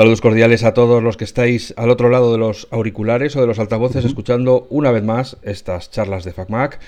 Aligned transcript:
Saludos 0.00 0.22
cordiales 0.22 0.64
a 0.64 0.72
todos 0.72 1.02
los 1.02 1.18
que 1.18 1.24
estáis 1.24 1.74
al 1.76 1.90
otro 1.90 2.08
lado 2.08 2.32
de 2.32 2.38
los 2.38 2.68
auriculares 2.70 3.36
o 3.36 3.42
de 3.42 3.46
los 3.46 3.58
altavoces 3.58 4.06
escuchando 4.06 4.66
una 4.70 4.92
vez 4.92 5.02
más 5.02 5.36
estas 5.42 5.90
charlas 5.90 6.24
de 6.24 6.32
FacMac. 6.32 6.80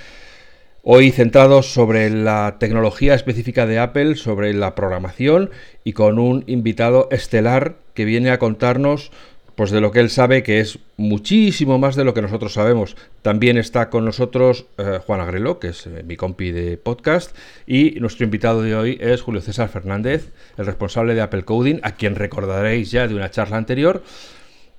Hoy 0.83 1.11
centrados 1.11 1.75
sobre 1.75 2.09
la 2.09 2.57
tecnología 2.59 3.15
específica 3.15 3.67
de 3.67 3.79
Apple, 3.79 4.15
sobre 4.15 4.55
la 4.55 4.75
programación 4.75 5.51
y 5.85 5.93
con 5.93 6.19
un 6.19 6.45
invitado 6.47 7.09
estelar 7.11 7.75
que 7.93 8.07
viene 8.07 8.31
a 8.31 8.39
contarnos 8.39 9.13
pues 9.55 9.71
de 9.71 9.81
lo 9.81 9.91
que 9.91 10.01
él 10.01 10.11
sabe, 10.11 10.43
que 10.43 10.61
es 10.61 10.79
muchísimo 10.97 11.79
más 11.79 11.97
de 11.97 12.05
lo 12.05 12.15
que 12.15 12.23
nosotros 12.23 12.55
sabemos. 12.55 12.97
También 13.23 13.59
está 13.59 13.91
con 13.91 14.05
nosotros 14.05 14.67
eh, 14.79 14.99
Juan 15.07 15.21
Agrelo, 15.21 15.59
que 15.59 15.69
es 15.69 15.87
eh, 15.87 16.03
mi 16.05 16.17
compi 16.17 16.53
de 16.53 16.77
podcast, 16.79 17.37
y 17.67 17.93
nuestro 18.01 18.25
invitado 18.25 18.63
de 18.63 18.75
hoy 18.75 18.99
es 19.01 19.23
Julio 19.23 19.41
César 19.41 19.69
Fernández, 19.69 20.33
el 20.57 20.67
responsable 20.67 21.15
de 21.15 21.21
Apple 21.21 21.45
Coding, 21.45 21.81
a 21.83 21.93
quien 21.93 22.15
recordaréis 22.15 22.91
ya 22.91 23.07
de 23.07 23.15
una 23.15 23.31
charla 23.31 23.57
anterior. 23.57 24.03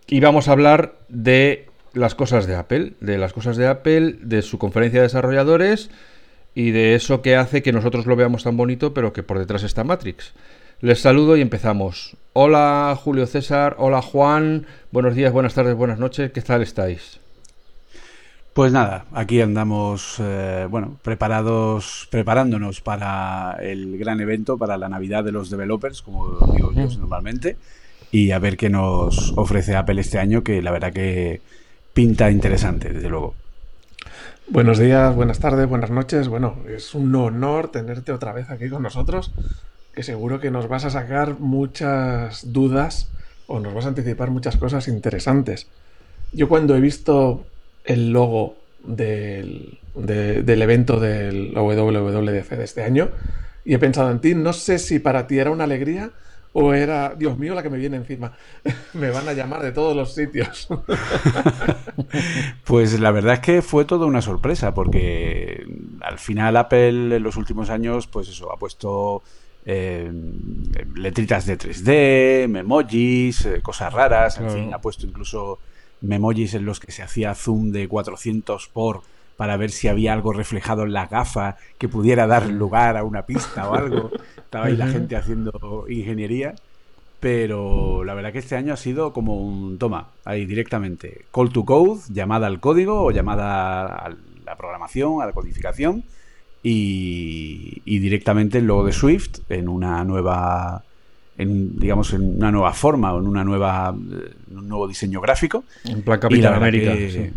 Y 0.08 0.20
vamos 0.20 0.48
a 0.48 0.52
hablar 0.54 0.96
de 1.08 1.68
las 1.94 2.16
cosas 2.16 2.48
de 2.48 2.55
Apple, 2.55 2.94
de 2.99 3.18
las 3.18 3.34
cosas 3.34 3.58
de 3.58 3.68
Apple, 3.68 4.18
de 4.21 4.41
su 4.41 4.58
conferencia 4.58 4.99
de 4.99 5.08
desarrolladores 5.08 5.90
y 6.55 6.71
de 6.71 6.96
eso 6.96 7.21
que 7.21 7.35
hace 7.35 7.62
que 7.62 7.71
nosotros 7.71 8.05
lo 8.05 8.16
veamos 8.16 8.44
tan 8.44 8.58
bonito, 8.58 8.94
pero 8.94 9.13
que 9.13 9.24
por 9.24 9.40
detrás 9.40 9.63
está 9.63 9.84
Matrix. 9.84 10.34
Les 10.84 11.00
saludo 11.00 11.38
y 11.38 11.42
empezamos. 11.42 12.18
Hola 12.34 13.00
Julio 13.02 13.26
César, 13.26 13.78
hola 13.80 14.02
Juan, 14.02 14.66
buenos 14.91 15.16
días, 15.16 15.32
buenas 15.32 15.54
tardes, 15.54 15.76
buenas 15.76 15.98
noches, 15.98 16.34
¿qué 16.34 16.41
tal 16.41 16.62
estáis? 16.62 17.22
Pues 18.54 18.74
nada, 18.74 19.05
aquí 19.14 19.40
andamos, 19.40 20.18
eh, 20.20 20.68
bueno, 20.70 20.98
preparados, 21.02 22.10
preparándonos 22.12 22.82
para 22.82 23.55
el 23.62 23.98
gran 23.98 24.20
evento, 24.20 24.57
para 24.57 24.76
la 24.76 24.90
Navidad 24.90 25.24
de 25.24 25.32
los 25.32 25.49
developers, 25.49 26.02
como 26.02 26.38
digo 26.54 26.74
yo 26.74 26.85
normalmente, 27.00 27.55
y 28.12 28.32
a 28.32 28.40
ver 28.40 28.57
qué 28.57 28.70
nos 28.70 29.32
ofrece 29.38 29.77
Apple 29.77 30.02
este 30.02 30.20
año, 30.20 30.44
que 30.44 30.62
la 30.62 30.72
verdad 30.72 30.91
que 30.91 31.40
pinta 31.94 32.29
interesante, 32.29 32.91
desde 32.91 33.07
luego. 33.07 33.35
Buenos 34.50 34.79
días, 34.79 35.16
buenas 35.16 35.40
tardes, 35.40 35.66
buenas 35.66 35.91
noches. 35.91 36.27
Bueno, 36.27 36.57
es 36.68 36.94
un 36.94 37.16
honor 37.16 37.70
tenerte 37.70 38.12
otra 38.12 38.34
vez 38.34 38.50
aquí 38.50 38.68
con 38.68 38.84
nosotros 38.84 39.32
que 39.94 40.04
seguro 40.04 40.40
que 40.40 40.52
nos 40.52 40.68
vas 40.68 40.86
a 40.86 40.90
sacar 40.90 41.40
muchas 41.40 42.52
dudas 42.52 43.10
o 43.48 43.60
nos 43.60 43.74
vas 43.74 43.86
a 43.86 43.90
anticipar 43.90 44.32
muchas 44.32 44.58
cosas 44.58 44.88
interesantes. 44.88 45.68
Yo 46.32 46.50
cuando 46.50 46.76
he 46.76 46.82
visto 46.82 47.46
el 47.85 48.12
logo 48.12 48.55
del, 48.84 49.77
del 49.96 50.62
evento 50.62 51.00
del 51.00 51.54
WWDC 51.54 52.50
de 52.50 52.63
este 52.63 52.84
año 52.84 53.12
y 53.63 53.76
he 53.76 53.80
pensado 53.80 54.10
en 54.10 54.20
ti, 54.20 54.34
no 54.34 54.54
sé 54.54 54.80
si 54.80 55.00
para 55.00 55.27
ti 55.27 55.38
era 55.38 55.52
una 55.52 55.66
alegría 55.66 56.12
o 56.54 56.74
era, 56.74 57.16
Dios 57.16 57.38
mío, 57.38 57.55
la 57.55 57.63
que 57.63 57.70
me 57.70 57.78
viene 57.78 57.98
encima. 57.98 58.34
me 58.94 59.10
van 59.10 59.28
a 59.28 59.34
llamar 59.34 59.62
de 59.62 59.72
todos 59.72 59.96
los 59.96 60.13
sitios. 60.13 60.68
pues 62.63 63.00
la 63.00 63.12
verdad 63.12 63.35
es 63.35 63.40
que 63.40 63.62
fue 63.62 63.85
toda 63.85 64.06
una 64.06 64.22
sorpresa 64.22 64.74
porque 64.74 65.66
al 66.02 66.19
final 66.19 66.57
Apple 66.57 67.16
en 67.16 67.24
los 67.24 67.38
últimos 67.38 67.69
años, 67.69 68.07
pues 68.07 68.30
eso, 68.30 68.52
ha 68.52 68.57
puesto 68.57 69.24
eh, 69.66 70.12
letritas 70.96 71.46
de 71.46 71.58
3D, 71.58 72.47
memojis, 72.47 73.46
eh, 73.46 73.62
cosas 73.62 73.94
raras, 73.94 74.40
en 74.40 74.50
fin, 74.50 74.74
ha 74.74 74.80
puesto 74.80 75.06
incluso 75.06 75.59
memojis 76.02 76.53
en 76.56 76.66
los 76.66 76.80
que 76.80 76.92
se 76.92 77.02
hacía 77.02 77.34
zoom 77.34 77.72
de 77.72 77.88
400 77.88 78.68
por 78.68 79.02
para 79.38 79.58
ver 79.58 79.72
si 79.72 79.88
había 79.88 80.14
algo 80.14 80.31
reflejado 80.34 80.84
en 80.84 80.94
la 80.94 81.08
gafa 81.08 81.58
que 81.78 81.90
pudiera 81.90 82.28
dar 82.28 82.47
lugar 82.47 82.97
a 82.97 83.03
una 83.03 83.25
pista 83.25 83.68
o 83.68 83.74
algo. 83.74 84.12
Estaba 84.38 84.66
ahí 84.66 84.78
la 84.78 84.88
gente 84.88 85.16
haciendo 85.16 85.86
ingeniería. 85.90 86.53
Pero 87.19 88.03
la 88.03 88.14
verdad 88.14 88.34
que 88.34 88.40
este 88.40 88.57
año 88.57 88.73
ha 88.73 88.78
sido 88.78 89.13
como 89.13 89.41
un 89.41 89.79
toma, 89.79 90.09
ahí 90.25 90.46
directamente. 90.46 91.25
Call 91.31 91.53
to 91.53 91.63
code, 91.63 92.02
llamada 92.09 92.47
al 92.47 92.59
código 92.59 93.02
o 93.02 93.12
llamada 93.12 93.85
a 93.85 94.13
la 94.46 94.57
programación, 94.57 95.22
a 95.22 95.25
la 95.25 95.31
codificación 95.31 96.03
y, 96.63 98.00
directamente 98.00 98.59
el 98.59 98.66
logo 98.66 98.85
de 98.85 98.94
Swift 98.94 99.40
en 99.50 99.68
una 99.68 100.03
nueva 100.06 100.84
en, 101.38 101.78
digamos 101.79 102.13
en 102.13 102.38
una 102.38 102.51
nueva 102.51 102.74
forma 102.74 103.13
o 103.13 103.19
en 103.19 103.28
una 103.28 103.44
nueva 103.44 103.91
un 103.91 104.68
nuevo 104.68 104.88
diseño 104.88 105.19
gráfico 105.19 105.66
en 105.84 106.02
plan 106.02 106.19
Capitán 106.19 106.53
América 106.53 106.94
sí. 106.96 107.31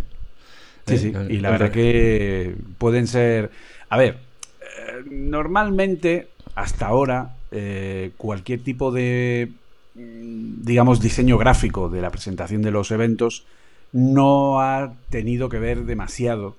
Sí, 0.87 1.13
y 1.29 1.39
la 1.39 1.51
verdad 1.51 1.73
que 1.73 2.55
pueden 2.79 3.09
ser 3.09 3.51
a 3.89 3.97
ver 3.97 4.19
eh, 4.61 5.03
normalmente 5.11 6.29
hasta 6.55 6.87
ahora 6.87 7.35
eh, 7.51 8.13
cualquier 8.17 8.61
tipo 8.61 8.93
de 8.93 9.51
digamos 9.95 11.01
diseño 11.01 11.39
gráfico 11.39 11.89
de 11.89 12.03
la 12.03 12.11
presentación 12.11 12.63
de 12.63 12.71
los 12.71 12.93
eventos 12.93 13.45
no 13.93 14.61
ha 14.61 14.93
tenido 15.11 15.49
que 15.49 15.59
ver 15.59 15.85
demasiado 15.85 16.57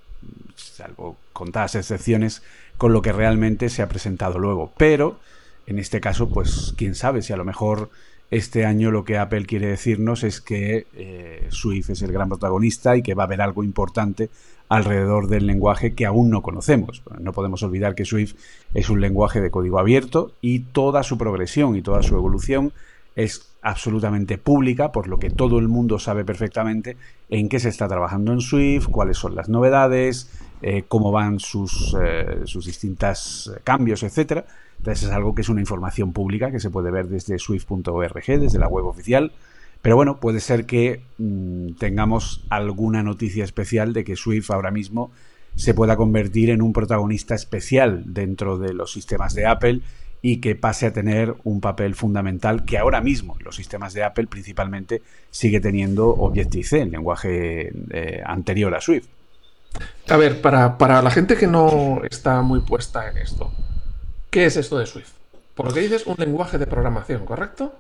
salvo 0.56 1.18
contadas 1.34 1.76
excepciones 1.76 2.42
con 2.78 2.94
lo 2.94 3.02
que 3.02 3.12
realmente 3.12 3.70
se 3.70 3.82
ha 3.82 3.90
presentado 3.90 4.40
luego. 4.40 4.72
Pero, 4.78 5.20
en 5.66 5.80
este 5.80 6.00
caso, 6.00 6.30
pues 6.30 6.74
quién 6.78 6.96
sabe 6.96 7.22
si 7.22 7.34
a 7.34 7.38
lo 7.38 7.46
mejor 7.46 7.90
este 8.30 8.66
año 8.66 8.92
lo 8.92 9.06
que 9.06 9.18
Apple 9.18 9.46
quiere 9.46 9.68
decirnos 9.68 10.24
es 10.24 10.42
que 10.42 10.86
eh, 10.94 11.48
Swift 11.50 11.92
es 11.92 12.02
el 12.02 12.12
gran 12.12 12.28
protagonista 12.28 12.98
y 12.98 13.02
que 13.02 13.14
va 13.14 13.24
a 13.24 13.26
haber 13.26 13.42
algo 13.42 13.64
importante 13.64 14.30
alrededor 14.70 15.28
del 15.28 15.48
lenguaje 15.48 15.94
que 15.94 16.06
aún 16.06 16.30
no 16.30 16.42
conocemos. 16.42 17.04
No 17.20 17.32
podemos 17.32 17.64
olvidar 17.64 17.96
que 17.96 18.04
Swift 18.04 18.36
es 18.74 18.90
un 18.90 19.00
lenguaje 19.00 19.40
de 19.40 19.50
código 19.50 19.80
abierto 19.80 20.34
y 20.42 20.60
toda 20.60 21.04
su 21.04 21.18
progresión 21.18 21.78
y 21.78 21.82
toda 21.82 22.04
su 22.04 22.16
evolución 22.16 22.74
es 23.16 23.48
absolutamente 23.68 24.38
pública, 24.38 24.94
por 24.94 25.10
lo 25.10 25.20
que 25.20 25.30
todo 25.30 25.60
el 25.60 25.68
mundo 25.68 26.00
sabe 26.00 26.24
perfectamente 26.24 26.96
en 27.30 27.50
qué 27.50 27.60
se 27.60 27.68
está 27.68 27.86
trabajando 27.88 28.32
en 28.32 28.40
Swift, 28.40 28.88
cuáles 28.88 29.18
son 29.18 29.36
las 29.36 29.50
novedades, 29.50 30.32
eh, 30.62 30.86
cómo 30.88 31.12
van 31.12 31.40
sus, 31.40 31.94
eh, 32.02 32.44
sus 32.46 32.66
distintos 32.66 33.52
cambios, 33.66 34.04
etcétera. 34.04 34.46
Entonces 34.78 35.10
es 35.10 35.14
algo 35.14 35.36
que 35.36 35.42
es 35.42 35.50
una 35.50 35.60
información 35.60 36.14
pública 36.14 36.50
que 36.50 36.62
se 36.62 36.70
puede 36.70 36.92
ver 36.92 37.10
desde 37.10 37.38
swift.org, 37.40 38.26
desde 38.40 38.58
la 38.58 38.70
web 38.70 38.86
oficial. 38.86 39.34
Pero 39.82 39.98
bueno, 39.98 40.22
puede 40.22 40.40
ser 40.40 40.66
que 40.66 41.02
mm, 41.18 41.74
tengamos 41.74 42.46
alguna 42.50 43.04
noticia 43.04 43.44
especial 43.44 43.92
de 43.92 44.06
que 44.06 44.16
Swift 44.16 44.50
ahora 44.50 44.72
mismo 44.72 45.12
se 45.56 45.74
pueda 45.74 45.98
convertir 45.98 46.52
en 46.52 46.62
un 46.62 46.72
protagonista 46.72 47.36
especial 47.36 48.04
dentro 48.06 48.58
de 48.58 48.74
los 48.74 48.94
sistemas 48.94 49.34
de 49.34 49.46
Apple 49.46 49.82
y 50.30 50.42
que 50.42 50.56
pase 50.58 50.88
a 50.88 50.92
tener 50.92 51.36
un 51.46 51.62
papel 51.62 51.96
fundamental 51.96 52.66
que 52.66 52.78
ahora 52.78 53.00
mismo 53.00 53.38
los 53.40 53.56
sistemas 53.56 53.94
de 53.94 54.04
Apple 54.04 54.28
principalmente 54.28 55.02
sigue 55.32 55.62
teniendo 55.62 56.10
Objective-C, 56.10 56.82
el 56.82 56.92
lenguaje 56.92 57.72
eh, 57.92 58.22
anterior 58.26 58.76
a 58.76 58.82
Swift. 58.82 59.08
A 60.10 60.18
ver, 60.18 60.42
para, 60.42 61.02
la 61.02 61.12
gente 61.12 61.38
que 61.38 61.48
no 61.48 62.02
está 62.10 62.42
muy 62.42 62.60
puesta 62.60 63.10
en 63.10 63.20
esto, 63.20 63.54
¿qué 64.30 64.48
es 64.48 64.58
esto 64.58 64.78
de 64.78 64.86
Swift? 64.86 65.12
Por 65.56 65.68
lo 65.68 65.74
que 65.74 65.80
dices, 65.80 66.06
un 66.06 66.16
lenguaje 66.18 66.58
de 66.58 66.68
programación, 66.68 67.24
¿correcto? 67.24 67.74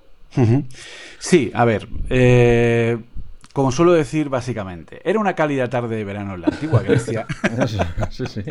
Sí, 1.20 1.52
a 1.54 1.66
ver, 1.66 1.90
eh, 2.10 2.98
como 3.52 3.74
suelo 3.74 3.92
decir 3.92 4.30
básicamente, 4.30 5.02
era 5.04 5.20
una 5.20 5.36
cálida 5.36 5.70
tarde 5.70 5.98
de 5.98 6.06
verano 6.06 6.36
en 6.36 6.42
la 6.42 6.48
antigua 6.48 6.82
Grecia. 6.82 7.26
sí, 8.10 8.24
sí. 8.26 8.44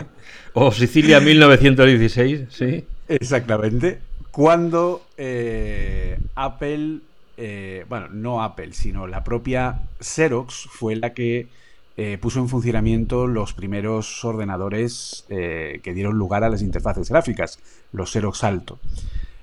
O 0.52 0.70
Sicilia 0.70 1.18
1916, 1.18 2.48
sí. 2.50 2.84
Exactamente. 3.08 4.00
Cuando 4.30 5.06
eh, 5.16 6.18
Apple, 6.34 6.98
eh, 7.36 7.84
bueno, 7.88 8.08
no 8.08 8.42
Apple, 8.42 8.72
sino 8.72 9.06
la 9.06 9.24
propia 9.24 9.80
Xerox 10.00 10.68
fue 10.70 10.96
la 10.96 11.14
que 11.14 11.48
eh, 11.96 12.18
puso 12.20 12.40
en 12.40 12.48
funcionamiento 12.48 13.26
los 13.26 13.54
primeros 13.54 14.22
ordenadores 14.24 15.24
que 15.28 15.92
dieron 15.94 16.18
lugar 16.18 16.44
a 16.44 16.50
las 16.50 16.60
interfaces 16.60 17.08
gráficas, 17.08 17.58
los 17.92 18.12
Xerox 18.12 18.44
Alto. 18.44 18.78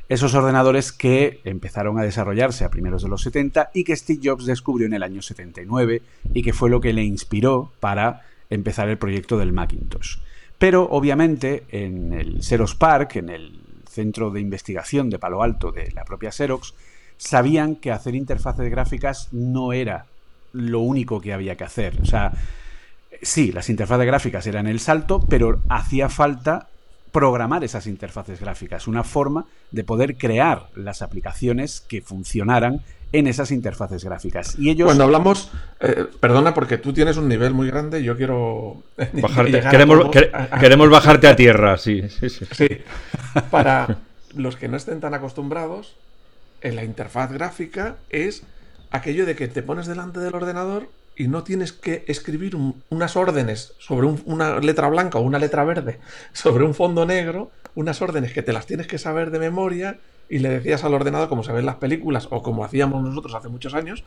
Esos 0.10 0.36
ordenadores 0.36 0.92
que 0.92 1.40
empezaron 1.44 1.98
a 1.98 2.04
desarrollarse 2.04 2.66
a 2.66 2.70
primeros 2.70 3.02
de 3.02 3.10
los 3.10 3.24
70 3.24 3.72
y 3.74 3.84
que 3.84 3.96
Steve 3.96 4.20
Jobs 4.24 4.46
descubrió 4.46 4.86
en 4.86 4.94
el 4.94 5.02
año 5.02 5.22
79 5.22 6.04
y 6.34 6.44
que 6.44 6.54
fue 6.54 6.70
lo 6.70 6.82
que 6.82 6.94
le 6.94 7.04
inspiró 7.04 7.72
para 7.80 8.22
empezar 8.50 8.90
el 8.90 8.98
proyecto 9.00 9.40
del 9.40 9.54
Macintosh. 9.54 10.18
Pero 10.64 10.88
obviamente 10.92 11.66
en 11.72 12.14
el 12.14 12.42
Xerox 12.42 12.76
Park, 12.76 13.18
en 13.18 13.28
el 13.28 13.60
centro 13.86 14.32
de 14.32 14.40
investigación 14.40 15.10
de 15.10 15.20
Palo 15.20 15.44
Alto 15.44 15.74
de 15.74 15.92
la 15.92 16.06
propia 16.06 16.32
Xerox, 16.32 16.74
sabían 17.18 17.76
que 17.76 17.92
hacer 17.92 18.16
interfaces 18.16 18.72
gráficas 18.72 19.28
no 19.34 19.74
era 19.74 20.06
lo 20.54 20.80
único 20.80 21.20
que 21.20 21.34
había 21.34 21.58
que 21.58 21.66
hacer. 21.66 22.00
O 22.02 22.06
sea, 22.06 22.32
sí, 23.22 23.52
las 23.52 23.70
interfaces 23.70 24.06
gráficas 24.08 24.48
eran 24.48 24.68
el 24.68 24.80
salto, 24.80 25.20
pero 25.20 25.62
hacía 25.68 26.08
falta 26.08 26.70
programar 27.12 27.66
esas 27.66 27.86
interfaces 27.86 28.40
gráficas, 28.40 28.88
una 28.88 29.04
forma 29.04 29.46
de 29.72 29.84
poder 29.84 30.16
crear 30.16 30.70
las 30.76 31.02
aplicaciones 31.02 31.82
que 31.82 32.02
funcionaran 32.02 32.80
en 33.14 33.28
esas 33.28 33.52
interfaces 33.52 34.04
gráficas. 34.04 34.60
Y 34.60 34.72
ellos... 34.72 34.88
Cuando 34.88 35.06
hablamos, 35.06 35.52
eh, 35.80 36.06
perdona 36.20 36.54
porque 36.54 36.78
tú 36.78 36.92
tienes 36.92 37.16
un 37.16 37.30
nivel 37.30 37.54
muy 37.54 37.68
grande, 37.68 38.04
yo 38.04 38.18
quiero... 38.18 38.84
Bajarte, 39.14 39.62
queremos, 39.62 40.10
queremos 40.60 40.90
bajarte 40.90 41.28
a 41.28 41.36
tierra, 41.36 41.78
sí, 41.78 42.10
sí, 42.10 42.30
sí. 42.30 42.46
sí. 42.52 42.68
Para 43.52 44.00
los 44.36 44.58
que 44.58 44.68
no 44.68 44.78
estén 44.78 45.00
tan 45.00 45.14
acostumbrados, 45.14 45.96
en 46.62 46.76
la 46.76 46.84
interfaz 46.84 47.32
gráfica 47.32 47.98
es 48.10 48.44
aquello 48.90 49.26
de 49.26 49.36
que 49.36 49.48
te 49.48 49.62
pones 49.62 49.86
delante 49.86 50.20
del 50.20 50.34
ordenador 50.34 50.90
y 51.16 51.28
no 51.28 51.44
tienes 51.44 51.72
que 51.72 52.04
escribir 52.08 52.58
unas 52.90 53.16
órdenes 53.16 53.74
sobre 53.78 54.08
una 54.08 54.60
letra 54.60 54.90
blanca 54.90 55.20
o 55.20 55.22
una 55.22 55.38
letra 55.38 55.64
verde 55.64 56.00
sobre 56.32 56.64
un 56.64 56.74
fondo 56.74 57.06
negro, 57.06 57.52
unas 57.76 58.02
órdenes 58.02 58.34
que 58.34 58.42
te 58.42 58.54
las 58.54 58.66
tienes 58.66 58.88
que 58.88 58.98
saber 58.98 59.30
de 59.30 59.38
memoria 59.38 60.00
y 60.30 60.40
le 60.40 60.50
decías 60.50 60.84
al 60.84 60.94
ordenador, 60.94 61.30
como 61.30 61.44
se 61.44 61.52
ve 61.52 61.60
en 61.60 61.66
las 61.66 61.76
películas 61.76 62.28
o 62.32 62.42
como 62.42 62.64
hacíamos 62.66 63.04
nosotros 63.04 63.36
hace 63.36 63.50
muchos 63.50 63.74
años, 63.74 64.04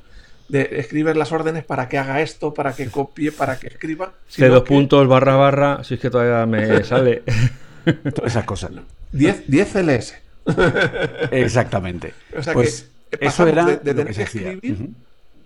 de 0.49 0.69
escribir 0.73 1.17
las 1.17 1.33
órdenes 1.33 1.65
para 1.65 1.89
que 1.89 1.99
haga 1.99 2.21
esto, 2.21 2.55
para 2.55 2.75
que 2.75 2.87
copie, 2.89 3.33
para 3.33 3.59
que 3.59 3.69
escriba. 3.69 4.13
C 4.29 4.49
dos 4.49 4.63
puntos, 4.63 5.07
barra, 5.09 5.37
barra, 5.37 5.85
si 5.85 5.95
es 5.95 6.01
que 6.01 6.11
todavía 6.11 6.47
me 6.47 6.85
sale. 6.85 7.23
Todas 8.15 8.33
esas 8.33 8.45
cosas. 8.45 8.73
10, 9.13 9.45
10 9.49 9.73
CLS. 9.73 10.15
Exactamente. 11.31 12.15
O 12.37 12.43
sea 12.43 12.53
pues 12.53 12.91
que 13.11 13.27
eso 13.27 13.47
era 13.47 13.65
de, 13.65 13.77
tener 13.79 14.15
que, 14.15 14.23
escribir 14.23 14.91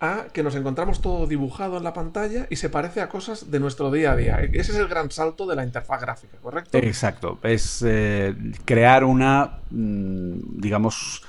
a 0.01 0.25
que 0.33 0.41
nos 0.41 0.55
encontramos 0.55 0.99
todo 0.99 1.27
dibujado 1.27 1.77
en 1.77 1.83
la 1.83 1.93
pantalla 1.93 2.47
y 2.49 2.55
se 2.55 2.69
parece 2.69 3.01
a 3.01 3.07
cosas 3.07 3.51
de 3.51 3.59
nuestro 3.59 3.91
día 3.91 4.13
a 4.13 4.15
día. 4.15 4.39
Ese 4.41 4.71
es 4.71 4.77
el 4.77 4.87
gran 4.87 5.11
salto 5.11 5.45
de 5.45 5.55
la 5.55 5.63
interfaz 5.63 6.01
gráfica, 6.01 6.37
¿correcto? 6.41 6.75
Exacto. 6.79 7.39
Es 7.43 7.83
eh, 7.87 8.35
crear 8.65 9.03
una, 9.03 9.59
mm, 9.69 10.59
digamos, 10.59 11.23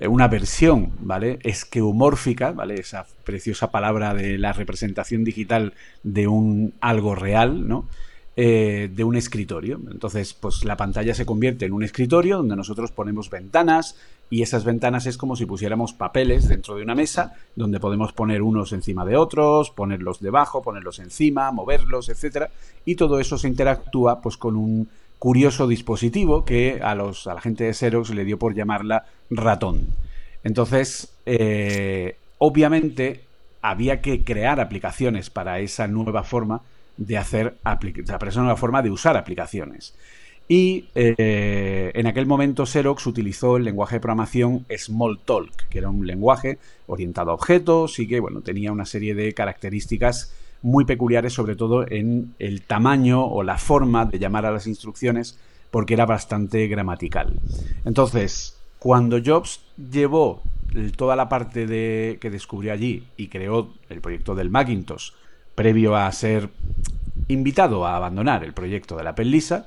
eh, 0.00 0.08
una 0.08 0.26
versión, 0.26 0.92
¿vale? 1.00 1.38
Esqueomórfica, 1.42 2.52
¿vale? 2.52 2.76
Esa 2.76 3.06
preciosa 3.24 3.70
palabra 3.70 4.14
de 4.14 4.38
la 4.38 4.54
representación 4.54 5.22
digital 5.22 5.74
de 6.02 6.26
un 6.26 6.72
algo 6.80 7.14
real, 7.14 7.68
¿no? 7.68 7.88
Eh, 8.36 8.90
de 8.92 9.04
un 9.04 9.14
escritorio. 9.14 9.80
Entonces, 9.92 10.34
pues 10.34 10.64
la 10.64 10.76
pantalla 10.76 11.14
se 11.14 11.24
convierte 11.24 11.66
en 11.66 11.72
un 11.72 11.84
escritorio 11.84 12.38
donde 12.38 12.56
nosotros 12.56 12.90
ponemos 12.90 13.30
ventanas 13.30 13.94
y 14.28 14.42
esas 14.42 14.64
ventanas 14.64 15.06
es 15.06 15.16
como 15.16 15.36
si 15.36 15.46
pusiéramos 15.46 15.92
papeles 15.92 16.48
dentro 16.48 16.74
de 16.74 16.82
una 16.82 16.96
mesa 16.96 17.34
donde 17.54 17.78
podemos 17.78 18.12
poner 18.12 18.42
unos 18.42 18.72
encima 18.72 19.04
de 19.04 19.16
otros, 19.16 19.70
ponerlos 19.70 20.18
debajo, 20.18 20.62
ponerlos 20.62 20.98
encima, 20.98 21.52
moverlos, 21.52 22.08
etcétera, 22.08 22.50
y 22.84 22.96
todo 22.96 23.20
eso 23.20 23.38
se 23.38 23.46
interactúa 23.46 24.20
pues 24.20 24.36
con 24.36 24.56
un 24.56 24.88
curioso 25.20 25.68
dispositivo 25.68 26.44
que 26.44 26.80
a 26.82 26.96
los 26.96 27.28
a 27.28 27.34
la 27.34 27.40
gente 27.40 27.62
de 27.62 27.72
Xerox 27.72 28.10
le 28.10 28.24
dio 28.24 28.36
por 28.36 28.52
llamarla 28.52 29.04
ratón. 29.30 29.86
Entonces, 30.42 31.14
eh, 31.24 32.16
obviamente 32.38 33.20
había 33.62 34.00
que 34.00 34.24
crear 34.24 34.58
aplicaciones 34.58 35.30
para 35.30 35.60
esa 35.60 35.86
nueva 35.86 36.24
forma 36.24 36.62
de 36.96 37.18
hacer 37.18 37.58
esa 38.26 38.40
nueva 38.40 38.56
forma 38.56 38.82
de 38.82 38.90
usar 38.90 39.16
aplicaciones. 39.16 39.94
Y 40.46 40.88
eh, 40.94 41.90
en 41.94 42.06
aquel 42.06 42.26
momento 42.26 42.66
Xerox 42.66 43.06
utilizó 43.06 43.56
el 43.56 43.64
lenguaje 43.64 43.96
de 43.96 44.00
programación 44.00 44.66
Smalltalk, 44.68 45.68
que 45.70 45.78
era 45.78 45.88
un 45.88 46.06
lenguaje 46.06 46.58
orientado 46.86 47.30
a 47.30 47.34
objetos 47.34 47.98
y 47.98 48.06
que 48.06 48.20
bueno, 48.20 48.42
tenía 48.42 48.70
una 48.70 48.84
serie 48.84 49.14
de 49.14 49.32
características 49.32 50.34
muy 50.60 50.84
peculiares, 50.84 51.32
sobre 51.32 51.56
todo 51.56 51.86
en 51.90 52.34
el 52.38 52.62
tamaño 52.62 53.24
o 53.24 53.42
la 53.42 53.58
forma 53.58 54.04
de 54.04 54.18
llamar 54.18 54.44
a 54.46 54.50
las 54.50 54.66
instrucciones, 54.66 55.38
porque 55.70 55.94
era 55.94 56.06
bastante 56.06 56.66
gramatical. 56.68 57.34
Entonces, 57.84 58.58
cuando 58.78 59.18
Jobs 59.24 59.60
llevó 59.76 60.42
toda 60.96 61.16
la 61.16 61.28
parte 61.28 61.66
de, 61.66 62.18
que 62.20 62.30
descubrió 62.30 62.72
allí 62.72 63.04
y 63.16 63.28
creó 63.28 63.72
el 63.88 64.00
proyecto 64.00 64.34
del 64.34 64.50
Macintosh, 64.50 65.12
previo 65.54 65.96
a 65.96 66.10
ser 66.12 66.48
invitado 67.28 67.86
a 67.86 67.96
abandonar 67.96 68.44
el 68.44 68.52
proyecto 68.52 68.96
de 68.96 69.04
la 69.04 69.10
Apple 69.10 69.26
Lisa, 69.26 69.66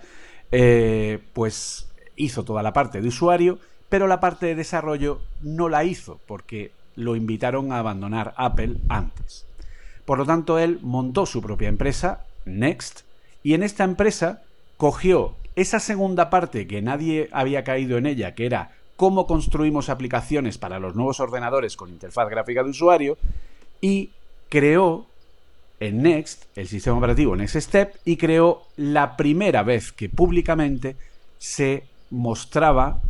eh, 0.51 1.19
pues 1.33 1.87
hizo 2.15 2.43
toda 2.43 2.63
la 2.63 2.73
parte 2.73 3.01
de 3.01 3.07
usuario, 3.07 3.59
pero 3.89 4.07
la 4.07 4.19
parte 4.19 4.47
de 4.47 4.55
desarrollo 4.55 5.21
no 5.41 5.69
la 5.69 5.83
hizo 5.83 6.19
porque 6.25 6.71
lo 6.95 7.15
invitaron 7.15 7.71
a 7.71 7.79
abandonar 7.79 8.33
Apple 8.37 8.77
antes. 8.89 9.45
Por 10.05 10.17
lo 10.17 10.25
tanto, 10.25 10.57
él 10.59 10.79
montó 10.81 11.25
su 11.25 11.41
propia 11.41 11.69
empresa, 11.69 12.23
Next, 12.45 13.01
y 13.43 13.53
en 13.53 13.63
esta 13.63 13.83
empresa 13.83 14.41
cogió 14.77 15.35
esa 15.55 15.79
segunda 15.79 16.29
parte 16.29 16.67
que 16.67 16.81
nadie 16.81 17.29
había 17.31 17.63
caído 17.63 17.97
en 17.97 18.05
ella, 18.05 18.35
que 18.35 18.45
era 18.45 18.71
cómo 18.95 19.27
construimos 19.27 19.89
aplicaciones 19.89 20.57
para 20.57 20.79
los 20.79 20.95
nuevos 20.95 21.19
ordenadores 21.19 21.75
con 21.75 21.89
interfaz 21.89 22.29
gráfica 22.29 22.63
de 22.63 22.69
usuario, 22.69 23.17
y 23.81 24.11
creó 24.49 25.05
en 25.79 26.01
Next, 26.01 26.45
el 26.55 26.67
sistema 26.67 26.97
operativo 26.97 27.35
Next 27.35 27.55
Step, 27.57 27.95
y 28.05 28.17
creó 28.17 28.63
la 28.77 29.15
primera 29.15 29.63
vez 29.63 29.91
que 29.91 30.09
públicamente 30.09 30.95
se 31.37 31.83
mostraba 32.09 33.01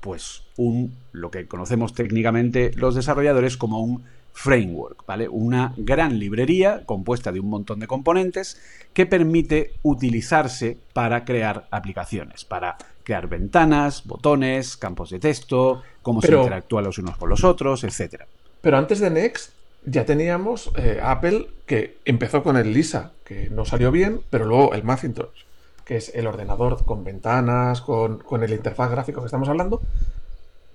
pues 0.00 0.42
un 0.56 0.94
lo 1.12 1.30
que 1.30 1.46
conocemos 1.46 1.94
técnicamente 1.94 2.70
los 2.74 2.94
desarrolladores 2.94 3.56
como 3.56 3.80
un 3.80 4.04
framework, 4.32 5.06
¿vale? 5.06 5.28
Una 5.28 5.72
gran 5.78 6.18
librería 6.18 6.82
compuesta 6.84 7.32
de 7.32 7.40
un 7.40 7.48
montón 7.48 7.80
de 7.80 7.86
componentes 7.86 8.60
que 8.92 9.06
permite 9.06 9.72
utilizarse 9.82 10.76
para 10.92 11.24
crear 11.24 11.66
aplicaciones, 11.70 12.44
para 12.44 12.76
crear 13.02 13.28
ventanas, 13.28 14.04
botones, 14.04 14.76
campos 14.76 15.10
de 15.10 15.20
texto, 15.20 15.82
cómo 16.02 16.20
se 16.20 16.34
interactúan 16.34 16.84
los 16.84 16.98
unos 16.98 17.16
con 17.16 17.30
los 17.30 17.44
otros, 17.44 17.82
etcétera. 17.84 18.26
Pero 18.60 18.76
antes 18.76 19.00
de 19.00 19.10
Next 19.10 19.55
ya 19.86 20.04
teníamos 20.04 20.70
eh, 20.76 21.00
Apple 21.02 21.46
que 21.64 21.98
empezó 22.04 22.42
con 22.42 22.56
el 22.56 22.72
Lisa, 22.72 23.12
que 23.24 23.48
no 23.50 23.64
salió 23.64 23.90
bien, 23.90 24.20
pero 24.30 24.44
luego 24.44 24.74
el 24.74 24.82
Macintosh, 24.82 25.44
que 25.84 25.96
es 25.96 26.12
el 26.14 26.26
ordenador 26.26 26.84
con 26.84 27.04
ventanas, 27.04 27.80
con, 27.80 28.20
el 28.42 28.52
interfaz 28.52 28.90
gráfico 28.90 29.20
que 29.20 29.26
estamos 29.26 29.48
hablando. 29.48 29.80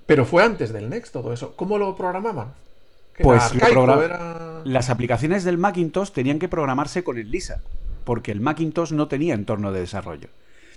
Pero 0.06 0.26
fue 0.26 0.44
antes 0.44 0.74
del 0.74 0.90
Next 0.90 1.14
todo 1.14 1.34
eso. 1.34 1.56
¿Cómo 1.56 1.78
lo 1.78 1.96
programaban? 1.96 2.54
Pues 3.22 3.54
las 4.64 4.90
aplicaciones 4.90 5.44
del 5.44 5.58
Macintosh 5.58 6.12
tenían 6.12 6.40
que 6.40 6.48
programarse 6.48 7.04
con 7.04 7.18
el 7.18 7.30
Lisa, 7.30 7.62
porque 8.06 8.32
el 8.32 8.40
Macintosh 8.40 8.94
no 8.94 9.08
tenía 9.08 9.34
entorno 9.34 9.72
de 9.72 9.82
desarrollo. 9.82 10.30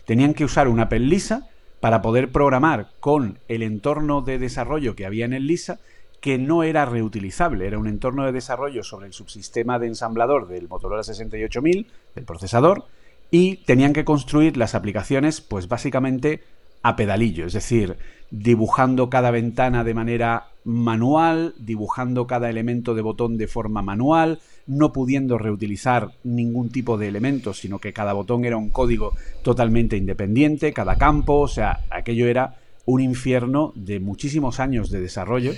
Tenían 0.04 0.34
que 0.34 0.44
usar 0.44 0.68
un 0.68 0.80
Apple 0.80 1.00
Lisa 1.00 1.48
para 1.80 2.02
poder 2.02 2.32
programar 2.32 2.88
con 2.98 3.38
el 3.48 3.62
entorno 3.62 4.22
de 4.22 4.38
desarrollo 4.38 4.96
que 4.96 5.06
había 5.06 5.24
en 5.24 5.32
el 5.32 5.46
Lisa 5.46 5.78
que 6.24 6.38
no 6.38 6.62
era 6.62 6.86
reutilizable, 6.86 7.66
era 7.66 7.78
un 7.78 7.86
entorno 7.86 8.24
de 8.24 8.32
desarrollo 8.32 8.82
sobre 8.82 9.06
el 9.06 9.12
subsistema 9.12 9.78
de 9.78 9.88
ensamblador 9.88 10.48
del 10.48 10.70
Motorola 10.70 11.02
68000, 11.02 11.86
del 12.14 12.24
procesador, 12.24 12.86
y 13.30 13.56
tenían 13.66 13.92
que 13.92 14.06
construir 14.06 14.56
las 14.56 14.74
aplicaciones 14.74 15.42
pues 15.42 15.68
básicamente 15.68 16.42
a 16.82 16.96
pedalillo, 16.96 17.44
es 17.44 17.52
decir, 17.52 17.98
dibujando 18.30 19.10
cada 19.10 19.30
ventana 19.30 19.84
de 19.84 19.92
manera 19.92 20.48
manual, 20.64 21.54
dibujando 21.58 22.26
cada 22.26 22.48
elemento 22.48 22.94
de 22.94 23.02
botón 23.02 23.36
de 23.36 23.46
forma 23.46 23.82
manual, 23.82 24.40
no 24.66 24.94
pudiendo 24.94 25.36
reutilizar 25.36 26.12
ningún 26.22 26.70
tipo 26.70 26.96
de 26.96 27.08
elementos, 27.08 27.58
sino 27.58 27.80
que 27.80 27.92
cada 27.92 28.14
botón 28.14 28.46
era 28.46 28.56
un 28.56 28.70
código 28.70 29.12
totalmente 29.42 29.98
independiente, 29.98 30.72
cada 30.72 30.96
campo, 30.96 31.40
o 31.40 31.48
sea, 31.48 31.80
aquello 31.90 32.28
era 32.28 32.56
un 32.86 33.02
infierno 33.02 33.74
de 33.74 34.00
muchísimos 34.00 34.58
años 34.58 34.90
de 34.90 35.02
desarrollo 35.02 35.52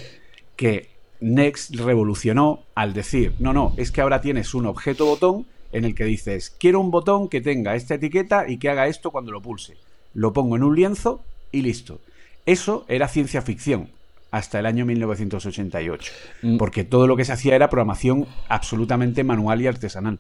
que 0.57 0.91
Next 1.21 1.75
revolucionó 1.75 2.65
al 2.75 2.93
decir, 2.93 3.35
no, 3.39 3.53
no, 3.53 3.75
es 3.77 3.91
que 3.91 4.01
ahora 4.01 4.21
tienes 4.21 4.55
un 4.55 4.67
objeto 4.67 5.07
botón 5.07 5.47
en 5.73 5.85
el 5.85 5.95
que 5.95 6.05
dices, 6.05 6.55
quiero 6.59 6.81
un 6.81 6.91
botón 6.91 7.29
que 7.29 7.41
tenga 7.41 7.75
esta 7.75 7.95
etiqueta 7.95 8.49
y 8.49 8.59
que 8.59 8.71
haga 8.71 8.87
esto 8.87 9.11
cuando 9.11 9.33
lo 9.33 9.43
pulse. 9.43 9.77
Lo 10.15 10.33
pongo 10.33 10.57
en 10.57 10.63
un 10.63 10.75
lienzo 10.75 11.23
y 11.53 11.63
listo. 11.63 12.01
Eso 12.47 12.85
era 12.89 13.09
ciencia 13.09 13.43
ficción 13.43 13.91
hasta 14.31 14.59
el 14.59 14.67
año 14.67 14.85
1988, 14.87 16.13
mm. 16.43 16.57
porque 16.57 16.85
todo 16.85 17.07
lo 17.07 17.17
que 17.17 17.25
se 17.25 17.33
hacía 17.33 17.55
era 17.55 17.71
programación 17.71 18.27
absolutamente 18.49 19.25
manual 19.25 19.61
y 19.61 19.67
artesanal. 19.67 20.19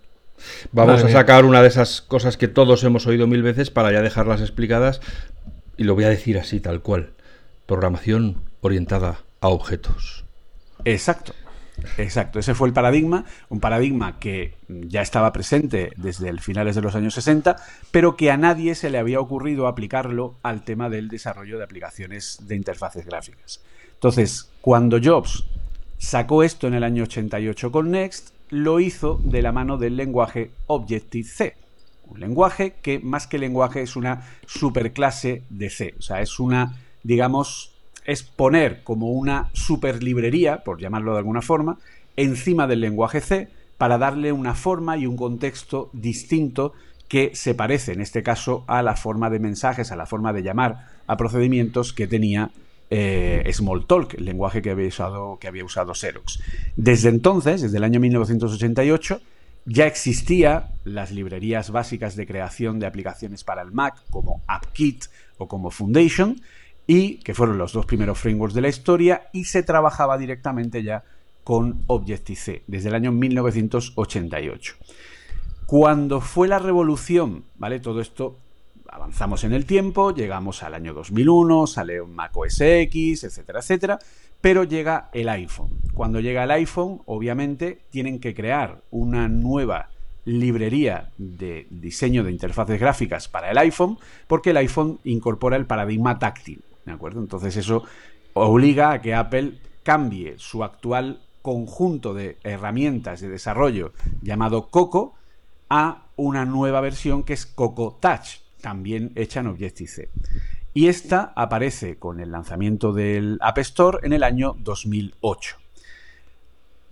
Vamos 0.73 1.02
a 1.02 1.09
sacar 1.09 1.45
una 1.45 1.62
de 1.62 1.69
esas 1.69 2.02
cosas 2.02 2.37
que 2.37 2.49
todos 2.49 2.85
hemos 2.85 3.07
oído 3.07 3.26
mil 3.26 3.43
veces 3.43 3.71
para 3.71 3.93
ya 3.93 4.02
dejarlas 4.02 4.40
explicadas 4.40 5.00
y 5.76 5.85
lo 5.85 5.95
voy 5.95 6.05
a 6.05 6.11
decir 6.11 6.38
así, 6.38 6.61
tal 6.61 6.83
cual. 6.83 7.12
Programación 7.64 8.43
orientada 8.61 9.21
a 9.40 9.49
objetos. 9.49 10.25
Exacto. 10.87 11.35
Exacto, 11.99 12.38
ese 12.38 12.55
fue 12.55 12.69
el 12.69 12.75
paradigma, 12.75 13.26
un 13.50 13.61
paradigma 13.61 14.19
que 14.19 14.55
ya 14.66 15.02
estaba 15.02 15.33
presente 15.33 15.93
desde 15.97 16.31
el 16.31 16.40
finales 16.40 16.75
de 16.75 16.81
los 16.81 16.95
años 16.95 17.12
60, 17.12 17.57
pero 17.90 18.16
que 18.16 18.31
a 18.31 18.38
nadie 18.38 18.75
se 18.75 18.88
le 18.88 18.97
había 18.97 19.21
ocurrido 19.21 19.66
aplicarlo 19.66 20.37
al 20.43 20.62
tema 20.62 20.88
del 20.88 21.09
desarrollo 21.09 21.59
de 21.59 21.64
aplicaciones 21.64 22.38
de 22.43 22.57
interfaces 22.57 23.05
gráficas. 23.05 23.61
Entonces, 23.93 24.50
cuando 24.62 24.99
Jobs 25.02 25.45
sacó 25.99 26.43
esto 26.43 26.66
en 26.66 26.75
el 26.75 26.83
año 26.83 27.02
88 27.02 27.71
con 27.71 27.90
Next, 27.90 28.31
lo 28.49 28.81
hizo 28.81 29.21
de 29.23 29.43
la 29.43 29.52
mano 29.52 29.76
del 29.76 29.97
lenguaje 29.97 30.52
Objective-C, 30.69 31.57
un 32.07 32.21
lenguaje 32.21 32.75
que 32.81 33.00
más 33.00 33.26
que 33.26 33.38
lenguaje 33.38 33.83
es 33.83 33.97
una 33.97 34.26
superclase 34.47 35.43
de 35.50 35.69
C, 35.69 35.95
o 35.99 36.02
sea, 36.02 36.23
es 36.23 36.38
una, 36.38 36.76
digamos, 37.02 37.75
es 38.06 38.22
poner 38.22 38.82
como 38.84 39.10
una 39.10 39.50
super 39.52 40.02
librería, 40.02 40.64
por 40.64 40.80
llamarlo 40.80 41.12
de 41.12 41.18
alguna 41.18 41.42
forma, 41.42 41.78
encima 42.16 42.66
del 42.66 42.80
lenguaje 42.80 43.20
C 43.20 43.48
para 43.76 43.98
darle 43.98 44.32
una 44.32 44.54
forma 44.54 44.96
y 44.96 45.06
un 45.06 45.16
contexto 45.16 45.90
distinto 45.92 46.72
que 47.08 47.32
se 47.34 47.54
parece 47.54 47.92
en 47.92 48.00
este 48.00 48.22
caso 48.22 48.64
a 48.66 48.82
la 48.82 48.96
forma 48.96 49.28
de 49.28 49.38
mensajes, 49.38 49.92
a 49.92 49.96
la 49.96 50.06
forma 50.06 50.32
de 50.32 50.42
llamar 50.42 50.88
a 51.06 51.16
procedimientos 51.16 51.92
que 51.92 52.06
tenía 52.06 52.50
eh, 52.90 53.48
Smalltalk, 53.52 54.14
el 54.14 54.25
lenguaje 54.25 54.62
que 54.62 54.70
había, 54.70 54.88
usado, 54.88 55.38
que 55.40 55.48
había 55.48 55.64
usado 55.64 55.94
Xerox. 55.94 56.40
Desde 56.76 57.08
entonces, 57.08 57.62
desde 57.62 57.76
el 57.76 57.84
año 57.84 58.00
1988, 58.00 59.20
ya 59.66 59.86
existían 59.86 60.66
las 60.84 61.10
librerías 61.10 61.70
básicas 61.70 62.14
de 62.14 62.26
creación 62.26 62.78
de 62.78 62.86
aplicaciones 62.86 63.42
para 63.42 63.62
el 63.62 63.72
Mac, 63.72 64.00
como 64.10 64.42
AppKit 64.46 65.06
o 65.38 65.48
como 65.48 65.70
Foundation, 65.70 66.40
y 66.87 67.19
que 67.19 67.35
fueron 67.35 67.59
los 67.59 67.73
dos 67.73 67.87
primeros 67.87 68.19
frameworks 68.19 68.55
de 68.55 68.61
la 68.61 68.69
historia, 68.69 69.28
y 69.33 69.45
se 69.45 69.62
trabajaba 69.62 70.19
directamente 70.19 70.83
ya 70.83 71.05
con 71.45 71.85
Objective-C, 71.87 72.64
desde 72.66 72.88
el 72.88 72.95
año 72.95 73.12
1988. 73.12 74.75
Cuando 75.66 76.21
fue 76.21 76.49
la 76.49 76.59
revolución, 76.59 77.45
¿vale? 77.57 77.81
Todo 77.81 78.00
esto 78.00 78.38
avanzamos 78.88 79.45
en 79.45 79.52
el 79.52 79.66
tiempo, 79.66 80.14
llegamos 80.14 80.62
al 80.62 80.75
año 80.75 80.95
2001, 80.95 81.66
sale 81.66 82.00
un 82.00 82.14
Mac 82.14 82.37
OS 82.37 82.61
X, 82.61 83.25
etcétera, 83.25 83.61
etcétera, 83.61 83.99
pero 84.40 84.64
llega 84.64 85.11
el 85.12 85.28
iPhone. 85.28 85.71
Cuando 85.93 86.21
llega 86.21 86.45
el 86.45 86.50
iPhone, 86.50 87.02
obviamente 87.07 87.83
tienen 87.90 88.21
que 88.21 88.35
crear 88.35 88.83
una 88.90 89.28
nueva 89.28 89.90
librería 90.25 91.11
de 91.19 91.66
diseño 91.71 92.25
de 92.25 92.33
interfaces 92.33 92.81
gráficas 92.81 93.28
para 93.28 93.50
el 93.50 93.59
iPhone, 93.59 93.99
porque 94.26 94.50
el 94.50 94.57
iPhone 94.59 94.99
incorpora 95.05 95.57
el 95.57 95.66
paradigma 95.66 96.19
táctil, 96.19 96.62
¿de 96.87 96.93
acuerdo? 96.93 97.21
Entonces 97.21 97.57
eso 97.57 97.85
obliga 98.33 98.93
a 98.93 99.02
que 99.02 99.14
Apple 99.14 99.59
cambie 99.83 100.35
su 100.38 100.64
actual 100.64 101.21
conjunto 101.43 102.14
de 102.14 102.38
herramientas 102.43 103.21
de 103.21 103.28
desarrollo 103.28 103.93
llamado 104.23 104.69
Coco 104.69 105.14
a 105.69 106.07
una 106.16 106.45
nueva 106.45 106.81
versión 106.81 107.23
que 107.23 107.35
es 107.35 107.47
Coco 107.47 107.99
Touch, 108.00 108.40
también 108.61 109.12
hecha 109.14 109.40
en 109.40 109.49
Objective-C. 109.49 110.09
Y 110.75 110.88
esta 110.88 111.33
aparece 111.37 111.99
con 111.99 112.21
el 112.21 112.33
lanzamiento 112.33 112.93
del 112.93 113.38
App 113.40 113.59
Store 113.59 113.99
en 114.02 114.12
el 114.12 114.23
año 114.23 114.57
2008. 114.59 115.57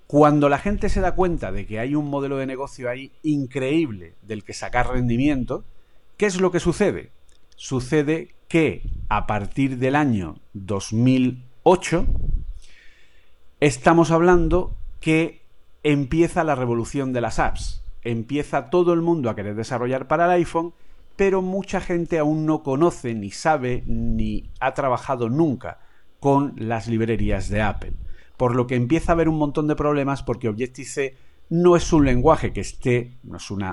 Cuando 0.06 0.48
la 0.48 0.58
gente 0.58 0.88
se 0.88 1.00
da 1.00 1.14
cuenta 1.14 1.50
de 1.50 1.66
que 1.66 1.80
hay 1.80 1.94
un 1.94 2.08
modelo 2.08 2.36
de 2.36 2.46
negocio 2.46 2.88
ahí 2.88 3.12
increíble 3.22 4.14
del 4.22 4.44
que 4.44 4.52
sacar 4.52 4.88
rendimiento, 4.88 5.64
¿qué 6.16 6.26
es 6.26 6.40
lo 6.40 6.50
que 6.50 6.60
sucede? 6.60 7.10
Sucede 7.56 8.33
que 8.48 8.82
a 9.08 9.26
partir 9.26 9.78
del 9.78 9.96
año 9.96 10.36
2008 10.54 12.06
estamos 13.60 14.10
hablando 14.10 14.76
que 15.00 15.42
empieza 15.82 16.44
la 16.44 16.54
revolución 16.54 17.12
de 17.12 17.20
las 17.20 17.38
apps. 17.38 17.82
Empieza 18.02 18.70
todo 18.70 18.92
el 18.92 19.02
mundo 19.02 19.30
a 19.30 19.36
querer 19.36 19.54
desarrollar 19.54 20.08
para 20.08 20.26
el 20.26 20.30
iPhone 20.32 20.72
pero 21.16 21.42
mucha 21.42 21.80
gente 21.80 22.18
aún 22.18 22.46
no 22.46 22.62
conoce, 22.62 23.14
ni 23.14 23.30
sabe, 23.30 23.84
ni 23.86 24.50
ha 24.60 24.74
trabajado 24.74 25.28
nunca 25.28 25.78
con 26.20 26.54
las 26.56 26.88
librerías 26.88 27.48
de 27.48 27.62
Apple. 27.62 27.92
Por 28.36 28.56
lo 28.56 28.66
que 28.66 28.74
empieza 28.74 29.12
a 29.12 29.14
haber 29.14 29.28
un 29.28 29.38
montón 29.38 29.68
de 29.68 29.76
problemas 29.76 30.22
porque 30.22 30.48
Objective-C 30.48 31.16
no 31.50 31.76
es 31.76 31.92
un 31.92 32.04
lenguaje 32.04 32.52
que 32.52 32.60
esté, 32.60 33.18
no 33.22 33.36
es 33.36 33.50
un 33.50 33.64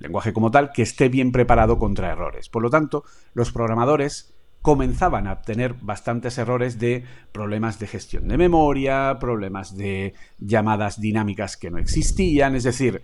lenguaje 0.00 0.32
como 0.32 0.50
tal, 0.50 0.72
que 0.72 0.82
esté 0.82 1.08
bien 1.08 1.32
preparado 1.32 1.78
contra 1.78 2.12
errores. 2.12 2.48
Por 2.48 2.62
lo 2.62 2.70
tanto, 2.70 3.04
los 3.34 3.52
programadores 3.52 4.34
comenzaban 4.62 5.26
a 5.26 5.42
tener 5.42 5.74
bastantes 5.74 6.38
errores 6.38 6.78
de 6.78 7.04
problemas 7.32 7.78
de 7.80 7.88
gestión 7.88 8.28
de 8.28 8.38
memoria, 8.38 9.18
problemas 9.18 9.76
de 9.76 10.14
llamadas 10.38 11.00
dinámicas 11.00 11.56
que 11.56 11.70
no 11.70 11.78
existían, 11.78 12.54
es 12.54 12.62
decir, 12.62 13.02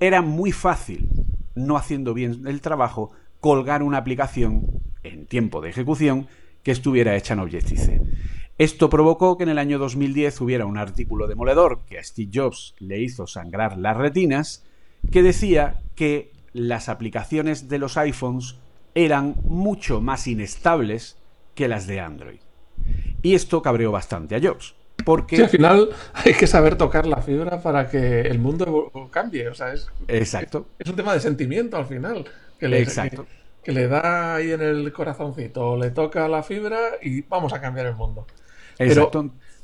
era 0.00 0.20
muy 0.20 0.52
fácil, 0.52 1.08
no 1.54 1.76
haciendo 1.76 2.12
bien 2.14 2.46
el 2.46 2.60
trabajo, 2.60 3.10
colgar 3.40 3.82
una 3.82 3.98
aplicación 3.98 4.66
en 5.02 5.26
tiempo 5.26 5.60
de 5.60 5.70
ejecución 5.70 6.28
que 6.62 6.72
estuviera 6.72 7.16
hecha 7.16 7.34
en 7.34 7.40
Objective-C. 7.40 8.02
Esto 8.58 8.90
provocó 8.90 9.38
que 9.38 9.44
en 9.44 9.50
el 9.50 9.58
año 9.58 9.78
2010 9.78 10.40
hubiera 10.40 10.66
un 10.66 10.78
artículo 10.78 11.28
demoledor 11.28 11.84
que 11.86 12.00
a 12.00 12.02
Steve 12.02 12.30
Jobs 12.34 12.74
le 12.80 13.00
hizo 13.00 13.28
sangrar 13.28 13.78
las 13.78 13.96
retinas, 13.96 14.64
que 15.12 15.22
decía 15.22 15.80
que 15.94 16.32
las 16.52 16.88
aplicaciones 16.88 17.68
de 17.68 17.78
los 17.78 17.96
iPhones 17.96 18.56
eran 18.96 19.36
mucho 19.44 20.00
más 20.00 20.26
inestables 20.26 21.16
que 21.54 21.68
las 21.68 21.86
de 21.86 22.00
Android. 22.00 22.40
Y 23.22 23.34
esto 23.34 23.62
cabreó 23.62 23.92
bastante 23.92 24.34
a 24.34 24.40
Jobs. 24.40 24.74
Porque... 25.04 25.36
al 25.36 25.48
final 25.48 25.90
hay 26.14 26.34
que 26.34 26.48
saber 26.48 26.76
tocar 26.76 27.06
la 27.06 27.22
fibra 27.22 27.62
para 27.62 27.88
que 27.88 28.22
el 28.22 28.40
mundo 28.40 28.90
cambie. 29.12 29.48
O 29.48 29.54
sea, 29.54 29.72
es, 29.72 29.88
Exacto. 30.08 30.66
es 30.80 30.90
un 30.90 30.96
tema 30.96 31.14
de 31.14 31.20
sentimiento 31.20 31.76
al 31.76 31.86
final 31.86 32.24
que 32.58 32.66
le, 32.66 32.80
Exacto. 32.80 33.24
Que, 33.62 33.70
le 33.70 33.86
da 33.86 34.34
ahí 34.34 34.50
en 34.50 34.62
el 34.62 34.92
corazoncito, 34.92 35.76
le 35.76 35.90
toca 35.90 36.26
la 36.26 36.42
fibra 36.42 36.78
y 37.00 37.20
vamos 37.22 37.52
a 37.52 37.60
cambiar 37.60 37.86
el 37.86 37.94
mundo. 37.94 38.26
Pero 38.78 39.10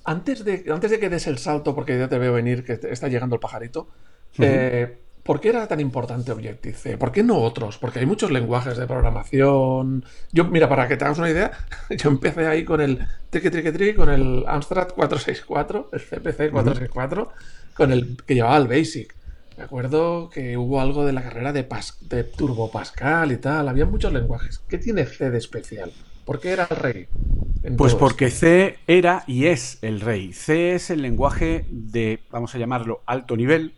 antes 0.04 0.44
de, 0.44 0.64
antes 0.70 0.90
de 0.90 0.98
que 0.98 1.08
des 1.08 1.26
el 1.26 1.38
salto, 1.38 1.74
porque 1.74 1.98
ya 1.98 2.08
te 2.08 2.18
veo 2.18 2.32
venir 2.32 2.64
que 2.64 2.78
está 2.90 3.08
llegando 3.08 3.36
el 3.36 3.40
pajarito, 3.40 3.88
eh, 4.38 4.98
¿por 5.22 5.40
qué 5.40 5.48
era 5.48 5.66
tan 5.66 5.80
importante 5.80 6.30
Objective-C? 6.32 6.98
¿Por 6.98 7.10
qué 7.10 7.22
no 7.22 7.38
otros? 7.38 7.78
Porque 7.78 8.00
hay 8.00 8.06
muchos 8.06 8.30
lenguajes 8.30 8.76
de 8.76 8.86
programación. 8.86 10.04
Yo, 10.32 10.44
mira, 10.44 10.68
para 10.68 10.86
que 10.88 10.96
te 10.96 11.04
hagas 11.04 11.18
una 11.18 11.30
idea, 11.30 11.52
yo 11.90 12.10
empecé 12.10 12.46
ahí 12.46 12.64
con 12.64 12.80
el 12.80 13.06
triqui 13.30 13.50
triqui 13.50 13.72
triqui, 13.72 13.94
con 13.94 14.10
el 14.10 14.44
Amstrad 14.46 14.88
464, 14.88 15.90
el 15.92 16.00
CPC 16.00 16.50
464, 16.50 17.32
con 17.74 17.92
el 17.92 18.18
que 18.26 18.34
llevaba 18.34 18.58
el 18.58 18.68
Basic. 18.68 19.14
Me 19.56 19.64
acuerdo 19.64 20.28
que 20.30 20.56
hubo 20.56 20.80
algo 20.80 21.06
de 21.06 21.12
la 21.12 21.22
carrera 21.22 21.52
de, 21.52 21.66
de 22.02 22.24
Turbo 22.24 22.70
Pascal 22.70 23.30
y 23.30 23.36
tal. 23.36 23.68
Había 23.68 23.86
muchos 23.86 24.12
lenguajes. 24.12 24.58
¿Qué 24.68 24.78
tiene 24.78 25.06
C 25.06 25.30
de 25.30 25.38
especial? 25.38 25.92
¿Por 26.24 26.40
qué 26.40 26.50
era 26.50 26.66
el 26.70 26.76
rey? 26.76 27.06
Pues 27.76 27.94
porque 27.94 28.30
C 28.30 28.78
era 28.86 29.24
y 29.26 29.46
es 29.46 29.78
el 29.82 30.00
rey. 30.00 30.32
C 30.32 30.74
es 30.74 30.90
el 30.90 31.02
lenguaje 31.02 31.66
de, 31.70 32.20
vamos 32.30 32.54
a 32.54 32.58
llamarlo, 32.58 33.02
alto 33.06 33.36
nivel, 33.36 33.74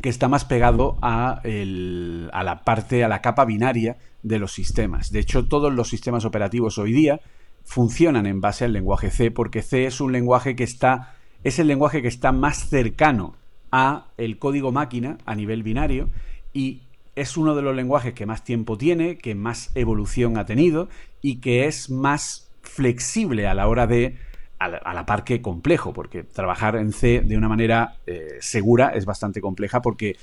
que 0.00 0.08
está 0.08 0.28
más 0.28 0.44
pegado 0.44 0.98
a, 1.00 1.40
a 1.40 2.44
la 2.44 2.64
parte, 2.64 3.04
a 3.04 3.08
la 3.08 3.22
capa 3.22 3.44
binaria 3.44 3.96
de 4.22 4.38
los 4.38 4.52
sistemas. 4.52 5.10
De 5.10 5.20
hecho, 5.20 5.46
todos 5.46 5.72
los 5.72 5.88
sistemas 5.88 6.24
operativos 6.24 6.78
hoy 6.78 6.92
día 6.92 7.20
funcionan 7.64 8.26
en 8.26 8.40
base 8.40 8.64
al 8.64 8.72
lenguaje 8.72 9.10
C, 9.10 9.30
porque 9.30 9.62
C 9.62 9.86
es 9.86 10.00
un 10.00 10.12
lenguaje 10.12 10.56
que 10.56 10.64
está, 10.64 11.14
es 11.44 11.58
el 11.58 11.68
lenguaje 11.68 12.02
que 12.02 12.08
está 12.08 12.32
más 12.32 12.68
cercano 12.68 13.36
a 13.70 14.08
el 14.18 14.38
código 14.38 14.70
máquina 14.72 15.18
a 15.24 15.34
nivel 15.34 15.62
binario 15.62 16.10
y 16.52 16.82
es 17.14 17.36
uno 17.36 17.54
de 17.54 17.62
los 17.62 17.74
lenguajes 17.74 18.14
que 18.14 18.26
más 18.26 18.44
tiempo 18.44 18.76
tiene, 18.76 19.18
que 19.18 19.34
más 19.34 19.70
evolución 19.74 20.38
ha 20.38 20.46
tenido 20.46 20.88
y 21.22 21.40
que 21.40 21.66
es 21.66 21.88
más 21.88 22.50
flexible 22.62 23.46
a 23.46 23.54
la 23.54 23.68
hora 23.68 23.86
de 23.86 24.16
a 24.58 24.94
la, 24.94 25.06
par 25.06 25.24
que 25.24 25.42
complejo, 25.42 25.92
porque 25.92 26.22
trabajar 26.22 26.76
en 26.76 26.92
C 26.92 27.20
de 27.20 27.36
una 27.36 27.48
manera 27.48 27.96
eh, 28.06 28.36
segura 28.38 28.90
es 28.90 29.04
bastante 29.06 29.40
compleja 29.40 29.82
porque 29.82 30.16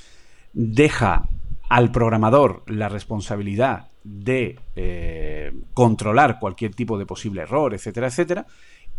deja 0.54 1.28
al 1.68 1.92
programador 1.92 2.64
la 2.68 2.88
responsabilidad 2.88 3.90
de 4.04 4.58
eh, 4.76 5.52
controlar 5.74 6.40
cualquier 6.40 6.74
tipo 6.74 6.98
de 6.98 7.06
posible 7.06 7.42
error, 7.42 7.74
etcétera, 7.74 8.08
etcétera, 8.08 8.46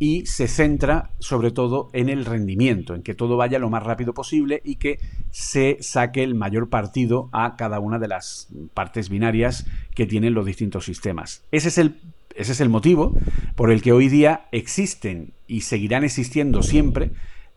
y 0.01 0.25
se 0.25 0.49
centra 0.49 1.11
sobre 1.19 1.51
todo 1.51 1.91
en 1.93 2.09
el 2.09 2.25
rendimiento, 2.25 2.95
en 2.95 3.03
que 3.03 3.15
todo 3.15 3.37
vaya 3.37 3.59
lo 3.59 3.69
más 3.69 3.83
rápido 3.83 4.15
posible 4.15 4.63
y 4.65 4.77
que 4.77 4.99
se 5.31 5.77
saque 5.81 6.23
el 6.23 6.35
mayor 6.35 6.71
partido 6.71 7.29
a 7.33 7.55
cada 7.55 7.81
una 7.81 7.99
de 7.99 8.09
las 8.09 8.49
partes 8.73 9.11
binarias 9.11 9.67
que 9.95 10.07
tienen 10.07 10.33
los 10.33 10.47
distintos 10.47 10.87
sistemas. 10.87 11.45
Ese 11.53 11.69
es 11.69 11.77
el, 11.77 12.01
ese 12.35 12.53
es 12.53 12.61
el 12.63 12.71
motivo 12.71 13.15
por 13.57 13.71
el 13.71 13.83
que 13.83 13.93
hoy 13.93 14.09
día 14.09 14.47
existen 14.53 15.35
y 15.47 15.61
seguirán 15.61 16.03
existiendo 16.03 16.63
siempre 16.63 17.11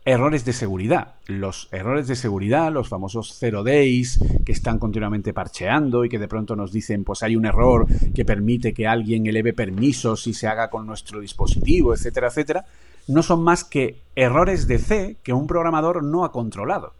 errores 0.04 0.44
de 0.44 0.52
seguridad. 0.52 1.14
Los 1.26 1.68
errores 1.72 2.06
de 2.06 2.16
seguridad, 2.16 2.70
los 2.70 2.88
famosos 2.88 3.36
zero 3.38 3.64
days, 3.64 4.20
que 4.44 4.52
están 4.52 4.78
continuamente 4.78 5.32
parcheando 5.32 6.04
y 6.04 6.08
que 6.08 6.18
de 6.18 6.28
pronto 6.28 6.56
nos 6.56 6.72
dicen, 6.72 7.04
pues 7.04 7.22
hay 7.22 7.36
un 7.36 7.46
error 7.46 7.86
que 8.14 8.24
permite 8.24 8.74
que 8.74 8.86
alguien 8.86 9.26
eleve 9.26 9.54
permisos 9.54 10.26
y 10.26 10.34
se 10.34 10.46
haga 10.46 10.68
con 10.68 10.86
nuestro 10.86 11.20
dispositivo, 11.20 11.94
etcétera, 11.94 12.28
etcétera, 12.28 12.66
no 13.08 13.22
son 13.22 13.42
más 13.42 13.64
que 13.64 14.00
errores 14.14 14.66
de 14.66 14.78
C 14.78 15.16
que 15.22 15.32
un 15.32 15.46
programador 15.46 16.02
no 16.02 16.24
ha 16.24 16.32
controlado. 16.32 16.92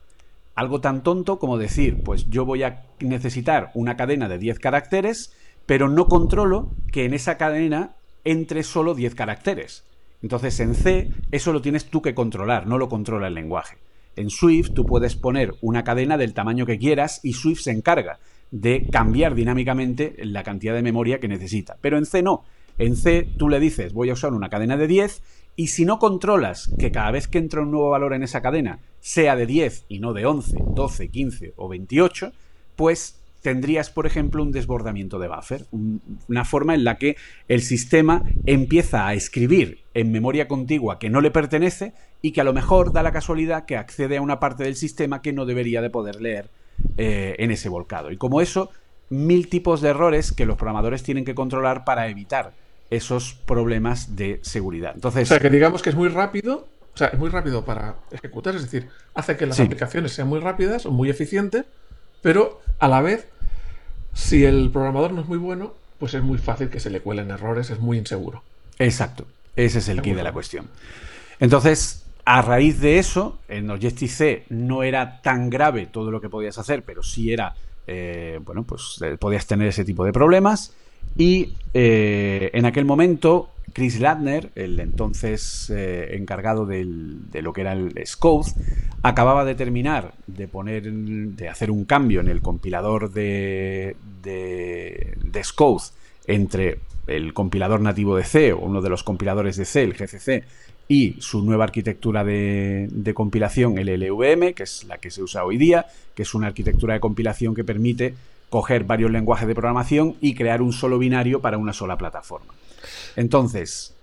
Algo 0.54 0.80
tan 0.80 1.02
tonto 1.02 1.38
como 1.38 1.58
decir, 1.58 2.02
pues 2.02 2.30
yo 2.30 2.44
voy 2.46 2.62
a 2.62 2.84
necesitar 3.00 3.70
una 3.74 3.96
cadena 3.96 4.28
de 4.28 4.38
10 4.38 4.58
caracteres, 4.60 5.32
pero 5.66 5.88
no 5.88 6.06
controlo 6.06 6.70
que 6.92 7.04
en 7.04 7.12
esa 7.12 7.36
cadena 7.36 7.96
entre 8.24 8.62
solo 8.62 8.94
10 8.94 9.14
caracteres. 9.14 9.84
Entonces 10.24 10.58
en 10.60 10.74
C 10.74 11.10
eso 11.32 11.52
lo 11.52 11.60
tienes 11.60 11.90
tú 11.90 12.00
que 12.00 12.14
controlar, 12.14 12.66
no 12.66 12.78
lo 12.78 12.88
controla 12.88 13.28
el 13.28 13.34
lenguaje. 13.34 13.76
En 14.16 14.30
Swift 14.30 14.70
tú 14.72 14.86
puedes 14.86 15.16
poner 15.16 15.52
una 15.60 15.84
cadena 15.84 16.16
del 16.16 16.32
tamaño 16.32 16.64
que 16.64 16.78
quieras 16.78 17.20
y 17.22 17.34
Swift 17.34 17.60
se 17.60 17.72
encarga 17.72 18.18
de 18.50 18.88
cambiar 18.90 19.34
dinámicamente 19.34 20.16
la 20.20 20.42
cantidad 20.42 20.72
de 20.72 20.80
memoria 20.80 21.20
que 21.20 21.28
necesita. 21.28 21.76
Pero 21.82 21.98
en 21.98 22.06
C 22.06 22.22
no. 22.22 22.42
En 22.78 22.96
C 22.96 23.28
tú 23.36 23.50
le 23.50 23.60
dices 23.60 23.92
voy 23.92 24.08
a 24.08 24.14
usar 24.14 24.32
una 24.32 24.48
cadena 24.48 24.78
de 24.78 24.86
10 24.86 25.20
y 25.56 25.66
si 25.66 25.84
no 25.84 25.98
controlas 25.98 26.74
que 26.78 26.90
cada 26.90 27.10
vez 27.10 27.28
que 27.28 27.36
entra 27.36 27.60
un 27.60 27.70
nuevo 27.70 27.90
valor 27.90 28.14
en 28.14 28.22
esa 28.22 28.40
cadena 28.40 28.78
sea 29.00 29.36
de 29.36 29.44
10 29.44 29.84
y 29.90 29.98
no 29.98 30.14
de 30.14 30.24
11, 30.24 30.56
12, 30.74 31.08
15 31.10 31.52
o 31.56 31.68
28, 31.68 32.32
pues 32.76 33.20
tendrías, 33.44 33.90
por 33.90 34.06
ejemplo, 34.06 34.42
un 34.42 34.52
desbordamiento 34.52 35.18
de 35.18 35.28
buffer, 35.28 35.66
una 35.70 36.46
forma 36.46 36.74
en 36.74 36.82
la 36.82 36.96
que 36.96 37.18
el 37.46 37.60
sistema 37.60 38.22
empieza 38.46 39.06
a 39.06 39.12
escribir 39.12 39.82
en 39.92 40.10
memoria 40.10 40.48
contigua 40.48 40.98
que 40.98 41.10
no 41.10 41.20
le 41.20 41.30
pertenece 41.30 41.92
y 42.22 42.32
que 42.32 42.40
a 42.40 42.44
lo 42.44 42.54
mejor 42.54 42.94
da 42.94 43.02
la 43.02 43.12
casualidad 43.12 43.66
que 43.66 43.76
accede 43.76 44.16
a 44.16 44.22
una 44.22 44.40
parte 44.40 44.64
del 44.64 44.76
sistema 44.76 45.20
que 45.20 45.34
no 45.34 45.44
debería 45.44 45.82
de 45.82 45.90
poder 45.90 46.22
leer 46.22 46.48
eh, 46.96 47.36
en 47.38 47.50
ese 47.50 47.68
volcado. 47.68 48.10
Y 48.10 48.16
como 48.16 48.40
eso, 48.40 48.70
mil 49.10 49.50
tipos 49.50 49.82
de 49.82 49.90
errores 49.90 50.32
que 50.32 50.46
los 50.46 50.56
programadores 50.56 51.02
tienen 51.02 51.26
que 51.26 51.34
controlar 51.34 51.84
para 51.84 52.08
evitar 52.08 52.54
esos 52.88 53.34
problemas 53.34 54.16
de 54.16 54.40
seguridad. 54.40 54.92
Entonces, 54.94 55.24
o 55.24 55.34
sea, 55.34 55.38
que 55.38 55.50
digamos 55.50 55.82
que 55.82 55.90
es 55.90 55.96
muy 55.96 56.08
rápido, 56.08 56.66
o 56.94 56.96
sea, 56.96 57.08
es 57.08 57.18
muy 57.18 57.28
rápido 57.28 57.66
para 57.66 57.96
ejecutar, 58.10 58.56
es 58.56 58.62
decir, 58.62 58.88
hace 59.12 59.36
que 59.36 59.44
las 59.44 59.60
aplicaciones 59.60 60.12
sean 60.12 60.28
muy 60.28 60.40
rápidas 60.40 60.86
o 60.86 60.90
muy 60.90 61.10
eficientes, 61.10 61.66
pero 62.22 62.62
a 62.78 62.88
la 62.88 63.02
vez, 63.02 63.28
si 64.14 64.44
el 64.44 64.70
programador 64.70 65.12
no 65.12 65.20
es 65.20 65.28
muy 65.28 65.38
bueno, 65.38 65.74
pues 65.98 66.14
es 66.14 66.22
muy 66.22 66.38
fácil 66.38 66.70
que 66.70 66.80
se 66.80 66.90
le 66.90 67.00
cuelen 67.00 67.30
errores, 67.30 67.70
es 67.70 67.80
muy 67.80 67.98
inseguro. 67.98 68.42
Exacto, 68.78 69.26
ese 69.56 69.80
es 69.80 69.88
el 69.88 70.00
key 70.00 70.14
de 70.14 70.22
la 70.22 70.32
cuestión. 70.32 70.68
Entonces, 71.40 72.04
a 72.24 72.40
raíz 72.42 72.80
de 72.80 72.98
eso, 72.98 73.38
en 73.48 73.70
Objective-C 73.70 74.44
no 74.48 74.82
era 74.82 75.20
tan 75.20 75.50
grave 75.50 75.86
todo 75.86 76.10
lo 76.10 76.20
que 76.20 76.28
podías 76.28 76.56
hacer, 76.58 76.82
pero 76.82 77.02
sí 77.02 77.32
era, 77.32 77.54
eh, 77.86 78.40
bueno, 78.42 78.62
pues 78.64 78.98
eh, 79.02 79.16
podías 79.18 79.46
tener 79.46 79.68
ese 79.68 79.84
tipo 79.84 80.04
de 80.04 80.12
problemas. 80.12 80.72
Y 81.16 81.54
eh, 81.74 82.50
en 82.54 82.64
aquel 82.66 82.84
momento, 82.84 83.50
Chris 83.72 84.00
Ladner, 84.00 84.50
el 84.54 84.80
entonces 84.80 85.70
encargado 85.70 86.66
de 86.66 86.84
lo 87.42 87.52
que 87.52 87.60
era 87.60 87.72
el 87.72 87.92
Scode, 88.06 88.52
acababa 89.02 89.44
de 89.44 89.54
terminar 89.54 90.14
de 90.26 90.48
poner, 90.48 90.90
de 90.90 91.48
hacer 91.48 91.70
un 91.70 91.84
cambio 91.84 92.20
en 92.20 92.28
el 92.28 92.40
compilador 92.40 93.12
de, 93.12 93.96
de, 94.22 95.14
de 95.22 95.42
entre 96.26 96.78
el 97.06 97.34
compilador 97.34 97.80
nativo 97.80 98.16
de 98.16 98.24
C 98.24 98.52
o 98.52 98.60
uno 98.60 98.80
de 98.80 98.88
los 98.88 99.02
compiladores 99.02 99.56
de 99.56 99.64
C, 99.64 99.82
el 99.82 99.94
GCC, 99.94 100.44
y 100.88 101.16
su 101.18 101.42
nueva 101.42 101.64
arquitectura 101.64 102.24
de, 102.24 103.12
compilación, 103.14 103.78
el 103.78 103.88
LVM, 103.88 104.54
que 104.54 104.64
es 104.64 104.84
la 104.84 104.98
que 104.98 105.10
se 105.10 105.22
usa 105.22 105.44
hoy 105.44 105.56
día, 105.56 105.86
que 106.14 106.22
es 106.22 106.34
una 106.34 106.48
arquitectura 106.48 106.94
de 106.94 107.00
compilación 107.00 107.54
que 107.54 107.64
permite 107.64 108.14
coger 108.50 108.84
varios 108.84 109.10
lenguajes 109.10 109.48
de 109.48 109.54
programación 109.54 110.16
y 110.20 110.34
crear 110.34 110.62
un 110.62 110.72
solo 110.72 110.98
binario 110.98 111.40
para 111.40 111.58
una 111.58 111.72
sola 111.72 111.96
plataforma. 111.96 112.54
Entonces, 113.16 113.94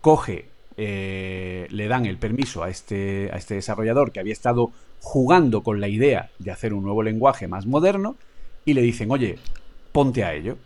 coge, 0.00 0.46
eh, 0.76 1.66
le 1.70 1.88
dan 1.88 2.06
el 2.06 2.18
permiso 2.18 2.62
a 2.62 2.70
este, 2.70 3.30
a 3.32 3.36
este 3.36 3.54
desarrollador 3.54 4.12
que 4.12 4.20
había 4.20 4.32
estado 4.32 4.70
jugando 5.00 5.62
con 5.62 5.80
la 5.80 5.88
idea 5.88 6.30
de 6.38 6.50
hacer 6.50 6.72
un 6.72 6.84
nuevo 6.84 7.02
lenguaje 7.02 7.48
más 7.48 7.66
moderno 7.66 8.16
y 8.64 8.74
le 8.74 8.82
dicen, 8.82 9.10
oye, 9.10 9.38
ponte 9.92 10.24
a 10.24 10.34
ello. 10.34 10.56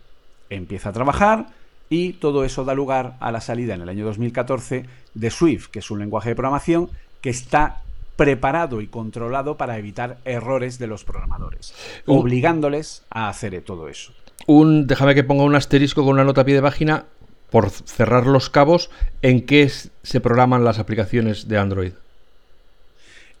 Empieza 0.49 0.89
a 0.89 0.93
trabajar, 0.93 1.47
y 1.93 2.13
todo 2.13 2.43
eso 2.43 2.65
da 2.65 2.73
lugar 2.73 3.17
a 3.19 3.31
la 3.31 3.39
salida 3.39 3.75
en 3.75 3.81
el 3.81 3.89
año 3.89 4.03
2014 4.05 4.85
de 5.13 5.29
Swift, 5.29 5.67
que 5.67 5.77
es 5.77 5.91
un 5.91 5.99
lenguaje 5.99 6.29
de 6.29 6.35
programación 6.35 6.89
que 7.21 7.29
está 7.29 7.83
preparado 8.15 8.81
y 8.81 8.87
controlado 8.87 9.57
para 9.57 9.77
evitar 9.77 10.17
errores 10.25 10.79
de 10.79 10.87
los 10.87 11.03
programadores, 11.03 11.73
obligándoles 12.05 13.03
a 13.09 13.29
hacer 13.29 13.61
todo 13.61 13.87
eso. 13.87 14.13
Un, 14.45 14.87
déjame 14.87 15.15
que 15.15 15.23
ponga 15.23 15.43
un 15.43 15.55
asterisco 15.55 16.03
con 16.03 16.13
una 16.13 16.23
nota 16.23 16.41
a 16.41 16.45
pie 16.45 16.55
de 16.55 16.61
página 16.61 17.05
por 17.49 17.69
cerrar 17.69 18.25
los 18.25 18.49
cabos. 18.49 18.89
¿En 19.21 19.45
qué 19.45 19.69
se 19.69 20.19
programan 20.19 20.63
las 20.63 20.79
aplicaciones 20.79 21.47
de 21.47 21.57
Android? 21.57 21.93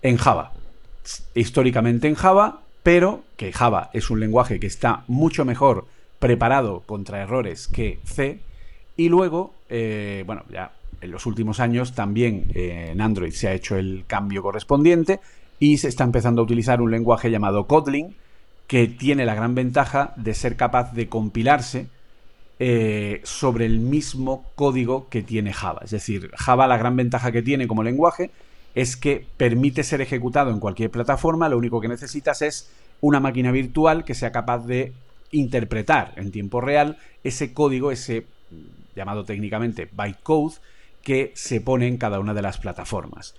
En 0.01 0.17
Java. 0.17 0.53
Históricamente 1.33 2.07
en 2.07 2.15
Java, 2.15 2.61
pero 2.83 3.23
que 3.37 3.51
Java 3.51 3.89
es 3.93 4.09
un 4.09 4.19
lenguaje 4.19 4.59
que 4.59 4.67
está 4.67 5.03
mucho 5.07 5.45
mejor 5.45 5.85
preparado 6.19 6.81
contra 6.85 7.21
errores 7.21 7.67
que 7.67 7.99
C. 8.05 8.39
Y 8.95 9.09
luego, 9.09 9.53
eh, 9.69 10.23
bueno, 10.25 10.43
ya 10.49 10.71
en 11.03 11.11
los 11.11 11.25
últimos 11.25 11.59
años 11.59 11.93
también 11.93 12.47
eh, 12.55 12.89
en 12.91 13.01
Android 13.01 13.31
se 13.31 13.47
ha 13.47 13.53
hecho 13.53 13.75
el 13.75 14.05
cambio 14.07 14.41
correspondiente 14.41 15.19
y 15.59 15.77
se 15.77 15.87
está 15.87 16.03
empezando 16.03 16.41
a 16.41 16.45
utilizar 16.45 16.81
un 16.81 16.91
lenguaje 16.91 17.29
llamado 17.29 17.67
Kotlin 17.67 18.15
que 18.67 18.87
tiene 18.87 19.25
la 19.25 19.35
gran 19.35 19.53
ventaja 19.55 20.13
de 20.15 20.33
ser 20.33 20.55
capaz 20.55 20.93
de 20.93 21.09
compilarse 21.09 21.87
eh, 22.59 23.21
sobre 23.23 23.65
el 23.65 23.79
mismo 23.79 24.45
código 24.55 25.09
que 25.09 25.21
tiene 25.21 25.53
Java. 25.53 25.81
Es 25.83 25.91
decir, 25.91 26.31
Java 26.35 26.67
la 26.67 26.77
gran 26.77 26.95
ventaja 26.95 27.31
que 27.31 27.41
tiene 27.41 27.67
como 27.67 27.83
lenguaje 27.83 28.31
es 28.73 28.95
que 28.95 29.25
permite 29.37 29.83
ser 29.83 30.01
ejecutado 30.01 30.49
en 30.49 30.59
cualquier 30.59 30.89
plataforma, 30.89 31.49
lo 31.49 31.57
único 31.57 31.81
que 31.81 31.87
necesitas 31.87 32.41
es 32.41 32.71
una 33.01 33.19
máquina 33.19 33.51
virtual 33.51 34.05
que 34.05 34.15
sea 34.15 34.31
capaz 34.31 34.65
de 34.65 34.93
interpretar 35.31 36.13
en 36.15 36.31
tiempo 36.31 36.61
real 36.61 36.97
ese 37.23 37.53
código, 37.53 37.91
ese 37.91 38.25
llamado 38.95 39.25
técnicamente 39.25 39.89
bytecode, 39.91 40.55
que 41.03 41.31
se 41.35 41.61
pone 41.61 41.87
en 41.87 41.97
cada 41.97 42.19
una 42.19 42.33
de 42.33 42.41
las 42.41 42.57
plataformas. 42.57 43.35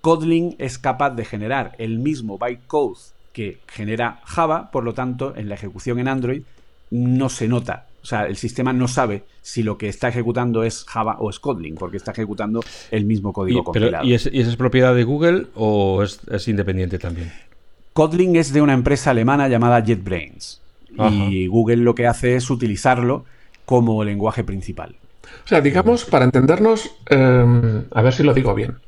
Kotlin 0.00 0.54
es 0.58 0.78
capaz 0.78 1.10
de 1.10 1.24
generar 1.24 1.74
el 1.78 1.98
mismo 1.98 2.38
bytecode 2.38 3.00
que 3.32 3.58
genera 3.66 4.20
Java, 4.24 4.70
por 4.70 4.84
lo 4.84 4.94
tanto, 4.94 5.34
en 5.36 5.48
la 5.48 5.56
ejecución 5.56 5.98
en 5.98 6.08
Android 6.08 6.42
no 6.90 7.28
se 7.28 7.48
nota. 7.48 7.86
O 8.02 8.06
sea, 8.06 8.26
el 8.26 8.36
sistema 8.36 8.72
no 8.72 8.86
sabe 8.86 9.24
si 9.42 9.64
lo 9.64 9.76
que 9.76 9.88
está 9.88 10.08
ejecutando 10.08 10.62
es 10.62 10.84
Java 10.84 11.16
o 11.18 11.28
es 11.28 11.40
Kotlin, 11.40 11.74
porque 11.74 11.96
está 11.96 12.12
ejecutando 12.12 12.62
el 12.92 13.04
mismo 13.04 13.32
código 13.32 13.60
¿Y, 13.60 13.64
compilado. 13.64 14.04
¿y, 14.04 14.14
esa 14.14 14.30
es 14.30 14.56
propiedad 14.56 14.94
de 14.94 15.02
Google 15.02 15.46
o 15.56 16.04
es, 16.04 16.20
es 16.30 16.46
independiente 16.46 16.98
también? 16.98 17.32
Kotlin 17.92 18.36
es 18.36 18.52
de 18.52 18.62
una 18.62 18.74
empresa 18.74 19.10
alemana 19.10 19.48
llamada 19.48 19.82
JetBrains. 19.82 20.60
Y 20.98 21.46
Google 21.48 21.76
lo 21.76 21.94
que 21.94 22.06
hace 22.06 22.36
es 22.36 22.48
utilizarlo 22.48 23.24
como 23.66 24.02
lenguaje 24.04 24.44
principal. 24.44 24.96
O 25.44 25.48
sea, 25.48 25.60
digamos, 25.60 26.04
para 26.04 26.24
entendernos, 26.24 26.90
em, 27.06 27.84
a 27.90 28.02
ver 28.02 28.12
si 28.12 28.22
lo 28.22 28.34
digo 28.34 28.54
bien. 28.54 28.78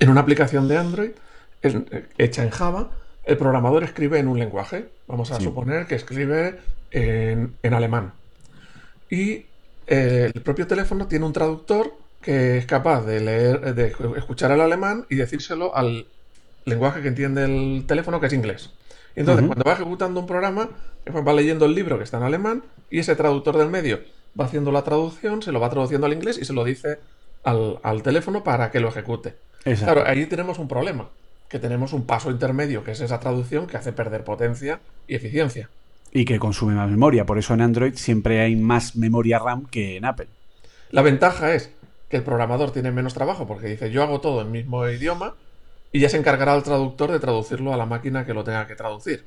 En 0.00 0.10
una 0.10 0.20
aplicación 0.20 0.68
de 0.68 0.76
Android 0.76 1.10
hecha 2.18 2.42
en 2.42 2.50
Java, 2.50 2.90
el 3.24 3.38
programador 3.38 3.84
escribe 3.84 4.18
en 4.18 4.28
un 4.28 4.38
lenguaje. 4.38 4.88
Vamos 5.06 5.30
a 5.30 5.40
suponer 5.40 5.86
que 5.86 5.94
escribe 5.94 6.58
en, 6.90 7.54
alemán. 7.62 8.12
Y 9.08 9.46
eh, 9.86 10.30
el 10.34 10.42
propio 10.42 10.66
teléfono 10.66 11.06
tiene 11.06 11.24
un 11.24 11.32
traductor 11.32 11.92
que 12.20 12.58
es 12.58 12.66
capaz 12.66 13.02
de 13.02 13.20
leer, 13.20 13.74
de 13.74 13.94
escuchar 14.16 14.50
el 14.50 14.60
alemán 14.60 15.06
y 15.10 15.16
decírselo 15.16 15.76
al 15.76 16.06
lenguaje 16.64 17.02
que 17.02 17.08
entiende 17.08 17.44
el 17.44 17.84
teléfono, 17.86 18.20
que 18.20 18.26
es 18.26 18.32
inglés. 18.32 18.70
Y 19.14 19.20
entonces, 19.20 19.46
cuando 19.46 19.64
va 19.64 19.74
ejecutando 19.74 20.20
un 20.20 20.26
programa, 20.26 20.70
va 21.06 21.32
leyendo 21.32 21.66
el 21.66 21.74
libro 21.74 21.98
que 21.98 22.04
está 22.04 22.16
en 22.16 22.24
alemán 22.24 22.64
y 22.90 22.98
ese 22.98 23.14
traductor 23.14 23.56
del 23.56 23.68
medio 23.68 24.00
va 24.38 24.46
haciendo 24.46 24.72
la 24.72 24.82
traducción, 24.82 25.42
se 25.42 25.52
lo 25.52 25.60
va 25.60 25.70
traduciendo 25.70 26.06
al 26.06 26.12
inglés 26.12 26.38
y 26.38 26.44
se 26.44 26.52
lo 26.52 26.64
dice 26.64 26.98
al, 27.44 28.02
teléfono 28.02 28.42
para 28.42 28.70
que 28.70 28.80
lo 28.80 28.88
ejecute. 28.88 29.36
Claro, 29.62 30.04
ahí 30.06 30.26
tenemos 30.26 30.58
un 30.58 30.68
problema, 30.68 31.08
que 31.48 31.58
tenemos 31.58 31.92
un 31.92 32.04
paso 32.04 32.30
intermedio, 32.30 32.84
que 32.84 32.92
es 32.92 33.00
esa 33.00 33.20
traducción 33.20 33.66
que 33.66 33.76
hace 33.76 33.92
perder 33.92 34.24
potencia 34.24 34.80
y 35.06 35.14
eficiencia. 35.14 35.70
Y 36.12 36.24
que 36.24 36.38
consume 36.38 36.74
más 36.74 36.90
memoria, 36.90 37.26
por 37.26 37.38
eso 37.38 37.54
en 37.54 37.62
Android 37.62 37.94
siempre 37.94 38.40
hay 38.40 38.56
más 38.56 38.96
memoria 38.96 39.38
RAM 39.38 39.66
que 39.66 39.96
en 39.96 40.04
Apple. 40.04 40.28
La 40.90 41.02
ventaja 41.02 41.54
es 41.54 41.72
que 42.08 42.16
el 42.18 42.22
programador 42.22 42.70
tiene 42.70 42.92
menos 42.92 43.14
trabajo 43.14 43.46
porque 43.46 43.66
dice 43.66 43.90
yo 43.90 44.02
hago 44.02 44.20
todo 44.20 44.42
en 44.42 44.52
mismo 44.52 44.86
idioma 44.88 45.34
y 45.90 46.00
ya 46.00 46.08
se 46.08 46.16
encargará 46.16 46.54
el 46.54 46.62
traductor 46.62 47.10
de 47.10 47.18
traducirlo 47.18 47.72
a 47.72 47.76
la 47.76 47.86
máquina 47.86 48.26
que 48.26 48.34
lo 48.34 48.44
tenga 48.44 48.66
que 48.66 48.74
traducir. 48.74 49.24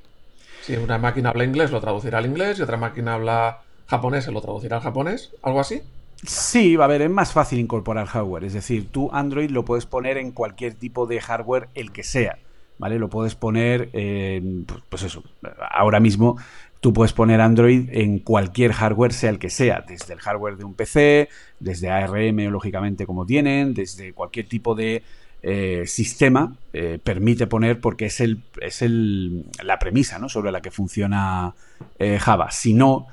Si 0.61 0.75
una 0.75 0.97
máquina 0.97 1.29
habla 1.29 1.45
inglés, 1.45 1.71
lo 1.71 1.79
traducirá 1.79 2.17
al 2.17 2.25
inglés, 2.25 2.59
y 2.59 2.61
otra 2.61 2.75
máquina 2.75 3.13
habla 3.13 3.61
japonés, 3.87 4.25
se 4.25 4.31
lo 4.31 4.41
traducirá 4.41 4.77
al 4.77 4.83
japonés, 4.83 5.31
algo 5.41 5.59
así. 5.59 5.81
Sí, 6.23 6.75
va 6.75 6.85
a 6.85 6.87
ver, 6.87 7.03
es 7.03 7.09
más 7.09 7.31
fácil 7.31 7.59
incorporar 7.59 8.07
hardware. 8.07 8.43
Es 8.43 8.53
decir, 8.53 8.89
tú 8.91 9.09
Android 9.13 9.51
lo 9.51 9.65
puedes 9.65 9.85
poner 9.85 10.17
en 10.17 10.31
cualquier 10.31 10.73
tipo 10.73 11.05
de 11.05 11.21
hardware, 11.21 11.69
el 11.75 11.91
que 11.91 12.03
sea. 12.03 12.39
¿Vale? 12.79 12.99
Lo 12.99 13.09
puedes 13.09 13.35
poner. 13.35 13.89
Pues, 13.91 14.81
pues 14.89 15.03
eso. 15.03 15.23
Ahora 15.71 15.99
mismo 15.99 16.37
tú 16.79 16.93
puedes 16.93 17.13
poner 17.13 17.41
Android 17.41 17.89
en 17.91 18.19
cualquier 18.19 18.71
hardware, 18.71 19.13
sea 19.13 19.29
el 19.29 19.39
que 19.39 19.49
sea. 19.49 19.83
Desde 19.87 20.13
el 20.13 20.19
hardware 20.19 20.57
de 20.57 20.63
un 20.63 20.73
PC, 20.73 21.29
desde 21.59 21.89
ARM, 21.89 22.37
lógicamente, 22.49 23.05
como 23.05 23.25
tienen, 23.25 23.73
desde 23.73 24.13
cualquier 24.13 24.47
tipo 24.47 24.75
de 24.75 25.03
eh, 25.43 25.83
sistema 25.85 26.55
eh, 26.73 26.99
permite 27.03 27.45
poner 27.45 27.79
porque 27.79 28.05
es, 28.05 28.19
el, 28.21 28.41
es 28.59 28.81
el, 28.81 29.45
la 29.63 29.77
premisa 29.77 30.17
¿no? 30.17 30.29
sobre 30.29 30.51
la 30.51 30.61
que 30.61 30.71
funciona 30.71 31.53
eh, 31.99 32.19
Java. 32.19 32.51
Si 32.51 32.73
no, 32.73 33.07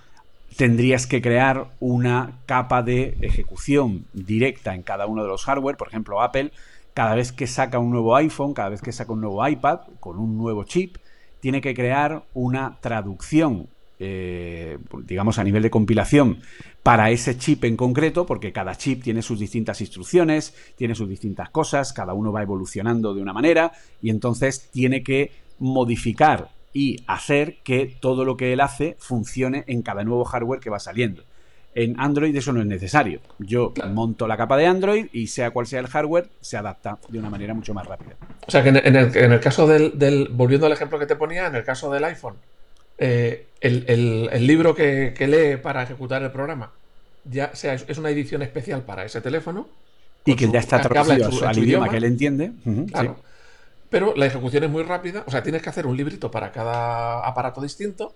tendrías 0.56 1.06
que 1.06 1.22
crear 1.22 1.72
una 1.80 2.38
capa 2.46 2.82
de 2.82 3.16
ejecución 3.20 4.06
directa 4.12 4.74
en 4.74 4.82
cada 4.82 5.06
uno 5.06 5.22
de 5.22 5.28
los 5.28 5.44
hardware. 5.44 5.76
Por 5.76 5.88
ejemplo, 5.88 6.22
Apple, 6.22 6.52
cada 6.94 7.14
vez 7.14 7.32
que 7.32 7.46
saca 7.46 7.78
un 7.78 7.90
nuevo 7.90 8.16
iPhone, 8.16 8.54
cada 8.54 8.68
vez 8.68 8.80
que 8.80 8.92
saca 8.92 9.12
un 9.12 9.20
nuevo 9.20 9.46
iPad 9.46 9.80
con 10.00 10.18
un 10.18 10.36
nuevo 10.38 10.64
chip, 10.64 10.96
tiene 11.40 11.60
que 11.60 11.74
crear 11.74 12.22
una 12.34 12.78
traducción 12.80 13.68
eh, 14.00 14.76
digamos, 15.06 15.38
a 15.38 15.44
nivel 15.44 15.62
de 15.62 15.70
compilación 15.70 16.40
para 16.82 17.10
ese 17.10 17.38
chip 17.38 17.64
en 17.64 17.76
concreto, 17.76 18.26
porque 18.26 18.52
cada 18.52 18.74
chip 18.74 19.02
tiene 19.02 19.22
sus 19.22 19.38
distintas 19.38 19.80
instrucciones, 19.80 20.54
tiene 20.76 20.96
sus 20.96 21.08
distintas 21.08 21.48
cosas, 21.50 21.92
cada 21.92 22.12
uno 22.12 22.32
va 22.32 22.42
evolucionando 22.42 23.14
de 23.14 23.22
una 23.22 23.32
manera 23.32 23.72
y 24.02 24.10
entonces 24.10 24.68
tiene 24.72 25.04
que 25.04 25.30
modificar 25.60 26.50
y 26.74 27.02
hacer 27.06 27.58
que 27.62 27.96
todo 28.00 28.26
lo 28.26 28.36
que 28.36 28.52
él 28.52 28.60
hace 28.60 28.96
funcione 28.98 29.64
en 29.68 29.80
cada 29.80 30.04
nuevo 30.04 30.24
hardware 30.24 30.60
que 30.60 30.68
va 30.68 30.80
saliendo. 30.80 31.22
En 31.74 31.98
Android 31.98 32.36
eso 32.36 32.52
no 32.52 32.60
es 32.60 32.66
necesario. 32.66 33.20
Yo 33.38 33.72
monto 33.90 34.26
la 34.28 34.36
capa 34.36 34.56
de 34.56 34.66
Android 34.66 35.06
y 35.12 35.28
sea 35.28 35.52
cual 35.52 35.66
sea 35.66 35.80
el 35.80 35.86
hardware, 35.86 36.28
se 36.40 36.56
adapta 36.56 36.98
de 37.08 37.18
una 37.18 37.30
manera 37.30 37.54
mucho 37.54 37.72
más 37.72 37.86
rápida. 37.86 38.16
O 38.46 38.50
sea 38.50 38.62
que 38.62 38.68
en 38.68 38.76
el, 38.76 39.40
caso 39.40 39.66
del, 39.66 40.28
volviendo 40.32 40.66
al 40.66 40.72
ejemplo 40.72 40.98
que 40.98 41.06
te 41.06 41.16
ponía, 41.16 41.46
en 41.46 41.54
el 41.54 41.64
caso 41.64 41.90
del 41.90 42.04
iPhone, 42.04 42.34
eh, 42.98 43.46
el, 43.60 44.46
libro 44.46 44.74
que, 44.74 45.14
lee 45.18 45.60
para 45.60 45.82
ejecutar 45.82 46.22
el 46.22 46.30
programa 46.30 46.70
ya 47.24 47.54
sea, 47.54 47.74
es 47.74 47.98
una 47.98 48.10
edición 48.10 48.42
especial 48.42 48.82
para 48.82 49.04
ese 49.04 49.20
teléfono. 49.20 49.66
Y 50.26 50.36
que 50.36 50.50
ya 50.50 50.58
está 50.58 50.80
traducido 50.80 51.46
al 51.46 51.58
idioma, 51.58 51.88
que 51.88 51.96
él 51.96 52.04
entiende. 52.04 52.52
claro. 52.92 53.16
Pero 53.94 54.12
la 54.16 54.26
ejecución 54.26 54.64
es 54.64 54.70
muy 54.70 54.82
rápida. 54.82 55.22
O 55.24 55.30
sea, 55.30 55.44
tienes 55.44 55.62
que 55.62 55.68
hacer 55.68 55.86
un 55.86 55.96
librito 55.96 56.28
para 56.28 56.50
cada 56.50 57.24
aparato 57.24 57.60
distinto. 57.60 58.12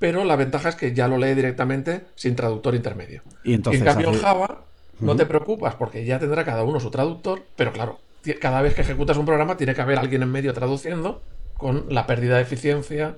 Pero 0.00 0.24
la 0.24 0.34
ventaja 0.34 0.70
es 0.70 0.74
que 0.74 0.92
ya 0.92 1.06
lo 1.06 1.18
lee 1.18 1.34
directamente 1.34 2.06
sin 2.16 2.34
traductor 2.34 2.74
intermedio. 2.74 3.22
Y, 3.44 3.54
entonces, 3.54 3.80
en 3.80 3.86
cambio, 3.86 4.08
en 4.08 4.18
Java 4.18 4.64
no 4.98 5.14
te 5.14 5.24
preocupas 5.24 5.76
porque 5.76 6.04
ya 6.04 6.18
tendrá 6.18 6.44
cada 6.44 6.64
uno 6.64 6.80
su 6.80 6.90
traductor. 6.90 7.44
Pero 7.54 7.72
claro, 7.72 8.00
cada 8.40 8.60
vez 8.60 8.74
que 8.74 8.80
ejecutas 8.80 9.16
un 9.16 9.24
programa 9.24 9.56
tiene 9.56 9.72
que 9.72 9.82
haber 9.82 10.00
alguien 10.00 10.20
en 10.24 10.32
medio 10.32 10.52
traduciendo 10.52 11.22
con 11.58 11.86
la 11.90 12.08
pérdida 12.08 12.34
de 12.34 12.42
eficiencia. 12.42 13.14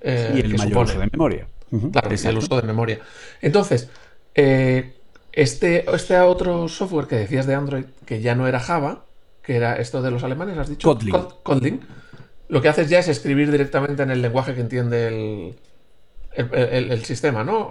Eh, 0.00 0.32
y 0.36 0.40
el 0.40 0.56
mayor 0.56 0.84
uso 0.86 0.98
de 0.98 1.10
memoria. 1.12 1.46
Claro, 1.92 2.08
el 2.10 2.38
uso 2.38 2.56
de 2.58 2.66
memoria. 2.66 3.00
Entonces, 3.42 3.90
eh, 4.34 4.94
este, 5.30 5.84
este 5.94 6.18
otro 6.20 6.68
software 6.68 7.06
que 7.06 7.16
decías 7.16 7.46
de 7.46 7.54
Android, 7.54 7.84
que 8.06 8.22
ya 8.22 8.34
no 8.34 8.48
era 8.48 8.60
Java, 8.60 9.04
que 9.44 9.56
era 9.56 9.76
esto 9.76 10.02
de 10.02 10.10
los 10.10 10.24
alemanes, 10.24 10.56
has 10.58 10.68
dicho. 10.68 10.96
Kotlin. 11.42 11.80
Lo 12.48 12.60
que 12.60 12.68
haces 12.68 12.88
ya 12.88 12.98
es 12.98 13.08
escribir 13.08 13.50
directamente 13.50 14.02
en 14.02 14.10
el 14.10 14.22
lenguaje 14.22 14.54
que 14.54 14.60
entiende 14.60 15.54
el, 16.36 17.04
sistema, 17.04 17.44
¿no? 17.44 17.68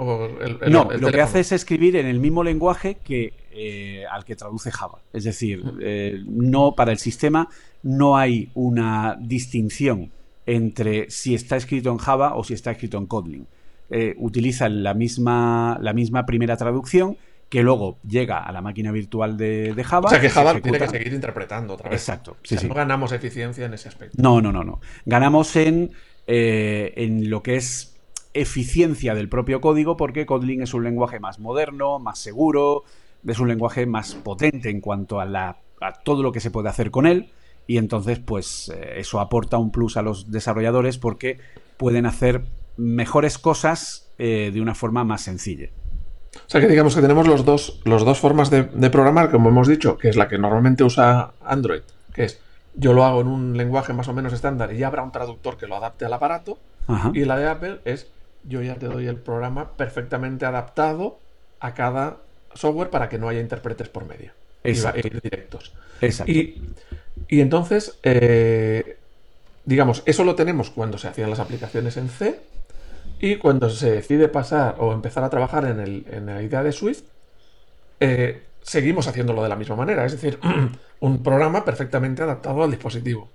no, 0.70 0.90
lo 0.92 1.12
que 1.12 1.22
hace 1.22 1.42
es 1.42 1.52
escribir 1.52 1.96
en 1.96 2.06
el 2.06 2.20
mismo 2.20 2.44
lenguaje 2.44 2.98
que 3.04 3.34
eh, 3.52 4.04
al 4.10 4.24
que 4.24 4.36
traduce 4.36 4.72
Java. 4.72 5.00
Es 5.12 5.26
decir, 5.26 5.64
eh, 5.82 6.22
no 6.26 6.74
para 6.76 6.92
el 6.92 6.98
sistema 6.98 7.50
no 7.84 8.18
hay 8.18 8.50
una 8.54 9.18
distinción 9.20 10.12
entre 10.46 11.10
si 11.10 11.36
está 11.36 11.56
escrito 11.58 11.92
en 11.92 11.98
Java 11.98 12.36
o 12.36 12.44
si 12.44 12.54
está 12.54 12.72
escrito 12.72 12.98
en 12.98 13.06
Kotlin. 13.06 13.48
Eh, 13.90 14.16
utilizan 14.18 14.82
la 14.82 14.94
misma, 14.94 15.78
la 15.82 15.94
misma 15.94 16.26
primera 16.26 16.58
traducción 16.58 17.18
que 17.54 17.62
luego 17.62 18.00
llega 18.02 18.40
a 18.40 18.52
la 18.52 18.64
máquina 18.64 18.92
virtual 18.92 19.38
de, 19.38 19.80
Java. 19.86 20.08
O 20.08 20.10
sea 20.10 20.20
que 20.20 20.32
Java 20.32 20.60
tiene 20.60 20.80
que 20.80 20.88
seguir 20.88 21.14
interpretando 21.14 21.76
otra 21.76 21.88
vez. 21.88 22.02
Exacto. 22.02 22.36
No 22.68 22.74
ganamos 22.74 23.12
eficiencia 23.12 23.68
en 23.68 23.76
ese 23.76 23.90
aspecto. 23.90 24.18
No, 24.20 24.42
no, 24.42 24.52
no, 24.52 24.64
no. 24.64 24.82
Ganamos 25.06 25.56
en, 25.56 25.92
eh, 26.26 26.94
en 26.96 27.30
lo 27.30 27.44
que 27.44 27.58
es 27.58 27.96
eficiencia 28.34 29.14
del 29.14 29.30
propio 29.30 29.62
código, 29.62 29.98
porque 29.98 30.26
Kotlin 30.26 30.64
es 30.64 30.74
un 30.74 30.84
lenguaje 30.84 31.20
más 31.20 31.38
moderno, 31.38 32.00
más 32.00 32.18
seguro, 32.18 32.86
es 33.24 33.38
un 33.38 33.50
lenguaje 33.50 33.86
más 33.86 34.16
potente 34.16 34.72
en 34.72 34.82
cuanto 34.82 35.20
a, 35.20 35.26
la, 35.26 35.60
a 35.80 35.94
todo 36.04 36.24
lo 36.24 36.32
que 36.32 36.40
se 36.40 36.50
puede 36.50 36.70
hacer 36.70 36.90
con 36.90 37.06
él. 37.06 37.30
Y 37.68 37.78
entonces, 37.78 38.18
pues 38.18 38.72
eh, 38.76 38.96
eso 38.98 39.20
aporta 39.20 39.60
un 39.60 39.70
plus 39.70 39.96
a 39.96 40.02
los 40.02 40.32
desarrolladores 40.32 40.98
porque 40.98 41.38
pueden 41.78 42.08
hacer 42.08 42.46
mejores 42.78 43.38
cosas 43.38 44.12
eh, 44.18 44.50
de 44.52 44.60
una 44.60 44.74
forma 44.74 45.04
más 45.04 45.22
sencilla. 45.22 45.70
O 46.36 46.50
sea 46.50 46.62
que 46.62 46.68
digamos 46.68 46.96
que 46.96 47.02
tenemos 47.02 47.28
los 47.28 47.46
dos, 47.46 47.80
los 47.84 48.06
dos 48.06 48.20
formas 48.20 48.50
de, 48.50 48.64
programar, 48.90 49.32
como 49.32 49.50
hemos 49.50 49.68
dicho, 49.68 49.98
que 49.98 50.10
es 50.10 50.16
la 50.16 50.28
que 50.28 50.38
normalmente 50.38 50.84
usa 50.84 51.32
Android, 51.44 51.82
que 52.14 52.26
es 52.26 52.40
yo 52.76 52.94
lo 52.94 53.06
hago 53.06 53.22
en 53.22 53.28
un 53.28 53.58
lenguaje 53.58 53.94
más 53.94 54.08
o 54.08 54.14
menos 54.14 54.34
estándar 54.34 54.74
y 54.74 54.78
ya 54.80 54.88
habrá 54.88 55.04
un 55.04 55.12
traductor 55.12 55.58
que 55.58 55.68
lo 55.68 55.76
adapte 55.76 56.06
al 56.06 56.14
aparato. 56.14 56.58
Y 57.14 57.24
la 57.24 57.38
de 57.38 57.48
Apple 57.48 57.80
es 57.86 58.08
yo 58.44 58.62
ya 58.62 58.76
te 58.76 58.88
doy 58.88 59.08
el 59.08 59.16
programa 59.16 59.72
perfectamente 59.78 60.46
adaptado 60.46 61.18
a 61.60 61.74
cada 61.74 62.18
software 62.56 62.90
para 62.90 63.08
que 63.10 63.18
no 63.18 63.30
haya 63.30 63.40
intérpretes 63.40 63.88
por 63.90 64.06
medio. 64.06 64.32
Exacto. 64.64 65.08
Y, 65.08 65.20
directos. 65.22 65.72
Y, 67.30 67.40
entonces, 67.40 67.98
eh, 68.04 68.98
digamos, 69.66 70.04
eso 70.06 70.24
lo 70.24 70.36
tenemos 70.36 70.70
cuando 70.72 70.98
se 70.98 71.08
hacían 71.08 71.30
las 71.30 71.40
aplicaciones 71.40 71.96
en 71.96 72.10
C 72.10 72.40
y 73.24 73.38
cuando 73.38 73.70
se 73.70 73.90
decide 73.90 74.28
pasar 74.28 74.76
o 74.80 74.92
empezar 74.92 75.24
a 75.24 75.30
trabajar 75.30 75.64
en, 75.64 76.26
la 76.26 76.44
idea 76.44 76.62
de 76.62 76.74
Swift, 76.74 77.04
eh, 78.02 78.44
seguimos 78.62 79.08
haciéndolo 79.08 79.42
de 79.42 79.48
la 79.48 79.56
misma 79.56 79.78
manera. 79.78 80.06
Es 80.06 80.12
decir, 80.12 80.38
un 81.00 81.24
programa 81.24 81.64
perfectamente 81.64 82.22
adaptado 82.22 82.64
al 82.64 82.72
dispositivo. 82.72 83.30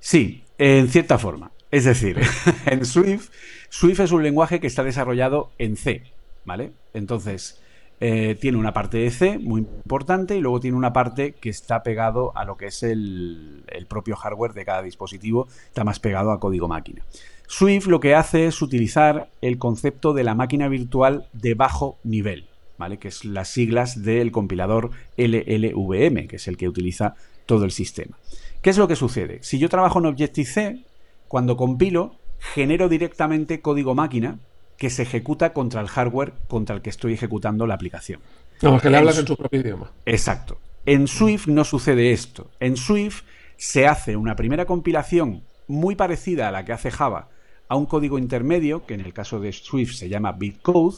Sí, 0.00 0.44
en 0.56 0.88
cierta 0.88 1.18
forma. 1.18 1.50
Es 1.70 1.84
decir, 1.84 2.18
en 2.64 2.86
Swift, 2.86 3.28
Swift 3.68 4.00
es 4.00 4.12
un 4.12 4.22
lenguaje 4.22 4.60
que 4.60 4.66
está 4.66 4.82
desarrollado 4.82 5.50
en 5.58 5.76
C, 5.76 6.04
¿vale? 6.46 6.72
Entonces, 6.94 7.60
eh, 8.00 8.34
tiene 8.40 8.56
una 8.56 8.72
parte 8.72 8.96
de 8.96 9.10
C 9.10 9.38
muy 9.38 9.60
importante 9.60 10.38
y 10.38 10.40
luego 10.40 10.58
tiene 10.58 10.78
una 10.78 10.94
parte 10.94 11.32
que 11.32 11.50
está 11.50 11.82
pegado 11.82 12.34
a 12.34 12.46
lo 12.46 12.56
que 12.56 12.68
es 12.68 12.82
el, 12.82 13.62
el 13.68 13.84
propio 13.84 14.16
hardware 14.16 14.54
de 14.54 14.64
cada 14.64 14.80
dispositivo, 14.80 15.48
está 15.66 15.84
más 15.84 16.00
pegado 16.00 16.32
a 16.32 16.40
código 16.40 16.66
máquina. 16.66 17.02
Swift 17.46 17.86
lo 17.86 18.00
que 18.00 18.14
hace 18.14 18.46
es 18.46 18.60
utilizar 18.62 19.28
el 19.40 19.58
concepto 19.58 20.12
de 20.12 20.24
la 20.24 20.34
máquina 20.34 20.68
virtual 20.68 21.26
de 21.32 21.54
bajo 21.54 21.98
nivel, 22.02 22.46
¿vale? 22.78 22.98
Que 22.98 23.08
es 23.08 23.24
las 23.24 23.48
siglas 23.48 24.02
del 24.02 24.32
compilador 24.32 24.90
LLVM, 25.16 26.26
que 26.26 26.36
es 26.36 26.48
el 26.48 26.56
que 26.56 26.68
utiliza 26.68 27.14
todo 27.46 27.64
el 27.64 27.70
sistema. 27.70 28.16
¿Qué 28.62 28.70
es 28.70 28.78
lo 28.78 28.88
que 28.88 28.96
sucede? 28.96 29.38
Si 29.42 29.58
yo 29.58 29.68
trabajo 29.68 30.00
en 30.00 30.06
Objective-C, 30.06 30.82
cuando 31.28 31.56
compilo, 31.56 32.16
genero 32.38 32.88
directamente 32.88 33.60
código 33.60 33.94
máquina 33.94 34.38
que 34.76 34.90
se 34.90 35.02
ejecuta 35.02 35.52
contra 35.52 35.80
el 35.80 35.88
hardware 35.88 36.34
contra 36.48 36.76
el 36.76 36.82
que 36.82 36.90
estoy 36.90 37.14
ejecutando 37.14 37.66
la 37.66 37.74
aplicación. 37.74 38.20
No, 38.62 38.80
que 38.80 38.90
le 38.90 38.96
hablas 38.98 39.18
en 39.18 39.26
su 39.26 39.36
propio 39.36 39.60
idioma. 39.60 39.92
Exacto. 40.04 40.58
En 40.84 41.08
Swift 41.08 41.46
no 41.46 41.64
sucede 41.64 42.12
esto. 42.12 42.50
En 42.60 42.76
Swift 42.76 43.22
se 43.56 43.86
hace 43.86 44.16
una 44.16 44.36
primera 44.36 44.66
compilación 44.66 45.42
muy 45.66 45.94
parecida 45.96 46.48
a 46.48 46.52
la 46.52 46.64
que 46.64 46.72
hace 46.72 46.90
Java 46.90 47.28
a 47.68 47.76
un 47.76 47.86
código 47.86 48.18
intermedio, 48.18 48.86
que 48.86 48.94
en 48.94 49.00
el 49.00 49.12
caso 49.12 49.40
de 49.40 49.52
Swift 49.52 49.94
se 49.94 50.08
llama 50.08 50.32
bitcode, 50.32 50.96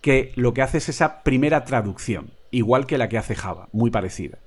que 0.00 0.32
lo 0.36 0.54
que 0.54 0.62
hace 0.62 0.78
es 0.78 0.88
esa 0.88 1.22
primera 1.22 1.64
traducción, 1.64 2.30
igual 2.50 2.86
que 2.86 2.98
la 2.98 3.08
que 3.08 3.18
hace 3.18 3.34
Java, 3.34 3.68
muy 3.72 3.90
parecida. 3.90 4.38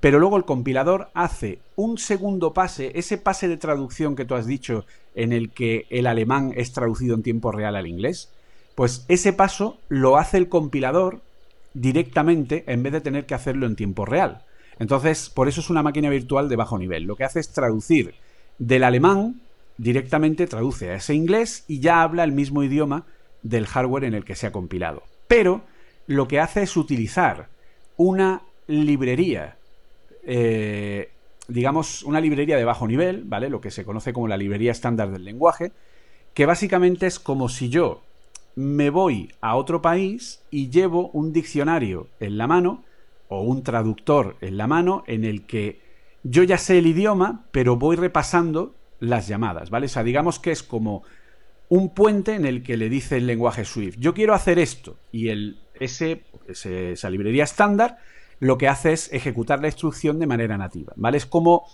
Pero 0.00 0.18
luego 0.18 0.36
el 0.36 0.44
compilador 0.44 1.08
hace 1.14 1.60
un 1.76 1.98
segundo 1.98 2.52
pase, 2.52 2.92
ese 2.94 3.16
pase 3.16 3.48
de 3.48 3.56
traducción 3.56 4.16
que 4.16 4.24
tú 4.24 4.34
has 4.34 4.46
dicho 4.46 4.84
en 5.14 5.32
el 5.32 5.50
que 5.50 5.86
el 5.88 6.06
alemán 6.06 6.52
es 6.56 6.72
traducido 6.72 7.14
en 7.14 7.22
tiempo 7.22 7.52
real 7.52 7.76
al 7.76 7.86
inglés, 7.86 8.30
pues 8.74 9.04
ese 9.08 9.32
paso 9.32 9.78
lo 9.88 10.18
hace 10.18 10.36
el 10.36 10.48
compilador 10.48 11.22
directamente 11.72 12.64
en 12.66 12.82
vez 12.82 12.92
de 12.92 13.00
tener 13.00 13.26
que 13.26 13.34
hacerlo 13.34 13.66
en 13.66 13.76
tiempo 13.76 14.04
real. 14.04 14.42
Entonces, 14.78 15.30
por 15.30 15.48
eso 15.48 15.60
es 15.60 15.70
una 15.70 15.82
máquina 15.82 16.10
virtual 16.10 16.48
de 16.48 16.56
bajo 16.56 16.78
nivel. 16.78 17.04
Lo 17.04 17.16
que 17.16 17.24
hace 17.24 17.40
es 17.40 17.52
traducir 17.52 18.14
del 18.58 18.84
alemán 18.84 19.40
directamente 19.76 20.46
traduce 20.46 20.90
a 20.90 20.94
ese 20.94 21.14
inglés 21.14 21.64
y 21.68 21.80
ya 21.80 22.02
habla 22.02 22.24
el 22.24 22.32
mismo 22.32 22.62
idioma 22.62 23.06
del 23.42 23.66
hardware 23.66 24.04
en 24.04 24.14
el 24.14 24.24
que 24.24 24.34
se 24.34 24.46
ha 24.46 24.52
compilado. 24.52 25.02
Pero 25.28 25.62
lo 26.06 26.28
que 26.28 26.40
hace 26.40 26.62
es 26.62 26.76
utilizar 26.76 27.48
una 27.96 28.42
librería, 28.66 29.56
eh, 30.24 31.10
digamos, 31.48 32.02
una 32.02 32.20
librería 32.20 32.56
de 32.56 32.64
bajo 32.64 32.86
nivel, 32.86 33.24
¿vale? 33.24 33.48
Lo 33.48 33.60
que 33.60 33.70
se 33.70 33.84
conoce 33.84 34.12
como 34.12 34.28
la 34.28 34.36
librería 34.36 34.72
estándar 34.72 35.10
del 35.10 35.24
lenguaje, 35.24 35.72
que 36.32 36.46
básicamente 36.46 37.06
es 37.06 37.18
como 37.18 37.48
si 37.48 37.68
yo 37.68 38.02
me 38.56 38.90
voy 38.90 39.32
a 39.40 39.56
otro 39.56 39.82
país 39.82 40.42
y 40.50 40.70
llevo 40.70 41.10
un 41.10 41.32
diccionario 41.32 42.08
en 42.20 42.38
la 42.38 42.46
mano 42.46 42.84
o 43.28 43.42
un 43.42 43.62
traductor 43.62 44.36
en 44.40 44.56
la 44.56 44.66
mano 44.66 45.02
en 45.06 45.24
el 45.24 45.42
que 45.42 45.80
yo 46.22 46.42
ya 46.42 46.56
sé 46.56 46.78
el 46.78 46.86
idioma, 46.86 47.44
pero 47.50 47.76
voy 47.76 47.96
repasando 47.96 48.74
las 49.04 49.28
llamadas, 49.28 49.70
¿vale? 49.70 49.86
O 49.86 49.88
sea, 49.88 50.02
digamos 50.02 50.38
que 50.38 50.50
es 50.50 50.62
como 50.62 51.02
un 51.68 51.94
puente 51.94 52.34
en 52.34 52.44
el 52.44 52.62
que 52.62 52.76
le 52.76 52.88
dice 52.88 53.16
el 53.16 53.26
lenguaje 53.26 53.64
Swift, 53.64 53.96
yo 53.98 54.14
quiero 54.14 54.34
hacer 54.34 54.58
esto, 54.58 54.96
y 55.12 55.28
el, 55.28 55.58
ese, 55.80 56.22
esa 56.46 57.10
librería 57.10 57.44
estándar 57.44 57.98
lo 58.40 58.58
que 58.58 58.68
hace 58.68 58.92
es 58.92 59.12
ejecutar 59.12 59.60
la 59.60 59.68
instrucción 59.68 60.18
de 60.18 60.26
manera 60.26 60.58
nativa, 60.58 60.92
¿vale? 60.96 61.16
Es 61.16 61.26
como 61.26 61.66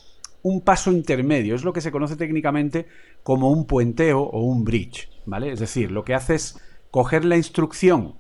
un 0.42 0.60
paso 0.60 0.92
intermedio, 0.92 1.54
es 1.54 1.64
lo 1.64 1.72
que 1.72 1.80
se 1.80 1.90
conoce 1.90 2.16
técnicamente 2.16 2.86
como 3.22 3.50
un 3.50 3.66
puenteo 3.66 4.20
o 4.20 4.42
un 4.42 4.64
bridge, 4.64 5.08
¿vale? 5.26 5.52
Es 5.52 5.60
decir, 5.60 5.90
lo 5.90 6.04
que 6.04 6.14
hace 6.14 6.34
es 6.36 6.58
coger 6.90 7.24
la 7.24 7.36
instrucción 7.36 8.14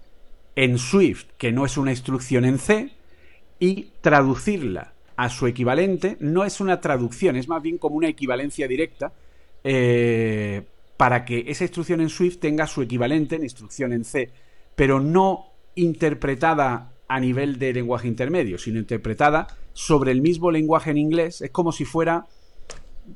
en 0.56 0.78
Swift, 0.78 1.26
que 1.38 1.52
no 1.52 1.64
es 1.64 1.76
una 1.76 1.92
instrucción 1.92 2.44
en 2.44 2.58
C, 2.58 2.92
y 3.58 3.92
traducirla 4.00 4.94
a 5.20 5.28
su 5.28 5.46
equivalente, 5.46 6.16
no 6.18 6.46
es 6.46 6.62
una 6.62 6.80
traducción, 6.80 7.36
es 7.36 7.46
más 7.46 7.62
bien 7.62 7.76
como 7.76 7.96
una 7.96 8.08
equivalencia 8.08 8.66
directa 8.66 9.12
eh, 9.62 10.62
para 10.96 11.26
que 11.26 11.44
esa 11.46 11.64
instrucción 11.64 12.00
en 12.00 12.08
Swift 12.08 12.38
tenga 12.38 12.66
su 12.66 12.80
equivalente 12.80 13.36
en 13.36 13.42
instrucción 13.42 13.92
en 13.92 14.04
C, 14.06 14.30
pero 14.74 14.98
no 14.98 15.44
interpretada 15.74 16.92
a 17.06 17.20
nivel 17.20 17.58
de 17.58 17.74
lenguaje 17.74 18.08
intermedio, 18.08 18.56
sino 18.56 18.78
interpretada 18.78 19.46
sobre 19.74 20.10
el 20.12 20.22
mismo 20.22 20.50
lenguaje 20.50 20.90
en 20.90 20.96
inglés. 20.96 21.42
Es 21.42 21.50
como 21.50 21.70
si 21.70 21.84
fuera, 21.84 22.24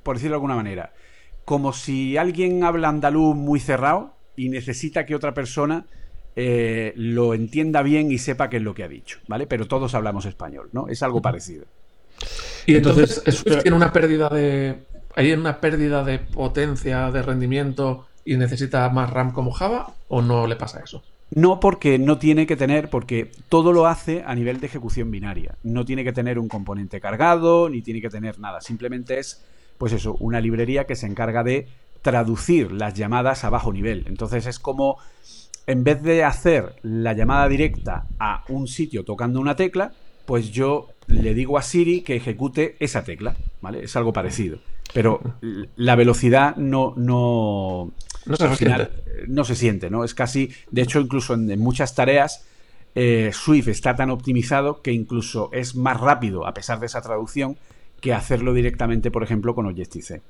por 0.03 0.17
decirlo 0.17 0.33
de 0.33 0.37
alguna 0.37 0.57
manera, 0.57 0.93
como 1.47 1.73
si 1.73 2.19
alguien 2.19 2.65
habla 2.65 2.91
andaluz 2.91 3.35
muy 3.35 3.61
cerrado 3.61 4.15
y 4.37 4.51
necesita 4.51 5.07
que 5.07 5.15
otra 5.15 5.33
persona 5.33 5.87
eh, 6.37 6.93
lo 6.97 7.33
entienda 7.33 7.81
bien 7.81 8.13
y 8.13 8.19
sepa 8.19 8.51
qué 8.51 8.59
es 8.59 8.63
lo 8.63 8.75
que 8.75 8.85
ha 8.85 8.89
dicho, 8.89 9.21
¿vale? 9.27 9.47
Pero 9.47 9.67
todos 9.67 9.95
hablamos 9.95 10.27
español, 10.27 10.69
¿no? 10.73 10.89
Es 10.89 11.03
algo 11.03 11.23
parecido. 11.23 11.65
Y 12.67 12.77
entonces, 12.77 13.23
¿eso 13.25 13.45
tiene 13.45 13.77
una 13.77 13.93
pérdida 13.93 14.29
de. 14.29 14.79
¿Hay 15.17 15.33
una 15.33 15.61
pérdida 15.61 16.03
de 16.03 16.19
potencia, 16.19 17.11
de 17.11 17.23
rendimiento 17.23 18.07
y 18.25 18.37
necesita 18.37 18.89
más 18.89 19.11
RAM 19.11 19.33
como 19.33 19.53
Java? 19.53 19.93
¿O 20.09 20.23
no 20.23 20.47
le 20.47 20.57
pasa 20.57 20.81
eso? 20.85 21.03
No 21.31 21.61
porque 21.61 21.99
no 21.99 22.19
tiene 22.19 22.47
que 22.47 22.57
tener, 22.57 22.91
porque 22.91 23.31
todo 23.49 23.73
lo 23.73 23.87
hace 23.87 24.23
a 24.27 24.35
nivel 24.35 24.61
de 24.61 24.67
ejecución 24.67 25.11
binaria. 25.11 25.57
No 25.63 25.85
tiene 25.85 26.05
que 26.05 26.13
tener 26.13 26.39
un 26.39 26.49
componente 26.49 27.01
cargado, 27.01 27.69
ni 27.69 27.83
tiene 27.83 28.01
que 28.01 28.11
tener 28.11 28.39
nada. 28.39 28.61
Simplemente 28.61 29.19
es, 29.19 29.43
pues 29.79 29.93
eso, 29.93 30.17
una 30.21 30.41
librería 30.41 30.85
que 30.85 30.97
se 30.97 31.07
encarga 31.07 31.43
de 31.43 31.69
traducir 32.03 32.73
las 32.73 32.95
llamadas 32.95 33.45
a 33.45 33.51
bajo 33.51 33.73
nivel. 33.73 34.05
Entonces 34.07 34.47
es 34.47 34.59
como 34.59 34.99
en 35.67 35.85
vez 35.85 36.03
de 36.03 36.25
hacer 36.25 36.77
la 36.83 37.15
llamada 37.15 37.49
directa 37.49 38.07
a 38.19 38.45
un 38.49 38.69
sitio 38.69 39.05
tocando 39.05 39.41
una 39.41 39.57
tecla, 39.57 39.93
pues 40.27 40.51
yo 40.51 40.89
le 41.07 41.35
digo 41.35 41.59
a 41.59 41.63
Siri 41.63 42.03
que 42.03 42.17
ejecute 42.17 42.77
esa 42.81 43.05
tecla, 43.05 43.37
¿vale? 43.61 43.85
Es 43.85 43.97
algo 43.97 44.13
parecido. 44.13 44.59
Pero 44.93 45.21
la 45.77 45.97
velocidad 45.97 46.57
no, 46.57 46.95
no, 46.97 47.93
no 48.27 48.37
se, 48.37 48.57
siente. 48.57 48.91
no 49.27 49.45
se 49.45 49.57
siente, 49.57 49.91
¿no? 49.91 50.05
Es 50.05 50.15
casi, 50.15 50.51
de 50.71 50.83
hecho, 50.83 51.01
incluso 51.01 51.35
en, 51.35 51.59
muchas 51.59 51.95
tareas, 51.95 52.47
eh, 52.95 53.31
Swift 53.33 53.69
está 53.69 53.97
tan 53.97 54.11
optimizado 54.11 54.83
que 54.83 54.93
incluso 54.93 55.51
es 55.53 55.75
más 55.75 56.01
rápido, 56.01 56.47
a 56.47 56.55
pesar 56.55 56.79
de 56.79 56.87
esa 56.87 57.03
traducción, 57.03 57.57
que 58.01 58.13
hacerlo 58.13 58.55
directamente, 58.55 59.11
por 59.11 59.23
ejemplo, 59.25 59.55
con 59.55 59.67
Objective-C. 59.67 60.23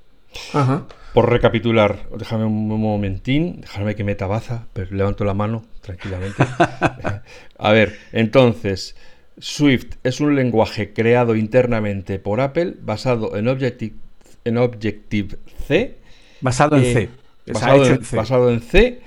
Por 1.13 1.31
recapitular, 1.31 2.09
déjame 2.17 2.45
un 2.45 2.69
momentín, 2.69 3.61
déjame 3.61 3.95
que 3.95 4.03
meta 4.03 4.27
baza, 4.27 4.67
pero 4.73 4.95
levanto 4.95 5.25
la 5.25 5.35
mano 5.35 5.65
tranquilamente. 5.81 6.45
a 7.59 7.73
ver, 7.73 7.99
entonces, 8.13 8.97
Swift 9.39 9.97
es 10.03 10.21
un 10.21 10.37
lenguaje 10.37 10.93
creado 10.93 11.35
internamente 11.35 12.19
por 12.19 12.41
Apple 12.41 12.75
basado 12.81 13.37
en 13.37 13.49
Objective, 13.49 13.95
en 14.45 14.59
Objective 14.59 15.39
C. 15.67 15.97
Basado 16.41 16.77
en 16.77 16.85
C. 16.85 17.09
Basado 18.13 18.51
en, 18.51 18.61
C. 18.61 19.01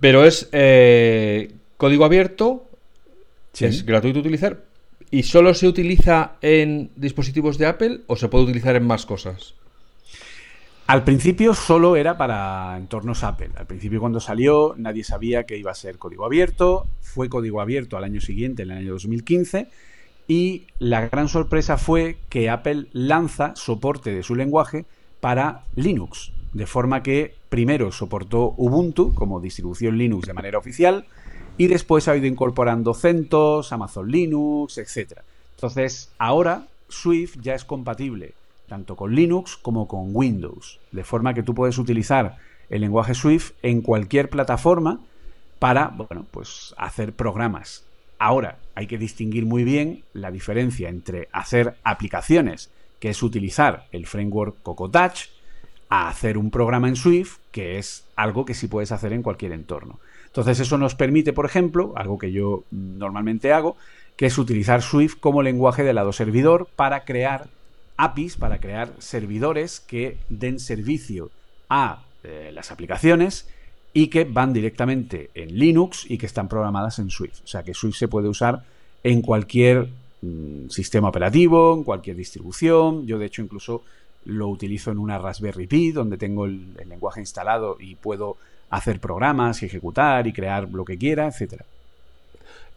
Pero 0.00 0.24
es 0.24 0.48
eh, 0.52 1.52
código 1.76 2.04
abierto, 2.04 2.68
es 3.58 3.84
gratuito 3.86 4.20
utilizar. 4.20 4.64
¿Y 5.10 5.22
solo 5.22 5.54
se 5.54 5.68
utiliza 5.68 6.32
en 6.42 6.90
dispositivos 6.96 7.58
de 7.58 7.66
Apple 7.66 8.00
o 8.06 8.16
se 8.16 8.28
puede 8.28 8.44
utilizar 8.44 8.76
en 8.76 8.86
más 8.86 9.06
cosas? 9.06 9.54
Al 10.86 11.02
principio 11.02 11.52
solo 11.52 11.96
era 11.96 12.16
para 12.16 12.76
entornos 12.76 13.24
Apple. 13.24 13.50
Al 13.56 13.66
principio 13.66 13.98
cuando 13.98 14.20
salió 14.20 14.74
nadie 14.76 15.02
sabía 15.02 15.42
que 15.42 15.58
iba 15.58 15.72
a 15.72 15.74
ser 15.74 15.98
código 15.98 16.24
abierto. 16.24 16.86
Fue 17.00 17.28
código 17.28 17.60
abierto 17.60 17.96
al 17.96 18.04
año 18.04 18.20
siguiente, 18.20 18.62
en 18.62 18.70
el 18.70 18.78
año 18.78 18.92
2015. 18.92 19.66
Y 20.28 20.66
la 20.78 21.08
gran 21.08 21.28
sorpresa 21.28 21.76
fue 21.76 22.18
que 22.28 22.50
Apple 22.50 22.86
lanza 22.92 23.56
soporte 23.56 24.14
de 24.14 24.22
su 24.22 24.36
lenguaje 24.36 24.84
para 25.20 25.64
Linux. 25.74 26.30
De 26.52 26.66
forma 26.66 27.02
que 27.02 27.34
primero 27.48 27.90
soportó 27.90 28.54
Ubuntu 28.56 29.12
como 29.12 29.40
distribución 29.40 29.98
Linux 29.98 30.28
de 30.28 30.34
manera 30.34 30.58
oficial 30.58 31.04
y 31.58 31.66
después 31.66 32.06
ha 32.06 32.16
ido 32.16 32.26
incorporando 32.26 32.94
CentOS, 32.94 33.72
Amazon 33.72 34.08
Linux, 34.08 34.78
etc. 34.78 35.18
Entonces 35.56 36.12
ahora 36.18 36.68
Swift 36.88 37.38
ya 37.40 37.56
es 37.56 37.64
compatible 37.64 38.34
tanto 38.68 38.96
con 38.96 39.14
Linux 39.14 39.56
como 39.56 39.88
con 39.88 40.10
Windows, 40.12 40.80
de 40.92 41.04
forma 41.04 41.34
que 41.34 41.42
tú 41.42 41.54
puedes 41.54 41.78
utilizar 41.78 42.36
el 42.68 42.80
lenguaje 42.80 43.14
Swift 43.14 43.52
en 43.62 43.80
cualquier 43.80 44.28
plataforma 44.28 45.00
para, 45.58 45.88
bueno, 45.88 46.26
pues 46.30 46.74
hacer 46.76 47.12
programas. 47.12 47.84
Ahora, 48.18 48.58
hay 48.74 48.86
que 48.86 48.98
distinguir 48.98 49.46
muy 49.46 49.64
bien 49.64 50.02
la 50.12 50.30
diferencia 50.30 50.88
entre 50.88 51.28
hacer 51.32 51.76
aplicaciones, 51.84 52.70
que 52.98 53.10
es 53.10 53.22
utilizar 53.22 53.86
el 53.92 54.06
framework 54.06 54.56
Coco 54.62 54.90
Touch, 54.90 55.28
a 55.88 56.08
hacer 56.08 56.36
un 56.36 56.50
programa 56.50 56.88
en 56.88 56.96
Swift, 56.96 57.38
que 57.52 57.78
es 57.78 58.04
algo 58.16 58.44
que 58.44 58.54
sí 58.54 58.66
puedes 58.66 58.90
hacer 58.90 59.12
en 59.12 59.22
cualquier 59.22 59.52
entorno. 59.52 60.00
Entonces, 60.26 60.60
eso 60.60 60.78
nos 60.78 60.94
permite, 60.94 61.32
por 61.32 61.46
ejemplo, 61.46 61.92
algo 61.96 62.18
que 62.18 62.32
yo 62.32 62.64
normalmente 62.70 63.52
hago, 63.52 63.76
que 64.16 64.26
es 64.26 64.38
utilizar 64.38 64.82
Swift 64.82 65.16
como 65.20 65.42
lenguaje 65.42 65.84
de 65.84 65.92
lado 65.92 66.12
servidor 66.12 66.68
para 66.74 67.04
crear 67.04 67.48
APIs 67.96 68.36
para 68.36 68.60
crear 68.60 68.92
servidores 68.98 69.80
que 69.80 70.18
den 70.28 70.60
servicio 70.60 71.30
a 71.68 72.02
eh, 72.22 72.50
las 72.52 72.70
aplicaciones 72.70 73.48
y 73.92 74.08
que 74.08 74.24
van 74.24 74.52
directamente 74.52 75.30
en 75.34 75.58
Linux 75.58 76.04
y 76.08 76.18
que 76.18 76.26
están 76.26 76.48
programadas 76.48 76.98
en 76.98 77.10
Swift. 77.10 77.40
O 77.44 77.46
sea 77.46 77.62
que 77.62 77.74
Swift 77.74 77.96
se 77.96 78.08
puede 78.08 78.28
usar 78.28 78.62
en 79.02 79.22
cualquier 79.22 79.88
mm, 80.22 80.68
sistema 80.68 81.08
operativo, 81.08 81.74
en 81.74 81.84
cualquier 81.84 82.16
distribución. 82.16 83.06
Yo 83.06 83.18
de 83.18 83.26
hecho 83.26 83.42
incluso 83.42 83.82
lo 84.26 84.48
utilizo 84.48 84.90
en 84.90 84.98
una 84.98 85.18
Raspberry 85.18 85.66
Pi 85.66 85.92
donde 85.92 86.18
tengo 86.18 86.46
el, 86.46 86.66
el 86.78 86.88
lenguaje 86.88 87.20
instalado 87.20 87.76
y 87.80 87.94
puedo 87.94 88.36
hacer 88.70 89.00
programas 89.00 89.62
y 89.62 89.66
ejecutar 89.66 90.26
y 90.26 90.32
crear 90.32 90.68
lo 90.68 90.84
que 90.84 90.98
quiera, 90.98 91.28
etcétera. 91.28 91.64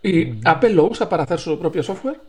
¿Y 0.02 0.40
Apple 0.46 0.74
lo 0.74 0.86
usa 0.86 1.10
para 1.10 1.24
hacer 1.24 1.40
su 1.40 1.60
propio 1.60 1.84
software? 1.84 2.22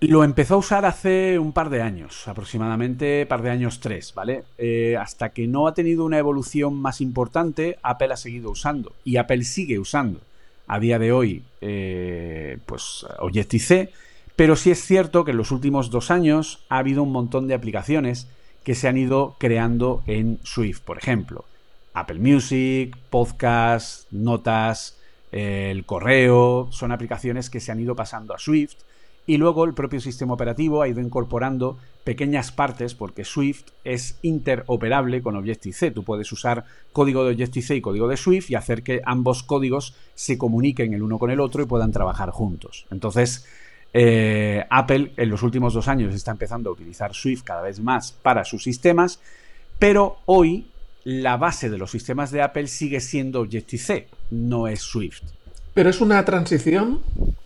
Lo 0.00 0.24
empezó 0.24 0.54
a 0.54 0.58
usar 0.58 0.84
hace 0.84 1.38
un 1.38 1.52
par 1.52 1.70
de 1.70 1.80
años, 1.80 2.28
aproximadamente 2.28 3.24
par 3.24 3.40
de 3.40 3.50
años 3.50 3.80
tres, 3.80 4.12
¿vale? 4.14 4.44
Eh, 4.58 4.94
hasta 5.00 5.30
que 5.30 5.46
no 5.46 5.66
ha 5.66 5.74
tenido 5.74 6.04
una 6.04 6.18
evolución 6.18 6.74
más 6.74 7.00
importante, 7.00 7.78
Apple 7.82 8.12
ha 8.12 8.16
seguido 8.18 8.50
usando 8.50 8.92
y 9.04 9.16
Apple 9.16 9.44
sigue 9.44 9.78
usando. 9.78 10.20
A 10.66 10.80
día 10.80 10.98
de 10.98 11.12
hoy, 11.12 11.44
eh, 11.62 12.58
pues 12.66 13.06
Objective-C, 13.20 13.90
pero 14.34 14.54
sí 14.56 14.70
es 14.70 14.84
cierto 14.84 15.24
que 15.24 15.30
en 15.30 15.38
los 15.38 15.50
últimos 15.50 15.90
dos 15.90 16.10
años 16.10 16.58
ha 16.68 16.78
habido 16.78 17.02
un 17.02 17.12
montón 17.12 17.46
de 17.46 17.54
aplicaciones 17.54 18.28
que 18.64 18.74
se 18.74 18.88
han 18.88 18.98
ido 18.98 19.36
creando 19.38 20.02
en 20.06 20.40
Swift, 20.42 20.80
por 20.80 20.98
ejemplo, 20.98 21.46
Apple 21.94 22.18
Music, 22.18 22.94
Podcast, 23.08 24.10
Notas, 24.10 24.98
el 25.32 25.86
correo, 25.86 26.68
son 26.70 26.92
aplicaciones 26.92 27.48
que 27.48 27.60
se 27.60 27.72
han 27.72 27.80
ido 27.80 27.96
pasando 27.96 28.34
a 28.34 28.38
Swift 28.38 28.76
y 29.26 29.38
luego 29.38 29.64
el 29.64 29.74
propio 29.74 30.00
sistema 30.00 30.34
operativo 30.34 30.82
ha 30.82 30.88
ido 30.88 31.00
incorporando 31.00 31.78
pequeñas 32.04 32.52
partes 32.52 32.94
porque 32.94 33.24
Swift 33.24 33.64
es 33.84 34.18
interoperable 34.22 35.20
con 35.20 35.34
Objective-C. 35.34 35.90
Tú 35.90 36.04
puedes 36.04 36.30
usar 36.30 36.64
código 36.92 37.24
de 37.24 37.32
Objective-C 37.32 37.76
y 37.76 37.80
código 37.80 38.06
de 38.06 38.16
Swift 38.16 38.50
y 38.50 38.54
hacer 38.54 38.84
que 38.84 39.02
ambos 39.04 39.42
códigos 39.42 39.94
se 40.14 40.38
comuniquen 40.38 40.94
el 40.94 41.02
uno 41.02 41.18
con 41.18 41.30
el 41.30 41.40
otro 41.40 41.62
y 41.62 41.66
puedan 41.66 41.90
trabajar 41.90 42.30
juntos. 42.30 42.86
Entonces, 42.92 43.44
eh, 43.92 44.64
Apple 44.70 45.12
en 45.16 45.30
los 45.30 45.42
últimos 45.42 45.74
dos 45.74 45.88
años 45.88 46.14
está 46.14 46.30
empezando 46.30 46.70
a 46.70 46.72
utilizar 46.72 47.12
Swift 47.14 47.42
cada 47.42 47.62
vez 47.62 47.80
más 47.80 48.12
para 48.12 48.44
sus 48.44 48.62
sistemas, 48.62 49.20
pero 49.80 50.18
hoy 50.26 50.66
la 51.02 51.36
base 51.36 51.70
de 51.70 51.78
los 51.78 51.90
sistemas 51.90 52.30
de 52.30 52.42
Apple 52.42 52.68
sigue 52.68 53.00
siendo 53.00 53.40
Objective-C, 53.40 54.08
no 54.30 54.68
es 54.68 54.80
Swift. 54.80 55.22
Pero 55.74 55.90
es 55.90 56.00
una 56.00 56.24
transición 56.24 57.00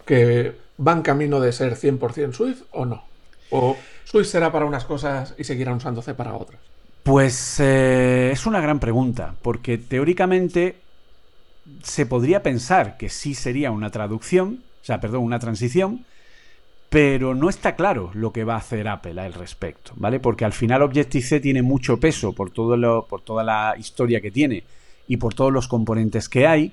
que 0.07 0.55
van 0.81 1.03
camino 1.03 1.41
de 1.41 1.53
ser 1.53 1.77
100% 1.77 2.33
Swift 2.33 2.63
o 2.73 2.87
no? 2.87 3.05
¿O 3.51 3.77
Swift 4.05 4.29
será 4.29 4.51
para 4.51 4.65
unas 4.65 4.85
cosas 4.85 5.35
y 5.39 5.45
seguirán 5.45 5.75
usando 5.75 6.03
C 6.03 6.15
para 6.15 6.35
otras? 6.35 6.61
Pues 7.03 7.61
eh, 7.61 8.31
es 8.33 8.47
una 8.47 8.61
gran 8.61 8.81
pregunta, 8.81 9.35
porque 9.43 9.79
teóricamente 9.79 10.77
se 11.83 12.07
podría 12.07 12.43
pensar 12.43 12.97
que 12.97 13.09
sí 13.09 13.35
sería 13.35 13.71
una 13.71 13.91
traducción, 13.91 14.63
o 14.83 14.85
sea, 14.85 15.01
perdón, 15.01 15.23
una 15.23 15.39
transición, 15.39 16.05
pero 16.89 17.35
no 17.35 17.49
está 17.49 17.77
claro 17.77 18.11
lo 18.15 18.33
que 18.33 18.45
va 18.45 18.55
a 18.55 18.59
hacer 18.59 18.89
Apple 18.89 19.21
al 19.21 19.35
respecto, 19.35 19.93
¿vale? 19.97 20.19
Porque 20.19 20.45
al 20.45 20.53
final 20.53 20.83
Objective-C 20.83 21.41
tiene 21.41 21.63
mucho 21.63 22.01
peso 22.01 22.33
por, 22.33 22.51
todo 22.51 22.77
lo, 22.77 23.07
por 23.07 23.21
toda 23.21 23.45
la 23.45 23.75
historia 23.79 24.21
que 24.21 24.31
tiene 24.31 24.65
y 25.07 25.19
por 25.19 25.35
todos 25.35 25.53
los 25.53 25.69
componentes 25.69 26.29
que 26.29 26.47
hay, 26.47 26.73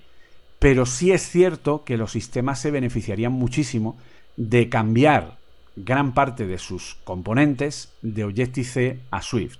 pero 0.60 0.86
sí 0.86 1.12
es 1.12 1.30
cierto 1.30 1.84
que 1.84 1.98
los 1.98 2.12
sistemas 2.12 2.60
se 2.60 2.72
beneficiarían 2.72 3.32
muchísimo 3.32 3.98
de 4.38 4.70
cambiar 4.70 5.38
gran 5.76 6.14
parte 6.14 6.48
de 6.48 6.58
sus 6.58 6.96
componentes 7.04 7.94
de 8.02 8.24
Objective-C 8.24 9.00
a 9.12 9.22
Swift. 9.22 9.60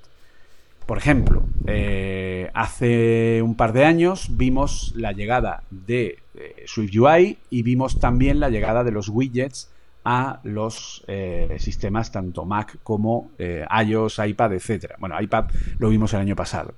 Por 0.88 0.98
ejemplo, 0.98 1.44
eh, 1.68 2.50
hace 2.54 3.42
un 3.44 3.56
par 3.56 3.74
de 3.74 3.86
años 3.86 4.30
vimos 4.38 4.94
la 4.96 5.12
llegada 5.12 5.64
de 5.70 6.20
eh, 6.34 6.64
Swift 6.66 6.96
UI 6.96 7.38
y 7.50 7.62
vimos 7.62 8.00
también 8.00 8.40
la 8.40 8.50
llegada 8.50 8.84
de 8.84 8.92
los 8.92 9.10
widgets 9.10 9.70
a 10.06 10.40
los 10.44 11.04
eh, 11.08 11.58
sistemas 11.60 12.14
tanto 12.14 12.46
Mac 12.46 12.78
como 12.84 13.32
iOS, 13.38 14.20
iPad, 14.26 14.54
etc. 14.54 14.94
Bueno, 14.98 15.22
iPad 15.22 15.52
lo 15.78 15.90
vimos 15.90 16.14
el 16.14 16.22
año 16.22 16.38
pasado. 16.38 16.74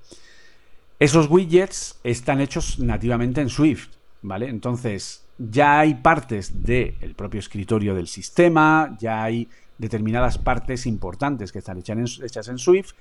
Esos 0.97 1.29
widgets 1.29 1.99
están 2.03 2.41
hechos 2.41 2.79
nativamente 2.79 3.41
en 3.41 3.49
Swift 3.49 3.98
¿vale? 4.21 4.49
Entonces, 4.49 5.25
ya 5.37 5.79
hay 5.79 5.95
partes 5.95 6.63
del 6.63 7.15
propio 7.15 7.39
escritorio 7.39 7.95
del 7.95 8.07
sistema, 8.07 8.95
ya 8.99 9.23
hay 9.23 9.47
determinadas 9.77 10.37
partes 10.37 10.85
importantes 10.85 11.51
que 11.51 11.59
están 11.59 11.77
hechas 11.77 12.47
en, 12.49 12.57
Swift 12.57 12.91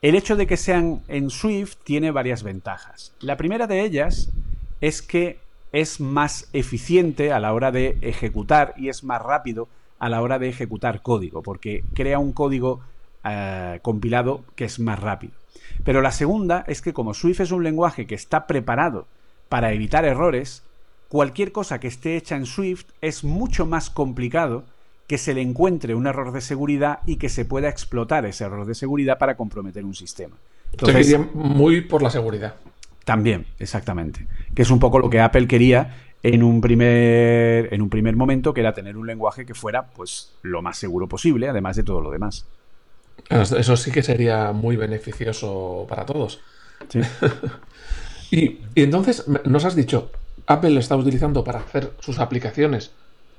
El 0.00 0.14
hecho 0.14 0.34
de 0.34 0.46
que 0.46 0.56
sean 0.56 1.02
en 1.08 1.28
Swift 1.30 1.76
tiene 1.84 2.10
varias 2.10 2.42
ventajas. 2.42 3.12
La 3.20 3.36
primera 3.36 3.66
de 3.66 3.82
ellas 3.84 4.30
es 4.80 5.02
que 5.02 5.38
es 5.72 6.00
más 6.00 6.48
eficiente 6.52 7.32
a 7.32 7.40
la 7.40 7.52
hora 7.52 7.70
de 7.70 7.98
ejecutar 8.00 8.74
y 8.76 8.88
es 8.88 9.04
más 9.04 9.22
rápido 9.22 9.68
a 9.98 10.08
la 10.08 10.20
hora 10.20 10.38
de 10.38 10.48
ejecutar 10.48 11.02
código, 11.02 11.42
porque 11.42 11.84
crea 11.94 12.18
un 12.18 12.32
código 12.32 12.80
eh, 13.24 13.78
compilado 13.82 14.44
que 14.56 14.64
es 14.64 14.80
más 14.80 14.98
rápido. 14.98 15.34
Pero 15.84 16.02
la 16.02 16.10
segunda 16.10 16.64
es 16.66 16.82
que 16.82 16.92
como 16.92 17.14
Swift 17.14 17.40
es 17.40 17.52
un 17.52 17.62
lenguaje 17.62 18.06
que 18.06 18.14
está 18.14 18.46
preparado 18.46 19.06
para 19.52 19.74
evitar 19.74 20.06
errores, 20.06 20.62
cualquier 21.10 21.52
cosa 21.52 21.78
que 21.78 21.86
esté 21.86 22.16
hecha 22.16 22.36
en 22.36 22.46
Swift 22.46 22.86
es 23.02 23.22
mucho 23.22 23.66
más 23.66 23.90
complicado 23.90 24.64
que 25.06 25.18
se 25.18 25.34
le 25.34 25.42
encuentre 25.42 25.94
un 25.94 26.06
error 26.06 26.32
de 26.32 26.40
seguridad 26.40 27.00
y 27.04 27.16
que 27.16 27.28
se 27.28 27.44
pueda 27.44 27.68
explotar 27.68 28.24
ese 28.24 28.44
error 28.44 28.64
de 28.64 28.74
seguridad 28.74 29.18
para 29.18 29.36
comprometer 29.36 29.84
un 29.84 29.94
sistema. 29.94 30.34
Entonces, 30.70 31.18
muy 31.34 31.82
por 31.82 32.02
la 32.02 32.08
seguridad. 32.08 32.54
También, 33.04 33.44
exactamente. 33.58 34.26
Que 34.54 34.62
es 34.62 34.70
un 34.70 34.78
poco 34.78 34.98
lo 34.98 35.10
que 35.10 35.20
Apple 35.20 35.46
quería 35.46 35.98
en 36.22 36.42
un 36.42 36.62
primer, 36.62 37.74
en 37.74 37.82
un 37.82 37.90
primer 37.90 38.16
momento, 38.16 38.54
que 38.54 38.62
era 38.62 38.72
tener 38.72 38.96
un 38.96 39.06
lenguaje 39.06 39.44
que 39.44 39.52
fuera 39.52 39.82
pues 39.88 40.32
lo 40.40 40.62
más 40.62 40.78
seguro 40.78 41.08
posible, 41.08 41.46
además 41.46 41.76
de 41.76 41.82
todo 41.82 42.00
lo 42.00 42.10
demás. 42.10 42.46
Eso 43.28 43.76
sí 43.76 43.92
que 43.92 44.02
sería 44.02 44.52
muy 44.52 44.76
beneficioso 44.76 45.84
para 45.90 46.06
todos. 46.06 46.40
y, 48.32 48.60
entonces, 48.76 49.26
nos 49.44 49.66
has 49.66 49.76
dicho, 49.76 50.10
Apple 50.46 50.78
está 50.80 50.96
utilizando 50.96 51.44
para 51.44 51.58
hacer 51.58 51.92
sus 52.00 52.18
aplicaciones 52.18 52.92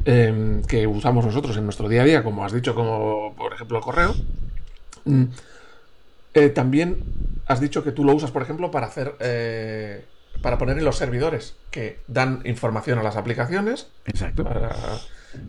em, 0.05 0.61
que 0.61 0.85
usamos 0.85 1.25
nosotros 1.25 1.57
en 1.57 1.63
nuestro 1.63 1.89
día 1.89 2.03
a 2.03 2.05
día, 2.05 2.23
como 2.23 2.45
has 2.45 2.53
dicho, 2.53 2.75
como 2.75 3.33
por 3.35 3.53
ejemplo 3.53 3.79
el 3.79 3.83
correo. 3.83 4.15
Mm, 5.05 5.23
eh, 6.35 6.49
también 6.49 7.03
has 7.47 7.59
dicho 7.59 7.83
que 7.83 7.91
tú 7.91 8.03
lo 8.03 8.13
usas, 8.13 8.29
por 8.29 8.43
ejemplo, 8.43 8.69
para 8.69 8.85
hacer. 8.85 9.15
Eh, 9.19 10.05
para 10.43 10.59
poner 10.59 10.77
en 10.77 10.85
los 10.85 10.97
servidores 10.97 11.55
que 11.71 11.99
dan 12.07 12.41
información 12.45 12.99
a 12.99 13.03
las 13.03 13.15
aplicaciones. 13.15 13.87
Exacto. 14.05 14.45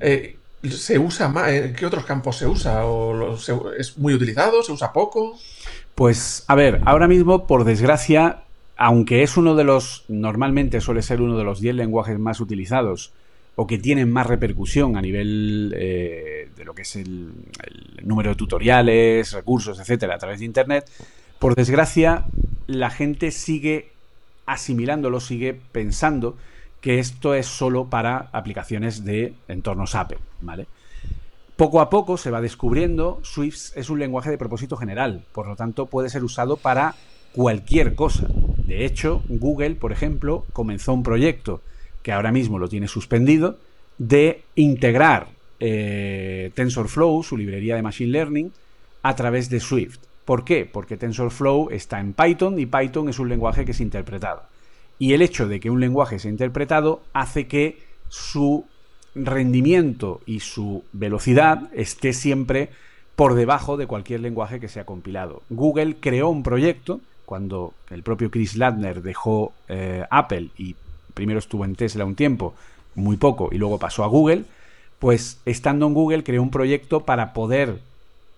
Eh, 0.00 0.38
¿Se 0.70 0.98
usa 0.98 1.28
más? 1.28 1.50
¿En 1.50 1.74
qué 1.74 1.84
otros 1.84 2.06
campos 2.06 2.38
se 2.38 2.46
usa? 2.46 2.86
¿O 2.86 3.36
¿Es 3.76 3.98
muy 3.98 4.14
utilizado? 4.14 4.62
¿Se 4.62 4.72
usa 4.72 4.92
poco? 4.92 5.38
Pues, 5.94 6.44
a 6.46 6.54
ver, 6.54 6.80
ahora 6.86 7.08
mismo, 7.08 7.46
por 7.46 7.64
desgracia, 7.64 8.43
aunque 8.76 9.22
es 9.22 9.36
uno 9.36 9.54
de 9.54 9.64
los. 9.64 10.04
Normalmente 10.08 10.80
suele 10.80 11.02
ser 11.02 11.20
uno 11.20 11.36
de 11.38 11.44
los 11.44 11.60
10 11.60 11.74
lenguajes 11.74 12.18
más 12.18 12.40
utilizados 12.40 13.12
o 13.56 13.66
que 13.66 13.78
tienen 13.78 14.10
más 14.10 14.26
repercusión 14.26 14.96
a 14.96 15.02
nivel 15.02 15.70
de 15.70 16.64
lo 16.64 16.74
que 16.74 16.82
es 16.82 16.96
el, 16.96 17.32
el, 17.62 18.06
número 18.06 18.30
de 18.30 18.36
tutoriales, 18.36 19.32
recursos, 19.32 19.78
etcétera, 19.78 20.16
a 20.16 20.18
través 20.18 20.40
de 20.40 20.46
Internet, 20.46 20.90
por 21.38 21.54
desgracia, 21.54 22.24
la 22.66 22.90
gente 22.90 23.30
sigue 23.30 23.92
asimilándolo, 24.46 25.20
sigue 25.20 25.58
pensando 25.72 26.36
que 26.80 26.98
esto 26.98 27.34
es 27.34 27.46
solo 27.46 27.86
para 27.86 28.28
aplicaciones 28.32 29.04
de 29.04 29.34
entornos 29.48 29.94
Apple, 29.94 30.18
¿vale? 30.40 30.66
Poco 31.56 31.80
a 31.80 31.88
poco 31.88 32.16
se 32.16 32.30
va 32.30 32.40
descubriendo, 32.40 33.20
Swift 33.22 33.76
es 33.76 33.88
un 33.88 34.00
lenguaje 34.00 34.30
de 34.30 34.38
propósito 34.38 34.76
general, 34.76 35.24
por 35.32 35.46
lo 35.46 35.56
tanto 35.56 35.86
puede 35.86 36.10
ser 36.10 36.24
usado 36.24 36.56
para 36.56 36.94
cualquier 37.34 37.94
cosa. 37.94 38.28
De 38.66 38.84
hecho, 38.84 39.22
Google, 39.28 39.74
por 39.74 39.92
ejemplo, 39.92 40.46
comenzó 40.52 40.94
un 40.94 41.02
proyecto 41.02 41.60
que 42.02 42.12
ahora 42.12 42.32
mismo 42.32 42.58
lo 42.58 42.68
tiene 42.68 42.86
suspendido, 42.86 43.58
de 43.98 44.42
integrar 44.54 45.28
eh, 45.60 46.50
TensorFlow, 46.54 47.22
su 47.22 47.36
librería 47.36 47.76
de 47.76 47.82
Machine 47.82 48.10
Learning, 48.10 48.52
a 49.02 49.16
través 49.16 49.50
de 49.50 49.60
Swift. 49.60 49.98
¿Por 50.24 50.44
qué? 50.44 50.64
Porque 50.70 50.96
TensorFlow 50.96 51.70
está 51.70 52.00
en 52.00 52.12
Python 52.12 52.58
y 52.58 52.66
Python 52.66 53.08
es 53.08 53.18
un 53.18 53.28
lenguaje 53.28 53.64
que 53.64 53.72
es 53.72 53.80
interpretado. 53.80 54.42
Y 54.98 55.12
el 55.12 55.22
hecho 55.22 55.48
de 55.48 55.60
que 55.60 55.70
un 55.70 55.80
lenguaje 55.80 56.18
sea 56.18 56.30
interpretado 56.30 57.02
hace 57.12 57.46
que 57.46 57.78
su 58.08 58.64
rendimiento 59.14 60.20
y 60.26 60.40
su 60.40 60.84
velocidad 60.92 61.68
esté 61.74 62.12
siempre 62.12 62.70
por 63.16 63.34
debajo 63.34 63.76
de 63.76 63.86
cualquier 63.86 64.20
lenguaje 64.20 64.60
que 64.60 64.68
sea 64.68 64.84
compilado. 64.84 65.42
Google 65.50 65.96
creó 66.00 66.28
un 66.28 66.42
proyecto 66.42 67.00
cuando 67.24 67.74
el 67.90 68.02
propio 68.02 68.30
Chris 68.30 68.56
Ladner 68.56 69.02
dejó 69.02 69.52
eh, 69.68 70.04
Apple 70.10 70.50
y 70.56 70.76
primero 71.14 71.38
estuvo 71.38 71.64
en 71.64 71.76
Tesla 71.76 72.04
un 72.04 72.14
tiempo, 72.14 72.54
muy 72.94 73.16
poco, 73.16 73.48
y 73.52 73.58
luego 73.58 73.78
pasó 73.78 74.04
a 74.04 74.08
Google, 74.08 74.44
pues 74.98 75.40
estando 75.44 75.86
en 75.86 75.94
Google 75.94 76.24
creó 76.24 76.42
un 76.42 76.50
proyecto 76.50 77.00
para 77.00 77.32
poder 77.32 77.78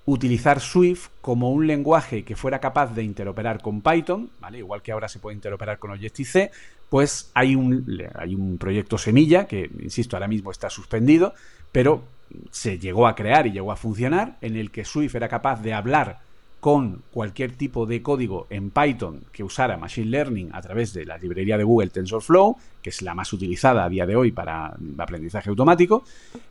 utilizar 0.06 0.60
Swift 0.60 1.08
como 1.20 1.50
un 1.50 1.66
lenguaje 1.66 2.22
que 2.22 2.36
fuera 2.36 2.60
capaz 2.60 2.94
de 2.94 3.02
interoperar 3.02 3.60
con 3.60 3.80
Python, 3.80 4.30
¿vale? 4.40 4.58
Igual 4.58 4.82
que 4.82 4.92
ahora 4.92 5.08
se 5.08 5.18
puede 5.18 5.34
interoperar 5.34 5.78
con 5.78 5.90
Objective-C, 5.90 6.50
pues 6.88 7.30
hay 7.34 7.56
un, 7.56 8.08
hay 8.14 8.34
un 8.34 8.58
proyecto 8.58 8.98
semilla 8.98 9.46
que, 9.46 9.68
insisto, 9.80 10.16
ahora 10.16 10.28
mismo 10.28 10.52
está 10.52 10.70
suspendido, 10.70 11.34
pero 11.72 12.04
se 12.50 12.78
llegó 12.78 13.06
a 13.06 13.14
crear 13.14 13.46
y 13.46 13.52
llegó 13.52 13.72
a 13.72 13.76
funcionar, 13.76 14.36
en 14.40 14.56
el 14.56 14.70
que 14.70 14.84
Swift 14.84 15.14
era 15.14 15.28
capaz 15.28 15.60
de 15.62 15.74
hablar 15.74 16.20
con 16.66 17.04
cualquier 17.12 17.52
tipo 17.52 17.86
de 17.86 18.02
código 18.02 18.48
en 18.50 18.70
Python 18.70 19.22
que 19.30 19.44
usara 19.44 19.76
Machine 19.76 20.10
Learning 20.10 20.50
a 20.52 20.60
través 20.60 20.92
de 20.92 21.04
la 21.04 21.16
librería 21.16 21.56
de 21.56 21.62
Google 21.62 21.90
TensorFlow, 21.90 22.56
que 22.82 22.90
es 22.90 23.02
la 23.02 23.14
más 23.14 23.32
utilizada 23.32 23.84
a 23.84 23.88
día 23.88 24.04
de 24.04 24.16
hoy 24.16 24.32
para 24.32 24.76
aprendizaje 24.98 25.48
automático, 25.48 26.02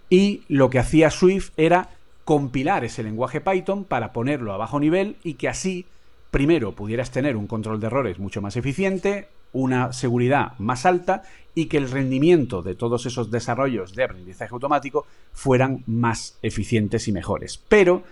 y 0.09 0.43
lo 0.47 0.69
que 0.69 0.79
hacía 0.79 1.11
Swift 1.11 1.51
era 1.57 1.89
compilar 2.23 2.85
ese 2.85 3.03
lenguaje 3.03 3.41
Python 3.41 3.83
para 3.83 4.13
ponerlo 4.13 4.53
a 4.53 4.57
bajo 4.57 4.79
nivel 4.79 5.17
y 5.21 5.33
que 5.33 5.49
así, 5.49 5.85
primero, 6.31 6.71
pudieras 6.71 7.11
tener 7.11 7.35
un 7.35 7.47
control 7.47 7.81
de 7.81 7.87
errores 7.87 8.17
mucho 8.17 8.41
más 8.41 8.55
eficiente, 8.55 9.27
una 9.51 9.91
seguridad 9.91 10.53
más 10.59 10.85
alta 10.85 11.23
y 11.53 11.65
que 11.65 11.75
el 11.75 11.91
rendimiento 11.91 12.61
de 12.61 12.75
todos 12.75 13.05
esos 13.05 13.31
desarrollos 13.31 13.93
de 13.95 14.05
aprendizaje 14.05 14.53
automático 14.53 15.07
fueran 15.33 15.83
más 15.87 16.37
eficientes 16.41 17.09
y 17.09 17.11
mejores. 17.11 17.61
Pero, 17.67 18.03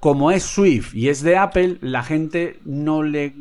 como 0.00 0.30
es 0.30 0.42
Swift 0.42 0.94
y 0.94 1.10
es 1.10 1.22
de 1.22 1.36
Apple, 1.36 1.76
la 1.82 2.02
gente 2.02 2.58
no 2.64 3.02
le, 3.02 3.34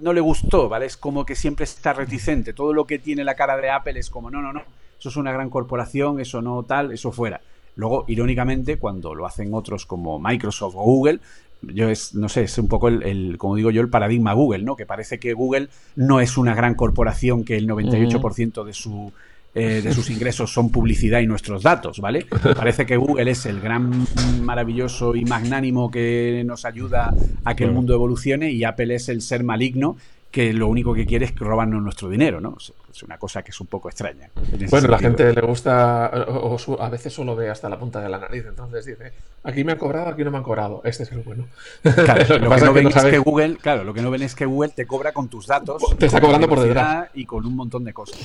no 0.00 0.12
le 0.14 0.20
gustó, 0.20 0.70
¿vale? 0.70 0.86
Es 0.86 0.96
como 0.96 1.26
que 1.26 1.36
siempre 1.36 1.64
está 1.64 1.92
reticente. 1.92 2.54
Todo 2.54 2.72
lo 2.72 2.86
que 2.86 2.98
tiene 2.98 3.22
la 3.22 3.34
cara 3.34 3.58
de 3.58 3.70
Apple 3.70 3.98
es 4.00 4.08
como, 4.08 4.30
no, 4.30 4.40
no, 4.40 4.54
no, 4.54 4.62
eso 4.98 5.10
es 5.10 5.16
una 5.16 5.32
gran 5.32 5.50
corporación, 5.50 6.20
eso 6.20 6.40
no 6.40 6.62
tal, 6.62 6.90
eso 6.90 7.12
fuera. 7.12 7.42
Luego, 7.76 8.06
irónicamente, 8.08 8.78
cuando 8.78 9.14
lo 9.14 9.26
hacen 9.26 9.52
otros 9.52 9.84
como 9.84 10.18
Microsoft 10.18 10.74
o 10.74 10.82
Google, 10.82 11.20
yo 11.60 11.90
es, 11.90 12.14
no 12.14 12.30
sé, 12.30 12.44
es 12.44 12.56
un 12.56 12.68
poco 12.68 12.88
el, 12.88 13.36
como 13.36 13.56
digo 13.56 13.70
yo, 13.70 13.82
el 13.82 13.90
paradigma 13.90 14.32
Google, 14.32 14.62
¿no? 14.62 14.74
Que 14.74 14.86
parece 14.86 15.18
que 15.18 15.34
Google 15.34 15.68
no 15.96 16.20
es 16.20 16.38
una 16.38 16.54
gran 16.54 16.74
corporación 16.74 17.44
que 17.44 17.56
el 17.56 17.68
98% 17.68 18.64
de 18.64 18.72
su 18.72 19.12
eh, 19.58 19.80
de 19.80 19.94
sus 19.94 20.10
ingresos 20.10 20.52
son 20.52 20.68
publicidad 20.68 21.20
y 21.20 21.26
nuestros 21.26 21.62
datos, 21.62 21.98
¿vale? 21.98 22.26
Parece 22.54 22.84
que 22.84 22.98
Google 22.98 23.30
es 23.30 23.46
el 23.46 23.58
gran, 23.58 24.06
maravilloso 24.42 25.16
y 25.16 25.24
magnánimo 25.24 25.90
que 25.90 26.42
nos 26.44 26.66
ayuda 26.66 27.14
a 27.42 27.56
que 27.56 27.64
el 27.64 27.72
mundo 27.72 27.94
evolucione 27.94 28.52
y 28.52 28.64
Apple 28.64 28.94
es 28.94 29.08
el 29.08 29.22
ser 29.22 29.44
maligno 29.44 29.96
que 30.36 30.52
lo 30.52 30.68
único 30.68 30.92
que 30.92 31.06
quiere 31.06 31.24
es 31.24 31.34
robarnos 31.34 31.82
nuestro 31.82 32.10
dinero, 32.10 32.42
¿no? 32.42 32.58
Es 32.58 33.02
una 33.02 33.16
cosa 33.16 33.42
que 33.42 33.52
es 33.52 33.60
un 33.62 33.68
poco 33.68 33.88
extraña. 33.88 34.28
Bueno, 34.68 34.86
la 34.88 34.98
gente 34.98 35.32
le 35.32 35.40
gusta, 35.40 36.10
o, 36.28 36.58
a 36.78 36.90
veces 36.90 37.14
solo 37.14 37.34
ve 37.34 37.48
hasta 37.48 37.70
la 37.70 37.78
punta 37.78 38.02
de 38.02 38.10
la 38.10 38.18
nariz, 38.18 38.44
entonces 38.46 38.84
dice, 38.84 39.12
aquí 39.44 39.64
me 39.64 39.72
han 39.72 39.78
cobrado, 39.78 40.10
aquí 40.10 40.24
no 40.24 40.30
me 40.30 40.36
han 40.36 40.42
cobrado, 40.42 40.82
este 40.84 41.04
es 41.04 41.12
el 41.12 41.20
bueno. 41.20 41.46
Claro, 41.80 42.38
lo, 42.38 42.50
que, 42.50 42.60
no 42.66 42.72
ven 42.74 42.88
es 42.88 43.02
que 43.02 43.16
Google, 43.16 43.56
claro, 43.56 43.82
lo 43.82 43.94
que 43.94 44.02
no 44.02 44.10
ven 44.10 44.20
es 44.20 44.34
que 44.34 44.44
Google 44.44 44.72
te 44.76 44.86
cobra 44.86 45.12
con 45.12 45.28
tus 45.28 45.46
datos, 45.46 45.82
te 45.96 46.04
está 46.04 46.20
cobrando 46.20 46.50
por 46.50 46.60
detrás 46.60 47.08
y 47.14 47.24
con 47.24 47.46
un 47.46 47.56
montón 47.56 47.84
de 47.84 47.94
cosas. 47.94 48.20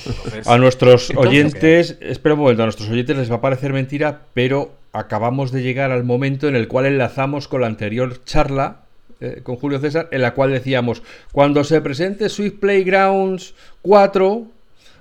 a 0.46 0.58
nuestros 0.58 1.14
oyentes, 1.16 1.96
espera 2.02 2.34
un 2.34 2.40
momento, 2.42 2.62
a 2.62 2.66
nuestros 2.66 2.90
oyentes 2.90 3.16
les 3.16 3.30
va 3.30 3.36
a 3.36 3.40
parecer 3.40 3.72
mentira, 3.72 4.26
pero 4.34 4.70
acabamos 4.92 5.50
de 5.50 5.62
llegar 5.62 5.92
al 5.92 6.04
momento 6.04 6.46
en 6.46 6.56
el 6.56 6.68
cual 6.68 6.84
enlazamos 6.84 7.48
con 7.48 7.62
la 7.62 7.68
anterior 7.68 8.22
charla 8.24 8.81
eh, 9.22 9.40
con 9.44 9.54
Julio 9.54 9.78
César, 9.78 10.08
en 10.10 10.20
la 10.20 10.34
cual 10.34 10.50
decíamos, 10.50 11.00
cuando 11.30 11.62
se 11.62 11.80
presente 11.80 12.28
Swift 12.28 12.58
Playgrounds 12.58 13.54
4, 13.82 14.42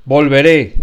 volveré. 0.06 0.76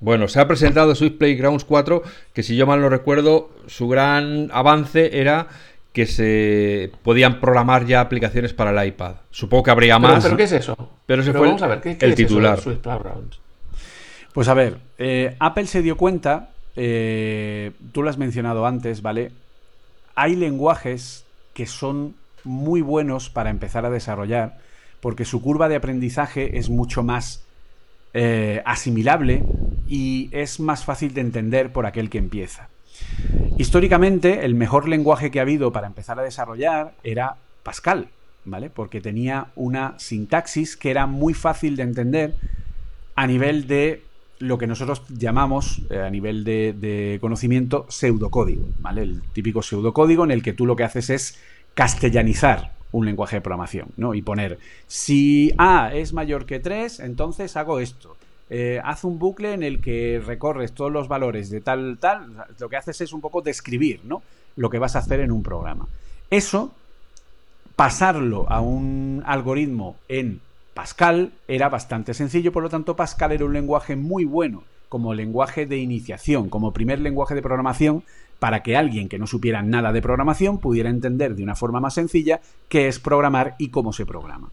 Bueno, 0.00 0.26
se 0.26 0.40
ha 0.40 0.48
presentado 0.48 0.94
Swift 0.94 1.18
Playgrounds 1.18 1.64
4, 1.64 2.02
que 2.32 2.42
si 2.42 2.56
yo 2.56 2.66
mal 2.66 2.80
no 2.80 2.88
recuerdo, 2.88 3.50
su 3.66 3.88
gran 3.88 4.48
avance 4.54 5.20
era 5.20 5.48
que 5.92 6.06
se 6.06 6.90
podían 7.02 7.40
programar 7.40 7.84
ya 7.84 8.00
aplicaciones 8.00 8.54
para 8.54 8.70
el 8.70 8.88
iPad. 8.88 9.16
Supongo 9.30 9.64
que 9.64 9.70
habría 9.72 9.98
más. 9.98 10.24
¿Pero 10.24 10.38
qué 10.38 10.44
es 10.44 10.52
eso? 10.52 10.76
Pero 11.04 11.20
ese 11.20 11.32
fue 11.32 11.46
vamos 11.46 11.60
a 11.60 11.66
ver, 11.66 11.82
¿qué, 11.82 11.98
el 12.00 12.14
titular. 12.14 12.58
Swift 12.58 12.78
Playgrounds? 12.78 13.38
Pues 14.32 14.48
a 14.48 14.54
ver, 14.54 14.78
eh, 14.96 15.36
Apple 15.40 15.66
se 15.66 15.82
dio 15.82 15.98
cuenta, 15.98 16.48
eh, 16.74 17.72
tú 17.92 18.02
lo 18.02 18.08
has 18.08 18.16
mencionado 18.16 18.64
antes, 18.64 19.02
¿vale? 19.02 19.30
Hay 20.14 20.36
lenguajes 20.36 21.26
que 21.52 21.66
son 21.66 22.14
muy 22.44 22.80
buenos 22.80 23.30
para 23.30 23.50
empezar 23.50 23.84
a 23.84 23.90
desarrollar, 23.90 24.58
porque 25.00 25.24
su 25.24 25.42
curva 25.42 25.68
de 25.68 25.76
aprendizaje 25.76 26.58
es 26.58 26.68
mucho 26.68 27.02
más 27.02 27.44
eh, 28.12 28.62
asimilable 28.64 29.44
y 29.88 30.28
es 30.32 30.60
más 30.60 30.84
fácil 30.84 31.14
de 31.14 31.20
entender 31.20 31.72
por 31.72 31.86
aquel 31.86 32.10
que 32.10 32.18
empieza. 32.18 32.68
Históricamente, 33.58 34.44
el 34.44 34.54
mejor 34.54 34.88
lenguaje 34.88 35.30
que 35.30 35.38
ha 35.38 35.42
habido 35.42 35.72
para 35.72 35.86
empezar 35.86 36.18
a 36.18 36.22
desarrollar 36.22 36.94
era 37.04 37.36
Pascal, 37.62 38.08
¿vale? 38.44 38.70
Porque 38.70 39.00
tenía 39.00 39.48
una 39.54 39.94
sintaxis 39.98 40.76
que 40.76 40.90
era 40.90 41.06
muy 41.06 41.34
fácil 41.34 41.76
de 41.76 41.82
entender 41.82 42.34
a 43.14 43.26
nivel 43.26 43.66
de 43.66 44.02
lo 44.38 44.56
que 44.56 44.66
nosotros 44.66 45.02
llamamos, 45.08 45.82
eh, 45.90 45.98
a 45.98 46.10
nivel 46.10 46.44
de, 46.44 47.18
conocimiento, 47.20 47.86
pseudocódigo, 47.90 48.64
¿vale? 48.78 49.02
El 49.02 49.22
típico 49.34 49.62
pseudocódigo 49.62 50.24
en 50.24 50.30
el 50.30 50.42
que 50.42 50.54
tú 50.54 50.66
lo 50.66 50.76
que 50.76 50.84
haces 50.84 51.10
es 51.10 51.38
castellanizar 51.80 52.72
un 52.92 53.06
lenguaje 53.06 53.36
de 53.36 53.40
programación, 53.40 53.88
¿no? 53.96 54.12
Y 54.12 54.20
poner, 54.20 54.58
si 54.86 55.54
A 55.56 55.94
es 55.94 56.12
mayor 56.12 56.44
que 56.44 56.60
3, 56.60 57.00
entonces 57.00 57.56
hago 57.56 57.80
esto. 57.80 58.18
Eh, 58.50 58.78
haz 58.84 59.02
un 59.02 59.18
bucle 59.18 59.54
en 59.54 59.62
el 59.62 59.80
que 59.80 60.20
recorres 60.22 60.72
todos 60.72 60.92
los 60.92 61.08
valores 61.08 61.48
de 61.48 61.62
tal, 61.62 61.96
tal. 61.98 62.34
Lo 62.58 62.68
que 62.68 62.76
haces 62.76 63.00
es 63.00 63.14
un 63.14 63.22
poco 63.22 63.40
describir, 63.40 64.02
¿no? 64.04 64.20
Lo 64.56 64.68
que 64.68 64.78
vas 64.78 64.94
a 64.94 64.98
hacer 64.98 65.20
en 65.20 65.32
un 65.32 65.42
programa. 65.42 65.88
Eso, 66.28 66.70
pasarlo 67.76 68.44
a 68.50 68.60
un 68.60 69.22
algoritmo 69.24 69.96
en 70.06 70.42
Pascal 70.74 71.32
era 71.48 71.70
bastante 71.70 72.12
sencillo, 72.12 72.52
por 72.52 72.62
lo 72.62 72.68
tanto 72.68 72.94
Pascal 72.94 73.32
era 73.32 73.46
un 73.46 73.54
lenguaje 73.54 73.96
muy 73.96 74.26
bueno 74.26 74.64
como 74.90 75.14
lenguaje 75.14 75.64
de 75.64 75.78
iniciación, 75.78 76.50
como 76.50 76.72
primer 76.72 76.98
lenguaje 76.98 77.34
de 77.34 77.40
programación 77.40 78.02
para 78.40 78.62
que 78.62 78.76
alguien 78.76 79.08
que 79.08 79.18
no 79.18 79.28
supiera 79.28 79.62
nada 79.62 79.92
de 79.92 80.02
programación 80.02 80.58
pudiera 80.58 80.90
entender 80.90 81.36
de 81.36 81.44
una 81.44 81.54
forma 81.54 81.78
más 81.78 81.94
sencilla 81.94 82.40
qué 82.68 82.88
es 82.88 82.98
programar 82.98 83.54
y 83.58 83.68
cómo 83.68 83.92
se 83.92 84.06
programa. 84.06 84.50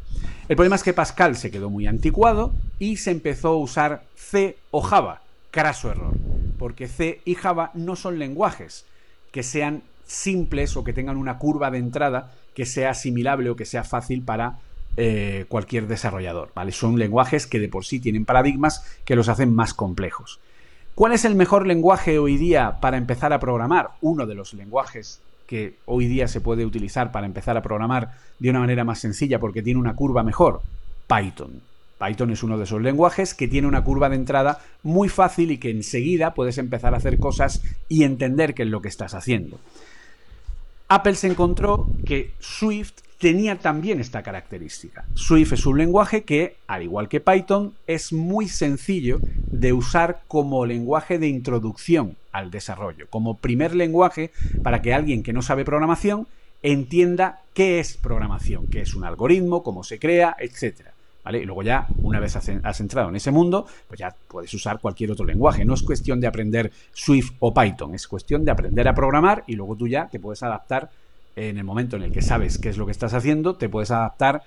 El 0.47 0.55
problema 0.55 0.75
es 0.75 0.83
que 0.83 0.93
Pascal 0.93 1.35
se 1.35 1.49
quedó 1.49 1.71
muy 1.71 1.87
anticuado 1.87 2.53
y 2.77 2.97
se 2.97 3.11
empezó 3.11 3.49
a 3.49 3.57
usar 3.57 4.03
C 4.15 4.57
o 4.71 4.81
Java. 4.81 5.21
Craso 5.49 5.89
error, 5.89 6.13
porque 6.59 6.87
C 6.87 7.21
y 7.25 7.33
Java 7.33 7.71
no 7.73 7.95
son 7.95 8.19
lenguajes 8.19 8.85
que 9.31 9.41
sean 9.41 9.81
simples 10.05 10.75
o 10.77 10.83
que 10.83 10.93
tengan 10.93 11.17
una 11.17 11.37
curva 11.37 11.71
de 11.71 11.79
entrada 11.79 12.31
que 12.53 12.65
sea 12.65 12.91
asimilable 12.91 13.49
o 13.49 13.55
que 13.55 13.65
sea 13.65 13.83
fácil 13.83 14.21
para 14.21 14.59
eh, 14.97 15.45
cualquier 15.47 15.87
desarrollador. 15.87 16.51
Son 16.71 16.99
lenguajes 16.99 17.47
que 17.47 17.59
de 17.59 17.69
por 17.69 17.85
sí 17.85 17.99
tienen 17.99 18.25
paradigmas 18.25 18.83
que 19.05 19.15
los 19.15 19.29
hacen 19.29 19.53
más 19.53 19.73
complejos. 19.73 20.39
¿Cuál 20.97 21.13
es 21.13 21.25
el 21.25 21.35
mejor 21.35 21.67
lenguaje 21.67 22.17
hoy 22.17 22.37
día 22.37 22.79
para 22.81 22.97
empezar 22.97 23.31
a 23.31 23.39
programar? 23.39 23.91
Uno 24.01 24.25
de 24.25 24.33
los 24.33 24.55
lenguajes 24.55 25.21
que 25.45 25.75
hoy 25.85 26.07
día 26.07 26.27
se 26.27 26.41
puede 26.41 26.65
utilizar 26.65 27.11
para 27.11 27.27
empezar 27.27 27.55
a 27.55 27.61
programar 27.61 28.13
de 28.39 28.49
una 28.49 28.61
manera 28.61 28.83
más 28.83 28.97
sencilla 28.97 29.37
porque 29.37 29.61
tiene 29.61 29.79
una 29.79 29.95
curva 29.95 30.23
mejor, 30.23 30.61
Python. 31.05 31.61
Python 31.99 32.31
es 32.31 32.41
uno 32.41 32.57
de 32.57 32.63
esos 32.63 32.81
lenguajes 32.81 33.35
que 33.35 33.47
tiene 33.47 33.67
una 33.67 33.83
curva 33.83 34.09
de 34.09 34.15
entrada 34.15 34.59
muy 34.81 35.07
fácil 35.07 35.51
y 35.51 35.59
que 35.59 35.69
enseguida 35.69 36.33
puedes 36.33 36.57
empezar 36.57 36.95
a 36.95 36.97
hacer 36.97 37.19
cosas 37.19 37.61
y 37.87 38.01
entender 38.01 38.55
qué 38.55 38.63
es 38.63 38.69
lo 38.69 38.81
que 38.81 38.89
estás 38.89 39.13
haciendo. 39.13 39.59
Apple 40.87 41.13
se 41.13 41.27
encontró 41.27 41.85
que 42.07 42.31
Swift 42.39 43.01
tenía 43.17 43.57
también 43.57 43.99
esta 43.99 44.23
característica. 44.23 45.05
Swift 45.13 45.53
es 45.53 45.65
un 45.65 45.77
lenguaje 45.77 46.23
que, 46.23 46.57
al 46.67 46.83
igual 46.83 47.09
que 47.09 47.19
Python, 47.19 47.73
es 47.87 48.13
muy 48.13 48.47
sencillo 48.47 49.19
de 49.51 49.73
usar 49.73 50.21
como 50.27 50.65
lenguaje 50.65 51.17
de 51.19 51.27
introducción 51.27 52.15
al 52.31 52.51
desarrollo, 52.51 53.07
como 53.09 53.37
primer 53.37 53.75
lenguaje 53.75 54.31
para 54.63 54.81
que 54.81 54.93
alguien 54.93 55.23
que 55.23 55.33
no 55.33 55.41
sabe 55.41 55.65
programación 55.65 56.27
entienda 56.61 57.41
qué 57.53 57.79
es 57.79 57.97
programación, 57.97 58.67
qué 58.67 58.81
es 58.81 58.93
un 58.93 59.03
algoritmo, 59.03 59.63
cómo 59.63 59.83
se 59.83 59.99
crea, 59.99 60.35
etc. 60.39 60.81
Y 61.33 61.45
luego 61.45 61.61
ya, 61.61 61.87
una 62.03 62.21
vez 62.21 62.35
has 62.35 62.79
entrado 62.79 63.09
en 63.09 63.15
ese 63.17 63.31
mundo, 63.31 63.65
pues 63.87 63.99
ya 63.99 64.15
puedes 64.29 64.53
usar 64.53 64.79
cualquier 64.79 65.11
otro 65.11 65.25
lenguaje. 65.25 65.65
No 65.65 65.73
es 65.73 65.83
cuestión 65.83 66.21
de 66.21 66.27
aprender 66.27 66.71
Swift 66.93 67.31
o 67.39 67.53
Python, 67.53 67.93
es 67.95 68.07
cuestión 68.07 68.45
de 68.45 68.51
aprender 68.51 68.87
a 68.87 68.95
programar 68.95 69.43
y 69.45 69.55
luego 69.55 69.75
tú 69.75 69.87
ya 69.87 70.07
te 70.07 70.19
puedes 70.19 70.41
adaptar 70.43 70.89
en 71.37 71.57
el 71.59 71.63
momento 71.63 71.95
en 71.95 72.03
el 72.03 72.11
que 72.11 72.23
sabes 72.23 72.57
qué 72.57 72.69
es 72.69 72.77
lo 72.77 72.85
que 72.85 72.91
estás 72.91 73.13
haciendo, 73.13 73.55
te 73.55 73.69
puedes 73.69 73.91
adaptar 73.91 74.43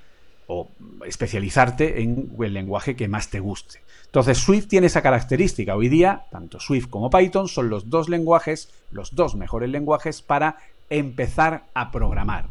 o 0.48 0.68
especializarte 1.06 2.02
en 2.02 2.32
el 2.40 2.52
lenguaje 2.52 2.96
que 2.96 3.06
más 3.06 3.30
te 3.30 3.38
guste. 3.38 3.80
Entonces, 4.06 4.38
Swift 4.38 4.66
tiene 4.66 4.88
esa 4.88 5.00
característica. 5.00 5.76
Hoy 5.76 5.88
día, 5.88 6.24
tanto 6.32 6.58
Swift 6.58 6.88
como 6.88 7.08
Python 7.08 7.46
son 7.46 7.70
los 7.70 7.88
dos 7.90 8.08
lenguajes, 8.08 8.70
los 8.90 9.14
dos 9.14 9.36
mejores 9.36 9.70
lenguajes 9.70 10.20
para 10.20 10.56
empezar 10.90 11.66
a 11.74 11.92
programar 11.92 12.46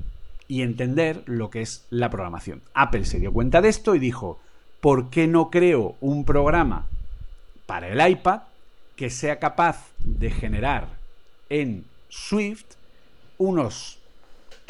y 0.48 0.62
entender 0.62 1.22
lo 1.26 1.50
que 1.50 1.62
es 1.62 1.86
la 1.90 2.10
programación. 2.10 2.62
Apple 2.74 3.04
se 3.04 3.20
dio 3.20 3.34
cuenta 3.34 3.62
de 3.62 3.68
esto 3.68 3.94
y 3.94 4.00
dijo, 4.00 4.40
¿por 4.80 5.10
qué 5.10 5.28
no 5.28 5.50
creo 5.50 5.96
un 6.00 6.24
programa 6.24 6.88
para 7.66 7.90
el 7.90 8.10
iPad 8.12 8.44
que 8.96 9.10
sea 9.10 9.38
capaz 9.38 9.90
de 10.00 10.32
generar 10.32 10.88
en 11.50 11.84
Swift 12.08 12.66
unos 13.38 13.99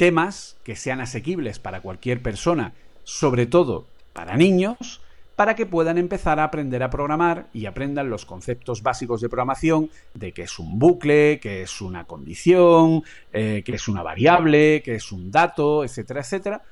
temas 0.00 0.56
que 0.64 0.76
sean 0.76 1.02
asequibles 1.02 1.58
para 1.58 1.82
cualquier 1.82 2.22
persona, 2.22 2.72
sobre 3.04 3.44
todo 3.44 3.86
para 4.14 4.34
niños, 4.34 5.02
para 5.36 5.54
que 5.54 5.66
puedan 5.66 5.98
empezar 5.98 6.40
a 6.40 6.44
aprender 6.44 6.82
a 6.82 6.88
programar 6.88 7.48
y 7.52 7.66
aprendan 7.66 8.08
los 8.08 8.24
conceptos 8.24 8.82
básicos 8.82 9.20
de 9.20 9.28
programación 9.28 9.90
de 10.14 10.32
qué 10.32 10.44
es 10.44 10.58
un 10.58 10.78
bucle, 10.78 11.38
qué 11.38 11.60
es 11.60 11.82
una 11.82 12.04
condición, 12.04 13.02
eh, 13.34 13.62
qué 13.62 13.74
es 13.74 13.88
una 13.88 14.02
variable, 14.02 14.80
qué 14.82 14.94
es 14.94 15.12
un 15.12 15.30
dato, 15.30 15.84
etcétera, 15.84 16.20
etcétera, 16.20 16.62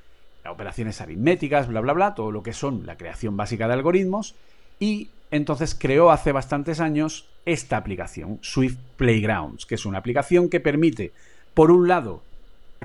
operaciones 0.49 1.03
aritméticas, 1.03 1.68
bla, 1.68 1.83
bla, 1.83 1.93
bla, 1.93 2.14
todo 2.14 2.31
lo 2.31 2.43
que 2.43 2.55
son 2.55 2.87
la 2.87 2.97
creación 2.97 3.37
básica 3.37 3.68
de 3.68 3.74
algoritmos. 3.74 4.37
Y 4.81 5.11
entonces 5.31 5.74
creó 5.79 6.12
hace 6.12 6.33
bastantes 6.33 6.81
años 6.81 7.29
esta 7.45 7.76
aplicación, 7.76 8.39
Swift 8.41 8.79
Playgrounds, 8.97 9.66
que 9.66 9.74
es 9.74 9.85
una 9.85 9.99
aplicación 9.99 10.49
que 10.49 10.61
permite, 10.61 11.12
por 11.53 11.70
un 11.70 11.89
lado, 11.89 12.22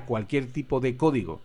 cualquier 0.06 0.46
tipo 0.52 0.80
de 0.80 0.96
código 0.96 1.40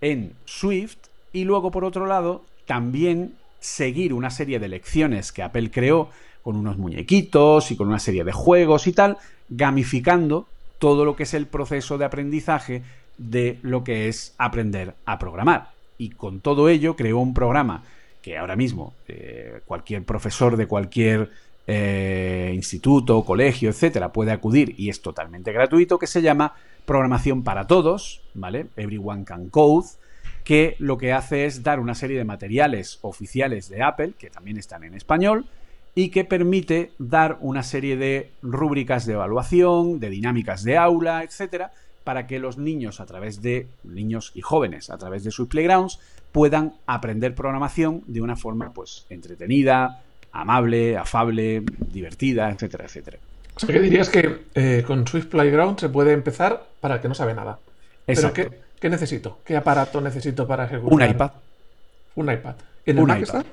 en 0.00 0.32
Swift 0.44 0.98
y 1.32 1.44
luego 1.44 1.70
por 1.70 1.84
otro 1.84 2.06
lado 2.06 2.44
también 2.66 3.34
seguir 3.60 4.12
una 4.12 4.30
serie 4.30 4.58
de 4.58 4.68
lecciones 4.68 5.32
que 5.32 5.42
Apple 5.42 5.70
creó 5.70 6.10
con 6.42 6.56
unos 6.56 6.76
muñequitos 6.78 7.70
y 7.70 7.76
con 7.76 7.88
una 7.88 8.00
serie 8.00 8.24
de 8.24 8.32
juegos 8.32 8.86
y 8.86 8.92
tal, 8.92 9.18
gamificando 9.48 10.46
todo 10.78 11.04
lo 11.04 11.14
que 11.14 11.22
es 11.22 11.34
el 11.34 11.46
proceso 11.46 11.96
de 11.98 12.04
aprendizaje 12.04 12.82
de 13.16 13.58
lo 13.62 13.84
que 13.84 14.08
es 14.08 14.34
aprender 14.38 14.94
a 15.04 15.18
programar. 15.18 15.70
Y 15.98 16.10
con 16.10 16.40
todo 16.40 16.68
ello 16.68 16.96
creó 16.96 17.20
un 17.20 17.34
programa 17.34 17.84
que 18.20 18.36
ahora 18.38 18.56
mismo 18.56 18.94
eh, 19.08 19.60
cualquier 19.66 20.04
profesor 20.04 20.56
de 20.56 20.66
cualquier 20.66 21.30
eh, 21.66 22.50
instituto, 22.54 23.24
colegio, 23.24 23.70
etcétera, 23.70 24.12
puede 24.12 24.32
acudir 24.32 24.74
y 24.76 24.88
es 24.88 25.02
totalmente 25.02 25.52
gratuito, 25.52 25.98
que 25.98 26.08
se 26.08 26.22
llama 26.22 26.54
programación 26.84 27.42
para 27.42 27.66
todos, 27.66 28.22
¿vale? 28.34 28.66
Everyone 28.76 29.24
can 29.24 29.48
code, 29.48 29.86
que 30.44 30.76
lo 30.78 30.98
que 30.98 31.12
hace 31.12 31.46
es 31.46 31.62
dar 31.62 31.80
una 31.80 31.94
serie 31.94 32.18
de 32.18 32.24
materiales 32.24 32.98
oficiales 33.02 33.68
de 33.68 33.82
Apple, 33.82 34.12
que 34.18 34.30
también 34.30 34.56
están 34.56 34.84
en 34.84 34.94
español, 34.94 35.46
y 35.94 36.08
que 36.08 36.24
permite 36.24 36.92
dar 36.98 37.38
una 37.40 37.62
serie 37.62 37.96
de 37.96 38.30
rúbricas 38.42 39.06
de 39.06 39.12
evaluación, 39.12 40.00
de 40.00 40.10
dinámicas 40.10 40.64
de 40.64 40.78
aula, 40.78 41.22
etcétera, 41.22 41.72
para 42.02 42.26
que 42.26 42.38
los 42.38 42.58
niños 42.58 43.00
a 43.00 43.06
través 43.06 43.42
de 43.42 43.68
niños 43.84 44.32
y 44.34 44.40
jóvenes 44.40 44.90
a 44.90 44.98
través 44.98 45.22
de 45.22 45.30
sus 45.30 45.48
playgrounds 45.48 46.00
puedan 46.32 46.74
aprender 46.86 47.34
programación 47.34 48.02
de 48.06 48.20
una 48.20 48.36
forma 48.36 48.72
pues 48.72 49.06
entretenida, 49.10 50.02
amable, 50.32 50.96
afable, 50.96 51.62
divertida, 51.92 52.50
etcétera, 52.50 52.86
etcétera. 52.86 53.18
O 53.56 53.60
sea, 53.60 53.68
¿qué 53.68 53.80
dirías 53.80 54.08
que 54.08 54.44
eh, 54.54 54.84
con 54.86 55.06
Swift 55.06 55.26
Playground 55.26 55.78
se 55.78 55.88
puede 55.88 56.12
empezar 56.12 56.64
para 56.80 56.96
el 56.96 57.00
que 57.00 57.08
no 57.08 57.14
sabe 57.14 57.34
nada? 57.34 57.58
Exacto. 58.06 58.42
Pero 58.48 58.62
¿qué, 58.80 58.90
necesito? 58.90 59.38
¿Qué 59.44 59.56
aparato 59.56 60.00
necesito 60.00 60.46
para 60.46 60.64
ejecutar? 60.64 60.92
Un 60.92 61.14
iPad. 61.14 61.30
Un 62.16 62.32
iPad. 62.32 62.54
¿En 62.86 62.98
el 62.98 63.06
Mac 63.06 63.22
está? 63.22 63.44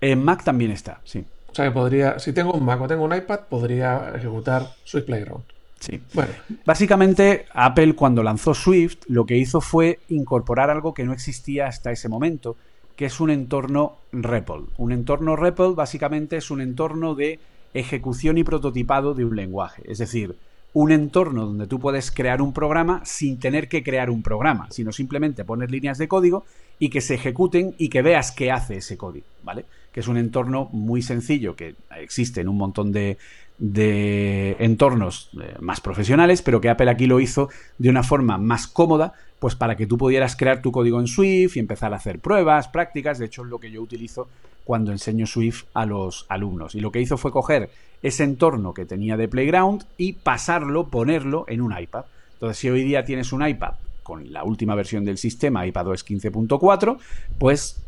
En 0.00 0.24
Mac 0.24 0.44
también 0.44 0.70
está, 0.70 1.00
sí. 1.04 1.24
O 1.50 1.54
sea 1.54 1.66
que 1.66 1.70
podría, 1.70 2.18
si 2.18 2.32
tengo 2.32 2.52
un 2.52 2.64
Mac 2.64 2.80
o 2.80 2.88
tengo 2.88 3.04
un 3.04 3.14
iPad, 3.14 3.40
podría 3.48 4.12
ejecutar 4.14 4.74
Swift 4.84 5.04
Playground. 5.04 5.44
Sí. 5.80 6.00
Bueno. 6.12 6.32
Básicamente, 6.64 7.46
Apple 7.52 7.94
cuando 7.94 8.22
lanzó 8.22 8.54
Swift, 8.54 8.98
lo 9.06 9.26
que 9.26 9.36
hizo 9.36 9.60
fue 9.60 10.00
incorporar 10.08 10.70
algo 10.70 10.94
que 10.94 11.04
no 11.04 11.12
existía 11.12 11.66
hasta 11.66 11.92
ese 11.92 12.08
momento, 12.08 12.56
que 12.96 13.06
es 13.06 13.20
un 13.20 13.30
entorno 13.30 13.98
REPL. 14.12 14.64
Un 14.78 14.92
entorno 14.92 15.36
REPL 15.36 15.74
básicamente 15.74 16.36
es 16.36 16.50
un 16.50 16.60
entorno 16.60 17.14
de 17.14 17.38
ejecución 17.74 18.38
y 18.38 18.44
prototipado 18.44 19.14
de 19.14 19.24
un 19.24 19.36
lenguaje. 19.36 19.82
Es 19.86 19.98
decir, 19.98 20.36
un 20.72 20.90
entorno 20.90 21.46
donde 21.46 21.66
tú 21.66 21.78
puedes 21.78 22.10
crear 22.10 22.42
un 22.42 22.52
programa 22.52 23.00
sin 23.04 23.38
tener 23.38 23.68
que 23.68 23.82
crear 23.82 24.10
un 24.10 24.22
programa, 24.22 24.68
sino 24.70 24.92
simplemente 24.92 25.44
poner 25.44 25.70
líneas 25.70 25.98
de 25.98 26.08
código 26.08 26.44
y 26.78 26.88
que 26.88 27.00
se 27.00 27.14
ejecuten 27.14 27.74
y 27.78 27.88
que 27.88 28.02
veas 28.02 28.32
qué 28.32 28.50
hace 28.50 28.76
ese 28.78 28.96
código, 28.96 29.26
¿vale? 29.44 29.64
Que 29.92 30.00
es 30.00 30.08
un 30.08 30.16
entorno 30.16 30.68
muy 30.72 31.02
sencillo 31.02 31.54
que 31.54 31.76
existe 31.96 32.40
en 32.40 32.48
un 32.48 32.56
montón 32.56 32.90
de, 32.90 33.18
de 33.58 34.56
entornos 34.58 35.30
eh, 35.40 35.54
más 35.60 35.80
profesionales, 35.80 36.42
pero 36.42 36.60
que 36.60 36.68
Apple 36.68 36.90
aquí 36.90 37.06
lo 37.06 37.20
hizo 37.20 37.48
de 37.78 37.88
una 37.88 38.02
forma 38.02 38.36
más 38.38 38.66
cómoda, 38.66 39.12
pues 39.38 39.54
para 39.54 39.76
que 39.76 39.86
tú 39.86 39.96
pudieras 39.96 40.36
crear 40.36 40.60
tu 40.60 40.72
código 40.72 41.00
en 41.00 41.06
Swift 41.06 41.56
y 41.56 41.60
empezar 41.60 41.92
a 41.92 41.96
hacer 41.96 42.18
pruebas, 42.18 42.68
prácticas, 42.68 43.18
de 43.18 43.26
hecho 43.26 43.42
es 43.42 43.48
lo 43.48 43.58
que 43.58 43.70
yo 43.70 43.82
utilizo 43.82 44.28
cuando 44.64 44.92
enseño 44.92 45.26
Swift 45.26 45.64
a 45.74 45.86
los 45.86 46.26
alumnos. 46.28 46.74
Y 46.74 46.80
lo 46.80 46.90
que 46.90 47.00
hizo 47.00 47.16
fue 47.16 47.30
coger 47.30 47.70
ese 48.02 48.24
entorno 48.24 48.74
que 48.74 48.86
tenía 48.86 49.16
de 49.16 49.28
Playground 49.28 49.84
y 49.96 50.14
pasarlo, 50.14 50.88
ponerlo 50.88 51.44
en 51.48 51.60
un 51.60 51.78
iPad. 51.78 52.04
Entonces, 52.34 52.58
si 52.58 52.68
hoy 52.70 52.82
día 52.82 53.04
tienes 53.04 53.32
un 53.32 53.46
iPad 53.46 53.74
con 54.02 54.32
la 54.32 54.44
última 54.44 54.74
versión 54.74 55.04
del 55.04 55.18
sistema, 55.18 55.66
iPadOS 55.66 56.04
15.4, 56.06 56.98
pues 57.38 57.80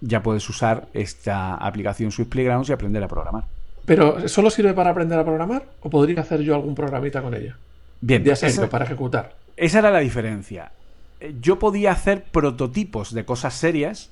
ya 0.00 0.22
puedes 0.22 0.48
usar 0.48 0.88
esta 0.94 1.54
aplicación 1.54 2.10
Swift 2.10 2.28
Playgrounds 2.28 2.68
y 2.70 2.72
aprender 2.72 3.02
a 3.02 3.08
programar. 3.08 3.44
¿Pero 3.84 4.28
solo 4.28 4.50
sirve 4.50 4.72
para 4.74 4.90
aprender 4.90 5.18
a 5.18 5.24
programar 5.24 5.64
o 5.80 5.90
podría 5.90 6.20
hacer 6.20 6.40
yo 6.40 6.54
algún 6.54 6.74
programita 6.74 7.22
con 7.22 7.34
ella? 7.34 7.56
Bien, 8.00 8.24
ya 8.24 8.32
esa, 8.32 8.68
para 8.68 8.84
ejecutar. 8.84 9.36
Esa 9.56 9.80
era 9.80 9.90
la 9.90 9.98
diferencia. 9.98 10.72
Yo 11.40 11.58
podía 11.58 11.92
hacer 11.92 12.24
prototipos 12.24 13.12
de 13.12 13.24
cosas 13.24 13.54
serias 13.54 14.10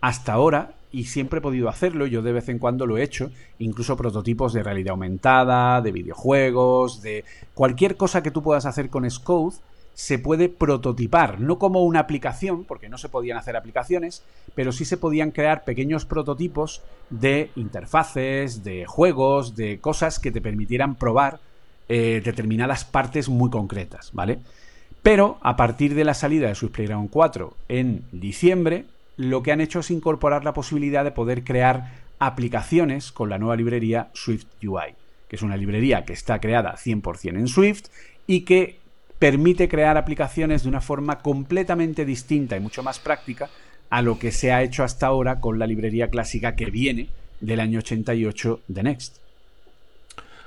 hasta 0.00 0.32
ahora 0.32 0.72
y 0.90 1.04
siempre 1.04 1.38
he 1.38 1.42
podido 1.42 1.70
hacerlo, 1.70 2.06
yo 2.06 2.20
de 2.20 2.32
vez 2.32 2.50
en 2.50 2.58
cuando 2.58 2.86
lo 2.86 2.98
he 2.98 3.02
hecho, 3.02 3.30
incluso 3.58 3.96
prototipos 3.96 4.52
de 4.52 4.62
realidad 4.62 4.90
aumentada, 4.90 5.80
de 5.80 5.90
videojuegos, 5.90 7.00
de 7.00 7.24
cualquier 7.54 7.96
cosa 7.96 8.22
que 8.22 8.30
tú 8.30 8.42
puedas 8.42 8.66
hacer 8.66 8.90
con 8.90 9.10
Scode 9.10 9.56
se 9.94 10.18
puede 10.18 10.48
prototipar, 10.48 11.40
no 11.40 11.58
como 11.58 11.82
una 11.82 12.00
aplicación, 12.00 12.64
porque 12.64 12.88
no 12.88 12.98
se 12.98 13.08
podían 13.08 13.36
hacer 13.36 13.56
aplicaciones, 13.56 14.22
pero 14.54 14.72
sí 14.72 14.84
se 14.84 14.96
podían 14.96 15.30
crear 15.30 15.64
pequeños 15.64 16.04
prototipos 16.04 16.82
de 17.10 17.50
interfaces, 17.56 18.64
de 18.64 18.86
juegos, 18.86 19.54
de 19.54 19.78
cosas 19.80 20.18
que 20.18 20.32
te 20.32 20.40
permitieran 20.40 20.94
probar 20.94 21.40
eh, 21.88 22.22
determinadas 22.24 22.84
partes 22.84 23.28
muy 23.28 23.50
concretas, 23.50 24.10
¿vale? 24.12 24.38
Pero 25.02 25.38
a 25.42 25.56
partir 25.56 25.94
de 25.94 26.04
la 26.04 26.14
salida 26.14 26.48
de 26.48 26.54
Swift 26.54 26.72
Playground 26.72 27.10
4 27.10 27.56
en 27.68 28.04
diciembre, 28.12 28.86
lo 29.16 29.42
que 29.42 29.52
han 29.52 29.60
hecho 29.60 29.80
es 29.80 29.90
incorporar 29.90 30.44
la 30.44 30.54
posibilidad 30.54 31.04
de 31.04 31.10
poder 31.10 31.44
crear 31.44 31.92
aplicaciones 32.18 33.10
con 33.10 33.28
la 33.28 33.38
nueva 33.38 33.56
librería 33.56 34.10
Swift 34.14 34.46
UI, 34.62 34.94
que 35.28 35.36
es 35.36 35.42
una 35.42 35.56
librería 35.56 36.04
que 36.04 36.12
está 36.12 36.40
creada 36.40 36.76
100% 36.76 37.36
en 37.36 37.48
Swift 37.48 37.86
y 38.26 38.42
que 38.42 38.78
permite 39.22 39.68
crear 39.68 39.96
aplicaciones 39.96 40.64
de 40.64 40.68
una 40.68 40.80
forma 40.80 41.20
completamente 41.20 42.04
distinta 42.04 42.56
y 42.56 42.60
mucho 42.60 42.82
más 42.82 42.98
práctica 42.98 43.48
a 43.88 44.02
lo 44.02 44.18
que 44.18 44.32
se 44.32 44.50
ha 44.50 44.64
hecho 44.64 44.82
hasta 44.82 45.06
ahora 45.06 45.38
con 45.38 45.60
la 45.60 45.66
librería 45.68 46.10
clásica 46.10 46.56
que 46.56 46.72
viene 46.72 47.08
del 47.40 47.60
año 47.60 47.78
88 47.78 48.62
de 48.66 48.82
Next. 48.82 49.18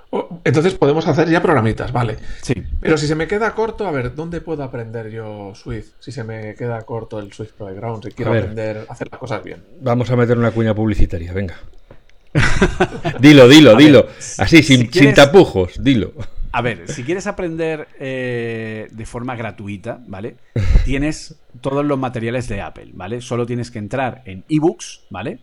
Oh, 0.09 0.41
entonces 0.43 0.73
podemos 0.73 1.07
hacer 1.07 1.29
ya 1.29 1.41
programitas, 1.41 1.93
vale. 1.93 2.17
Sí. 2.41 2.53
Pero 2.81 2.97
si 2.97 3.07
se 3.07 3.15
me 3.15 3.29
queda 3.29 3.55
corto, 3.55 3.87
a 3.87 3.91
ver, 3.91 4.13
¿dónde 4.13 4.41
puedo 4.41 4.61
aprender 4.61 5.09
yo 5.09 5.53
Swift? 5.55 5.91
Si 6.01 6.11
se 6.11 6.25
me 6.25 6.53
queda 6.55 6.81
corto 6.81 7.19
el 7.19 7.31
Swift 7.31 7.53
Playground, 7.53 8.03
si 8.03 8.11
quiero 8.11 8.33
aprender 8.33 8.87
a 8.89 8.91
hacer 8.91 9.07
las 9.09 9.21
cosas 9.21 9.41
bien. 9.41 9.63
Vamos 9.79 10.11
a 10.11 10.17
meter 10.17 10.37
una 10.37 10.51
cuña 10.51 10.75
publicitaria, 10.75 11.31
venga. 11.31 11.55
dilo, 13.21 13.47
dilo, 13.47 13.73
dilo. 13.77 14.05
Así, 14.37 14.63
sin, 14.63 14.91
sin 14.91 15.13
tapujos, 15.13 15.81
dilo. 15.81 16.11
A 16.55 16.61
ver, 16.61 16.87
si 16.87 17.03
quieres 17.03 17.27
aprender 17.27 17.89
eh, 17.99 18.87
de 18.89 19.05
forma 19.05 19.35
gratuita, 19.35 19.99
¿vale? 20.07 20.37
Tienes 20.85 21.35
todos 21.59 21.85
los 21.85 21.99
materiales 21.99 22.47
de 22.47 22.61
Apple, 22.61 22.91
¿vale? 22.93 23.19
Solo 23.19 23.45
tienes 23.45 23.71
que 23.71 23.79
entrar 23.79 24.21
en 24.23 24.45
ebooks, 24.47 25.01
¿vale? 25.09 25.39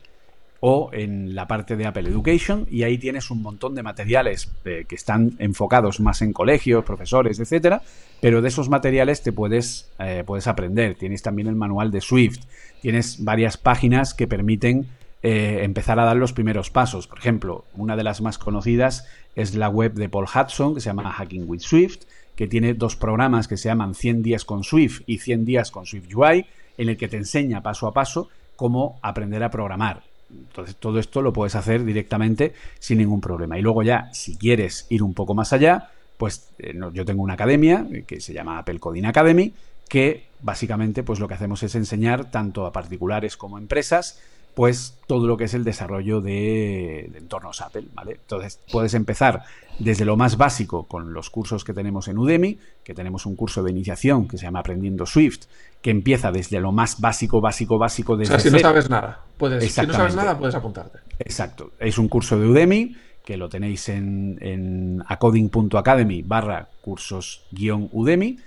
O 0.61 0.89
en 0.91 1.35
la 1.35 1.47
parte 1.47 1.77
de 1.77 1.85
Apple 1.85 2.09
Education 2.09 2.67
y 2.71 2.85
ahí 2.85 2.97
tienes 2.97 3.31
un 3.31 3.43
montón 3.43 3.75
de 3.75 3.83
materiales 3.83 4.51
eh, 4.65 4.87
que 4.89 4.95
están 4.95 5.33
enfocados 5.39 6.01
más 6.01 6.23
en 6.23 6.33
colegios, 6.33 6.83
profesores, 6.83 7.39
etcétera. 7.39 7.83
Pero 8.23 8.41
de 8.41 8.49
esos 8.49 8.71
materiales 8.71 9.23
te 9.23 9.33
puedes, 9.33 9.93
eh, 9.99 10.25
puedes 10.25 10.47
aprender. 10.47 10.95
Tienes 10.95 11.21
también 11.21 11.47
el 11.47 11.57
manual 11.57 11.91
de 11.91 12.01
Swift. 12.01 12.41
Tienes 12.81 13.23
varias 13.23 13.59
páginas 13.59 14.15
que 14.15 14.27
permiten 14.27 14.87
empezar 15.23 16.01
a 16.01 16.05
dar 16.05 16.17
los 16.17 16.33
primeros 16.33 16.71
pasos. 16.71 17.07
Por 17.07 17.19
ejemplo, 17.19 17.65
una 17.75 17.97
de 17.97 18.03
las 18.03 18.21
más 18.21 18.39
conocidas 18.39 19.07
es 19.37 19.55
la 19.55 19.69
web 19.69 19.95
de 19.95 20.09
Paul 20.09 20.27
Hudson, 20.27 20.75
que 20.75 20.81
se 20.81 20.91
llama 20.91 21.13
Hacking 21.13 21.45
with 21.47 21.61
Swift, 21.61 22.03
que 22.37 22.49
tiene 22.49 22.75
dos 22.75 22.97
programas 22.97 23.49
que 23.49 23.57
se 23.57 23.69
llaman 23.69 23.95
100 23.95 24.23
días 24.23 24.45
con 24.45 24.65
Swift 24.65 25.03
y 25.07 25.19
100 25.19 25.45
días 25.45 25.71
con 25.71 25.87
Swift 25.87 26.13
UI, 26.15 26.47
en 26.79 26.89
el 26.89 26.97
que 26.97 27.09
te 27.09 27.17
enseña 27.17 27.63
paso 27.63 27.87
a 27.87 27.93
paso 27.93 28.29
cómo 28.57 28.99
aprender 29.03 29.43
a 29.43 29.51
programar. 29.51 30.03
Entonces, 30.31 30.77
todo 30.77 30.99
esto 30.99 31.21
lo 31.21 31.33
puedes 31.33 31.55
hacer 31.55 31.85
directamente 31.85 32.55
sin 32.79 32.99
ningún 32.99 33.21
problema. 33.21 33.59
Y 33.59 33.63
luego 33.63 33.83
ya, 33.83 34.09
si 34.13 34.37
quieres 34.37 34.87
ir 34.89 35.03
un 35.03 35.15
poco 35.15 35.35
más 35.35 35.53
allá, 35.53 35.91
pues 36.17 36.49
eh, 36.59 36.75
yo 36.93 37.05
tengo 37.05 37.23
una 37.23 37.35
academia 37.35 37.87
eh, 37.93 38.05
que 38.07 38.21
se 38.21 38.33
llama 38.33 38.59
Apple 38.59 38.79
Coding 38.79 39.05
Academy, 39.05 39.53
que 39.89 40.27
básicamente 40.41 41.03
pues 41.03 41.21
lo 41.21 41.29
que 41.29 41.35
hacemos 41.35 41.63
es 41.63 41.75
enseñar 41.75 42.31
tanto 42.31 42.65
a 42.65 42.73
particulares 42.73 43.37
como 43.37 43.57
a 43.57 43.61
empresas 43.61 44.21
pues 44.55 44.99
todo 45.07 45.27
lo 45.27 45.37
que 45.37 45.45
es 45.45 45.55
el 45.55 45.65
desarrollo 45.65 46.21
de, 46.21 47.11
entornos 47.15 47.61
Apple, 47.61 47.85
¿vale? 47.95 48.13
Entonces 48.13 48.61
puedes 48.71 48.95
empezar 48.95 49.45
desde 49.79 50.05
lo 50.05 50.17
más 50.17 50.37
básico 50.37 50.85
con 50.85 51.15
los 51.15 51.31
cursos 51.31 51.65
que 51.65 51.73
tenemos 51.73 52.09
en 52.09 52.19
Udemy, 52.19 52.59
que 52.85 52.95
tenemos 52.95 53.25
un 53.25 53.35
curso 53.35 53.63
de 53.63 53.71
iniciación 53.71 54.29
que 54.29 54.37
se 54.37 54.45
llama 54.45 54.61
Aprendiendo 54.61 55.07
Swift, 55.07 55.45
que 55.81 55.91
empieza 55.91 56.31
desde 56.31 56.61
lo 56.61 56.73
más 56.73 57.01
básico, 57.01 57.41
básico, 57.41 57.79
básico 57.79 58.17
desde 58.17 58.35
O 58.35 58.39
sea, 58.39 58.51
si 58.51 58.55
no 58.55 58.59
sabes 58.59 58.91
nada, 58.91 59.21
puedes, 59.39 59.73
si 59.73 59.87
no 59.87 59.93
sabes 59.93 60.15
nada, 60.15 60.39
puedes 60.39 60.55
apuntarte. 60.55 60.99
Exacto. 61.19 61.73
Es 61.79 61.99
un 61.99 62.09
curso 62.09 62.39
de 62.39 62.47
Udemy 62.47 62.97
que 63.25 63.37
lo 63.37 63.49
tenéis 63.49 63.89
en, 63.89 64.39
en 64.41 65.03
acoding.academy 65.07 66.23
barra 66.23 66.69
cursos 66.83 67.45
guion 67.53 67.89
Udemy 67.93 68.39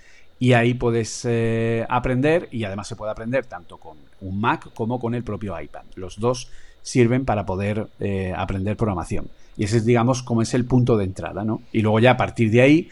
y 0.46 0.54
ahí 0.54 0.76
puedes 0.76 1.26
eh, 1.28 1.88
aprender 1.90 2.50
y 2.52 2.66
además 2.66 2.88
se 2.88 2.96
puede 2.96 3.12
aprender 3.12 3.48
tanto 3.48 3.80
con 3.80 3.98
un 4.22 4.40
Mac 4.40 4.72
como 4.76 5.00
con 5.00 5.16
el 5.16 5.24
propio 5.24 5.60
iPad. 5.60 5.86
Los 5.96 6.20
dos 6.20 6.52
sirven 6.84 7.26
para 7.26 7.48
poder 7.48 7.88
eh, 8.00 8.32
aprender 8.38 8.78
programación. 8.78 9.28
Y 9.58 9.64
ese 9.64 9.78
es, 9.78 9.86
digamos, 9.88 10.22
como 10.22 10.44
es 10.44 10.54
el 10.54 10.66
punto 10.66 10.98
de 10.98 11.06
entrada, 11.06 11.44
¿no? 11.44 11.64
Y 11.72 11.82
luego 11.82 12.00
ya 12.00 12.12
a 12.12 12.18
partir 12.18 12.52
de 12.52 12.62
ahí, 12.62 12.90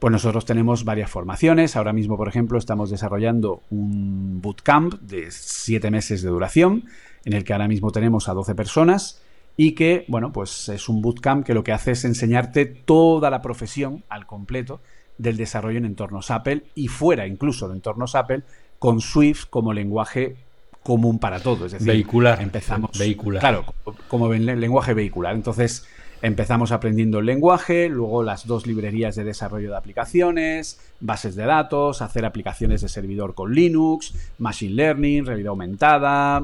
pues 0.00 0.10
nosotros 0.10 0.46
tenemos 0.46 0.84
varias 0.84 1.08
formaciones. 1.08 1.76
Ahora 1.76 1.92
mismo, 1.92 2.16
por 2.16 2.26
ejemplo, 2.26 2.58
estamos 2.58 2.90
desarrollando 2.90 3.62
un 3.70 4.42
bootcamp 4.42 4.94
de 4.94 5.28
siete 5.30 5.92
meses 5.92 6.22
de 6.22 6.28
duración, 6.28 6.86
en 7.24 7.34
el 7.34 7.44
que 7.44 7.52
ahora 7.52 7.68
mismo 7.68 7.92
tenemos 7.92 8.28
a 8.28 8.34
12 8.34 8.56
personas 8.56 9.22
y 9.56 9.76
que, 9.76 10.06
bueno, 10.08 10.32
pues 10.32 10.68
es 10.70 10.88
un 10.88 11.02
bootcamp 11.02 11.46
que 11.46 11.54
lo 11.54 11.62
que 11.62 11.70
hace 11.70 11.92
es 11.92 12.04
enseñarte 12.04 12.66
toda 12.66 13.30
la 13.30 13.42
profesión 13.42 14.02
al 14.08 14.26
completo 14.26 14.80
del 15.18 15.36
desarrollo 15.36 15.78
en 15.78 15.86
entornos 15.86 16.30
Apple 16.30 16.64
y 16.74 16.88
fuera 16.88 17.26
incluso 17.26 17.68
de 17.68 17.74
entornos 17.74 18.14
Apple 18.14 18.42
con 18.78 19.00
Swift 19.00 19.46
como 19.48 19.72
lenguaje 19.72 20.36
común 20.82 21.18
para 21.18 21.40
todos. 21.40 21.66
Es 21.66 21.72
decir, 21.72 21.88
vehicular. 21.88 22.40
Empezamos. 22.40 22.96
Vehicular. 22.96 23.40
Claro, 23.40 23.64
como 24.08 24.32
lenguaje 24.32 24.94
vehicular. 24.94 25.34
Entonces, 25.34 25.84
empezamos 26.22 26.70
aprendiendo 26.70 27.18
el 27.18 27.26
lenguaje, 27.26 27.88
luego 27.88 28.22
las 28.22 28.46
dos 28.46 28.66
librerías 28.66 29.16
de 29.16 29.24
desarrollo 29.24 29.70
de 29.70 29.76
aplicaciones, 29.76 30.78
bases 31.00 31.34
de 31.34 31.44
datos, 31.44 32.02
hacer 32.02 32.24
aplicaciones 32.24 32.82
de 32.82 32.88
servidor 32.88 33.34
con 33.34 33.52
Linux, 33.52 34.14
Machine 34.38 34.74
Learning, 34.74 35.26
realidad 35.26 35.50
aumentada, 35.50 36.42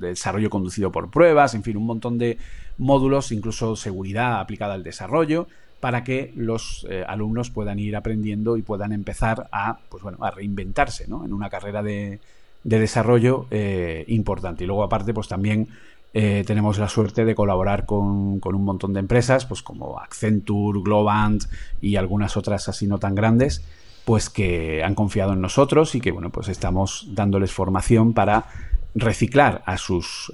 desarrollo 0.00 0.48
conducido 0.48 0.90
por 0.90 1.10
pruebas, 1.10 1.54
en 1.54 1.62
fin, 1.62 1.76
un 1.76 1.86
montón 1.86 2.18
de 2.18 2.38
módulos, 2.78 3.30
incluso 3.30 3.76
seguridad 3.76 4.40
aplicada 4.40 4.74
al 4.74 4.82
desarrollo 4.82 5.46
para 5.82 6.04
que 6.04 6.32
los 6.36 6.86
eh, 6.88 7.04
alumnos 7.08 7.50
puedan 7.50 7.80
ir 7.80 7.96
aprendiendo 7.96 8.56
y 8.56 8.62
puedan 8.62 8.92
empezar 8.92 9.48
a, 9.50 9.80
pues 9.88 10.04
bueno, 10.04 10.18
a 10.20 10.30
reinventarse 10.30 11.08
¿no? 11.08 11.24
en 11.24 11.32
una 11.32 11.50
carrera 11.50 11.82
de, 11.82 12.20
desarrollo 12.62 13.48
eh, 13.50 14.04
importante. 14.06 14.62
Y 14.62 14.68
luego 14.68 14.84
aparte, 14.84 15.12
pues 15.12 15.26
también 15.26 15.66
eh, 16.14 16.44
tenemos 16.46 16.78
la 16.78 16.88
suerte 16.88 17.24
de 17.24 17.34
colaborar 17.34 17.84
con, 17.84 18.40
un 18.40 18.64
montón 18.64 18.92
de 18.92 19.00
empresas, 19.00 19.44
pues 19.44 19.60
como 19.60 19.98
Accenture, 19.98 20.82
Globant 20.84 21.46
y 21.80 21.96
algunas 21.96 22.36
otras 22.36 22.68
así 22.68 22.86
no 22.86 22.98
tan 22.98 23.16
grandes, 23.16 23.64
pues 24.04 24.30
que 24.30 24.84
han 24.84 24.94
confiado 24.94 25.32
en 25.32 25.40
nosotros 25.40 25.96
y 25.96 26.00
que 26.00 26.12
bueno, 26.12 26.30
pues 26.30 26.46
estamos 26.46 27.08
dándoles 27.08 27.50
formación 27.50 28.12
para 28.12 28.46
reciclar 28.94 29.64
a 29.66 29.76
sus 29.78 30.30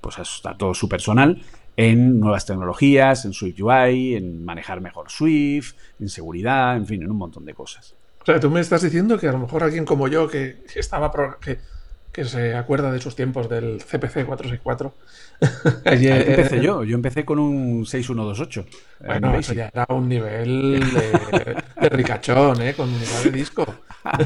pues 0.00 0.18
a 0.44 0.54
todo 0.54 0.74
su 0.74 0.88
personal 0.88 1.42
en 1.78 2.18
nuevas 2.18 2.44
tecnologías, 2.44 3.24
en 3.24 3.32
Swift 3.32 3.60
UI, 3.60 4.16
en 4.16 4.44
manejar 4.44 4.80
mejor 4.80 5.12
Swift, 5.12 5.74
en 6.00 6.08
seguridad, 6.08 6.76
en 6.76 6.86
fin, 6.86 7.04
en 7.04 7.10
un 7.10 7.16
montón 7.16 7.44
de 7.44 7.54
cosas. 7.54 7.94
O 8.20 8.24
sea, 8.26 8.40
tú 8.40 8.50
me 8.50 8.58
estás 8.58 8.82
diciendo 8.82 9.16
que 9.16 9.28
a 9.28 9.32
lo 9.32 9.38
mejor 9.38 9.62
alguien 9.62 9.84
como 9.84 10.08
yo 10.08 10.26
que 10.26 10.64
estaba 10.74 11.12
que, 11.40 11.58
que 12.12 12.24
se 12.24 12.54
acuerda 12.54 12.90
de 12.90 13.00
sus 13.00 13.14
tiempos 13.14 13.48
del 13.48 13.78
CPC 13.78 14.24
464. 14.24 14.94
Ayer, 15.84 16.28
empecé 16.30 16.60
yo, 16.60 16.82
yo 16.84 16.94
empecé 16.94 17.24
con 17.24 17.38
un 17.38 17.86
6128. 17.86 18.66
Bueno, 19.06 19.38
eso 19.38 19.52
ya 19.54 19.70
era 19.72 19.86
un 19.90 20.08
nivel 20.08 20.80
de, 20.80 21.88
ricachón, 21.90 22.60
¿eh? 22.62 22.74
con 22.74 22.88
unidad 22.88 23.22
de 23.24 23.30
disco. 23.30 23.66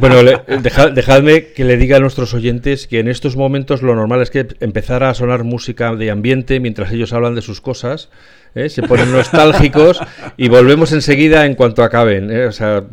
Bueno, 0.01 0.17
dejadme 0.23 1.53
que 1.53 1.65
le 1.65 1.77
diga 1.77 1.97
a 1.97 2.01
nuestros 2.01 2.35
oyentes 2.35 2.87
que 2.87 3.01
en 3.01 3.09
estos 3.09 3.37
momentos 3.37 3.83
lo 3.83 3.95
normal 3.95 4.23
es 4.23 4.31
que 4.31 4.47
empezara 4.61 5.11
a 5.11 5.15
sonar 5.15 5.45
música 5.45 5.95
de 5.95 6.11
ambiente 6.11 6.61
mientras 6.61 6.93
ellos 6.93 7.13
hablan 7.13 7.35
de 7.35 7.43
sus 7.43 7.61
cosas 7.61 8.09
¿eh? 8.55 8.69
se 8.69 8.83
ponen 8.83 9.13
nostálgicos 9.13 10.01
y 10.37 10.49
volvemos 10.49 10.93
enseguida 10.93 11.47
en 11.47 11.55
cuanto 11.55 11.83
acaben. 11.83 12.31
¿eh? 12.31 12.47
O 12.47 12.53
sea, 12.53 12.85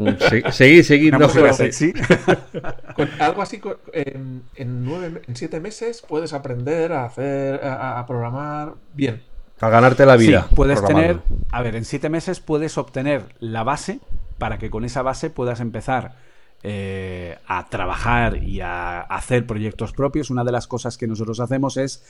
seguid, 0.51 0.83
seguid. 0.83 1.13
No, 1.13 1.27
algo 3.19 3.41
así, 3.41 3.61
en, 3.93 4.43
nueve, 4.85 5.21
en 5.27 5.35
siete 5.35 5.59
meses 5.59 6.03
puedes 6.07 6.33
aprender 6.33 6.93
a 6.93 7.05
hacer, 7.05 7.59
a, 7.63 8.05
programar 8.07 8.73
bien. 8.93 9.21
A 9.59 9.69
ganarte 9.69 10.05
la 10.05 10.15
vida. 10.15 10.47
puedes 10.55 10.83
tener, 10.85 11.19
a 11.51 11.61
ver, 11.61 11.75
en 11.75 11.83
siete 11.83 12.09
meses 12.09 12.39
puedes 12.39 12.77
obtener 12.77 13.23
la 13.39 13.63
base 13.63 13.99
para 14.37 14.57
que 14.57 14.69
con 14.69 14.85
esa 14.85 15.01
base 15.01 15.29
puedas 15.29 15.59
empezar 15.59 16.13
eh, 16.63 17.37
a 17.47 17.67
trabajar 17.69 18.43
y 18.43 18.61
a 18.61 19.01
hacer 19.01 19.45
proyectos 19.45 19.93
propios, 19.93 20.29
una 20.29 20.43
de 20.43 20.51
las 20.51 20.67
cosas 20.67 20.97
que 20.97 21.07
nosotros 21.07 21.39
hacemos 21.39 21.77
es 21.77 22.03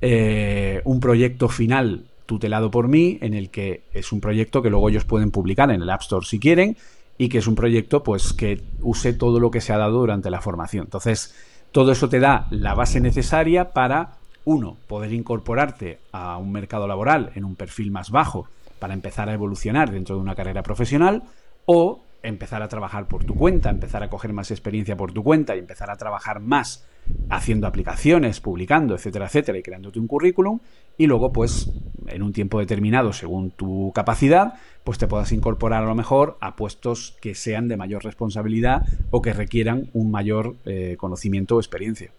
eh, 0.00 0.80
un 0.84 0.98
proyecto 0.98 1.48
final 1.48 2.06
tutelado 2.26 2.70
por 2.70 2.88
mí, 2.88 3.18
en 3.20 3.34
el 3.34 3.50
que 3.50 3.82
es 3.92 4.12
un 4.12 4.20
proyecto 4.20 4.62
que 4.62 4.70
luego 4.70 4.88
ellos 4.88 5.04
pueden 5.04 5.30
publicar 5.30 5.70
en 5.70 5.82
el 5.82 5.90
App 5.90 6.02
Store 6.02 6.24
si 6.26 6.38
quieren, 6.38 6.76
y 7.18 7.28
que 7.28 7.38
es 7.38 7.46
un 7.46 7.54
proyecto 7.54 8.02
pues 8.02 8.32
que 8.32 8.60
use 8.80 9.12
todo 9.12 9.38
lo 9.38 9.50
que 9.50 9.60
se 9.60 9.72
ha 9.72 9.78
dado 9.78 10.00
durante 10.00 10.30
la 10.30 10.40
formación. 10.40 10.84
Entonces, 10.84 11.34
todo 11.70 11.92
eso 11.92 12.08
te 12.08 12.20
da 12.20 12.46
la 12.50 12.74
base 12.74 13.00
necesaria 13.00 13.72
para, 13.72 14.14
uno, 14.44 14.76
poder 14.88 15.12
incorporarte 15.12 15.98
a 16.10 16.36
un 16.36 16.52
mercado 16.52 16.86
laboral 16.86 17.30
en 17.34 17.44
un 17.44 17.54
perfil 17.54 17.90
más 17.90 18.10
bajo 18.10 18.48
para 18.78 18.94
empezar 18.94 19.28
a 19.28 19.34
evolucionar 19.34 19.92
dentro 19.92 20.16
de 20.16 20.22
una 20.22 20.34
carrera 20.34 20.62
profesional, 20.62 21.22
o 21.66 22.00
empezar 22.24 22.62
a 22.62 22.68
trabajar 22.68 23.06
por 23.06 23.24
tu 23.24 23.34
cuenta, 23.34 23.70
empezar 23.70 24.02
a 24.02 24.08
coger 24.08 24.32
más 24.32 24.50
experiencia 24.50 24.96
por 24.96 25.12
tu 25.12 25.22
cuenta 25.22 25.54
y 25.54 25.60
empezar 25.60 25.90
a 25.90 25.96
trabajar 25.96 26.40
más 26.40 26.84
haciendo 27.30 27.66
aplicaciones, 27.66 28.40
publicando, 28.40 28.94
etcétera, 28.94 29.26
etcétera, 29.26 29.58
y 29.58 29.62
creándote 29.62 29.98
un 29.98 30.06
currículum, 30.06 30.60
y 30.98 31.06
luego, 31.06 31.32
pues, 31.32 31.70
en 32.14 32.22
un 32.22 32.32
tiempo 32.32 32.58
determinado, 32.58 33.12
según 33.12 33.50
tu 33.50 33.92
capacidad, 33.94 34.54
pues 34.84 34.98
te 34.98 35.06
puedas 35.06 35.32
incorporar 35.32 35.82
a 35.82 35.86
lo 35.86 35.94
mejor 35.94 36.36
a 36.40 36.56
puestos 36.56 37.16
que 37.20 37.34
sean 37.34 37.68
de 37.68 37.76
mayor 37.76 38.04
responsabilidad 38.04 38.82
o 39.10 39.22
que 39.22 39.32
requieran 39.32 39.88
un 39.92 40.10
mayor 40.10 40.56
eh, 40.64 40.96
conocimiento 40.98 41.56
o 41.56 41.60
experiencia. 41.60 42.10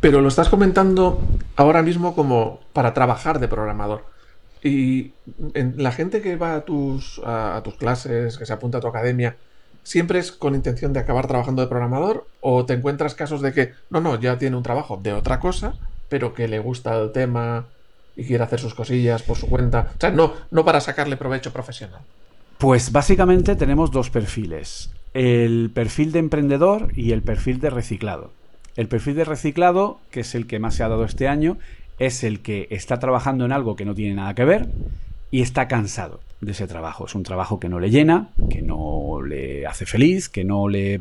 Pero 0.00 0.20
lo 0.20 0.28
estás 0.28 0.48
comentando 0.48 1.20
ahora 1.54 1.82
mismo 1.82 2.14
como 2.14 2.60
para 2.72 2.94
trabajar 2.94 3.38
de 3.38 3.48
programador. 3.48 4.04
Y 4.62 5.12
la 5.54 5.92
gente 5.92 6.22
que 6.22 6.36
va 6.36 6.56
a 6.56 6.60
tus, 6.62 7.20
a, 7.24 7.60
tus 7.62 7.74
clases, 7.74 8.36
que 8.36 8.46
se 8.46 8.52
apunta 8.52 8.78
a 8.78 8.80
tu 8.80 8.88
academia, 8.88 9.36
¿siempre 9.84 10.18
es 10.18 10.32
con 10.32 10.56
intención 10.56 10.92
de 10.92 11.00
acabar 11.00 11.28
trabajando 11.28 11.62
de 11.62 11.68
programador? 11.68 12.26
¿O 12.40 12.66
te 12.66 12.74
encuentras 12.74 13.14
casos 13.14 13.42
de 13.42 13.52
que, 13.52 13.72
no, 13.90 14.00
no, 14.00 14.18
ya 14.18 14.38
tiene 14.38 14.56
un 14.56 14.64
trabajo 14.64 14.98
de 15.00 15.12
otra 15.12 15.38
cosa, 15.38 15.74
pero 16.08 16.34
que 16.34 16.48
le 16.48 16.58
gusta 16.58 16.98
el 16.98 17.12
tema 17.12 17.66
y 18.16 18.24
quiere 18.24 18.44
hacer 18.44 18.60
sus 18.60 18.74
cosillas 18.74 19.22
por 19.22 19.36
su 19.36 19.48
cuenta? 19.48 19.92
O 19.96 20.00
sea, 20.00 20.10
no, 20.10 20.32
no 20.50 20.64
para 20.64 20.80
sacarle 20.80 21.16
provecho 21.16 21.52
profesional. 21.52 22.00
Pues 22.58 22.90
básicamente 22.92 23.56
tenemos 23.56 23.90
dos 23.90 24.10
perfiles. 24.10 24.90
El 25.12 25.70
perfil 25.72 26.12
de 26.12 26.20
emprendedor 26.20 26.90
y 26.94 27.12
el 27.12 27.22
perfil 27.22 27.60
de 27.60 27.70
reciclado. 27.70 28.30
El 28.76 28.88
perfil 28.88 29.14
de 29.16 29.24
reciclado, 29.24 29.98
que 30.10 30.20
es 30.20 30.34
el 30.34 30.46
que 30.46 30.58
más 30.58 30.74
se 30.74 30.82
ha 30.82 30.88
dado 30.88 31.04
este 31.04 31.28
año, 31.28 31.58
es 31.98 32.24
el 32.24 32.40
que 32.40 32.66
está 32.70 32.98
trabajando 32.98 33.44
en 33.44 33.52
algo 33.52 33.76
que 33.76 33.84
no 33.84 33.94
tiene 33.94 34.14
nada 34.14 34.34
que 34.34 34.44
ver 34.44 34.68
y 35.30 35.42
está 35.42 35.68
cansado 35.68 36.20
de 36.40 36.52
ese 36.52 36.66
trabajo. 36.66 37.06
Es 37.06 37.14
un 37.14 37.22
trabajo 37.22 37.58
que 37.58 37.68
no 37.68 37.80
le 37.80 37.90
llena, 37.90 38.28
que 38.50 38.62
no 38.62 39.22
le 39.22 39.66
hace 39.66 39.86
feliz, 39.86 40.28
que 40.28 40.44
no 40.44 40.68
le 40.68 41.00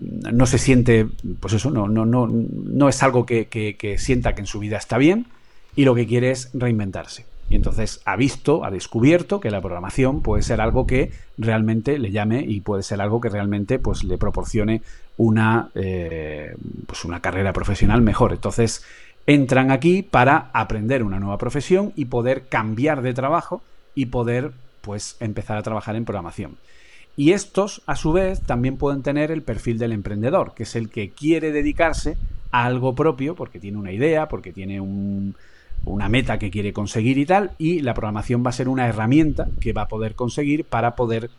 no 0.00 0.46
se 0.46 0.58
siente, 0.58 1.08
pues 1.40 1.54
eso, 1.54 1.70
no, 1.70 1.88
no, 1.88 2.06
no, 2.06 2.28
no 2.28 2.88
es 2.88 3.02
algo 3.02 3.26
que, 3.26 3.46
que, 3.48 3.98
sienta 3.98 4.34
que 4.34 4.42
en 4.42 4.46
su 4.46 4.60
vida 4.60 4.76
está 4.76 4.96
bien 4.96 5.26
y 5.78 5.84
lo 5.84 5.94
que 5.94 6.08
quiere 6.08 6.32
es 6.32 6.50
reinventarse. 6.54 7.24
Y 7.48 7.54
entonces 7.54 8.00
ha 8.04 8.16
visto, 8.16 8.64
ha 8.64 8.70
descubierto 8.72 9.38
que 9.38 9.52
la 9.52 9.60
programación 9.60 10.22
puede 10.22 10.42
ser 10.42 10.60
algo 10.60 10.88
que 10.88 11.12
realmente 11.36 12.00
le 12.00 12.10
llame 12.10 12.44
y 12.44 12.62
puede 12.62 12.82
ser 12.82 13.00
algo 13.00 13.20
que 13.20 13.28
realmente 13.28 13.78
pues, 13.78 14.02
le 14.02 14.18
proporcione 14.18 14.82
una, 15.18 15.70
eh, 15.76 16.56
pues 16.84 17.04
una 17.04 17.20
carrera 17.20 17.52
profesional 17.52 18.02
mejor. 18.02 18.32
Entonces, 18.32 18.84
entran 19.24 19.70
aquí 19.70 20.02
para 20.02 20.50
aprender 20.52 21.04
una 21.04 21.20
nueva 21.20 21.38
profesión 21.38 21.92
y 21.94 22.06
poder 22.06 22.48
cambiar 22.48 23.00
de 23.00 23.14
trabajo 23.14 23.62
y 23.94 24.06
poder 24.06 24.50
pues 24.80 25.16
empezar 25.20 25.58
a 25.58 25.62
trabajar 25.62 25.94
en 25.94 26.04
programación. 26.04 26.56
Y 27.16 27.30
estos, 27.30 27.82
a 27.86 27.94
su 27.94 28.10
vez, 28.10 28.40
también 28.40 28.78
pueden 28.78 29.04
tener 29.04 29.30
el 29.30 29.42
perfil 29.42 29.78
del 29.78 29.92
emprendedor, 29.92 30.54
que 30.54 30.64
es 30.64 30.74
el 30.74 30.90
que 30.90 31.10
quiere 31.10 31.52
dedicarse 31.52 32.16
a 32.50 32.64
algo 32.64 32.96
propio, 32.96 33.36
porque 33.36 33.60
tiene 33.60 33.78
una 33.78 33.92
idea, 33.92 34.26
porque 34.26 34.52
tiene 34.52 34.80
una 35.84 36.08
meta 36.08 36.38
que 36.38 36.50
quiere 36.50 36.72
conseguir 36.72 37.18
y 37.18 37.26
tal, 37.26 37.52
y 37.58 37.80
la 37.80 37.94
programación 37.94 38.44
va 38.44 38.50
a 38.50 38.52
ser 38.52 38.68
una 38.68 38.86
herramienta 38.86 39.48
que 39.60 39.72
va 39.72 39.82
a 39.82 39.88
poder 39.88 40.14
conseguir 40.14 40.64
para 40.64 40.96
poder 40.96 41.30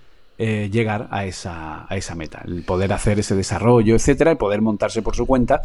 eh, 0.41 0.69
llegar 0.71 1.09
a 1.11 1.25
esa, 1.25 1.85
a 1.91 1.97
esa 1.97 2.15
meta, 2.15 2.41
el 2.47 2.63
poder 2.63 2.93
hacer 2.93 3.19
ese 3.19 3.35
desarrollo, 3.35 3.95
etcétera, 3.95 4.31
el 4.31 4.37
poder 4.37 4.61
montarse 4.61 5.01
por 5.01 5.13
su 5.13 5.25
cuenta 5.25 5.63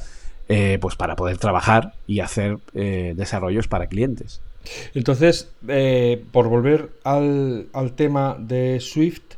eh, 0.49 0.79
pues 0.81 0.97
para 0.97 1.15
poder 1.15 1.39
trabajar 1.39 1.95
y 2.09 2.19
hacer 2.19 2.59
eh, 2.75 3.15
desarrollos 3.17 3.69
para 3.69 3.87
clientes. 3.87 4.43
Entonces, 4.95 5.53
por 6.33 6.49
volver 6.49 6.91
al, 7.05 7.69
tema 7.95 8.37
de 8.37 8.81
Swift, 8.81 9.35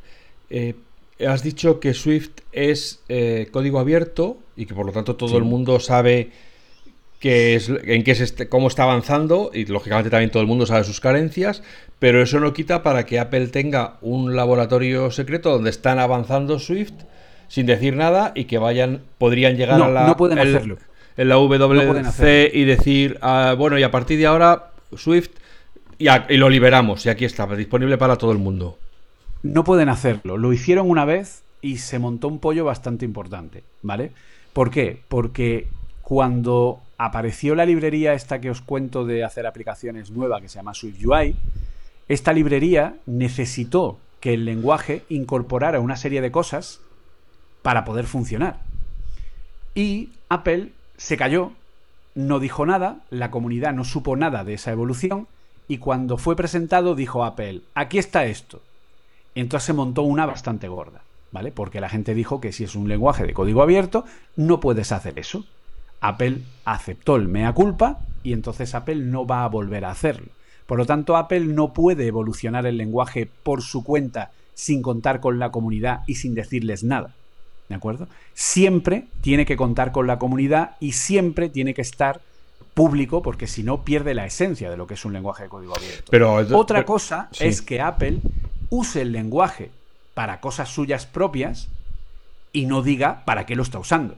has 1.26 1.42
dicho 1.42 1.80
que 1.80 1.92
Swift 1.94 2.30
es 2.52 3.02
código 3.50 3.78
abierto 3.78 4.38
y 4.56 4.64
que 4.64 4.74
por 4.74 4.86
lo 4.86 4.92
tanto 4.92 5.16
todo 5.16 5.36
el 5.36 5.44
mundo 5.44 5.80
sabe 5.80 6.30
es, 7.22 7.68
en 7.68 8.04
qué 8.04 8.12
es 8.12 8.34
cómo 8.48 8.68
está 8.68 8.84
avanzando 8.84 9.50
y 9.52 9.64
lógicamente 9.66 10.10
también 10.10 10.30
todo 10.30 10.42
el 10.42 10.48
mundo 10.48 10.66
sabe 10.66 10.84
sus 10.84 11.00
carencias, 11.00 11.62
pero 11.98 12.22
eso 12.22 12.40
no 12.40 12.52
quita 12.52 12.82
para 12.82 13.06
que 13.06 13.18
Apple 13.18 13.48
tenga 13.48 13.96
un 14.02 14.36
laboratorio 14.36 15.10
secreto 15.10 15.50
donde 15.50 15.70
están 15.70 15.98
avanzando 15.98 16.58
Swift 16.58 16.92
sin 17.48 17.66
decir 17.66 17.96
nada 17.96 18.32
y 18.34 18.44
que 18.44 18.58
vayan 18.58 19.02
podrían 19.18 19.56
llegar 19.56 19.80
a 19.80 19.88
la 19.88 20.06
no 20.06 20.16
pueden 20.16 20.38
hacerlo 20.38 20.78
en 21.16 21.28
la 21.28 21.36
WC 21.36 22.50
y 22.52 22.64
decir, 22.64 23.18
ah, 23.22 23.54
bueno, 23.56 23.78
y 23.78 23.82
a 23.82 23.90
partir 23.90 24.18
de 24.18 24.26
ahora 24.26 24.70
Swift 24.94 25.30
y, 25.98 26.08
y, 26.08 26.36
lo 26.36 26.50
liberamos 26.50 27.06
y 27.06 27.08
aquí 27.08 27.24
está, 27.24 27.46
disponible 27.56 27.96
para 27.96 28.16
todo 28.16 28.32
el 28.32 28.38
mundo. 28.38 28.78
No 29.42 29.64
pueden 29.64 29.88
hacerlo. 29.88 30.36
Lo 30.36 30.52
hicieron 30.52 30.90
una 30.90 31.06
vez 31.06 31.42
y 31.62 31.78
se 31.78 31.98
montó 31.98 32.28
un 32.28 32.38
pollo 32.38 32.66
bastante 32.66 33.04
importante, 33.04 33.64
¿vale? 33.82 34.12
¿Por 34.52 34.70
qué? 34.70 35.00
Porque 35.08 35.68
cuando 36.02 36.80
apareció 36.98 37.54
la 37.54 37.66
librería 37.66 38.14
esta 38.14 38.40
que 38.40 38.50
os 38.50 38.60
cuento 38.60 39.04
de 39.04 39.24
hacer 39.24 39.46
aplicaciones 39.46 40.10
nueva 40.10 40.40
que 40.40 40.48
se 40.48 40.56
llama 40.56 40.74
Swift 40.74 41.04
UI, 41.04 41.36
esta 42.08 42.32
librería 42.32 42.96
necesitó 43.06 43.98
que 44.20 44.34
el 44.34 44.44
lenguaje 44.44 45.04
incorporara 45.08 45.80
una 45.80 45.96
serie 45.96 46.20
de 46.20 46.30
cosas 46.30 46.80
para 47.62 47.84
poder 47.84 48.06
funcionar. 48.06 48.60
Y 49.74 50.10
Apple 50.28 50.72
se 50.96 51.16
cayó, 51.16 51.52
no 52.14 52.38
dijo 52.38 52.64
nada, 52.64 53.00
la 53.10 53.30
comunidad 53.30 53.74
no 53.74 53.84
supo 53.84 54.16
nada 54.16 54.44
de 54.44 54.54
esa 54.54 54.72
evolución 54.72 55.26
y 55.68 55.78
cuando 55.78 56.16
fue 56.16 56.36
presentado 56.36 56.94
dijo 56.94 57.24
Apple, 57.24 57.62
aquí 57.74 57.98
está 57.98 58.24
esto. 58.24 58.62
Entonces 59.34 59.66
se 59.66 59.72
montó 59.72 60.02
una 60.02 60.24
bastante 60.24 60.68
gorda, 60.68 61.02
¿vale? 61.32 61.52
Porque 61.52 61.80
la 61.80 61.88
gente 61.88 62.14
dijo 62.14 62.40
que 62.40 62.52
si 62.52 62.64
es 62.64 62.74
un 62.74 62.88
lenguaje 62.88 63.26
de 63.26 63.34
código 63.34 63.62
abierto, 63.62 64.04
no 64.36 64.60
puedes 64.60 64.92
hacer 64.92 65.18
eso. 65.18 65.44
Apple 66.00 66.42
aceptó 66.64 67.16
el 67.16 67.28
mea 67.28 67.52
culpa 67.52 68.00
y 68.22 68.32
entonces 68.32 68.74
Apple 68.74 68.96
no 68.96 69.26
va 69.26 69.44
a 69.44 69.48
volver 69.48 69.84
a 69.84 69.90
hacerlo. 69.90 70.28
Por 70.66 70.78
lo 70.78 70.86
tanto, 70.86 71.16
Apple 71.16 71.40
no 71.40 71.72
puede 71.72 72.06
evolucionar 72.06 72.66
el 72.66 72.76
lenguaje 72.76 73.28
por 73.42 73.62
su 73.62 73.84
cuenta 73.84 74.32
sin 74.54 74.82
contar 74.82 75.20
con 75.20 75.38
la 75.38 75.50
comunidad 75.50 76.00
y 76.06 76.16
sin 76.16 76.34
decirles 76.34 76.82
nada. 76.82 77.14
¿De 77.68 77.74
acuerdo? 77.74 78.08
Siempre 78.34 79.06
tiene 79.20 79.44
que 79.46 79.56
contar 79.56 79.92
con 79.92 80.06
la 80.06 80.18
comunidad 80.18 80.76
y 80.80 80.92
siempre 80.92 81.48
tiene 81.48 81.74
que 81.74 81.82
estar 81.82 82.20
público 82.74 83.22
porque 83.22 83.46
si 83.46 83.62
no 83.62 83.84
pierde 83.84 84.14
la 84.14 84.26
esencia 84.26 84.70
de 84.70 84.76
lo 84.76 84.86
que 84.86 84.94
es 84.94 85.04
un 85.04 85.12
lenguaje 85.12 85.44
de 85.44 85.48
código 85.48 85.76
abierto. 85.76 86.10
Pero, 86.10 86.34
Otra 86.56 86.84
cosa 86.84 87.28
es 87.40 87.62
que 87.62 87.80
Apple 87.80 88.20
use 88.70 89.02
el 89.02 89.12
lenguaje 89.12 89.70
para 90.14 90.40
cosas 90.40 90.68
suyas 90.68 91.06
propias 91.06 91.68
y 92.52 92.66
no 92.66 92.82
diga 92.82 93.24
para 93.24 93.46
qué 93.46 93.56
lo 93.56 93.62
está 93.62 93.78
usando. 93.78 94.16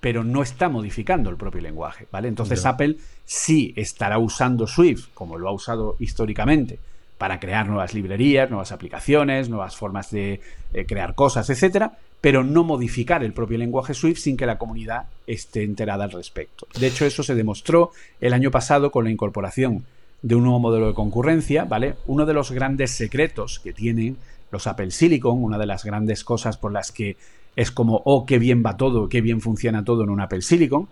Pero 0.00 0.24
no 0.24 0.42
está 0.42 0.68
modificando 0.68 1.30
el 1.30 1.36
propio 1.36 1.60
lenguaje, 1.60 2.06
¿vale? 2.10 2.28
Entonces 2.28 2.64
Apple 2.64 2.96
sí 3.24 3.72
estará 3.76 4.18
usando 4.18 4.66
Swift, 4.66 5.08
como 5.14 5.38
lo 5.38 5.48
ha 5.48 5.52
usado 5.52 5.96
históricamente, 5.98 6.78
para 7.18 7.38
crear 7.38 7.66
nuevas 7.66 7.92
librerías, 7.92 8.48
nuevas 8.48 8.72
aplicaciones, 8.72 9.50
nuevas 9.50 9.76
formas 9.76 10.10
de 10.10 10.40
eh, 10.72 10.86
crear 10.86 11.14
cosas, 11.14 11.50
etcétera, 11.50 11.98
pero 12.20 12.44
no 12.44 12.64
modificar 12.64 13.22
el 13.22 13.34
propio 13.34 13.58
lenguaje 13.58 13.92
Swift 13.92 14.20
sin 14.20 14.36
que 14.36 14.46
la 14.46 14.58
comunidad 14.58 15.04
esté 15.26 15.62
enterada 15.62 16.04
al 16.04 16.12
respecto. 16.12 16.66
De 16.78 16.86
hecho, 16.86 17.04
eso 17.04 17.22
se 17.22 17.34
demostró 17.34 17.90
el 18.20 18.32
año 18.32 18.50
pasado 18.50 18.90
con 18.90 19.04
la 19.04 19.10
incorporación 19.10 19.84
de 20.22 20.34
un 20.34 20.44
nuevo 20.44 20.60
modelo 20.60 20.88
de 20.88 20.94
concurrencia, 20.94 21.64
¿vale? 21.64 21.96
Uno 22.06 22.26
de 22.26 22.34
los 22.34 22.52
grandes 22.52 22.90
secretos 22.90 23.60
que 23.60 23.72
tienen 23.72 24.16
los 24.50 24.66
Apple 24.66 24.90
Silicon, 24.90 25.42
una 25.42 25.58
de 25.58 25.66
las 25.66 25.84
grandes 25.84 26.24
cosas 26.24 26.56
por 26.56 26.72
las 26.72 26.92
que 26.92 27.16
es 27.56 27.70
como, 27.70 28.02
oh, 28.04 28.26
qué 28.26 28.38
bien 28.38 28.62
va 28.64 28.76
todo, 28.76 29.08
qué 29.08 29.20
bien 29.20 29.40
funciona 29.40 29.84
todo 29.84 30.04
en 30.04 30.10
un 30.10 30.20
Apple 30.20 30.42
Silicon, 30.42 30.88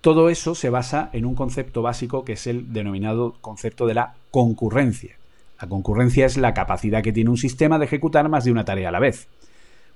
todo 0.00 0.28
eso 0.28 0.54
se 0.54 0.70
basa 0.70 1.10
en 1.12 1.24
un 1.24 1.34
concepto 1.34 1.82
básico 1.82 2.24
que 2.24 2.34
es 2.34 2.46
el 2.46 2.72
denominado 2.72 3.34
concepto 3.40 3.86
de 3.86 3.94
la 3.94 4.14
concurrencia. 4.30 5.16
La 5.60 5.68
concurrencia 5.68 6.26
es 6.26 6.36
la 6.36 6.54
capacidad 6.54 7.02
que 7.02 7.12
tiene 7.12 7.30
un 7.30 7.38
sistema 7.38 7.78
de 7.78 7.86
ejecutar 7.86 8.28
más 8.28 8.44
de 8.44 8.52
una 8.52 8.64
tarea 8.64 8.90
a 8.90 8.92
la 8.92 9.00
vez. 9.00 9.26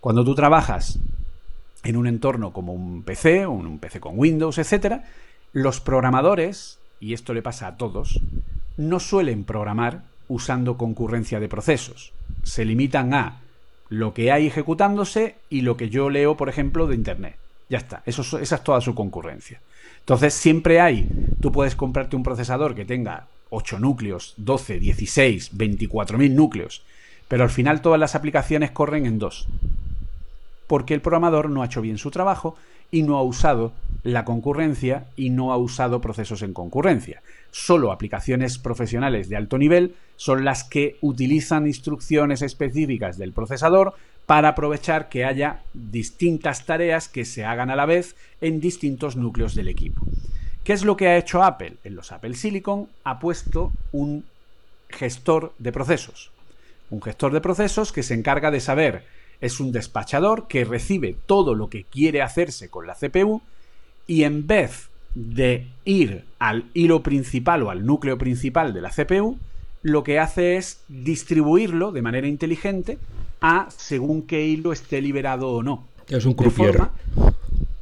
Cuando 0.01 0.25
tú 0.25 0.35
trabajas 0.35 0.99
en 1.85 1.97
un 1.97 2.07
entorno 2.07 2.53
como 2.53 2.73
un 2.73 3.03
PC, 3.03 3.47
un 3.47 3.79
PC 3.79 4.01
con 4.01 4.19
Windows, 4.19 4.59
etc., 4.59 5.03
los 5.53 5.81
programadores, 5.81 6.79
y 6.99 7.13
esto 7.13 7.35
le 7.35 7.43
pasa 7.43 7.67
a 7.67 7.77
todos, 7.77 8.21
no 8.77 9.01
suelen 9.01 9.45
programar 9.45 10.03
usando 10.29 10.77
concurrencia 10.77 11.41
de 11.41 11.49
procesos. 11.49 12.13
Se 12.43 12.65
limitan 12.65 13.15
a 13.15 13.41
lo 13.91 14.15
que 14.15 14.33
hay 14.33 14.47
ejecutándose 14.47 15.35
y 15.51 15.61
lo 15.61 15.77
que 15.77 15.91
yo 15.91 16.09
leo, 16.09 16.37
por 16.37 16.49
ejemplo, 16.49 16.87
de 16.87 16.95
Internet. 16.95 17.37
Ya 17.69 17.79
está, 17.79 18.03
eso, 18.07 18.23
esa 18.39 18.57
es 18.57 18.65
toda 18.65 18.81
su 18.81 18.95
concurrencia. 18.95 19.61
Entonces, 19.99 20.33
siempre 20.33 20.81
hay, 20.81 21.09
tú 21.41 21.53
puedes 21.53 21.77
comprarte 21.77 22.17
un 22.17 22.23
procesador 22.23 22.75
que 22.75 22.85
tenga 22.85 23.27
8 23.51 23.79
núcleos, 23.79 24.35
12, 24.39 24.81
16, 24.81 25.57
24.000 25.57 26.31
núcleos, 26.33 26.83
pero 27.29 27.43
al 27.43 27.51
final 27.51 27.83
todas 27.83 28.01
las 28.01 28.15
aplicaciones 28.15 28.71
corren 28.71 29.07
en 29.07 29.19
dos. 29.19 29.47
Porque 30.67 30.95
el 30.95 31.01
programador 31.01 31.51
no 31.51 31.63
ha 31.63 31.67
hecho 31.67 31.83
bien 31.83 31.99
su 31.99 32.11
trabajo 32.11 32.57
y 32.91 33.03
no 33.03 33.19
ha 33.19 33.23
usado 33.23 33.73
la 34.03 34.25
concurrencia 34.25 35.07
y 35.17 35.31
no 35.31 35.53
ha 35.53 35.57
usado 35.57 36.01
procesos 36.01 36.43
en 36.43 36.53
concurrencia. 36.53 37.23
Solo 37.51 37.93
aplicaciones 37.93 38.59
profesionales 38.59 39.29
de 39.29 39.37
alto 39.37 39.59
nivel 39.59 39.95
son 40.17 40.45
las 40.45 40.65
que 40.65 40.97
utilizan 41.01 41.67
instrucciones 41.67 42.43
específicas 42.43 43.19
del 43.19 43.33
procesador 43.33 43.95
para 44.27 44.51
aprovechar 44.51 45.09
que 45.09 45.25
haya 45.25 45.63
distintas 45.75 46.65
tareas 46.65 47.09
que 47.09 47.25
se 47.25 47.45
hagan 47.45 47.71
a 47.71 47.77
la 47.77 47.87
vez 47.87 48.15
en 48.41 48.61
distintos 48.61 49.17
núcleos 49.17 49.55
del 49.55 49.69
equipo. 49.69 50.03
¿Qué 50.63 50.73
es 50.73 50.85
lo 50.85 50.97
que 50.97 51.09
ha 51.09 51.17
hecho 51.17 51.43
Apple? 51.43 51.79
En 51.83 51.97
los 51.97 52.13
Apple 52.13 52.35
Silicon 52.35 52.89
ha 53.03 53.19
puesto 53.19 53.73
un 53.93 54.25
gestor 54.89 55.53
de 55.59 55.73
procesos. 55.73 56.31
Un 56.91 57.03
gestor 57.03 57.33
de 57.33 57.41
procesos 57.41 57.93
que 57.93 58.03
se 58.03 58.15
encarga 58.15 58.51
de 58.51 58.61
saber, 58.61 59.05
es 59.41 59.59
un 59.59 59.73
despachador 59.73 60.47
que 60.49 60.65
recibe 60.65 61.17
todo 61.27 61.55
lo 61.55 61.71
que 61.71 61.85
quiere 61.85 62.23
hacerse 62.23 62.69
con 62.69 62.87
la 62.87 62.95
CPU 62.95 63.41
y 64.07 64.25
en 64.25 64.47
vez 64.47 64.90
de 65.15 65.67
ir 65.85 66.25
al 66.39 66.65
hilo 66.75 67.03
principal 67.03 67.63
o 67.63 67.71
al 67.71 67.85
núcleo 67.85 68.19
principal 68.19 68.73
de 68.73 68.81
la 68.81 68.91
CPU, 68.91 69.39
lo 69.83 70.05
que 70.05 70.19
hace 70.19 70.57
es 70.57 70.83
distribuirlo 70.89 71.93
de 71.93 72.03
manera 72.03 72.27
inteligente 72.27 72.99
a 73.41 73.69
según 73.77 74.23
qué 74.23 74.45
hilo 74.45 74.73
esté 74.73 75.01
liberado 75.01 75.51
o 75.51 75.63
no. 75.63 75.87
Es 76.09 76.25
un 76.25 76.35
croupier. 76.35 76.81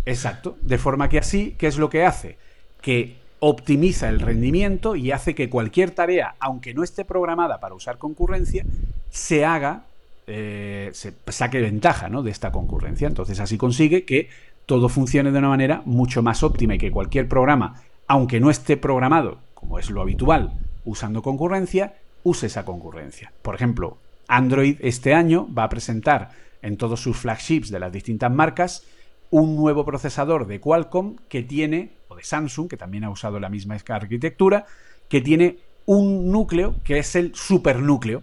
exacto. 0.04 0.56
De 0.60 0.78
forma 0.78 1.08
que 1.08 1.18
así, 1.18 1.54
¿qué 1.58 1.66
es 1.66 1.78
lo 1.78 1.90
que 1.90 2.04
hace? 2.04 2.36
Que 2.80 3.16
optimiza 3.40 4.08
el 4.08 4.20
rendimiento 4.20 4.96
y 4.96 5.12
hace 5.12 5.34
que 5.34 5.48
cualquier 5.48 5.90
tarea, 5.92 6.34
aunque 6.40 6.74
no 6.74 6.82
esté 6.82 7.04
programada 7.04 7.60
para 7.60 7.74
usar 7.74 7.98
concurrencia, 7.98 8.64
se 9.10 9.44
haga, 9.44 9.84
eh, 10.26 10.90
se 10.92 11.14
saque 11.28 11.60
ventaja 11.60 12.08
¿no? 12.08 12.22
de 12.22 12.30
esta 12.30 12.52
concurrencia. 12.52 13.08
Entonces 13.08 13.40
así 13.40 13.56
consigue 13.56 14.04
que 14.04 14.28
todo 14.68 14.90
funcione 14.90 15.32
de 15.32 15.38
una 15.38 15.48
manera 15.48 15.80
mucho 15.86 16.22
más 16.22 16.42
óptima 16.42 16.74
y 16.74 16.78
que 16.78 16.90
cualquier 16.90 17.26
programa, 17.26 17.80
aunque 18.06 18.38
no 18.38 18.50
esté 18.50 18.76
programado, 18.76 19.38
como 19.54 19.78
es 19.78 19.88
lo 19.88 20.02
habitual, 20.02 20.58
usando 20.84 21.22
concurrencia, 21.22 21.94
use 22.22 22.48
esa 22.48 22.66
concurrencia. 22.66 23.32
Por 23.40 23.54
ejemplo, 23.54 23.96
Android 24.28 24.76
este 24.80 25.14
año 25.14 25.48
va 25.56 25.64
a 25.64 25.68
presentar 25.70 26.32
en 26.60 26.76
todos 26.76 27.00
sus 27.00 27.16
flagships 27.16 27.70
de 27.70 27.80
las 27.80 27.90
distintas 27.90 28.30
marcas 28.30 28.84
un 29.30 29.56
nuevo 29.56 29.86
procesador 29.86 30.46
de 30.46 30.60
Qualcomm 30.60 31.16
que 31.30 31.42
tiene, 31.42 31.92
o 32.08 32.16
de 32.16 32.22
Samsung, 32.22 32.68
que 32.68 32.76
también 32.76 33.04
ha 33.04 33.10
usado 33.10 33.40
la 33.40 33.48
misma 33.48 33.74
arquitectura, 33.88 34.66
que 35.08 35.22
tiene 35.22 35.60
un 35.86 36.30
núcleo 36.30 36.76
que 36.84 36.98
es 36.98 37.16
el 37.16 37.34
supernúcleo. 37.34 38.22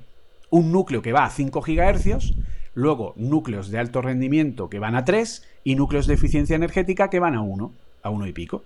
Un 0.52 0.72
núcleo 0.72 1.02
que 1.02 1.12
va 1.12 1.26
a 1.26 1.32
5 1.32 1.60
GHz, 1.60 2.36
luego 2.76 3.14
núcleos 3.18 3.72
de 3.72 3.80
alto 3.80 4.02
rendimiento 4.02 4.70
que 4.70 4.80
van 4.80 4.96
a 4.96 5.06
3 5.06 5.44
y 5.64 5.76
núcleos 5.76 6.06
de 6.06 6.14
eficiencia 6.14 6.56
energética 6.56 7.10
que 7.10 7.20
van 7.20 7.34
a 7.34 7.42
1, 7.42 7.74
a 8.04 8.10
1 8.10 8.28
y 8.28 8.34
pico. 8.34 8.64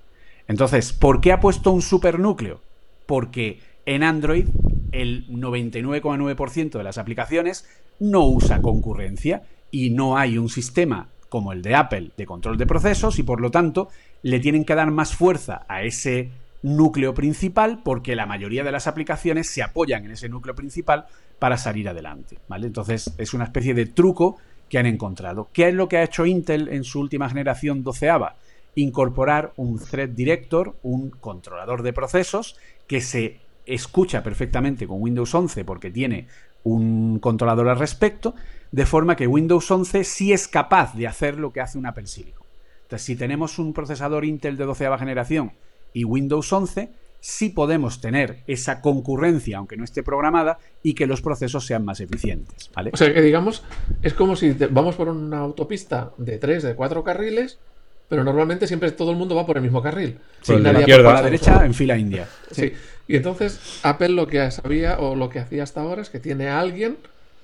Entonces, 0.47 0.91
¿por 0.91 1.21
qué 1.21 1.31
ha 1.31 1.39
puesto 1.39 1.71
un 1.71 1.81
supernúcleo? 1.81 2.59
Porque 3.05 3.59
en 3.85 4.03
Android 4.03 4.47
el 4.91 5.27
99,9% 5.29 6.77
de 6.77 6.83
las 6.83 6.97
aplicaciones 6.97 7.65
no 7.99 8.25
usa 8.25 8.61
concurrencia 8.61 9.43
y 9.71 9.91
no 9.91 10.17
hay 10.17 10.37
un 10.37 10.49
sistema 10.49 11.07
como 11.29 11.53
el 11.53 11.61
de 11.61 11.75
Apple 11.75 12.11
de 12.17 12.25
control 12.25 12.57
de 12.57 12.65
procesos 12.65 13.19
y 13.19 13.23
por 13.23 13.39
lo 13.39 13.51
tanto 13.51 13.89
le 14.23 14.39
tienen 14.39 14.65
que 14.65 14.75
dar 14.75 14.89
más 14.91 15.15
fuerza 15.15 15.65
a 15.67 15.83
ese 15.83 16.31
núcleo 16.63 17.13
principal 17.13 17.81
porque 17.83 18.15
la 18.15 18.25
mayoría 18.25 18.63
de 18.63 18.71
las 18.71 18.87
aplicaciones 18.87 19.47
se 19.47 19.61
apoyan 19.61 20.05
en 20.05 20.11
ese 20.11 20.29
núcleo 20.29 20.55
principal 20.55 21.05
para 21.39 21.57
salir 21.57 21.89
adelante, 21.89 22.37
¿vale? 22.47 22.67
Entonces 22.67 23.13
es 23.17 23.33
una 23.33 23.45
especie 23.45 23.73
de 23.73 23.85
truco 23.85 24.37
que 24.69 24.77
han 24.77 24.85
encontrado. 24.85 25.47
¿Qué 25.51 25.69
es 25.69 25.73
lo 25.73 25.87
que 25.89 25.97
ha 25.97 26.03
hecho 26.03 26.25
Intel 26.25 26.67
en 26.69 26.83
su 26.83 26.99
última 26.99 27.29
generación 27.29 27.83
doceava? 27.83 28.35
Incorporar 28.75 29.53
un 29.55 29.79
thread 29.79 30.09
director, 30.09 30.75
un 30.83 31.09
controlador 31.09 31.81
de 31.81 31.93
procesos 31.93 32.57
que 32.87 33.01
se 33.01 33.39
escucha 33.65 34.23
perfectamente 34.23 34.87
con 34.87 35.01
Windows 35.01 35.33
11 35.33 35.65
porque 35.65 35.89
tiene 35.91 36.27
un 36.63 37.19
controlador 37.19 37.69
al 37.69 37.79
respecto, 37.79 38.35
de 38.71 38.85
forma 38.85 39.15
que 39.15 39.27
Windows 39.27 39.69
11 39.69 40.03
sí 40.03 40.33
es 40.33 40.47
capaz 40.47 40.93
de 40.95 41.07
hacer 41.07 41.37
lo 41.37 41.51
que 41.51 41.61
hace 41.61 41.77
un 41.77 41.85
Apple 41.85 42.07
Silicon. 42.07 42.45
Entonces, 42.83 43.05
si 43.05 43.15
tenemos 43.15 43.59
un 43.59 43.73
procesador 43.73 44.25
Intel 44.25 44.57
de 44.57 44.65
12 44.65 44.97
generación 44.97 45.53
y 45.93 46.03
Windows 46.03 46.51
11, 46.51 46.89
sí 47.19 47.49
podemos 47.49 48.01
tener 48.01 48.43
esa 48.47 48.81
concurrencia, 48.81 49.57
aunque 49.57 49.77
no 49.77 49.83
esté 49.83 50.03
programada, 50.03 50.59
y 50.83 50.93
que 50.93 51.07
los 51.07 51.21
procesos 51.21 51.65
sean 51.65 51.85
más 51.85 51.99
eficientes. 51.99 52.69
¿vale? 52.73 52.91
O 52.93 52.97
sea, 52.97 53.13
que 53.13 53.21
digamos, 53.21 53.63
es 54.01 54.13
como 54.13 54.35
si 54.35 54.51
vamos 54.51 54.95
por 54.95 55.09
una 55.09 55.39
autopista 55.39 56.11
de 56.17 56.37
3, 56.37 56.63
de 56.63 56.75
4 56.75 57.03
carriles, 57.03 57.59
pero 58.07 58.23
normalmente 58.23 58.67
siempre 58.67 58.91
todo 58.91 59.11
el 59.11 59.17
mundo 59.17 59.35
va 59.35 59.45
por 59.45 59.57
el 59.57 59.63
mismo 59.63 59.81
carril. 59.81 60.17
Sí, 60.41 60.57
la 60.57 60.79
izquierda 60.79 61.11
a 61.11 61.13
la 61.13 61.21
derecha 61.21 61.65
en 61.65 61.73
fila 61.73 61.97
india. 61.97 62.27
sí. 62.51 62.73
Y 63.07 63.15
entonces 63.15 63.79
Apple 63.81 64.09
lo 64.09 64.27
que 64.27 64.51
sabía 64.51 64.99
o 64.99 65.15
lo 65.15 65.29
que 65.29 65.39
hacía 65.39 65.63
hasta 65.63 65.81
ahora 65.81 66.03
es 66.03 66.11
que 66.11 66.19
tiene 66.19 66.47
a 66.47 66.59
alguien 66.59 66.95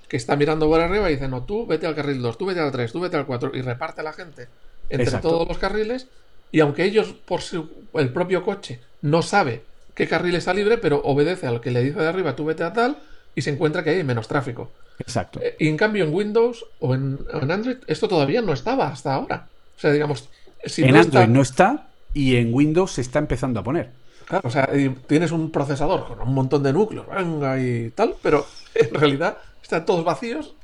que 0.08 0.16
está 0.16 0.36
mirando 0.36 0.68
por 0.68 0.80
arriba 0.80 1.10
y 1.10 1.16
dice, 1.16 1.28
no, 1.28 1.44
tú 1.44 1.66
vete 1.66 1.88
al 1.88 1.96
carril 1.96 2.22
2, 2.22 2.38
tú 2.38 2.46
vete 2.46 2.60
al 2.60 2.72
3, 2.72 2.92
tú 2.92 3.00
vete 3.00 3.18
al 3.18 3.26
4 3.26 3.52
y 3.56 3.62
reparte 3.64 4.02
a 4.02 4.04
la 4.04 4.14
gente 4.14 4.48
entre 4.90 5.18
todos 5.20 5.48
los 5.48 5.58
carriles 5.58 6.08
y 6.52 6.60
aunque 6.60 6.84
ellos 6.84 7.16
por 7.26 7.42
su, 7.42 7.68
el 7.96 8.14
propio 8.14 8.44
coche 8.44 8.80
no 9.06 9.22
sabe 9.22 9.62
qué 9.94 10.08
carril 10.08 10.36
está 10.36 10.54
libre, 10.54 10.78
pero 10.78 11.02
obedece 11.04 11.48
al 11.48 11.62
que 11.62 11.72
le 11.72 11.84
dice 11.84 12.00
de 12.00 12.08
arriba, 12.08 12.36
tú 12.36 12.44
vete 12.46 12.64
a 12.64 12.74
tal 12.74 12.98
y 13.36 13.42
se 13.42 13.52
encuentra 13.52 13.84
que 13.84 13.92
hay 13.92 14.04
menos 14.04 14.28
tráfico. 14.28 14.72
Exacto. 15.00 15.40
Eh, 15.42 15.56
y 15.60 15.68
en 15.68 15.78
cambio 15.78 16.04
en 16.06 16.14
Windows 16.14 16.66
o 16.80 16.96
en, 16.96 17.20
Android 17.32 17.78
esto 17.88 18.08
todavía 18.08 18.42
no 18.42 18.52
estaba 18.52 18.88
hasta 18.88 19.14
ahora. 19.14 19.48
O 19.78 19.80
sea, 19.80 19.92
digamos... 19.92 20.30
Si 20.66 20.84
en 20.84 20.96
Android 20.96 21.28
no 21.28 21.42
está 21.42 21.88
y 22.14 22.38
en 22.38 22.54
Windows 22.54 22.94
se 22.94 23.02
está 23.02 23.20
empezando 23.20 23.60
a 23.60 23.64
poner. 23.64 23.92
Claro, 24.26 24.48
o 24.48 24.52
sea, 24.52 24.68
tienes 25.06 25.32
un 25.32 25.52
procesador 25.52 26.08
con 26.08 26.20
un 26.20 26.34
montón 26.34 26.64
de 26.64 26.74
núcleos, 26.74 27.06
venga 27.08 27.60
y 27.62 27.92
tal, 27.92 28.16
pero 28.24 28.46
en 28.74 28.92
realidad 28.92 29.38
están 29.62 29.86
todos 29.86 30.04
vacíos 30.04 30.56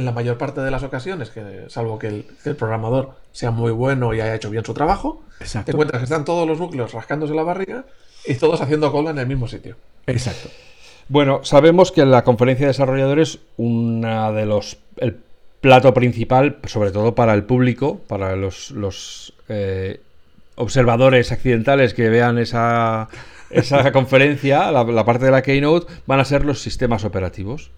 en 0.00 0.06
la 0.06 0.12
mayor 0.12 0.36
parte 0.36 0.60
de 0.60 0.70
las 0.70 0.82
ocasiones, 0.82 1.30
que 1.30 1.66
salvo 1.68 1.98
que 1.98 2.08
el, 2.44 2.56
programador 2.56 3.12
sea 3.32 3.50
muy 3.52 3.70
bueno 3.70 4.12
y 4.12 4.20
haya 4.20 4.34
hecho 4.34 4.50
bien 4.50 4.64
su 4.64 4.74
trabajo, 4.74 5.22
te 5.38 5.70
encuentras 5.70 6.00
que 6.00 6.04
están 6.04 6.24
todos 6.24 6.48
los 6.48 6.58
núcleos 6.58 6.92
rascándose 6.92 7.34
la 7.34 7.44
barriga 7.44 7.84
y 8.26 8.34
todos 8.34 8.60
haciendo 8.60 8.90
cola 8.90 9.10
en 9.10 9.18
el 9.18 9.26
mismo 9.26 9.46
sitio. 9.46 9.76
Exacto. 10.06 10.48
Bueno, 11.08 11.40
sabemos 11.44 11.92
que 11.92 12.02
en 12.02 12.10
la 12.10 12.24
conferencia 12.24 12.66
de 12.66 12.70
desarrolladores, 12.70 13.38
una 13.56 14.32
de 14.32 14.46
los. 14.46 14.78
el 14.96 15.16
plato 15.60 15.92
principal, 15.92 16.58
sobre 16.64 16.90
todo 16.90 17.14
para 17.14 17.34
el 17.34 17.44
público, 17.44 18.00
para 18.06 18.34
los, 18.36 18.70
los 18.70 19.34
eh, 19.48 20.00
observadores 20.54 21.32
accidentales 21.32 21.94
que 21.94 22.08
vean 22.08 22.38
esa, 22.38 23.08
esa 23.50 23.92
conferencia, 23.92 24.70
la, 24.70 25.04
parte 25.04 25.26
de 25.26 25.30
la 25.30 25.42
Keynote, 25.42 25.92
van 26.06 26.20
a 26.20 26.24
ser 26.24 26.44
los 26.44 26.62
sistemas 26.62 27.04
operativos. 27.04 27.70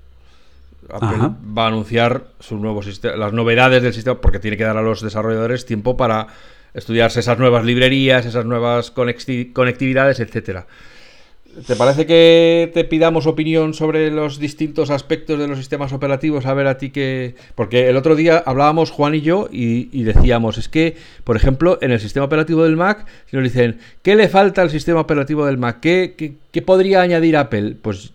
Va 0.93 1.64
a 1.64 1.68
anunciar 1.68 2.24
sus 2.40 2.61
nuevos 2.61 3.01
las 3.03 3.32
novedades 3.32 3.82
del 3.82 3.95
sistema, 3.95 4.20
porque 4.20 4.38
tiene 4.38 4.57
que 4.57 4.64
dar 4.64 4.76
a 4.76 4.82
los 4.82 5.01
desarrolladores 5.01 5.64
tiempo 5.64 5.97
para 5.97 6.28
estudiarse 6.74 7.20
esas 7.20 7.38
nuevas 7.38 7.64
librerías, 7.64 8.26
esas 8.26 8.45
nuevas 8.45 8.90
conectividades, 8.90 10.20
etcétera. 10.20 10.66
¿Te 11.66 11.76
parece 11.76 12.07
que 12.07 12.70
te 12.72 12.84
pidamos 12.84 13.26
opinión 13.26 13.74
sobre 13.74 14.11
los 14.11 14.38
distintos 14.38 14.88
aspectos 14.88 15.38
de 15.38 15.47
los 15.47 15.59
sistemas 15.59 15.93
operativos? 15.93 16.47
A 16.47 16.55
ver 16.55 16.66
a 16.66 16.78
ti 16.78 16.88
que... 16.88 17.34
Porque 17.55 17.90
el 17.90 17.97
otro 17.99 18.16
día 18.16 18.43
hablábamos 18.47 18.90
Juan 18.90 19.14
y 19.14 19.20
yo 19.20 19.49
y, 19.53 20.03
decíamos, 20.03 20.57
es 20.57 20.70
que, 20.70 20.97
por 21.24 21.36
ejemplo, 21.36 21.78
en 21.82 21.90
el 21.90 22.01
sistema 22.01 22.24
operativo 22.24 22.64
del 22.64 22.78
Mac, 22.78 23.05
si 23.30 23.36
nos 23.36 23.45
dicen, 23.45 23.78
¿qué 24.03 24.16
le 24.16 24.30
falta 24.30 24.62
al 24.62 24.70
sistema 24.70 25.01
operativo 25.01 25.45
del 25.45 25.59
Mac? 25.59 25.80
¿Qué, 25.80 26.36
qué, 26.51 26.62
podría 26.62 27.03
añadir 27.03 27.36
Apple? 27.36 27.76
Pues 27.82 28.12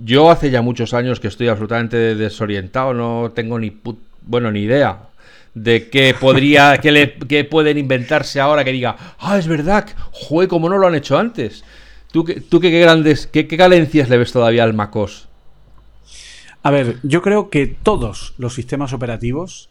yo 0.00 0.30
hace 0.30 0.50
ya 0.50 0.62
muchos 0.62 0.94
años 0.94 1.20
que 1.20 1.28
estoy 1.28 1.48
absolutamente 1.48 2.14
desorientado, 2.14 2.94
no 2.94 3.32
tengo 3.34 3.58
ni... 3.58 3.76
bueno, 4.22 4.50
ni 4.50 4.60
idea 4.60 5.08
de 5.54 5.90
qué 5.90 6.14
podría, 6.18 6.78
qué, 6.78 6.90
le, 6.90 7.14
qué 7.14 7.44
pueden 7.44 7.78
inventarse 7.78 8.40
ahora 8.40 8.64
que 8.64 8.72
diga, 8.72 8.96
ah, 9.18 9.38
es 9.38 9.46
verdad, 9.46 9.86
jue, 10.10 10.48
como 10.48 10.68
no 10.68 10.78
lo 10.78 10.86
han 10.86 10.94
hecho 10.94 11.18
antes. 11.18 11.64
¿Tú, 12.10 12.24
qué, 12.24 12.80
grandes, 12.80 13.26
qué, 13.26 13.46
qué 13.46 13.56
carencias 13.56 14.08
le 14.08 14.18
ves 14.18 14.32
todavía 14.32 14.64
al 14.64 14.74
MacOS? 14.74 15.28
A 16.62 16.70
ver, 16.70 16.98
yo 17.02 17.22
creo 17.22 17.50
que 17.50 17.66
todos 17.66 18.34
los 18.38 18.54
sistemas 18.54 18.92
operativos 18.92 19.68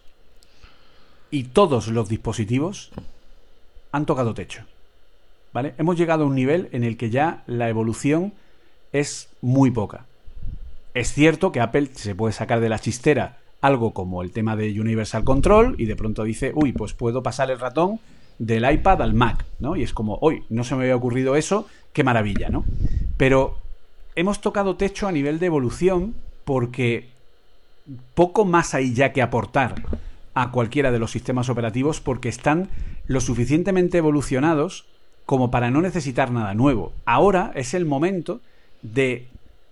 y 1.30 1.44
todos 1.46 1.88
los 1.88 2.10
dispositivos 2.10 2.92
han 3.92 4.06
tocado 4.06 4.34
techo. 4.34 4.64
¿Vale? 5.54 5.74
Hemos 5.78 5.98
llegado 5.98 6.24
a 6.24 6.28
un 6.28 6.36
nivel 6.36 6.70
en 6.72 6.84
el 6.84 6.98
que 6.98 7.10
ya 7.10 7.44
la 7.46 7.70
evolución 7.70 8.34
es 8.92 9.30
muy 9.42 9.70
poca. 9.70 10.06
Es 10.94 11.14
cierto 11.14 11.52
que 11.52 11.62
Apple 11.62 11.90
se 11.94 12.16
puede 12.16 12.34
sacar 12.34 12.60
de 12.60 12.70
la 12.70 12.80
chistera 12.80 13.38
algo 13.62 13.94
como 13.94 14.22
el 14.22 14.32
tema 14.32 14.56
de 14.56 14.80
Universal 14.80 15.24
Control 15.24 15.76
y 15.78 15.86
de 15.86 15.96
pronto 15.96 16.24
dice, 16.24 16.52
uy, 16.56 16.72
pues 16.74 16.94
puedo 16.94 17.24
pasar 17.24 17.52
el 17.52 17.60
ratón 17.60 18.00
del 18.40 18.70
iPad 18.70 19.04
al 19.04 19.14
Mac, 19.14 19.46
¿no? 19.60 19.76
Y 19.76 19.84
es 19.84 19.94
como, 19.94 20.18
hoy 20.22 20.44
no 20.50 20.64
se 20.64 20.76
me 20.76 20.84
había 20.84 20.96
ocurrido 20.96 21.36
eso, 21.36 21.68
qué 21.94 22.04
maravilla, 22.04 22.50
¿no? 22.50 22.66
Pero 23.18 23.58
hemos 24.16 24.42
tocado 24.42 24.76
techo 24.76 25.08
a 25.08 25.12
nivel 25.12 25.40
de 25.40 25.46
evolución 25.46 26.16
porque 26.44 27.10
poco 28.16 28.46
más 28.46 28.74
hay 28.74 28.94
ya 28.94 29.14
que 29.14 29.22
aportar 29.22 29.76
a 30.34 30.52
cualquiera 30.52 30.92
de 30.92 31.00
los 31.00 31.12
sistemas 31.12 31.50
operativos 31.50 32.02
porque 32.02 32.30
están 32.30 32.70
lo 33.06 33.22
suficientemente 33.22 34.00
evolucionados 34.00 34.86
como 35.26 35.52
para 35.52 35.70
no 35.70 35.82
necesitar 35.82 36.32
nada 36.32 36.54
nuevo. 36.56 36.94
Ahora 37.06 37.52
es 37.56 37.74
el 37.74 37.86
momento 37.86 38.42
de 38.82 39.28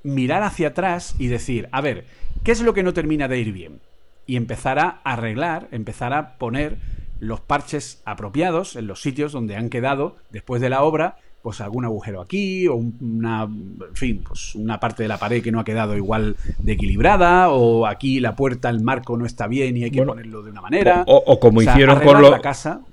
mirar 0.10 0.44
hacia 0.44 0.70
atrás 0.70 1.16
y 1.18 1.28
decir, 1.28 1.70
a 1.72 1.82
ver, 1.82 2.06
¿qué 2.44 2.52
es 2.52 2.62
lo 2.62 2.74
que 2.74 2.84
no 2.84 2.94
termina 2.94 3.28
de 3.28 3.40
ir 3.40 3.54
bien? 3.54 3.80
Y 4.26 4.36
empezar 4.36 4.80
a 4.80 5.02
arreglar, 5.04 5.68
empezar 5.72 6.14
a 6.14 6.38
poner 6.38 6.78
los 7.20 7.42
parches 7.42 8.02
apropiados 8.06 8.76
en 8.76 8.88
los 8.88 9.02
sitios 9.02 9.32
donde 9.32 9.56
han 9.56 9.70
quedado 9.70 10.16
después 10.30 10.62
de 10.62 10.70
la 10.70 10.84
obra 10.84 11.18
pues 11.42 11.62
algún 11.62 11.86
agujero 11.86 12.22
aquí 12.22 12.68
o 12.68 12.76
una, 12.76 13.44
en 13.44 13.96
fin, 13.96 14.24
pues 14.28 14.56
una 14.56 14.80
parte 14.80 15.04
de 15.04 15.10
la 15.10 15.18
pared 15.18 15.42
que 15.42 15.52
no 15.52 15.60
ha 15.60 15.64
quedado 15.64 15.96
igual 15.96 16.36
de 16.58 16.74
equilibrada 16.74 17.50
o 17.50 17.86
aquí 17.86 18.20
la 18.20 18.36
puerta, 18.36 18.70
el 18.70 18.82
marco 18.82 19.18
no 19.18 19.26
está 19.26 19.48
bien 19.48 19.78
y 19.78 19.84
hay 19.86 19.92
que 19.92 20.04
ponerlo 20.04 20.44
de 20.44 20.52
una 20.52 20.62
manera. 20.62 21.04
O, 21.08 21.40
como 21.40 21.62
hicieron 21.62 22.00
con 22.02 22.22
los 22.22 22.40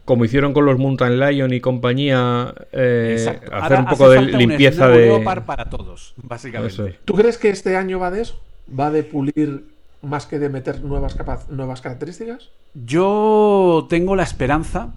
como 0.05 0.25
hicieron 0.25 0.53
con 0.53 0.65
los 0.65 0.79
Mountain 0.79 1.19
Lion 1.19 1.53
y 1.53 1.61
compañía, 1.61 2.55
eh, 2.71 3.41
hacer 3.53 3.81
un 3.81 3.87
poco 3.87 4.11
de 4.11 4.23
limpieza 4.23 4.89
de 4.89 5.21
para 5.45 5.69
todos, 5.69 6.15
básicamente. 6.17 6.99
¿Tú 7.05 7.15
crees 7.15 7.39
que 7.39 7.51
este 7.51 7.77
año 7.77 7.99
va 7.99 8.11
de 8.11 8.23
eso? 8.23 8.41
¿Va 8.79 8.91
de 8.91 9.03
pulir 9.03 9.65
más 10.03 10.27
que 10.27 10.39
de 10.39 10.49
meter 10.49 10.83
nuevas 10.83 11.17
nuevas 11.49 11.81
características? 11.81 12.51
Yo 12.75 13.87
tengo 13.91 14.15
la 14.15 14.23
esperanza 14.23 14.93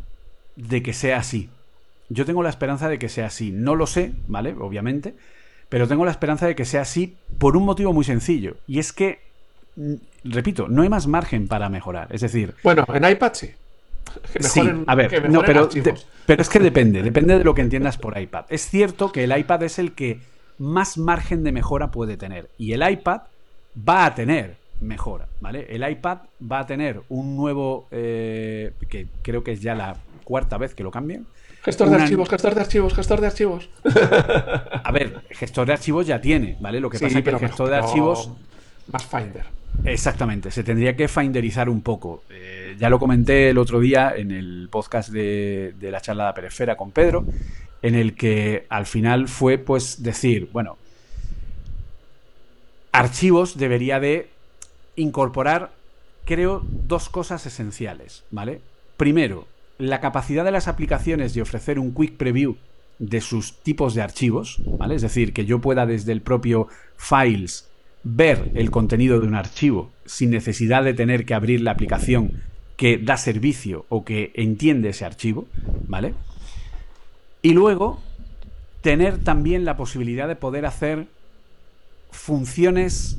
de 0.55 0.83
que 0.83 0.93
sea 0.93 1.17
así 1.17 1.49
yo 2.09 2.25
tengo 2.25 2.43
la 2.43 2.49
esperanza 2.49 2.89
de 2.89 2.99
que 2.99 3.09
sea 3.09 3.27
así. 3.27 3.51
No 3.51 3.75
lo 3.75 3.87
sé, 3.87 4.13
¿vale? 4.27 4.55
Obviamente. 4.59 5.15
Pero 5.69 5.87
tengo 5.87 6.03
la 6.03 6.11
esperanza 6.11 6.47
de 6.47 6.55
que 6.55 6.65
sea 6.65 6.81
así 6.81 7.15
por 7.37 7.55
un 7.55 7.63
motivo 7.63 7.93
muy 7.93 8.03
sencillo. 8.03 8.57
Y 8.67 8.79
es 8.79 8.91
que, 8.91 9.19
mm, 9.75 9.93
repito, 10.25 10.67
no 10.67 10.81
hay 10.81 10.89
más 10.89 11.07
margen 11.07 11.47
para 11.47 11.69
mejorar. 11.69 12.07
Es 12.11 12.21
decir. 12.21 12.55
Bueno, 12.63 12.85
en 12.93 13.09
iPad 13.09 13.33
sí. 13.33 13.51
sí, 14.39 14.61
a 14.87 14.95
ver, 14.95 15.29
no, 15.29 15.43
pero, 15.43 15.69
pero 16.25 16.41
es 16.41 16.49
que 16.49 16.59
depende, 16.59 17.03
depende 17.03 17.37
de 17.37 17.43
lo 17.43 17.53
que 17.53 17.61
entiendas 17.61 17.97
por 17.97 18.19
iPad. 18.19 18.45
Es 18.49 18.67
cierto 18.67 19.11
que 19.11 19.23
el 19.23 19.37
iPad 19.37 19.63
es 19.63 19.77
el 19.77 19.93
que 19.93 20.19
más 20.57 20.97
margen 20.97 21.43
de 21.43 21.51
mejora 21.51 21.91
puede 21.91 22.17
tener. 22.17 22.49
Y 22.57 22.73
el 22.73 22.89
iPad 22.89 23.21
va 23.87 24.05
a 24.05 24.15
tener 24.15 24.57
mejora, 24.81 25.27
¿vale? 25.41 25.67
El 25.69 25.89
iPad 25.89 26.19
va 26.51 26.59
a 26.59 26.65
tener 26.65 27.01
un 27.09 27.35
nuevo, 27.35 27.87
eh, 27.91 28.73
que 28.89 29.07
creo 29.21 29.43
que 29.43 29.51
es 29.51 29.61
ya 29.61 29.75
la 29.75 29.97
cuarta 30.23 30.57
vez 30.57 30.73
que 30.73 30.83
lo 30.83 30.91
cambian, 30.91 31.25
Gestor 31.69 31.89
de 31.91 31.95
archivos, 31.97 32.29
gestor 32.29 32.55
de 32.55 32.61
archivos, 32.61 32.93
gestor 32.95 33.21
de 33.21 33.27
archivos. 33.27 33.69
A 34.83 34.91
ver, 34.91 35.21
gestor 35.29 35.67
de 35.67 35.73
archivos 35.73 36.07
ya 36.07 36.19
tiene, 36.19 36.57
¿vale? 36.59 36.79
Lo 36.79 36.89
que 36.89 36.97
pasa 36.97 37.19
es 37.19 37.23
que 37.23 37.29
el 37.29 37.37
gestor 37.37 37.69
de 37.69 37.75
archivos. 37.75 38.31
Más 38.91 39.05
Finder. 39.05 39.45
Exactamente, 39.85 40.49
se 40.49 40.63
tendría 40.63 40.95
que 40.95 41.07
finderizar 41.07 41.69
un 41.69 41.81
poco. 41.81 42.23
Eh, 42.31 42.75
ya 42.79 42.89
lo 42.89 42.97
comenté 42.97 43.51
el 43.51 43.59
otro 43.59 43.79
día 43.79 44.13
en 44.15 44.31
el 44.31 44.67
podcast 44.71 45.09
de, 45.09 45.75
de 45.79 45.91
la 45.91 46.01
charla 46.01 46.25
de 46.27 46.33
Perefera 46.33 46.75
con 46.75 46.89
Pedro, 46.89 47.23
en 47.83 47.93
el 47.93 48.15
que 48.15 48.65
al 48.69 48.87
final 48.87 49.27
fue 49.27 49.59
pues 49.59 50.01
decir, 50.01 50.49
bueno, 50.51 50.75
archivos 52.91 53.59
debería 53.59 53.99
de 53.99 54.31
incorporar, 54.95 55.69
creo, 56.25 56.63
dos 56.65 57.09
cosas 57.09 57.45
esenciales, 57.45 58.23
¿vale? 58.31 58.59
Primero, 58.97 59.45
la 59.79 60.01
capacidad 60.01 60.43
de 60.43 60.51
las 60.51 60.67
aplicaciones 60.67 61.33
de 61.33 61.41
ofrecer 61.41 61.79
un 61.79 61.93
quick 61.93 62.17
preview 62.17 62.57
de 62.99 63.21
sus 63.21 63.57
tipos 63.63 63.95
de 63.95 64.01
archivos, 64.01 64.61
¿vale? 64.77 64.95
Es 64.95 65.01
decir, 65.01 65.33
que 65.33 65.45
yo 65.45 65.59
pueda 65.59 65.85
desde 65.85 66.11
el 66.11 66.21
propio 66.21 66.67
Files 66.97 67.67
ver 68.03 68.51
el 68.55 68.71
contenido 68.71 69.19
de 69.19 69.27
un 69.27 69.35
archivo 69.35 69.89
sin 70.05 70.31
necesidad 70.31 70.83
de 70.83 70.93
tener 70.93 71.25
que 71.25 71.33
abrir 71.33 71.61
la 71.61 71.71
aplicación 71.71 72.43
que 72.75 72.97
da 72.97 73.17
servicio 73.17 73.85
o 73.89 74.03
que 74.03 74.31
entiende 74.35 74.89
ese 74.89 75.05
archivo, 75.05 75.47
¿vale? 75.87 76.13
Y 77.41 77.53
luego 77.53 78.01
tener 78.81 79.17
también 79.17 79.63
la 79.63 79.77
posibilidad 79.77 80.27
de 80.27 80.35
poder 80.35 80.65
hacer 80.65 81.07
funciones 82.11 83.17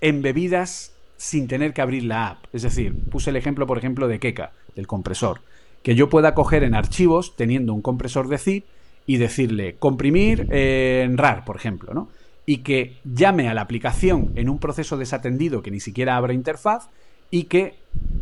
embebidas 0.00 0.92
sin 1.16 1.48
tener 1.48 1.72
que 1.72 1.82
abrir 1.82 2.04
la 2.04 2.28
app. 2.28 2.44
Es 2.52 2.62
decir, 2.62 2.94
puse 3.10 3.30
el 3.30 3.36
ejemplo, 3.36 3.66
por 3.66 3.78
ejemplo, 3.78 4.06
de 4.06 4.20
Keka, 4.20 4.52
del 4.78 4.86
compresor 4.86 5.40
que 5.82 5.96
yo 5.96 6.08
pueda 6.08 6.34
coger 6.34 6.62
en 6.62 6.74
archivos 6.74 7.34
teniendo 7.34 7.74
un 7.74 7.82
compresor 7.82 8.28
de 8.28 8.38
zip 8.38 8.64
y 9.06 9.16
decirle 9.16 9.74
comprimir 9.76 10.46
en 10.50 11.18
RAR, 11.18 11.44
por 11.44 11.56
ejemplo, 11.56 11.92
¿no? 11.94 12.08
Y 12.46 12.58
que 12.58 12.96
llame 13.04 13.48
a 13.48 13.54
la 13.54 13.62
aplicación 13.62 14.30
en 14.36 14.48
un 14.48 14.58
proceso 14.60 14.96
desatendido 14.96 15.62
que 15.62 15.72
ni 15.72 15.80
siquiera 15.80 16.16
abra 16.16 16.32
interfaz 16.32 16.88
y 17.30 17.44
que 17.44 17.74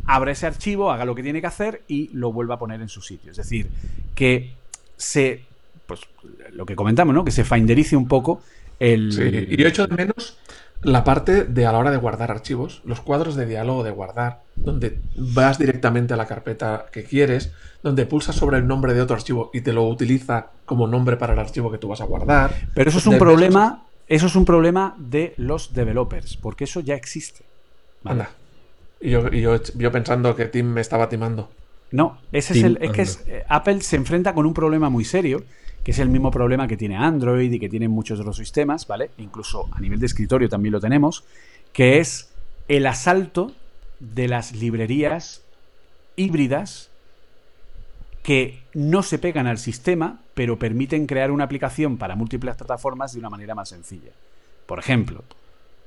abra 0.06 0.32
ese 0.32 0.46
archivo, 0.46 0.90
haga 0.90 1.04
lo 1.04 1.14
que 1.14 1.22
tiene 1.22 1.42
que 1.42 1.46
hacer 1.46 1.82
y 1.88 2.08
lo 2.14 2.32
vuelva 2.32 2.54
a 2.54 2.58
poner 2.58 2.80
en 2.80 2.88
su 2.88 3.02
sitio. 3.02 3.30
Es 3.32 3.36
decir, 3.36 3.68
que 4.14 4.52
se, 4.96 5.42
pues 5.86 6.00
lo 6.52 6.64
que 6.64 6.74
comentamos, 6.74 7.14
¿no? 7.14 7.24
Que 7.24 7.30
se 7.30 7.44
finderice 7.44 7.96
un 7.96 8.08
poco 8.08 8.40
el... 8.80 9.46
Y 9.50 9.56
yo 9.56 9.68
echo 9.68 9.86
de 9.86 9.94
menos 9.94 10.38
la 10.86 11.02
parte 11.02 11.42
de 11.42 11.66
a 11.66 11.72
la 11.72 11.78
hora 11.78 11.90
de 11.90 11.96
guardar 11.96 12.30
archivos, 12.30 12.80
los 12.84 13.00
cuadros 13.00 13.34
de 13.34 13.44
diálogo 13.44 13.82
de 13.82 13.90
guardar, 13.90 14.42
donde 14.54 15.00
vas 15.16 15.58
directamente 15.58 16.14
a 16.14 16.16
la 16.16 16.26
carpeta 16.26 16.86
que 16.92 17.02
quieres, 17.02 17.52
donde 17.82 18.06
pulsas 18.06 18.36
sobre 18.36 18.58
el 18.58 18.68
nombre 18.68 18.94
de 18.94 19.00
otro 19.00 19.16
archivo 19.16 19.50
y 19.52 19.62
te 19.62 19.72
lo 19.72 19.88
utiliza 19.88 20.50
como 20.64 20.86
nombre 20.86 21.16
para 21.16 21.32
el 21.32 21.40
archivo 21.40 21.72
que 21.72 21.78
tú 21.78 21.88
vas 21.88 22.00
a 22.00 22.04
guardar. 22.04 22.54
Pero 22.72 22.88
eso 22.88 23.00
es 23.00 23.06
un 23.08 23.18
problema, 23.18 23.84
eso 24.06 24.26
es 24.26 24.36
un 24.36 24.44
problema 24.44 24.94
de 24.96 25.34
los 25.38 25.74
developers, 25.74 26.36
porque 26.36 26.64
eso 26.64 26.78
ya 26.78 26.94
existe. 26.94 27.44
Anda. 28.04 28.30
Y 29.00 29.10
yo, 29.10 29.28
yo, 29.28 29.90
pensando 29.90 30.36
que 30.36 30.44
Tim 30.44 30.66
me 30.66 30.82
estaba 30.82 31.08
timando. 31.08 31.50
No, 31.90 32.18
ese 32.30 32.56
es 32.56 32.62
el. 32.62 32.78
Es 32.80 32.92
que 32.92 33.32
eh, 33.32 33.44
Apple 33.48 33.80
se 33.80 33.96
enfrenta 33.96 34.34
con 34.34 34.46
un 34.46 34.54
problema 34.54 34.88
muy 34.88 35.04
serio 35.04 35.42
que 35.86 35.92
es 35.92 36.00
el 36.00 36.08
mismo 36.08 36.32
problema 36.32 36.66
que 36.66 36.76
tiene 36.76 36.96
Android 36.96 37.52
y 37.52 37.60
que 37.60 37.68
tienen 37.68 37.92
muchos 37.92 38.18
los 38.18 38.36
sistemas, 38.36 38.88
¿vale? 38.88 39.12
Incluso 39.18 39.68
a 39.70 39.80
nivel 39.80 40.00
de 40.00 40.06
escritorio 40.06 40.48
también 40.48 40.72
lo 40.72 40.80
tenemos, 40.80 41.22
que 41.72 42.00
es 42.00 42.28
el 42.66 42.88
asalto 42.88 43.52
de 44.00 44.26
las 44.26 44.52
librerías 44.56 45.44
híbridas 46.16 46.90
que 48.24 48.58
no 48.74 49.04
se 49.04 49.20
pegan 49.20 49.46
al 49.46 49.58
sistema, 49.58 50.18
pero 50.34 50.58
permiten 50.58 51.06
crear 51.06 51.30
una 51.30 51.44
aplicación 51.44 51.98
para 51.98 52.16
múltiples 52.16 52.56
plataformas 52.56 53.12
de 53.12 53.20
una 53.20 53.30
manera 53.30 53.54
más 53.54 53.68
sencilla. 53.68 54.10
Por 54.66 54.80
ejemplo, 54.80 55.22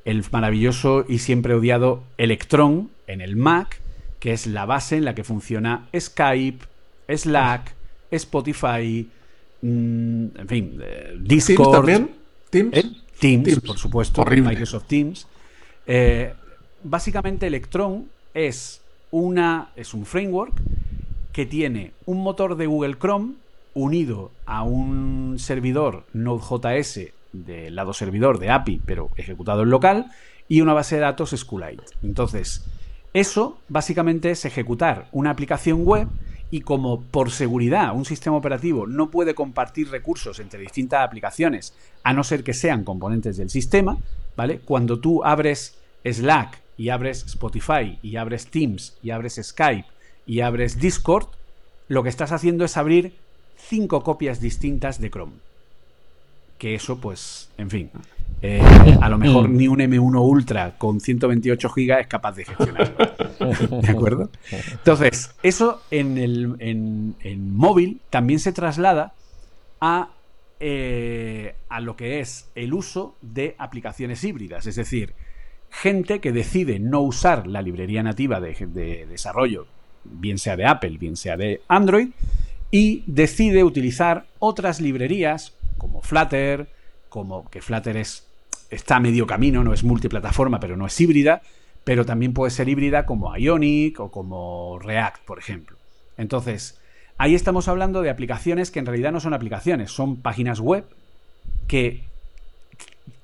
el 0.05 0.23
maravilloso 0.31 1.03
y 1.09 1.19
siempre 1.19 1.55
odiado 1.55 2.03
Electron 2.17 2.89
en 3.05 3.19
el 3.19 3.35
Mac, 3.35 3.81
que 4.21 4.31
es 4.31 4.47
la 4.47 4.65
base 4.65 4.95
en 4.95 5.03
la 5.03 5.13
que 5.13 5.25
funciona 5.25 5.89
Skype, 5.93 6.65
Slack, 7.09 7.75
Spotify, 8.11 9.09
Mm, 9.61 10.25
en 10.37 10.47
fin, 10.47 10.81
Discord. 11.21 11.71
también? 11.71 12.11
¿Teams? 12.49 12.77
¿Eh? 12.77 12.83
Teams, 13.19 13.59
por 13.59 13.77
supuesto. 13.77 14.23
Microsoft 14.25 14.85
Teams. 14.87 15.27
Eh, 15.85 16.33
básicamente 16.83 17.47
Electron 17.47 18.07
es, 18.33 18.81
una, 19.11 19.71
es 19.75 19.93
un 19.93 20.05
framework 20.05 20.53
que 21.33 21.45
tiene 21.45 21.91
un 22.05 22.21
motor 22.21 22.55
de 22.55 22.67
Google 22.67 22.97
Chrome 22.97 23.33
unido 23.73 24.31
a 24.45 24.63
un 24.63 25.37
servidor 25.37 26.05
Node.js 26.13 27.11
del 27.31 27.75
lado 27.75 27.93
servidor 27.93 28.39
de 28.39 28.49
API, 28.49 28.81
pero 28.85 29.09
ejecutado 29.15 29.63
en 29.63 29.69
local, 29.69 30.07
y 30.47 30.61
una 30.61 30.73
base 30.73 30.95
de 30.95 31.01
datos 31.01 31.31
SQLite. 31.31 31.83
Entonces, 32.01 32.65
eso 33.13 33.59
básicamente 33.69 34.31
es 34.31 34.45
ejecutar 34.45 35.07
una 35.11 35.29
aplicación 35.29 35.85
web 35.85 36.07
y 36.51 36.61
como 36.61 37.01
por 37.01 37.31
seguridad 37.31 37.95
un 37.95 38.05
sistema 38.05 38.37
operativo 38.37 38.87
no 38.87 39.11
puede 39.11 39.35
compartir 39.35 39.89
recursos 39.89 40.39
entre 40.39 40.59
distintas 40.59 41.05
aplicaciones, 41.05 41.73
a 42.03 42.13
no 42.13 42.23
ser 42.23 42.43
que 42.43 42.53
sean 42.53 42.83
componentes 42.83 43.37
del 43.37 43.49
sistema, 43.49 43.97
¿vale? 44.35 44.59
Cuando 44.59 44.99
tú 44.99 45.23
abres 45.23 45.77
Slack 46.03 46.61
y 46.77 46.89
abres 46.89 47.25
Spotify 47.25 47.99
y 48.01 48.15
abres 48.15 48.47
Teams 48.47 48.97
y 49.03 49.11
abres 49.11 49.39
Skype 49.41 49.87
y 50.25 50.41
abres 50.41 50.79
Discord, 50.79 51.27
lo 51.87 52.03
que 52.03 52.09
estás 52.09 52.31
haciendo 52.31 52.65
es 52.65 52.77
abrir 52.77 53.15
cinco 53.57 54.03
copias 54.03 54.39
distintas 54.39 55.01
de 55.01 55.09
Chrome. 55.09 55.33
Que 56.57 56.75
eso, 56.75 56.99
pues, 56.99 57.49
en 57.57 57.69
fin, 57.69 57.91
eh, 58.41 58.61
a 59.01 59.09
lo 59.09 59.17
mejor 59.17 59.49
mm. 59.49 59.57
ni 59.57 59.67
un 59.67 59.79
M1 59.79 60.21
Ultra 60.21 60.77
con 60.77 60.99
128 60.99 61.69
GB 61.69 61.99
es 61.99 62.07
capaz 62.07 62.35
de 62.35 62.45
gestionarlo. 62.45 62.97
¿De 63.81 63.91
acuerdo? 63.91 64.29
Entonces, 64.71 65.35
eso 65.43 65.81
en, 65.91 66.17
el, 66.17 66.55
en, 66.59 67.55
móvil 67.55 67.99
también 68.09 68.39
se 68.39 68.53
traslada 68.53 69.13
a, 69.81 70.09
eh, 70.59 71.55
a 71.67 71.81
lo 71.81 71.95
que 71.95 72.19
es 72.19 72.49
el 72.55 72.73
uso 72.73 73.15
de 73.21 73.55
aplicaciones 73.57 74.23
híbridas. 74.23 74.65
Es 74.67 74.75
decir, 74.75 75.13
gente 75.69 76.19
que 76.19 76.31
decide 76.31 76.79
no 76.79 77.01
usar 77.01 77.47
la 77.47 77.61
librería 77.61 78.03
nativa 78.03 78.39
de, 78.39 79.05
desarrollo, 79.09 79.67
bien 80.03 80.37
sea 80.37 80.55
de 80.55 80.65
Apple, 80.65 80.97
bien 80.97 81.15
sea 81.15 81.37
de 81.37 81.61
Android, 81.67 82.09
y 82.71 83.03
decide 83.07 83.63
utilizar 83.63 84.27
otras 84.39 84.81
librerías 84.81 85.55
como 85.77 86.01
Flutter, 86.01 86.69
como 87.09 87.49
que 87.49 87.61
Flutter 87.61 87.97
es, 87.97 88.27
está 88.69 88.97
a 88.97 88.99
medio 88.99 89.27
camino, 89.27 89.63
no 89.63 89.73
es 89.73 89.83
multiplataforma, 89.83 90.59
pero 90.59 90.77
no 90.77 90.85
es 90.85 90.99
híbrida, 91.01 91.41
pero 91.83 92.05
también 92.05 92.33
puede 92.33 92.51
ser 92.51 92.69
híbrida 92.69 93.05
como 93.05 93.35
Ionic 93.35 93.99
o 93.99 94.11
como 94.11 94.79
React, 94.79 95.25
por 95.25 95.39
ejemplo. 95.39 95.77
Entonces, 96.17 96.79
ahí 97.17 97.35
estamos 97.35 97.67
hablando 97.67 98.01
de 98.01 98.09
aplicaciones 98.09 98.71
que 98.71 98.79
en 98.79 98.85
realidad 98.85 99.11
no 99.11 99.19
son 99.19 99.33
aplicaciones, 99.33 99.91
son 99.91 100.17
páginas 100.17 100.59
web 100.59 100.85
que 101.67 102.03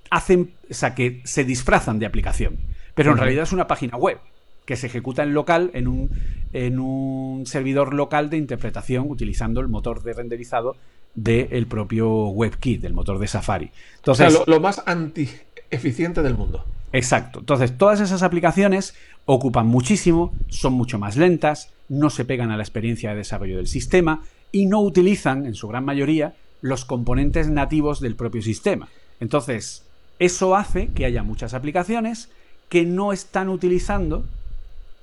hacen, 0.10 0.54
o 0.70 0.74
sea, 0.74 0.96
que 0.96 1.22
se 1.26 1.44
disfrazan 1.44 2.00
de 2.00 2.06
aplicación, 2.06 2.58
pero 2.94 3.12
en 3.12 3.18
realidad 3.18 3.44
es 3.44 3.52
una 3.52 3.68
página 3.68 3.98
web 3.98 4.20
que 4.66 4.76
se 4.76 4.88
ejecuta 4.88 5.24
en 5.24 5.34
local 5.34 5.72
en 5.74 5.88
un, 5.88 6.10
en 6.54 6.80
un 6.80 7.46
servidor 7.46 7.94
local 7.94 8.30
de 8.30 8.38
interpretación 8.38 9.10
utilizando 9.10 9.62
el 9.62 9.68
motor 9.68 10.02
de 10.04 10.14
renderizado 10.14 10.76
del 11.16 11.66
propio 11.68 12.28
WebKit, 12.28 12.82
del 12.82 12.94
motor 12.94 13.20
de 13.20 13.28
Safari. 13.28 13.72
Entonces, 13.98 14.28
o 14.28 14.30
sea, 14.30 14.40
lo, 14.46 14.46
lo 14.46 14.60
más 14.60 14.84
anti-eficiente 14.86 16.22
del 16.22 16.36
mundo. 16.36 16.66
Exacto. 16.92 17.40
Entonces, 17.40 17.78
todas 17.78 18.00
esas 18.00 18.24
aplicaciones 18.24 18.96
ocupan 19.26 19.68
muchísimo, 19.68 20.34
son 20.50 20.74
mucho 20.74 21.00
más 21.00 21.18
lentas, 21.18 21.72
no 21.90 22.10
se 22.10 22.26
pegan 22.26 22.52
a 22.52 22.58
la 22.58 22.64
experiencia 22.64 23.12
de 23.12 23.18
desarrollo 23.18 23.58
del 23.58 23.68
sistema 23.68 24.22
y 24.52 24.68
no 24.68 24.82
utilizan, 24.82 25.46
en 25.46 25.56
su 25.56 25.68
gran 25.68 25.84
mayoría, 25.84 26.36
los 26.62 26.86
componentes 26.86 27.50
nativos 27.50 28.00
del 28.00 28.16
propio 28.16 28.42
sistema. 28.42 28.88
Entonces, 29.20 29.84
eso 30.20 30.56
hace 30.56 30.88
que 30.88 31.06
haya 31.06 31.24
muchas 31.24 31.54
aplicaciones 31.54 32.30
que 32.70 32.86
no 32.86 33.12
están 33.12 33.50
utilizando 33.50 34.26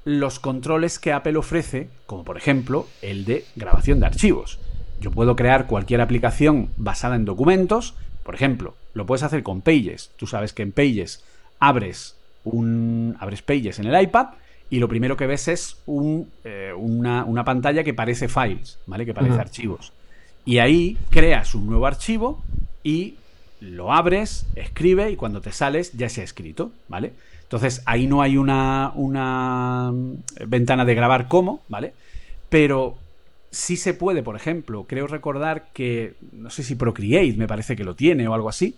los 0.04 0.40
controles 0.40 0.98
que 0.98 1.12
Apple 1.12 1.36
ofrece, 1.36 1.88
como 2.06 2.24
por 2.24 2.36
ejemplo 2.36 2.88
el 3.02 3.24
de 3.24 3.44
grabación 3.54 4.00
de 4.00 4.06
archivos. 4.06 4.58
Yo 5.02 5.10
puedo 5.10 5.34
crear 5.34 5.66
cualquier 5.66 6.00
aplicación 6.00 6.70
basada 6.76 7.16
en 7.16 7.24
documentos, 7.24 7.94
por 8.22 8.36
ejemplo, 8.36 8.76
lo 8.94 9.04
puedes 9.04 9.24
hacer 9.24 9.42
con 9.42 9.60
Pages. 9.60 10.12
Tú 10.16 10.28
sabes 10.28 10.52
que 10.52 10.62
en 10.62 10.70
Pages 10.70 11.24
abres 11.58 12.16
un 12.44 13.16
abres 13.18 13.42
Pages 13.42 13.80
en 13.80 13.86
el 13.86 14.00
iPad 14.00 14.28
y 14.70 14.78
lo 14.78 14.88
primero 14.88 15.16
que 15.16 15.26
ves 15.26 15.48
es 15.48 15.76
eh, 16.44 16.72
una, 16.76 17.44
pantalla 17.44 17.82
que 17.82 17.94
parece 17.94 18.28
files, 18.28 18.78
¿vale? 18.86 19.04
Que 19.04 19.12
parece 19.12 19.40
archivos. 19.40 19.92
Y 20.44 20.58
ahí 20.58 20.96
creas 21.10 21.56
un 21.56 21.66
nuevo 21.66 21.86
archivo 21.86 22.40
y 22.84 23.16
lo 23.60 23.92
abres, 23.92 24.46
escribe 24.54 25.10
y 25.10 25.16
cuando 25.16 25.40
te 25.40 25.50
sales 25.50 25.92
ya 25.94 26.08
se 26.08 26.20
ha 26.20 26.24
escrito, 26.24 26.70
¿vale? 26.88 27.12
Entonces 27.42 27.82
ahí 27.86 28.06
no 28.06 28.22
hay 28.22 28.36
una, 28.36 28.92
una 28.94 29.92
ventana 30.46 30.84
de 30.84 30.94
grabar 30.94 31.26
como, 31.26 31.60
¿vale? 31.68 31.92
Pero 32.48 32.98
sí 33.52 33.76
se 33.76 33.94
puede, 33.94 34.22
por 34.22 34.34
ejemplo, 34.34 34.86
creo 34.88 35.06
recordar 35.06 35.68
que, 35.72 36.14
no 36.32 36.50
sé 36.50 36.64
si 36.64 36.74
Procreate 36.74 37.34
me 37.36 37.46
parece 37.46 37.76
que 37.76 37.84
lo 37.84 37.94
tiene 37.94 38.26
o 38.26 38.34
algo 38.34 38.48
así, 38.48 38.74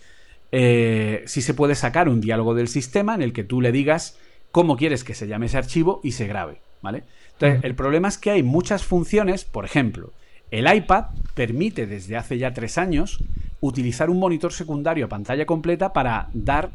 eh, 0.53 1.23
sí 1.27 1.41
se 1.41 1.55
puede 1.55 1.75
sacar 1.75 2.09
un 2.09 2.21
diálogo 2.21 2.55
del 2.55 2.69
sistema 2.69 3.15
en 3.15 3.23
el 3.23 3.33
que 3.33 3.45
tú 3.45 3.61
le 3.61 3.73
digas 3.73 4.19
cómo 4.51 4.77
quieres 4.77 5.03
que 5.03 5.15
se 5.15 5.27
llame 5.27 5.47
ese 5.47 5.59
archivo 5.59 6.01
y 6.05 6.13
se 6.13 6.27
grabe, 6.27 6.59
¿vale? 6.83 7.05
Entonces, 7.33 7.65
el 7.65 7.75
problema 7.75 8.09
es 8.09 8.19
que 8.19 8.31
hay 8.31 8.43
muchas 8.43 8.85
funciones, 8.85 9.45
por 9.45 9.65
ejemplo, 9.65 10.13
el 10.51 10.73
iPad 10.73 11.07
permite 11.35 11.87
desde 11.87 12.17
hace 12.17 12.39
ya 12.39 12.53
tres 12.53 12.79
años 12.79 13.19
utilizar 13.61 14.11
un 14.11 14.19
monitor 14.19 14.53
secundario 14.53 15.07
a 15.07 15.09
pantalla 15.09 15.47
completa 15.47 15.93
para 15.93 16.29
dar 16.33 16.71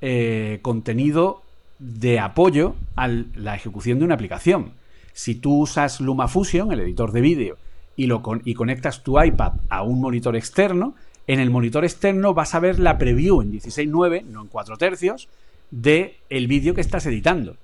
eh, 0.00 0.58
contenido 0.62 1.42
de 1.78 2.20
apoyo 2.20 2.76
a 2.94 3.08
la 3.08 3.56
ejecución 3.56 3.98
de 3.98 4.04
una 4.04 4.14
aplicación. 4.14 4.72
Si 5.14 5.36
tú 5.36 5.60
usas 5.60 6.00
LumaFusion, 6.00 6.72
el 6.72 6.80
editor 6.80 7.12
de 7.12 7.22
vídeo, 7.22 7.56
y, 7.96 8.06
lo 8.06 8.22
y 8.44 8.54
conectas 8.54 9.02
tu 9.02 9.18
iPad 9.22 9.54
a 9.70 9.82
un 9.82 10.00
monitor 10.00 10.36
externo, 10.36 10.94
en 11.26 11.40
el 11.40 11.48
monitor 11.48 11.84
externo 11.84 12.34
vas 12.34 12.54
a 12.54 12.60
ver 12.60 12.78
la 12.78 12.98
preview 12.98 13.40
en 13.40 13.52
16.9, 13.52 14.24
no 14.24 14.42
en 14.42 14.48
4 14.48 14.76
tercios, 14.76 15.28
de 15.70 16.16
el 16.28 16.48
vídeo 16.48 16.74
que 16.74 16.82
estás 16.82 17.06
editando. 17.06 17.56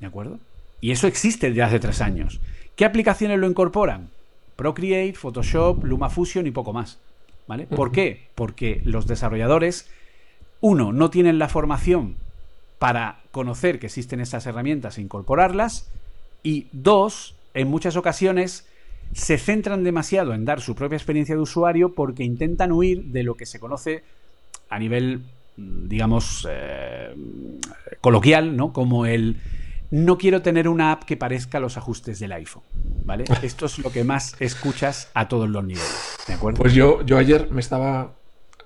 ¿De 0.00 0.06
acuerdo? 0.06 0.38
Y 0.80 0.92
eso 0.92 1.06
existe 1.06 1.48
desde 1.48 1.62
hace 1.62 1.80
tres 1.80 2.00
años. 2.00 2.40
¿Qué 2.74 2.84
aplicaciones 2.84 3.38
lo 3.38 3.48
incorporan? 3.48 4.08
Procreate, 4.56 5.14
Photoshop, 5.14 5.84
LumaFusion 5.84 6.46
y 6.46 6.50
poco 6.50 6.72
más. 6.72 6.98
¿Vale? 7.46 7.66
¿Por 7.66 7.92
qué? 7.92 8.28
Porque 8.34 8.80
los 8.84 9.06
desarrolladores, 9.06 9.88
uno, 10.60 10.92
no 10.92 11.10
tienen 11.10 11.38
la 11.38 11.48
formación 11.48 12.16
para 12.78 13.20
conocer 13.30 13.78
que 13.78 13.86
existen 13.86 14.20
esas 14.20 14.46
herramientas 14.46 14.98
e 14.98 15.02
incorporarlas. 15.02 15.90
Y 16.46 16.68
dos, 16.70 17.34
en 17.54 17.66
muchas 17.66 17.96
ocasiones 17.96 18.68
se 19.12 19.36
centran 19.36 19.82
demasiado 19.82 20.32
en 20.32 20.44
dar 20.44 20.60
su 20.60 20.76
propia 20.76 20.94
experiencia 20.94 21.34
de 21.34 21.40
usuario 21.40 21.92
porque 21.92 22.22
intentan 22.22 22.70
huir 22.70 23.06
de 23.06 23.24
lo 23.24 23.34
que 23.34 23.46
se 23.46 23.58
conoce 23.58 24.04
a 24.70 24.78
nivel, 24.78 25.22
mm, 25.56 25.88
digamos, 25.88 26.46
eh, 26.48 27.12
coloquial, 28.00 28.56
¿no? 28.56 28.72
Como 28.72 29.06
el 29.06 29.38
no 29.90 30.18
quiero 30.18 30.40
tener 30.42 30.68
una 30.68 30.92
app 30.92 31.02
que 31.02 31.16
parezca 31.16 31.58
los 31.58 31.76
ajustes 31.76 32.20
del 32.20 32.30
iPhone, 32.30 32.62
¿vale? 33.04 33.24
Esto 33.42 33.66
es 33.66 33.80
lo 33.80 33.90
que 33.90 34.04
más 34.04 34.40
escuchas 34.40 35.10
a 35.14 35.26
todos 35.26 35.48
los 35.48 35.64
niveles, 35.64 36.16
¿de 36.28 36.34
acuerdo? 36.34 36.62
Pues 36.62 36.74
yo, 36.74 37.04
yo 37.04 37.18
ayer 37.18 37.50
me 37.50 37.60
estaba 37.60 38.12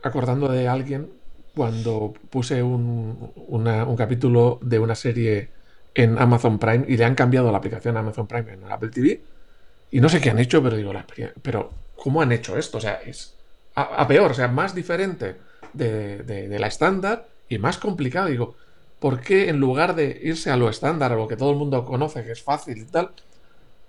acordando 0.02 0.52
de 0.52 0.68
alguien 0.68 1.08
cuando 1.54 2.12
puse 2.28 2.62
un, 2.62 3.32
un 3.48 3.96
capítulo 3.96 4.58
de 4.60 4.78
una 4.78 4.94
serie 4.94 5.48
en 5.94 6.18
Amazon 6.18 6.58
Prime 6.58 6.84
y 6.88 6.96
le 6.96 7.04
han 7.04 7.14
cambiado 7.14 7.50
la 7.50 7.58
aplicación 7.58 7.96
Amazon 7.96 8.26
Prime 8.26 8.52
en 8.52 8.70
Apple 8.70 8.90
TV 8.90 9.20
y 9.90 10.00
no 10.00 10.08
sé 10.08 10.20
qué 10.20 10.30
han 10.30 10.38
hecho, 10.38 10.62
pero 10.62 10.76
digo, 10.76 10.92
la 10.92 11.06
pero 11.42 11.70
¿cómo 11.96 12.22
han 12.22 12.32
hecho 12.32 12.56
esto? 12.56 12.78
O 12.78 12.80
sea, 12.80 13.00
es 13.04 13.34
a, 13.74 14.06
peor, 14.06 14.30
o 14.30 14.34
sea, 14.34 14.48
más 14.48 14.74
diferente 14.74 15.36
de, 15.72 16.22
de 16.22 16.58
la 16.58 16.66
estándar 16.66 17.26
y 17.48 17.58
más 17.58 17.78
complicado. 17.78 18.28
Digo, 18.28 18.56
¿por 18.98 19.20
qué 19.20 19.48
en 19.48 19.58
lugar 19.58 19.94
de 19.94 20.20
irse 20.22 20.50
a 20.50 20.56
lo 20.56 20.68
estándar, 20.68 21.12
a 21.12 21.16
lo 21.16 21.26
que 21.26 21.36
todo 21.36 21.50
el 21.50 21.56
mundo 21.56 21.84
conoce, 21.84 22.22
que 22.22 22.32
es 22.32 22.42
fácil 22.42 22.78
y 22.78 22.84
tal, 22.84 23.10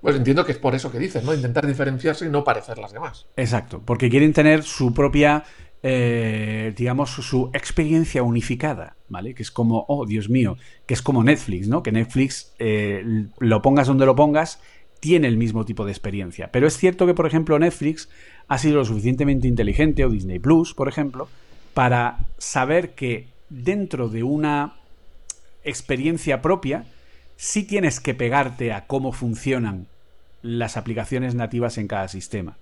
pues 0.02 0.16
entiendo 0.16 0.44
que 0.46 0.54
es 0.54 0.58
por 0.58 0.74
eso 0.74 0.92
que 0.92 0.98
dices, 0.98 1.24
¿no? 1.24 1.34
Intentar 1.34 1.68
diferenciarse 1.68 2.26
y 2.26 2.30
no 2.30 2.44
parecer 2.44 2.80
las 2.80 2.92
demás. 2.92 3.28
Exacto, 3.36 3.82
porque 3.86 4.10
quieren 4.10 4.34
tener 4.34 4.64
su 4.64 4.94
propia, 4.94 5.44
eh, 5.84 6.74
digamos, 6.78 7.10
su 7.10 7.50
experiencia 7.54 8.22
unificada, 8.22 8.96
¿vale? 9.10 9.34
Que 9.34 9.42
es 9.42 9.52
como, 9.52 9.86
oh, 9.88 10.06
Dios 10.06 10.30
mío, 10.30 10.58
que 10.86 10.94
es 10.94 11.02
como 11.02 11.24
Netflix, 11.24 11.68
¿no? 11.68 11.82
Que 11.82 11.92
Netflix, 11.92 12.54
eh, 12.60 13.04
lo 13.40 13.62
pongas 13.62 13.88
donde 13.88 14.06
lo 14.06 14.16
pongas, 14.16 14.60
tiene 15.00 15.28
el 15.28 15.38
mismo 15.38 15.66
tipo 15.66 15.84
de 15.84 15.92
experiencia. 15.92 16.52
Pero 16.52 16.68
es 16.68 16.78
cierto 16.78 17.08
que, 17.08 17.16
por 17.16 17.26
ejemplo, 17.26 17.58
Netflix 17.58 18.10
ha 18.48 18.58
sido 18.60 18.78
lo 18.78 18.86
suficientemente 18.86 19.48
inteligente, 19.48 20.06
o 20.06 20.10
Disney 20.10 20.38
Plus, 20.38 20.74
por 20.76 20.88
ejemplo, 20.88 21.28
para 21.74 22.20
saber 22.38 22.92
que 22.92 23.28
dentro 23.50 24.08
de 24.08 24.24
una 24.24 24.76
experiencia 25.64 26.42
propia, 26.42 26.86
sí 27.38 27.64
tienes 27.64 28.00
que 28.00 28.14
pegarte 28.14 28.72
a 28.72 28.86
cómo 28.86 29.12
funcionan 29.12 29.88
las 30.44 30.78
aplicaciones 30.78 31.34
nativas 31.34 31.78
en 31.80 31.88
cada 31.88 32.08
sistema. 32.08 32.58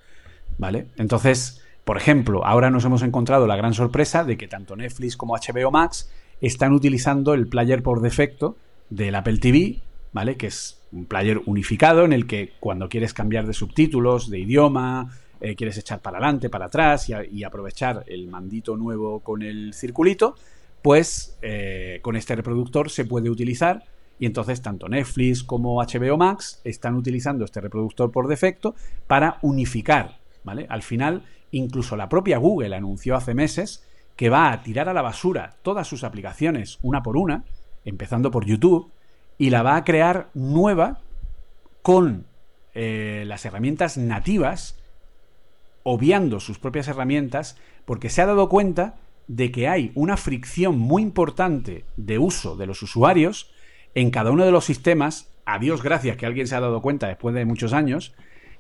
¿Vale? 0.58 0.88
Entonces, 0.98 1.62
por 1.90 1.98
ejemplo, 1.98 2.46
ahora 2.46 2.70
nos 2.70 2.86
hemos 2.86 3.02
encontrado 3.02 3.48
la 3.48 3.56
gran 3.56 3.74
sorpresa 3.74 4.24
de 4.24 4.38
que 4.38 4.48
tanto 4.48 4.76
Netflix 4.76 5.18
como 5.18 5.34
HBO 5.36 5.72
Max 5.72 6.08
están 6.40 6.72
utilizando 6.72 7.34
el 7.34 7.48
player 7.48 7.82
por 7.82 8.02
defecto 8.02 8.58
del 8.92 9.16
Apple 9.16 9.40
TV, 9.40 9.80
¿vale? 10.14 10.38
Que 10.38 10.46
es 10.46 10.80
un 10.92 11.08
player 11.08 11.42
unificado 11.48 12.06
en 12.06 12.14
el 12.14 12.28
que 12.28 12.54
cuando 12.60 12.90
quieres 12.90 13.16
cambiar 13.16 13.48
de 13.48 13.54
subtítulos, 13.54 14.30
de 14.30 14.38
idioma, 14.38 15.18
eh, 15.42 15.56
quieres 15.56 15.80
echar 15.80 16.00
para 16.00 16.20
adelante, 16.20 16.48
para 16.48 16.68
atrás 16.68 17.10
y, 17.10 17.44
aprovechar 17.44 18.04
el 18.06 18.28
mandito 18.28 18.78
nuevo 18.78 19.22
con 19.22 19.42
el 19.42 19.74
circulito, 19.74 20.36
pues 20.84 21.40
eh, 21.42 22.02
con 22.04 22.16
este 22.16 22.36
reproductor 22.36 22.92
se 22.92 23.06
puede 23.06 23.32
utilizar 23.32 23.84
y 24.20 24.28
entonces 24.28 24.62
tanto 24.62 24.90
Netflix 24.90 25.42
como 25.44 25.82
HBO 25.84 26.18
Max 26.18 26.62
están 26.64 26.94
utilizando 26.94 27.46
este 27.46 27.62
reproductor 27.62 28.12
por 28.12 28.28
defecto 28.28 28.76
para 29.08 29.40
unificar, 29.42 30.20
¿vale? 30.44 30.68
Al 30.70 30.84
final, 30.84 31.24
incluso 31.52 31.96
la 31.96 32.10
propia 32.10 32.38
Google 32.38 32.76
anunció 32.76 33.16
hace 33.16 33.34
meses 33.34 33.86
que 34.16 34.30
va 34.30 34.52
a 34.52 34.64
tirar 34.64 34.90
a 34.90 34.94
la 34.94 35.02
basura 35.02 35.56
todas 35.62 35.88
sus 35.88 36.04
aplicaciones 36.04 36.80
una 36.82 37.02
por 37.02 37.16
una, 37.16 37.46
empezando 37.86 38.32
por 38.32 38.46
YouTube, 38.46 38.92
y 39.38 39.50
la 39.50 39.64
va 39.64 39.78
a 39.78 39.84
crear 39.86 40.30
nueva 40.34 41.00
con 41.82 42.26
eh, 42.74 43.24
las 43.26 43.46
herramientas 43.46 43.98
nativas, 43.98 44.78
obviando 45.84 46.40
sus 46.40 46.60
propias 46.60 46.88
herramientas, 46.88 47.58
porque 47.86 48.10
se 48.10 48.22
ha 48.22 48.26
dado 48.26 48.50
cuenta 48.50 48.98
de 49.28 49.52
que 49.52 49.68
hay 49.68 49.92
una 49.96 50.18
fricción 50.18 50.78
muy 50.78 51.02
importante 51.02 51.86
de 51.96 52.20
uso 52.20 52.56
de 52.58 52.66
los 52.66 52.82
usuarios 52.82 53.52
en 53.96 54.12
cada 54.12 54.32
uno 54.32 54.46
de 54.46 54.52
los 54.52 54.66
sistemas, 54.66 55.32
a 55.46 55.60
Dios 55.60 55.82
gracias 55.82 56.18
que 56.18 56.26
alguien 56.26 56.48
se 56.48 56.56
ha 56.56 56.60
dado 56.60 56.82
cuenta 56.82 57.08
después 57.08 57.34
de 57.34 57.46
muchos 57.46 57.74
años, 57.74 58.14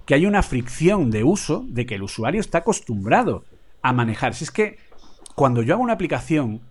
que 0.06 0.16
hay 0.16 0.26
una 0.26 0.44
fricción 0.44 1.12
de 1.12 1.24
uso 1.24 1.66
de 1.68 1.86
que 1.86 1.96
el 1.96 2.04
usuario 2.04 2.42
está 2.42 2.60
acostumbrado 2.60 3.44
a 3.82 3.94
manejar. 3.94 4.34
Si 4.34 4.44
es 4.44 4.52
que 4.52 4.78
cuando 5.36 5.62
yo 5.62 5.74
hago 5.74 5.84
una 5.84 5.94
aplicación, 5.94 6.62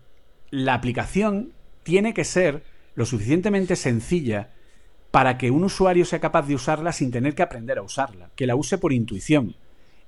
la 0.51 0.75
aplicación 0.75 1.53
tiene 1.83 2.15
que 2.15 2.25
ser 2.25 2.65
lo 2.95 3.07
suficientemente 3.07 3.77
sencilla 3.77 4.51
para 5.11 5.39
que 5.39 5.51
un 5.51 5.65
usuario 5.65 6.05
sea 6.05 6.21
capaz 6.21 6.47
de 6.47 6.55
usarla 6.55 6.93
sin 6.93 7.11
tener 7.11 7.35
que 7.35 7.43
aprender 7.43 7.79
a 7.79 7.83
usarla, 7.83 8.31
que 8.37 8.47
la 8.47 8.57
use 8.57 8.77
por 8.77 8.93
intuición. 8.93 9.57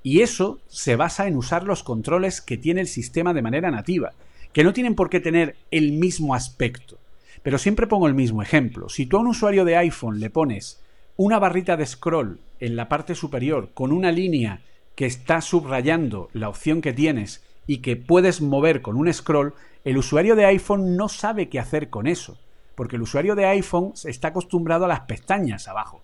Y 0.02 0.20
eso 0.20 0.60
se 0.66 0.96
basa 0.96 1.26
en 1.26 1.36
usar 1.36 1.64
los 1.64 1.82
controles 1.82 2.40
que 2.40 2.56
tiene 2.56 2.80
el 2.80 2.88
sistema 2.88 3.32
de 3.32 3.42
manera 3.42 3.70
nativa, 3.70 4.12
que 4.52 4.64
no 4.64 4.72
tienen 4.72 4.94
por 4.94 5.10
qué 5.10 5.20
tener 5.20 5.56
el 5.70 5.92
mismo 5.92 6.34
aspecto. 6.34 6.98
Pero 7.42 7.58
siempre 7.58 7.86
pongo 7.86 8.08
el 8.08 8.14
mismo 8.14 8.42
ejemplo. 8.42 8.88
Si 8.88 9.06
tú 9.06 9.16
a 9.16 9.20
un 9.20 9.28
usuario 9.28 9.64
de 9.64 9.76
iPhone 9.76 10.20
le 10.20 10.30
pones 10.30 10.80
una 11.16 11.38
barrita 11.38 11.76
de 11.76 11.86
scroll 11.86 12.40
en 12.60 12.76
la 12.76 12.88
parte 12.88 13.14
superior 13.14 13.70
con 13.74 13.92
una 13.92 14.12
línea 14.12 14.62
que 14.94 15.06
está 15.06 15.40
subrayando 15.40 16.28
la 16.32 16.48
opción 16.48 16.80
que 16.80 16.92
tienes 16.92 17.42
y 17.66 17.78
que 17.78 17.96
puedes 17.96 18.40
mover 18.40 18.82
con 18.82 18.96
un 18.96 19.12
scroll, 19.12 19.54
el 19.84 19.96
usuario 19.96 20.36
de 20.36 20.44
iPhone 20.46 20.96
no 20.96 21.08
sabe 21.08 21.48
qué 21.48 21.58
hacer 21.58 21.88
con 21.88 22.06
eso, 22.06 22.38
porque 22.74 22.96
el 22.96 23.02
usuario 23.02 23.34
de 23.34 23.46
iPhone 23.46 23.92
está 24.04 24.28
acostumbrado 24.28 24.84
a 24.84 24.88
las 24.88 25.00
pestañas 25.00 25.68
abajo. 25.68 26.02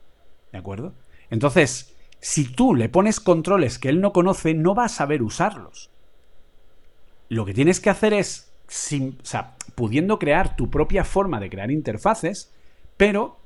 ¿De 0.52 0.58
acuerdo? 0.58 0.94
Entonces, 1.28 1.94
si 2.20 2.44
tú 2.44 2.74
le 2.74 2.88
pones 2.88 3.20
controles 3.20 3.78
que 3.78 3.88
él 3.88 4.00
no 4.00 4.12
conoce, 4.12 4.54
no 4.54 4.74
va 4.74 4.84
a 4.84 4.88
saber 4.88 5.22
usarlos. 5.22 5.90
Lo 7.28 7.44
que 7.44 7.54
tienes 7.54 7.80
que 7.80 7.90
hacer 7.90 8.12
es, 8.12 8.52
sin, 8.68 9.18
o 9.20 9.24
sea, 9.24 9.56
pudiendo 9.74 10.18
crear 10.18 10.56
tu 10.56 10.70
propia 10.70 11.04
forma 11.04 11.40
de 11.40 11.50
crear 11.50 11.70
interfaces, 11.70 12.52
pero 12.96 13.38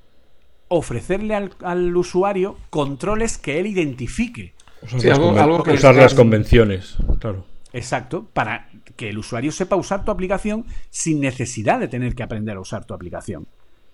ofrecerle 0.70 1.34
al, 1.34 1.96
usuario 1.96 2.56
controles 2.70 3.36
que 3.36 3.58
él 3.58 3.66
identifique. 3.66 4.54
usar 4.82 5.94
las 5.96 6.14
convenciones, 6.14 6.96
claro. 7.18 7.44
Exacto, 7.72 8.26
para 8.32 8.68
que 8.96 9.10
el 9.10 9.18
usuario 9.18 9.52
sepa 9.52 9.76
usar 9.76 10.04
tu 10.04 10.10
aplicación 10.10 10.64
sin 10.88 11.20
necesidad 11.20 11.78
de 11.80 11.88
tener 11.88 12.14
que 12.14 12.22
aprender 12.22 12.56
a 12.56 12.60
usar 12.60 12.84
tu 12.84 12.94
aplicación. 12.94 13.46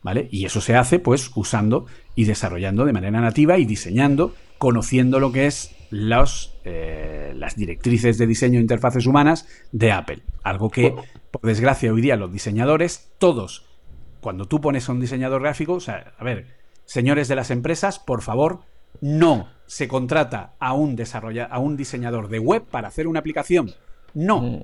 ¿Vale? 0.02 0.28
Y 0.30 0.44
eso 0.44 0.60
se 0.60 0.76
hace 0.76 1.00
pues 1.00 1.32
usando 1.34 1.86
y 2.14 2.26
desarrollando 2.26 2.84
de 2.84 2.92
manera 2.92 3.20
nativa 3.20 3.58
y 3.58 3.64
diseñando, 3.64 4.34
conociendo 4.58 5.18
lo 5.18 5.32
que 5.32 5.46
es 5.46 5.74
los, 5.90 6.54
eh, 6.64 7.32
las 7.34 7.56
directrices 7.56 8.16
de 8.18 8.26
diseño 8.26 8.58
de 8.58 8.62
interfaces 8.62 9.06
humanas 9.06 9.48
de 9.72 9.92
Apple. 9.92 10.20
Algo 10.44 10.70
que, 10.70 10.94
por 11.30 11.42
desgracia, 11.42 11.92
hoy 11.92 12.02
día 12.02 12.16
los 12.16 12.32
diseñadores, 12.32 13.10
todos, 13.18 13.64
cuando 14.20 14.46
tú 14.46 14.60
pones 14.60 14.88
a 14.88 14.92
un 14.92 15.00
diseñador 15.00 15.42
gráfico, 15.42 15.72
o 15.74 15.80
sea, 15.80 16.12
a 16.18 16.24
ver, 16.24 16.46
señores 16.86 17.28
de 17.28 17.36
las 17.36 17.50
empresas, 17.50 17.98
por 17.98 18.22
favor, 18.22 18.60
no 19.00 19.48
se 19.66 19.88
contrata 19.88 20.54
a 20.58 20.72
un, 20.72 20.96
a 21.50 21.58
un 21.58 21.76
diseñador 21.76 22.28
de 22.28 22.38
web 22.38 22.64
para 22.64 22.88
hacer 22.88 23.06
una 23.06 23.20
aplicación. 23.20 23.74
No. 24.14 24.40
Mm. 24.40 24.62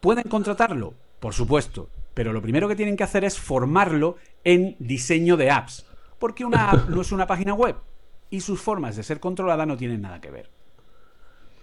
¿Pueden 0.00 0.28
contratarlo? 0.28 0.94
Por 1.20 1.32
supuesto. 1.32 1.88
Pero 2.12 2.32
lo 2.32 2.42
primero 2.42 2.68
que 2.68 2.76
tienen 2.76 2.96
que 2.96 3.04
hacer 3.04 3.24
es 3.24 3.38
formarlo 3.38 4.16
en 4.44 4.76
diseño 4.78 5.36
de 5.36 5.50
apps. 5.50 5.86
Porque 6.18 6.44
una 6.44 6.70
app 6.70 6.88
no 6.88 7.00
es 7.00 7.12
una 7.12 7.26
página 7.26 7.54
web. 7.54 7.76
Y 8.28 8.40
sus 8.40 8.60
formas 8.60 8.96
de 8.96 9.02
ser 9.02 9.20
controlada 9.20 9.66
no 9.66 9.76
tienen 9.76 10.02
nada 10.02 10.20
que 10.20 10.30
ver. 10.30 10.50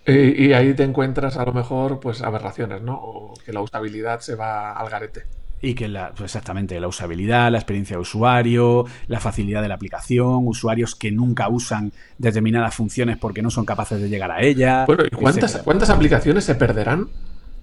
Y, 0.05 0.51
ahí 0.51 0.73
te 0.73 0.83
encuentras 0.83 1.37
a 1.37 1.45
lo 1.45 1.53
mejor 1.53 2.01
pues 2.01 2.21
aberraciones, 2.21 2.81
¿no? 2.81 2.95
O 2.95 3.33
que 3.45 3.53
la 3.53 3.61
usabilidad 3.61 4.19
se 4.19 4.35
va 4.35 4.73
al 4.73 4.89
garete 4.89 5.23
y 5.63 5.75
que 5.75 5.87
la, 5.87 6.09
pues 6.09 6.23
exactamente 6.23 6.77
la 6.77 6.89
usabilidad, 6.89 7.49
la 7.49 7.57
experiencia 7.57 7.95
de 7.95 8.01
usuario, 8.01 8.85
la 9.07 9.21
facilidad 9.21 9.61
de 9.61 9.69
la 9.69 9.75
aplicación, 9.75 10.45
usuarios 10.45 10.93
que 10.93 11.09
nunca 11.09 11.47
usan 11.47 11.93
determinadas 12.17 12.75
funciones 12.75 13.17
porque 13.17 13.41
no 13.41 13.49
son 13.49 13.63
capaces 13.63 14.01
de 14.01 14.09
llegar 14.09 14.29
a 14.29 14.43
ella. 14.43 14.83
Bueno, 14.85 15.05
¿y 15.05 15.09
cuántas, 15.09 15.59
cuántas 15.63 15.89
aplicaciones 15.89 16.43
se 16.43 16.55
perderán 16.55 17.07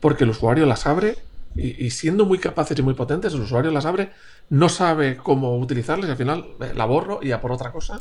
porque 0.00 0.24
el 0.24 0.30
usuario 0.30 0.64
las 0.64 0.86
abre 0.86 1.18
y, 1.54 1.90
siendo 1.90 2.24
muy 2.24 2.38
capaces 2.38 2.78
y 2.78 2.82
muy 2.82 2.94
potentes, 2.94 3.34
el 3.34 3.42
usuario 3.42 3.70
las 3.70 3.84
abre, 3.84 4.12
no 4.48 4.70
sabe 4.70 5.18
cómo 5.18 5.58
utilizarlas 5.58 6.08
y 6.08 6.12
al 6.12 6.16
final 6.16 6.46
eh, 6.62 6.72
la 6.74 6.86
borro 6.86 7.20
y 7.22 7.32
a 7.32 7.42
por 7.42 7.52
otra 7.52 7.70
cosa 7.70 7.98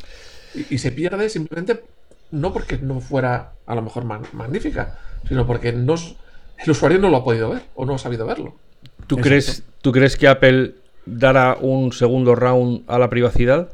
y, 0.54 0.78
se 0.78 0.92
pierde 0.92 1.28
simplemente 1.28 1.84
no 2.30 2.54
porque 2.54 2.78
no 2.78 3.00
fuera 3.00 3.52
a 3.66 3.74
lo 3.74 3.82
mejor 3.82 4.04
magnífica, 4.04 4.98
sino 5.28 5.46
porque 5.46 5.74
no, 5.74 5.94
el 6.56 6.70
usuario 6.70 6.98
no 6.98 7.10
lo 7.10 7.18
ha 7.18 7.24
podido 7.24 7.50
ver 7.50 7.64
o 7.74 7.84
no 7.84 7.96
ha 7.96 7.98
sabido 7.98 8.24
verlo. 8.24 8.54
¿Tú 9.10 9.16
crees, 9.16 9.64
¿Tú 9.82 9.90
crees 9.90 10.16
que 10.16 10.28
Apple 10.28 10.76
dará 11.04 11.56
un 11.60 11.92
segundo 11.92 12.36
round 12.36 12.84
a 12.86 12.96
la 12.96 13.10
privacidad? 13.10 13.72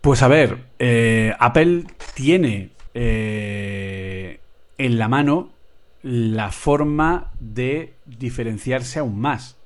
Pues 0.00 0.22
a 0.22 0.28
ver, 0.28 0.60
eh, 0.78 1.34
Apple 1.38 1.84
tiene 2.14 2.70
eh, 2.94 4.40
en 4.78 4.98
la 4.98 5.08
mano 5.08 5.50
la 6.02 6.52
forma 6.52 7.32
de 7.38 7.92
diferenciarse 8.06 8.98
aún 8.98 9.20
más. 9.20 9.58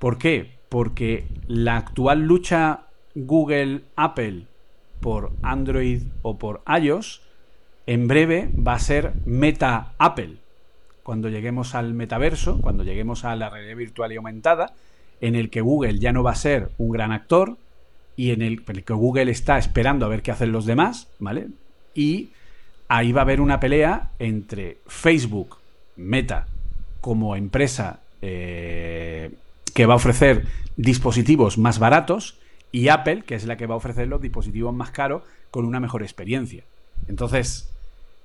¿Por 0.00 0.18
qué? 0.18 0.50
Porque 0.68 1.28
la 1.46 1.76
actual 1.76 2.22
lucha 2.22 2.86
Google-Apple 3.14 4.46
por 4.98 5.30
Android 5.42 6.02
o 6.22 6.38
por 6.38 6.62
iOS 6.66 7.22
en 7.86 8.08
breve 8.08 8.50
va 8.58 8.74
a 8.74 8.80
ser 8.80 9.12
Meta-Apple 9.26 10.41
cuando 11.02 11.28
lleguemos 11.28 11.74
al 11.74 11.94
metaverso, 11.94 12.60
cuando 12.60 12.84
lleguemos 12.84 13.24
a 13.24 13.34
la 13.36 13.50
realidad 13.50 13.76
virtual 13.76 14.12
y 14.12 14.16
aumentada, 14.16 14.74
en 15.20 15.34
el 15.34 15.50
que 15.50 15.60
Google 15.60 15.98
ya 15.98 16.12
no 16.12 16.22
va 16.22 16.32
a 16.32 16.36
ser 16.36 16.70
un 16.78 16.90
gran 16.90 17.12
actor 17.12 17.56
y 18.16 18.30
en 18.30 18.42
el, 18.42 18.62
que 18.64 18.92
Google 18.92 19.30
está 19.30 19.58
esperando 19.58 20.04
a 20.04 20.08
ver 20.08 20.22
qué 20.22 20.32
hacen 20.32 20.52
los 20.52 20.66
demás, 20.66 21.08
¿vale? 21.18 21.48
Y 21.94 22.30
ahí 22.88 23.12
va 23.12 23.22
a 23.22 23.24
haber 23.24 23.40
una 23.40 23.60
pelea 23.60 24.10
entre 24.18 24.78
Facebook, 24.86 25.58
Meta, 25.96 26.46
como 27.00 27.36
empresa 27.36 28.00
eh, 28.20 29.30
que 29.74 29.86
va 29.86 29.94
a 29.94 29.96
ofrecer 29.96 30.46
dispositivos 30.76 31.58
más 31.58 31.78
baratos, 31.78 32.38
y 32.72 32.88
Apple, 32.88 33.22
que 33.22 33.34
es 33.34 33.44
la 33.44 33.56
que 33.56 33.66
va 33.66 33.74
a 33.74 33.76
ofrecer 33.76 34.08
los 34.08 34.20
dispositivos 34.20 34.74
más 34.74 34.90
caros 34.90 35.22
con 35.50 35.66
una 35.66 35.78
mejor 35.78 36.02
experiencia. 36.02 36.64
Entonces, 37.06 37.71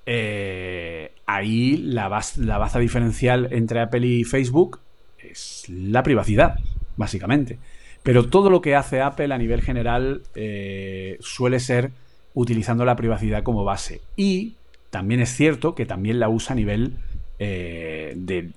eh, 0.10 1.12
ahí 1.26 1.76
la, 1.76 2.10
la 2.38 2.58
baza 2.58 2.80
diferencial 2.80 3.49
entre 3.51 3.82
Apple 3.82 4.08
y 4.08 4.24
Facebook 4.24 4.80
es 5.20 5.66
la 5.68 6.01
privacidad, 6.01 6.55
básicamente. 6.95 7.60
Pero 8.03 8.30
todo 8.30 8.49
lo 8.49 8.62
que 8.62 8.74
hace 8.74 9.01
Apple 9.01 9.34
a 9.34 9.38
nivel 9.38 9.62
general 9.62 10.22
eh, 10.34 11.18
suele 11.20 11.60
ser 11.60 11.91
utilizando 12.34 12.86
la 12.86 12.95
privacidad 12.95 13.43
como 13.43 13.66
base. 13.66 13.99
Y 14.16 14.53
también 14.91 15.20
es 15.20 15.30
cierto 15.30 15.76
que 15.76 15.86
también 15.86 16.22
la 16.22 16.30
usa 16.30 16.53
a 16.53 16.55
nivel 16.55 16.93
eh, 17.39 18.14
de, 18.16 18.51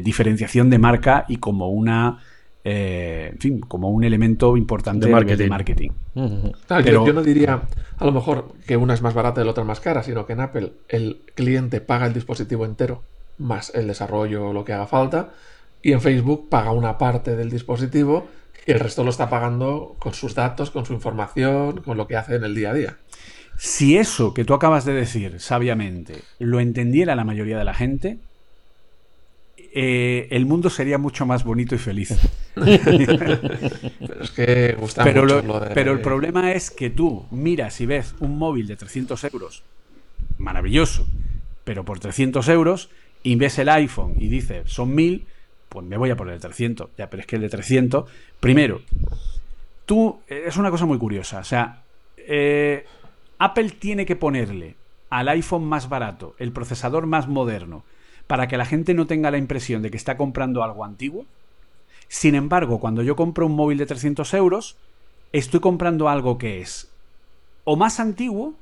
diferenciación 0.00 0.70
de 0.70 0.78
marca 0.78 1.24
y 1.28 1.38
como 1.38 1.68
una 1.68 2.18
eh, 2.68 3.30
en 3.32 3.38
fin, 3.38 3.60
como 3.60 3.90
un 3.90 4.02
elemento 4.02 4.56
importante 4.56 5.06
de 5.06 5.48
marketing. 5.48 5.90
Pero... 6.66 7.06
yo, 7.06 7.12
no 7.12 7.22
diría 7.22 7.62
a 7.96 8.04
lo 8.04 8.10
mejor 8.10 8.54
que 8.66 8.76
una 8.76 8.92
es 8.92 9.02
más 9.02 9.14
barata 9.14 9.40
y 9.40 9.44
la 9.44 9.52
otra 9.52 9.62
más 9.62 9.78
cara, 9.78 10.02
sino 10.02 10.26
que 10.26 10.32
en 10.32 10.40
Apple 10.40 10.72
el 10.88 11.20
cliente 11.36 11.80
paga 11.80 12.06
el 12.06 12.12
dispositivo 12.12 12.64
entero 12.64 13.04
más 13.38 13.70
el 13.72 13.86
desarrollo 13.86 14.48
o 14.48 14.52
lo 14.52 14.64
que 14.64 14.72
haga 14.72 14.88
falta, 14.88 15.30
y 15.80 15.92
en 15.92 16.00
Facebook 16.00 16.48
paga 16.48 16.72
una 16.72 16.98
parte 16.98 17.36
del 17.36 17.50
dispositivo 17.50 18.26
y 18.66 18.72
el 18.72 18.80
resto 18.80 19.04
lo 19.04 19.10
está 19.10 19.30
pagando 19.30 19.94
con 20.00 20.12
sus 20.14 20.34
datos, 20.34 20.72
con 20.72 20.84
su 20.86 20.92
información, 20.92 21.82
con 21.82 21.96
lo 21.96 22.08
que 22.08 22.16
hace 22.16 22.34
en 22.34 22.42
el 22.42 22.56
día 22.56 22.70
a 22.70 22.74
día. 22.74 22.96
Si 23.56 23.96
eso 23.96 24.34
que 24.34 24.44
tú 24.44 24.54
acabas 24.54 24.84
de 24.84 24.92
decir 24.92 25.38
sabiamente 25.38 26.22
lo 26.40 26.58
entendiera 26.58 27.14
la 27.14 27.22
mayoría 27.22 27.58
de 27.58 27.64
la 27.64 27.74
gente, 27.74 28.18
eh, 29.78 30.28
el 30.30 30.46
mundo 30.46 30.70
sería 30.70 30.96
mucho 30.96 31.26
más 31.26 31.44
bonito 31.44 31.74
y 31.74 31.78
feliz. 31.78 32.18
pero 32.54 34.22
es 34.22 34.30
que 34.30 34.74
gusta 34.80 35.04
pero 35.04 35.22
mucho 35.22 35.68
Pero 35.74 35.92
el 35.92 36.00
problema 36.00 36.54
es 36.54 36.70
que 36.70 36.88
tú 36.88 37.26
miras 37.30 37.78
y 37.82 37.84
ves 37.84 38.14
un 38.20 38.38
móvil 38.38 38.68
de 38.68 38.76
300 38.76 39.22
euros, 39.24 39.64
maravilloso, 40.38 41.06
pero 41.64 41.84
por 41.84 41.98
300 41.98 42.48
euros, 42.48 42.88
y 43.22 43.36
ves 43.36 43.58
el 43.58 43.68
iPhone 43.68 44.14
y 44.18 44.28
dices, 44.28 44.62
son 44.64 44.94
1000, 44.94 45.26
pues 45.68 45.84
me 45.84 45.98
voy 45.98 46.08
a 46.08 46.16
poner 46.16 46.32
el 46.32 46.40
300. 46.40 46.88
Ya, 46.96 47.10
pero 47.10 47.20
es 47.20 47.26
que 47.26 47.36
el 47.36 47.42
de 47.42 47.50
300, 47.50 48.08
primero, 48.40 48.80
tú, 49.84 50.20
es 50.26 50.56
una 50.56 50.70
cosa 50.70 50.86
muy 50.86 50.96
curiosa, 50.96 51.40
o 51.40 51.44
sea, 51.44 51.82
eh, 52.16 52.86
Apple 53.36 53.68
tiene 53.78 54.06
que 54.06 54.16
ponerle 54.16 54.76
al 55.10 55.28
iPhone 55.28 55.66
más 55.66 55.90
barato, 55.90 56.34
el 56.38 56.52
procesador 56.52 57.06
más 57.06 57.28
moderno, 57.28 57.84
para 58.26 58.48
que 58.48 58.56
la 58.56 58.66
gente 58.66 58.94
no 58.94 59.06
tenga 59.06 59.30
la 59.30 59.38
impresión 59.38 59.82
de 59.82 59.90
que 59.90 59.96
está 59.96 60.16
comprando 60.16 60.62
algo 60.62 60.84
antiguo. 60.84 61.26
Sin 62.08 62.34
embargo, 62.34 62.80
cuando 62.80 63.02
yo 63.02 63.16
compro 63.16 63.46
un 63.46 63.54
móvil 63.54 63.78
de 63.78 63.86
300 63.86 64.32
euros, 64.34 64.76
estoy 65.32 65.60
comprando 65.60 66.08
algo 66.08 66.38
que 66.38 66.60
es 66.60 66.90
o 67.64 67.76
más 67.76 67.98
antiguo 67.98 68.54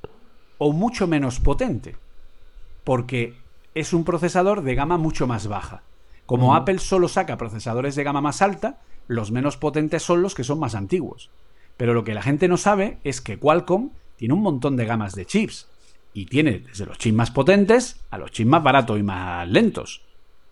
o 0.59 0.73
mucho 0.73 1.07
menos 1.07 1.41
potente. 1.41 1.97
Porque 2.85 3.35
es 3.75 3.93
un 3.93 4.05
procesador 4.05 4.63
de 4.63 4.75
gama 4.75 4.99
mucho 4.99 5.27
más 5.27 5.47
baja. 5.47 5.83
Como 6.27 6.55
Apple 6.55 6.79
solo 6.79 7.09
saca 7.09 7.37
procesadores 7.37 7.97
de 7.97 8.05
gama 8.05 8.23
más 8.23 8.41
alta, 8.41 8.81
los 9.09 9.31
menos 9.31 9.57
potentes 9.57 10.03
son 10.03 10.23
los 10.23 10.35
que 10.35 10.45
son 10.45 10.59
más 10.59 10.75
antiguos. 10.75 11.31
Pero 11.77 11.93
lo 11.93 12.05
que 12.05 12.15
la 12.15 12.23
gente 12.23 12.49
no 12.49 12.57
sabe 12.57 12.99
es 13.05 13.21
que 13.21 13.39
Qualcomm 13.39 13.91
tiene 14.17 14.35
un 14.35 14.41
montón 14.41 14.77
de 14.77 14.87
gamas 14.87 15.15
de 15.15 15.27
chips 15.27 15.69
y 16.15 16.27
tiene 16.27 16.61
desde 16.61 16.87
los 16.87 16.97
chips 16.97 17.15
más 17.15 17.31
potentes 17.31 18.01
a 18.11 18.17
los 18.17 18.31
chips 18.31 18.49
más 18.49 18.63
baratos 18.63 18.99
y 18.99 19.03
más 19.03 19.47
lentos. 19.49 20.01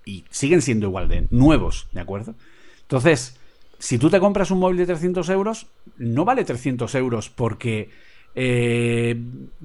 y 0.04 0.24
siguen 0.30 0.60
siendo 0.60 0.88
igual 0.88 1.08
de 1.08 1.28
nuevos, 1.30 1.86
¿de 1.92 2.00
acuerdo? 2.00 2.34
Entonces, 2.82 3.38
si 3.78 3.98
tú 3.98 4.10
te 4.10 4.18
compras 4.20 4.50
un 4.50 4.58
móvil 4.58 4.76
de 4.78 4.86
300 4.86 5.28
euros, 5.30 5.66
no 5.96 6.24
vale 6.24 6.44
300 6.44 6.92
euros 6.96 7.30
porque 7.30 7.90
eh, 8.34 9.20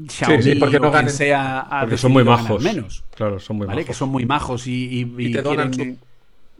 Xiaomi 0.08 0.56
porque 0.56 0.80
no 0.80 0.92
ganen, 0.92 1.12
sea 1.12 1.68
porque 1.82 1.98
son 1.98 2.12
muy 2.12 2.24
majos 2.24 2.64
menos. 2.64 3.04
Claro, 3.16 3.40
son 3.40 3.58
muy 3.58 3.68
¿vale? 3.68 3.82
majos. 3.82 3.88
Que 3.88 3.94
son 3.94 4.10
muy 4.10 4.26
majos 4.26 4.68
y, 4.68 5.06
te, 5.32 5.42
donan 5.42 5.74
su, 5.74 5.98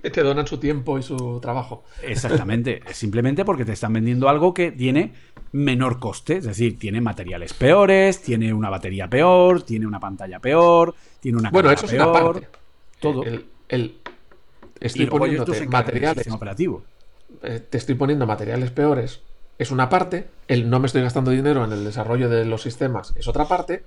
te 0.02 0.24
donan 0.24 0.48
su 0.48 0.58
tiempo 0.58 0.98
y 0.98 1.04
su 1.04 1.40
trabajo. 1.42 1.84
Exactamente. 2.04 2.82
simplemente 2.94 3.46
porque 3.46 3.66
te 3.66 3.74
están 3.74 3.94
vendiendo 3.94 4.30
algo 4.30 4.54
que 4.54 4.72
tiene 4.72 5.14
menor 5.52 6.00
coste. 6.00 6.38
Es 6.38 6.46
decir, 6.46 6.78
tiene 6.78 7.02
materiales 7.02 7.54
peores, 7.54 8.22
tiene 8.22 8.54
una 8.54 8.70
batería 8.70 9.08
peor, 9.08 9.64
tiene 9.64 9.86
una 9.86 10.00
pantalla 10.00 10.40
peor, 10.40 10.96
tiene 11.20 11.38
una 11.38 11.50
bueno, 11.50 11.72
eso 11.72 11.88
peor. 11.88 12.38
Es 12.42 13.00
Todo. 13.00 13.24
El, 13.68 13.98
estoy 14.80 15.06
poniendo 15.08 15.46
materiales. 15.70 16.28
Operativo. 16.32 16.84
Eh, 17.44 17.62
te 17.70 17.78
estoy 17.78 17.96
poniendo 17.96 18.26
materiales 18.26 18.72
peores 18.72 19.22
es 19.58 19.72
una 19.72 19.90
parte, 19.90 20.28
el 20.48 20.70
no 20.70 20.80
me 20.80 20.88
estoy 20.88 21.02
gastando 21.02 21.32
dinero 21.32 21.66
en 21.66 21.72
el 21.72 21.84
desarrollo 21.84 22.30
de 22.30 22.46
los 22.46 22.62
sistemas 22.62 23.14
es 23.16 23.28
otra 23.28 23.46
parte, 23.46 23.84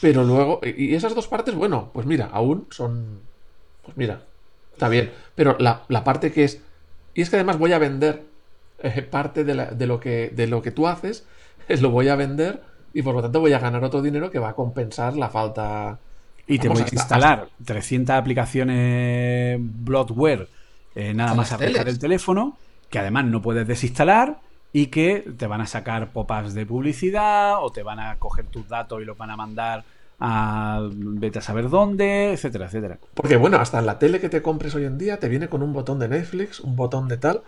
pero 0.00 0.24
luego, 0.24 0.60
y 0.62 0.94
esas 0.94 1.14
dos 1.14 1.28
partes, 1.28 1.54
bueno, 1.54 1.90
pues 1.92 2.06
mira, 2.06 2.30
aún 2.32 2.66
son, 2.70 3.20
pues 3.84 3.96
mira, 3.96 4.22
está 4.72 4.88
bien, 4.88 5.12
pero 5.34 5.56
la, 5.58 6.04
parte 6.04 6.32
que 6.32 6.44
es, 6.44 6.60
y 7.14 7.20
es 7.20 7.30
que 7.30 7.36
además 7.36 7.58
voy 7.58 7.72
a 7.72 7.78
vender 7.78 8.24
eh, 8.82 9.02
parte 9.02 9.44
de, 9.44 9.86
lo 9.86 10.00
que, 10.00 10.30
de 10.34 10.46
lo 10.46 10.62
que 10.62 10.70
tú 10.70 10.86
haces, 10.86 11.26
es 11.68 11.80
lo 11.82 11.90
voy 11.90 12.08
a 12.08 12.16
vender 12.16 12.62
y 12.92 13.02
por 13.02 13.14
lo 13.14 13.22
tanto 13.22 13.40
voy 13.40 13.52
a 13.52 13.58
ganar 13.58 13.82
otro 13.84 14.02
dinero 14.02 14.30
que 14.30 14.38
va 14.38 14.50
a 14.50 14.54
compensar 14.54 15.16
la 15.16 15.28
falta. 15.28 15.98
Y 16.46 16.58
te 16.58 16.68
voy 16.68 16.82
a 16.82 16.86
instalar 16.92 17.48
300 17.64 18.16
aplicaciones 18.16 19.58
Bloodware 19.60 20.48
eh, 20.94 21.14
nada 21.14 21.34
más 21.34 21.52
arreglar 21.52 21.88
el 21.88 21.98
teléfono, 21.98 22.56
que 22.90 22.98
además 22.98 23.24
no 23.24 23.40
puedes 23.40 23.66
desinstalar 23.66 24.40
y 24.72 24.86
que 24.86 25.24
te 25.36 25.46
van 25.46 25.60
a 25.60 25.66
sacar 25.66 26.12
pop-ups 26.12 26.54
de 26.54 26.66
publicidad 26.66 27.62
o 27.62 27.70
te 27.70 27.82
van 27.82 28.00
a 28.00 28.18
coger 28.18 28.46
tus 28.46 28.68
datos 28.68 29.00
y 29.00 29.04
los 29.04 29.16
van 29.16 29.30
a 29.30 29.36
mandar 29.36 29.84
a 30.20 30.88
vete 30.92 31.38
a 31.38 31.42
saber 31.42 31.68
dónde, 31.68 32.32
etcétera, 32.32 32.66
etcétera. 32.66 32.98
Porque 33.14 33.36
bueno, 33.36 33.56
hasta 33.56 33.78
en 33.78 33.86
la 33.86 33.98
tele 33.98 34.20
que 34.20 34.28
te 34.28 34.42
compres 34.42 34.74
hoy 34.74 34.84
en 34.84 34.98
día 34.98 35.18
te 35.18 35.28
viene 35.28 35.48
con 35.48 35.62
un 35.62 35.72
botón 35.72 35.98
de 35.98 36.08
Netflix, 36.08 36.60
un 36.60 36.76
botón 36.76 37.08
de 37.08 37.16
tal. 37.16 37.42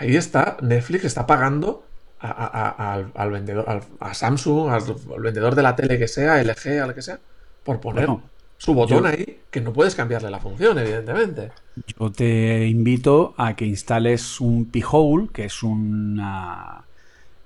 Ahí 0.00 0.16
está, 0.16 0.56
Netflix 0.62 1.04
está 1.04 1.26
pagando 1.26 1.84
al, 2.20 3.30
vendedor, 3.30 3.82
a 4.00 4.14
Samsung, 4.14 4.70
al, 4.70 4.82
vendedor 5.20 5.54
de 5.54 5.62
la 5.62 5.76
tele 5.76 5.98
que 5.98 6.08
sea, 6.08 6.42
LG, 6.42 6.80
al 6.82 6.94
que 6.94 7.02
sea, 7.02 7.18
por 7.62 7.80
poner 7.80 8.08
su 8.56 8.72
botón 8.72 9.04
ahí, 9.04 9.40
que 9.50 9.60
no 9.60 9.74
puedes 9.74 9.94
cambiarle 9.94 10.30
la 10.30 10.40
función, 10.40 10.78
evidentemente. 10.78 11.50
Yo 11.98 12.10
te 12.10 12.66
invito 12.66 13.34
a 13.36 13.54
que 13.54 13.66
instales 13.66 14.40
un 14.40 14.70
P-Hole, 14.70 15.28
que 15.34 15.44
es 15.44 15.62
una 15.62 16.84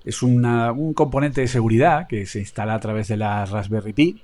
es 0.04 0.22
un 0.22 0.92
componente 0.94 1.40
de 1.40 1.48
seguridad 1.48 2.06
que 2.06 2.24
se 2.26 2.38
instala 2.38 2.74
a 2.74 2.80
través 2.80 3.08
de 3.08 3.16
la 3.16 3.46
Raspberry 3.46 3.94
Pi, 3.94 4.22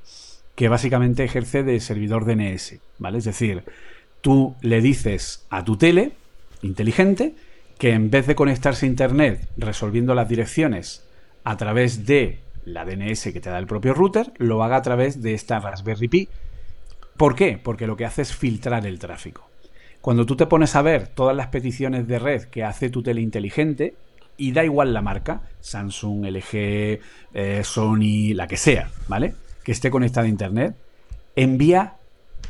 que 0.55 0.69
básicamente 0.69 1.25
ejerce 1.25 1.65
de 1.65 1.81
servidor 1.81 2.27
DNS, 2.27 2.77
¿vale? 2.99 3.19
Es 3.19 3.25
decir, 3.25 3.65
tú 4.21 4.55
le 4.61 4.81
dices 4.83 5.47
a 5.51 5.65
tu 5.65 5.77
tele 5.77 6.13
inteligente 6.63 7.35
que 7.81 7.95
en 7.95 8.11
vez 8.11 8.27
de 8.27 8.35
conectarse 8.35 8.85
a 8.85 8.89
internet 8.89 9.49
resolviendo 9.57 10.15
las 10.15 10.29
direcciones 10.29 11.09
a 11.45 11.57
través 11.57 12.05
de 12.05 12.39
la 12.67 12.85
DNS 12.85 13.33
que 13.33 13.41
te 13.41 13.49
da 13.49 13.59
el 13.59 13.67
propio 13.67 13.95
router, 13.95 14.33
lo 14.37 14.63
haga 14.63 14.77
a 14.77 14.83
través 14.83 15.23
de 15.23 15.33
esta 15.33 15.59
Raspberry 15.59 16.09
Pi 16.09 16.29
¿Por 17.17 17.35
qué? 17.35 17.59
Porque 17.63 17.87
lo 17.87 17.97
que 17.97 18.05
hace 18.05 18.23
es 18.23 18.35
filtrar 18.35 18.87
el 18.87 18.99
tráfico. 18.99 19.49
Cuando 20.03 20.27
tú 20.27 20.37
te 20.37 20.47
pones 20.47 20.77
a 20.77 20.83
ver 20.83 21.09
todas 21.09 21.35
las 21.35 21.49
peticiones 21.49 22.07
de 22.07 22.19
red 22.19 22.45
que 22.45 22.65
hace 22.65 22.91
tu 22.91 23.03
tele 23.03 23.23
inteligente, 23.23 23.95
y 24.37 24.53
da 24.53 24.63
igual 24.63 24.93
la 24.93 25.03
marca, 25.03 25.43
Samsung, 25.61 26.27
LG, 26.27 27.01
eh, 27.35 27.61
Sony, 27.65 28.35
la 28.35 28.47
que 28.47 28.57
sea, 28.59 28.91
¿vale? 29.09 29.35
Que 29.63 29.73
esté 29.73 29.91
conectada 29.91 30.27
a 30.27 30.31
Internet, 30.31 30.77
envía 31.35 31.97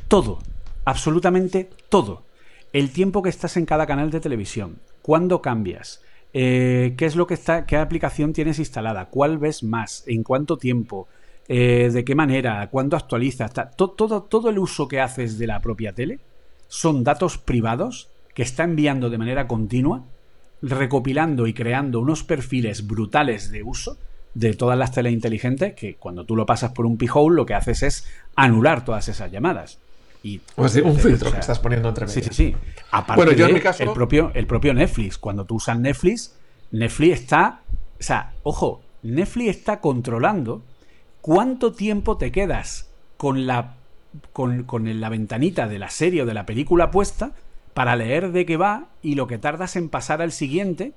todo, 0.08 0.38
absolutamente 0.84 1.70
todo. 1.88 2.24
El 2.72 2.90
tiempo 2.90 3.22
que 3.22 3.30
estás 3.30 3.56
en 3.56 3.66
cada 3.66 3.86
canal 3.86 4.10
de 4.10 4.20
televisión, 4.20 4.78
cuándo 5.02 5.42
cambias, 5.42 6.02
eh, 6.32 6.94
qué 6.96 7.06
es 7.06 7.16
lo 7.16 7.26
que 7.26 7.34
está, 7.34 7.66
qué 7.66 7.76
aplicación 7.76 8.32
tienes 8.32 8.58
instalada, 8.58 9.06
cuál 9.06 9.38
ves 9.38 9.62
más, 9.62 10.04
en 10.06 10.22
cuánto 10.22 10.56
tiempo, 10.56 11.08
eh, 11.48 11.90
de 11.92 12.04
qué 12.04 12.14
manera, 12.14 12.68
cuándo 12.70 12.96
actualizas, 12.96 13.52
todo, 13.76 14.22
todo 14.22 14.50
el 14.50 14.58
uso 14.58 14.86
que 14.86 15.00
haces 15.00 15.38
de 15.38 15.48
la 15.48 15.60
propia 15.60 15.92
tele 15.92 16.20
son 16.68 17.02
datos 17.02 17.38
privados 17.38 18.08
que 18.34 18.42
está 18.42 18.62
enviando 18.62 19.10
de 19.10 19.18
manera 19.18 19.48
continua, 19.48 20.04
recopilando 20.62 21.46
y 21.46 21.54
creando 21.54 22.00
unos 22.00 22.22
perfiles 22.22 22.86
brutales 22.86 23.50
de 23.50 23.64
uso 23.64 23.96
de 24.34 24.54
todas 24.54 24.78
las 24.78 24.92
teles 24.92 25.12
inteligentes 25.12 25.74
que 25.74 25.96
cuando 25.96 26.24
tú 26.24 26.36
lo 26.36 26.46
pasas 26.46 26.70
por 26.70 26.86
un 26.86 26.96
p-hole 26.96 27.34
lo 27.34 27.46
que 27.46 27.54
haces 27.54 27.82
es 27.82 28.06
anular 28.36 28.84
todas 28.84 29.08
esas 29.08 29.32
llamadas. 29.32 29.80
Y, 30.22 30.40
un 30.56 30.98
filtro 30.98 31.32
que 31.32 31.38
estás 31.38 31.58
poniendo 31.58 31.88
entre 31.88 32.06
medias. 32.06 32.26
Sí, 32.26 32.34
sí, 32.34 32.52
sí. 32.52 32.56
Aparte 32.90 33.36
yo 33.36 33.46
en 33.46 33.54
mi 33.54 33.60
caso... 33.60 33.82
el, 33.82 33.92
propio, 33.92 34.30
el 34.34 34.46
propio 34.46 34.74
Netflix, 34.74 35.16
cuando 35.16 35.44
tú 35.44 35.56
usas 35.56 35.78
Netflix, 35.78 36.36
Netflix 36.70 37.20
está... 37.20 37.62
O 37.98 38.02
sea, 38.02 38.32
ojo, 38.42 38.82
Netflix 39.02 39.50
está 39.56 39.80
controlando 39.80 40.62
¿cuánto 41.20 41.72
tiempo 41.72 42.16
te 42.16 42.32
quedas 42.32 42.88
con 43.16 43.46
la, 43.46 43.74
con, 44.32 45.00
la 45.00 45.08
ventanita 45.08 45.68
de 45.68 45.78
la 45.78 45.90
serie 45.90 46.22
o 46.22 46.26
de 46.26 46.34
la 46.34 46.46
película 46.46 46.90
puesta 46.90 47.32
para 47.74 47.96
leer 47.96 48.32
de 48.32 48.46
qué 48.46 48.56
va 48.56 48.86
y 49.02 49.14
lo 49.14 49.26
que 49.26 49.38
tardas 49.38 49.76
en 49.76 49.88
pasar 49.88 50.22
al 50.22 50.32
siguiente 50.32 50.92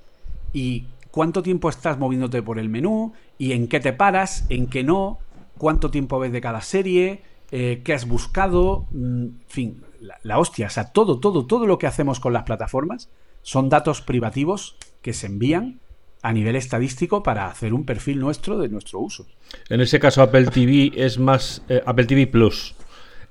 y 0.53 0.85
cuánto 1.11 1.43
tiempo 1.43 1.69
estás 1.69 1.97
moviéndote 1.97 2.41
por 2.41 2.57
el 2.57 2.69
menú 2.69 3.13
y 3.37 3.51
en 3.51 3.67
qué 3.67 3.79
te 3.79 3.93
paras, 3.93 4.45
en 4.49 4.67
qué 4.67 4.83
no, 4.83 5.19
cuánto 5.57 5.91
tiempo 5.91 6.19
ves 6.19 6.31
de 6.31 6.41
cada 6.41 6.61
serie, 6.61 7.21
eh, 7.55 7.81
qué 7.83 7.93
has 7.93 8.07
buscado, 8.07 8.87
mm, 8.91 9.23
en 9.23 9.43
fin, 9.47 9.83
la, 10.01 10.17
la, 10.23 10.39
hostia, 10.39 10.67
o 10.67 10.69
sea, 10.69 10.91
todo, 10.91 11.19
todo, 11.19 11.45
todo 11.45 11.67
lo 11.67 11.77
que 11.77 11.87
hacemos 11.87 12.19
con 12.19 12.33
las 12.33 12.43
plataformas 12.43 13.09
son 13.43 13.69
datos 13.69 14.01
privativos 14.01 14.75
que 15.01 15.13
se 15.13 15.27
envían 15.27 15.79
a 16.23 16.33
nivel 16.33 16.55
estadístico 16.55 17.21
para 17.21 17.47
hacer 17.47 17.73
un 17.73 17.85
perfil 17.85 18.19
nuestro 18.19 18.57
de 18.57 18.69
nuestro 18.69 18.99
uso. 18.99 19.27
En 19.69 19.81
ese 19.81 19.99
caso 19.99 20.21
Apple 20.23 20.45
TV 20.45 20.93
es 20.95 21.19
más 21.19 21.61
eh, 21.69 21.83
Apple 21.85 22.05
TV 22.05 22.27
Plus 22.27 22.75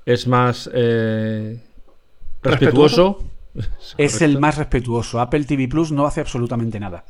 es 0.05 0.27
más 0.27 0.69
eh, 0.73 1.61
respetuoso. 2.41 3.23
Es 3.97 4.21
el 4.21 4.39
más 4.39 4.57
respetuoso. 4.57 5.19
Apple 5.19 5.43
TV 5.45 5.67
Plus 5.67 5.91
no 5.91 6.05
hace 6.05 6.21
absolutamente 6.21 6.79
nada. 6.79 7.05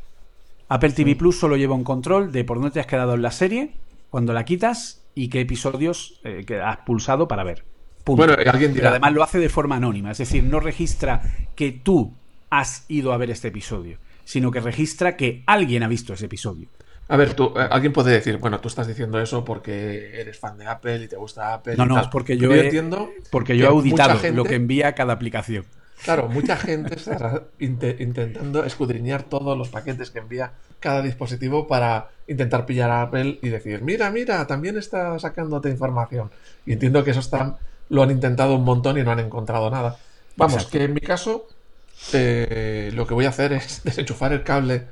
Apple 0.68 0.92
TV 0.92 1.16
Plus 1.16 1.40
solo 1.40 1.58
lleva 1.58 1.76
un 1.76 1.84
control 1.84 2.32
de 2.32 2.44
por 2.44 2.58
dónde 2.58 2.72
te 2.72 2.80
has 2.80 2.88
quedado 2.88 3.14
en 3.14 3.22
la 3.22 3.32
serie, 3.32 3.76
cuando 4.10 4.34
la 4.34 4.44
quitas 4.44 5.03
y 5.16 5.30
qué 5.30 5.42
episodios 5.42 6.20
eh, 6.24 6.46
has 6.64 6.78
pulsado 6.78 7.28
para 7.28 7.44
ver. 7.44 7.66
Bueno, 8.06 8.34
alguien 8.46 8.74
Pero 8.74 8.90
además 8.90 9.14
lo 9.14 9.24
hace 9.24 9.40
de 9.40 9.50
forma 9.50 9.78
anónima, 9.78 10.12
es 10.12 10.18
decir, 10.18 10.44
no 10.44 10.60
registra 10.60 11.22
que 11.56 11.72
tú 11.72 12.14
has 12.50 12.86
ido 12.90 13.14
a 13.14 13.18
ver 13.18 13.32
este 13.32 13.48
episodio 13.48 13.98
sino 14.26 14.52
que 14.52 14.60
registra 14.60 15.16
que 15.16 15.44
alguien 15.46 15.84
ha 15.84 15.88
visto 15.88 16.14
ese 16.14 16.26
episodio. 16.26 16.68
A 17.10 17.18
ver, 17.18 17.34
tú, 17.34 17.54
eh, 17.58 17.68
alguien 17.70 17.92
puede 17.92 18.12
decir, 18.12 18.38
bueno, 18.38 18.60
tú 18.60 18.70
estás 18.70 18.88
diciendo 18.88 19.20
eso 19.20 19.44
porque 19.44 20.20
eres 20.20 20.40
fan 20.40 20.58
de 20.58 20.68
Apple 20.68 21.04
y 21.04 21.08
te 21.08 21.18
gusta 21.18 21.54
Apple. 21.54 21.76
No, 21.76 21.86
no, 21.86 22.00
es 22.00 22.08
porque 22.08 22.38
yo, 22.38 22.52
he, 22.54 22.66
entiendo 22.66 23.10
porque 23.30 23.58
yo 23.58 23.66
he 23.66 23.70
auditado 23.70 24.20
lo 24.32 24.44
que 24.44 24.56
envía 24.56 24.94
cada 24.94 25.14
aplicación. 25.14 25.66
Claro, 26.04 26.28
mucha 26.28 26.58
gente 26.58 26.96
está 26.96 27.44
intentando 27.60 28.66
escudriñar 28.66 29.24
todos 29.24 29.58
los 29.58 29.70
paquetes 29.70 30.12
que 30.12 30.20
envía 30.20 30.52
cada 30.80 31.02
dispositivo 31.02 31.66
para 31.68 32.10
intentar 32.28 32.66
pillar 32.66 32.92
a 32.92 33.04
Apple 33.04 33.40
y 33.42 33.50
decir, 33.50 33.82
mira, 33.82 34.12
mira, 34.12 34.46
también 34.48 34.78
está 34.78 35.18
sacándote 35.18 35.70
información. 35.70 36.30
Y 36.66 36.74
entiendo 36.74 37.04
que 37.06 37.12
eso 37.12 37.22
están, 37.22 37.56
lo 37.90 38.04
han 38.04 38.12
intentado 38.12 38.56
un 38.56 38.66
montón 38.66 38.98
y 38.98 39.04
no 39.04 39.12
han 39.12 39.20
encontrado 39.20 39.70
nada. 39.70 39.98
Vamos, 40.36 40.66
que 40.66 40.84
en 40.84 40.94
mi 40.94 41.00
caso, 41.00 41.48
eh, 42.12 42.92
lo 42.94 43.08
que 43.08 43.14
voy 43.14 43.26
a 43.26 43.30
hacer 43.30 43.54
es 43.54 43.82
desenchufar 43.86 44.34
el 44.34 44.44
cable 44.44 44.88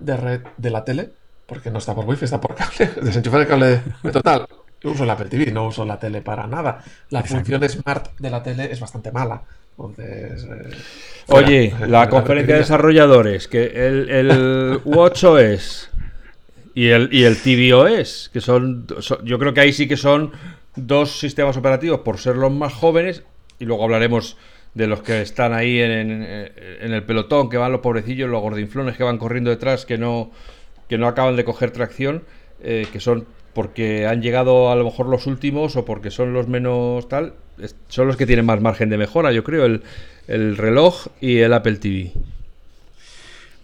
de 0.00 0.16
red 0.16 0.40
de 0.56 0.70
la 0.70 0.84
tele, 0.84 1.10
porque 1.46 1.70
no 1.70 1.78
está 1.78 1.94
por 1.94 2.06
wifi, 2.06 2.24
está 2.24 2.40
por 2.40 2.56
cable. 2.56 2.90
Desenchufar 3.02 3.42
el 3.42 3.46
cable 3.46 3.82
de 4.02 4.10
total. 4.10 4.48
Uso 4.82 5.04
la 5.04 5.14
Apple 5.14 5.28
TV, 5.28 5.52
no 5.52 5.66
uso 5.66 5.84
la 5.84 5.98
tele 5.98 6.22
para 6.22 6.46
nada. 6.46 6.82
La 7.10 7.22
función 7.22 7.66
smart 7.68 8.10
de 8.18 8.30
la 8.30 8.42
tele 8.42 8.70
es 8.70 8.78
bastante 8.78 9.10
mala. 9.10 9.42
Entonces, 9.78 10.44
eh, 10.44 10.76
Oye, 11.28 11.74
la, 11.86 12.08
conferencia 12.08 12.54
de 12.54 12.60
desarrolladores, 12.60 13.48
que 13.48 13.64
el, 13.64 14.08
el 14.08 14.80
WatchOS 14.84 15.90
y 16.74 16.88
el, 16.88 17.08
y 17.12 17.24
el 17.24 17.36
tvOS, 17.36 18.30
que 18.32 18.40
son, 18.40 18.86
yo 19.24 19.38
creo 19.38 19.54
que 19.54 19.60
ahí 19.60 19.72
sí 19.72 19.88
que 19.88 19.96
son 19.96 20.32
dos 20.76 21.18
sistemas 21.18 21.56
operativos 21.56 22.00
por 22.00 22.18
ser 22.18 22.36
los 22.36 22.52
más 22.52 22.72
jóvenes, 22.72 23.22
y 23.58 23.64
luego 23.64 23.84
hablaremos 23.84 24.36
de 24.74 24.86
los 24.86 25.02
que 25.02 25.22
están 25.22 25.54
ahí 25.54 25.80
en, 25.80 26.22
el 26.22 27.02
pelotón, 27.04 27.48
que 27.48 27.56
van 27.56 27.72
los 27.72 27.80
pobrecillos, 27.80 28.28
los 28.28 28.42
gordinflones 28.42 28.96
que 28.96 29.04
van 29.04 29.16
corriendo 29.16 29.48
detrás, 29.48 29.86
que 29.86 29.96
no, 29.96 30.30
que 30.86 30.98
no 30.98 31.08
acaban 31.08 31.34
de 31.36 31.44
coger 31.44 31.70
tracción, 31.70 32.24
eh, 32.60 32.86
que 32.92 33.00
son 33.00 33.26
porque 33.54 34.06
han 34.06 34.20
llegado 34.20 34.70
a 34.70 34.76
lo 34.76 34.84
mejor 34.84 35.06
los 35.06 35.26
últimos 35.26 35.76
o 35.76 35.86
porque 35.86 36.10
son 36.10 36.34
los 36.34 36.46
menos 36.46 37.08
tal, 37.08 37.32
son 37.88 38.06
los 38.06 38.16
que 38.16 38.26
tienen 38.26 38.46
más 38.46 38.60
margen 38.60 38.88
de 38.88 38.98
mejora, 38.98 39.32
yo 39.32 39.44
creo. 39.44 39.64
El, 39.64 39.82
el 40.28 40.56
reloj 40.56 41.06
y 41.20 41.38
el 41.38 41.52
Apple 41.52 41.76
TV. 41.76 42.12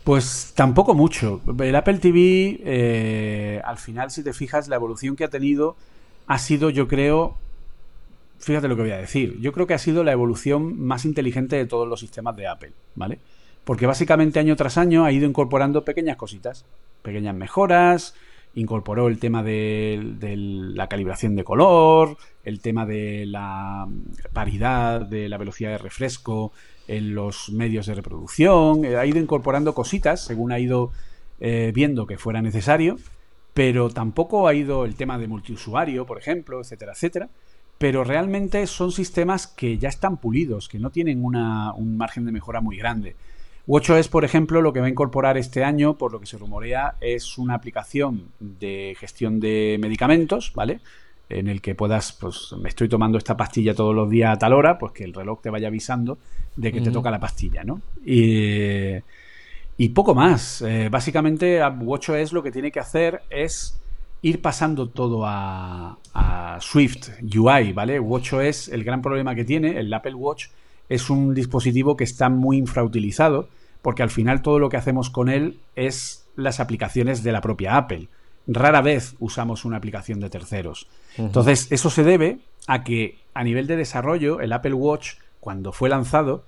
Pues 0.04 0.52
tampoco 0.56 0.94
mucho. 0.94 1.40
El 1.60 1.76
Apple 1.76 1.98
TV, 1.98 2.60
eh, 2.64 3.60
al 3.64 3.78
final, 3.78 4.10
si 4.10 4.22
te 4.22 4.32
fijas, 4.32 4.68
la 4.68 4.76
evolución 4.76 5.14
que 5.14 5.24
ha 5.24 5.28
tenido 5.28 5.76
ha 6.26 6.38
sido, 6.38 6.70
yo 6.70 6.88
creo, 6.88 7.36
fíjate 8.38 8.68
lo 8.68 8.76
que 8.76 8.82
voy 8.82 8.90
a 8.92 8.96
decir, 8.96 9.38
yo 9.40 9.52
creo 9.52 9.66
que 9.66 9.74
ha 9.74 9.78
sido 9.78 10.02
la 10.02 10.12
evolución 10.12 10.80
más 10.80 11.04
inteligente 11.04 11.56
de 11.56 11.66
todos 11.66 11.86
los 11.88 12.00
sistemas 12.00 12.36
de 12.36 12.48
Apple, 12.48 12.72
¿vale? 12.94 13.18
Porque 13.64 13.86
básicamente 13.86 14.40
año 14.40 14.56
tras 14.56 14.76
año 14.76 15.04
ha 15.04 15.12
ido 15.12 15.26
incorporando 15.26 15.84
pequeñas 15.84 16.16
cositas, 16.16 16.64
pequeñas 17.02 17.34
mejoras, 17.34 18.14
incorporó 18.54 19.08
el 19.08 19.18
tema 19.18 19.42
de, 19.42 20.00
la 20.74 20.88
calibración 20.88 21.36
de 21.36 21.44
color, 21.44 22.16
el 22.44 22.60
tema 22.60 22.86
de 22.86 23.26
la 23.26 23.88
paridad 24.32 25.02
de 25.02 25.28
la 25.28 25.38
velocidad 25.38 25.70
de 25.70 25.78
refresco 25.78 26.52
en 26.88 27.14
los 27.14 27.50
medios 27.50 27.86
de 27.86 27.94
reproducción, 27.94 28.84
eh, 28.84 28.96
ha 28.96 29.06
ido 29.06 29.18
incorporando 29.18 29.74
cositas 29.74 30.24
según 30.24 30.52
ha 30.52 30.58
ido 30.58 30.90
eh, 31.40 31.72
viendo 31.74 32.06
que 32.06 32.18
fuera 32.18 32.42
necesario, 32.42 32.96
pero 33.54 33.90
tampoco 33.90 34.48
ha 34.48 34.54
ido 34.54 34.84
el 34.84 34.96
tema 34.96 35.18
de 35.18 35.28
multiusuario, 35.28 36.06
por 36.06 36.18
ejemplo, 36.18 36.60
etcétera, 36.60 36.92
etcétera. 36.92 37.28
Pero 37.78 38.04
realmente 38.04 38.66
son 38.66 38.92
sistemas 38.92 39.48
que 39.48 39.76
ya 39.76 39.88
están 39.88 40.18
pulidos, 40.18 40.68
que 40.68 40.78
no 40.78 40.90
tienen 40.90 41.24
un 41.24 41.96
margen 41.96 42.24
de 42.24 42.32
mejora 42.32 42.60
muy 42.60 42.76
grande. 42.76 43.16
WatchOS, 43.66 44.08
por 44.08 44.24
ejemplo, 44.24 44.60
lo 44.60 44.72
que 44.72 44.80
va 44.80 44.86
a 44.86 44.90
incorporar 44.90 45.38
este 45.38 45.62
año, 45.62 45.96
por 45.96 46.12
lo 46.12 46.20
que 46.20 46.26
se 46.26 46.36
rumorea, 46.36 46.96
es 47.00 47.38
una 47.38 47.54
aplicación 47.54 48.28
de 48.40 48.96
gestión 48.98 49.38
de 49.38 49.78
medicamentos, 49.80 50.52
¿vale? 50.54 50.80
En 51.28 51.48
el 51.48 51.60
que 51.62 51.74
puedas, 51.74 52.12
pues 52.12 52.54
me 52.60 52.68
estoy 52.68 52.88
tomando 52.88 53.18
esta 53.18 53.36
pastilla 53.36 53.74
todos 53.74 53.94
los 53.94 54.10
días 54.10 54.34
a 54.34 54.38
tal 54.38 54.52
hora, 54.52 54.78
pues 54.78 54.92
que 54.92 55.04
el 55.04 55.14
reloj 55.14 55.40
te 55.40 55.50
vaya 55.50 55.68
avisando 55.68 56.18
de 56.56 56.72
que 56.72 56.80
te 56.80 56.90
toca 56.90 57.10
la 57.10 57.20
pastilla, 57.20 57.62
¿no? 57.62 57.80
Y, 58.04 58.96
y 59.76 59.88
poco 59.90 60.14
más. 60.14 60.62
Eh, 60.62 60.88
básicamente, 60.90 61.60
WatchOS 61.64 62.32
lo 62.32 62.42
que 62.42 62.50
tiene 62.50 62.72
que 62.72 62.80
hacer 62.80 63.22
es 63.30 63.80
ir 64.22 64.42
pasando 64.42 64.88
todo 64.88 65.24
a, 65.24 65.98
a 66.14 66.58
Swift 66.60 67.10
UI, 67.22 67.72
¿vale? 67.72 68.00
WatchOS, 68.00 68.68
el 68.68 68.82
gran 68.82 69.00
problema 69.00 69.34
que 69.34 69.44
tiene, 69.44 69.78
el 69.78 69.92
Apple 69.94 70.14
Watch, 70.14 70.46
es 70.92 71.08
un 71.08 71.32
dispositivo 71.32 71.96
que 71.96 72.04
está 72.04 72.28
muy 72.28 72.58
infrautilizado, 72.58 73.48
porque 73.80 74.02
al 74.02 74.10
final 74.10 74.42
todo 74.42 74.58
lo 74.58 74.68
que 74.68 74.76
hacemos 74.76 75.08
con 75.08 75.30
él 75.30 75.58
es 75.74 76.26
las 76.36 76.60
aplicaciones 76.60 77.22
de 77.22 77.32
la 77.32 77.40
propia 77.40 77.78
Apple. 77.78 78.08
Rara 78.46 78.82
vez 78.82 79.16
usamos 79.18 79.64
una 79.64 79.78
aplicación 79.78 80.20
de 80.20 80.28
terceros. 80.28 80.88
Entonces, 81.16 81.70
eso 81.70 81.88
se 81.88 82.02
debe 82.02 82.40
a 82.66 82.84
que 82.84 83.18
a 83.32 83.42
nivel 83.42 83.66
de 83.66 83.76
desarrollo, 83.76 84.40
el 84.40 84.52
Apple 84.52 84.74
Watch, 84.74 85.14
cuando 85.40 85.72
fue 85.72 85.88
lanzado, 85.88 86.44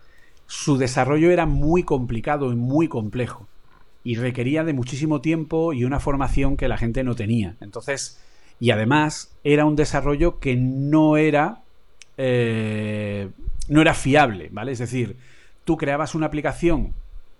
su 0.46 0.76
desarrollo 0.76 1.30
era 1.30 1.46
muy 1.46 1.82
complicado 1.82 2.52
y 2.52 2.56
muy 2.56 2.88
complejo. 2.88 3.48
Y 4.02 4.16
requería 4.16 4.62
de 4.62 4.74
muchísimo 4.74 5.22
tiempo 5.22 5.72
y 5.72 5.84
una 5.84 6.00
formación 6.00 6.58
que 6.58 6.68
la 6.68 6.76
gente 6.76 7.02
no 7.02 7.14
tenía. 7.14 7.56
Entonces, 7.62 8.20
y 8.60 8.72
además, 8.72 9.34
era 9.42 9.64
un 9.64 9.76
desarrollo 9.76 10.38
que 10.38 10.56
no 10.56 11.16
era 11.16 11.62
eh, 12.18 13.30
no 13.69 13.81
era 13.81 13.95
fiable, 13.95 14.49
¿vale? 14.53 14.73
Es 14.73 14.78
decir, 14.78 15.16
tú 15.65 15.77
creabas 15.77 16.15
una 16.15 16.27
aplicación, 16.27 16.95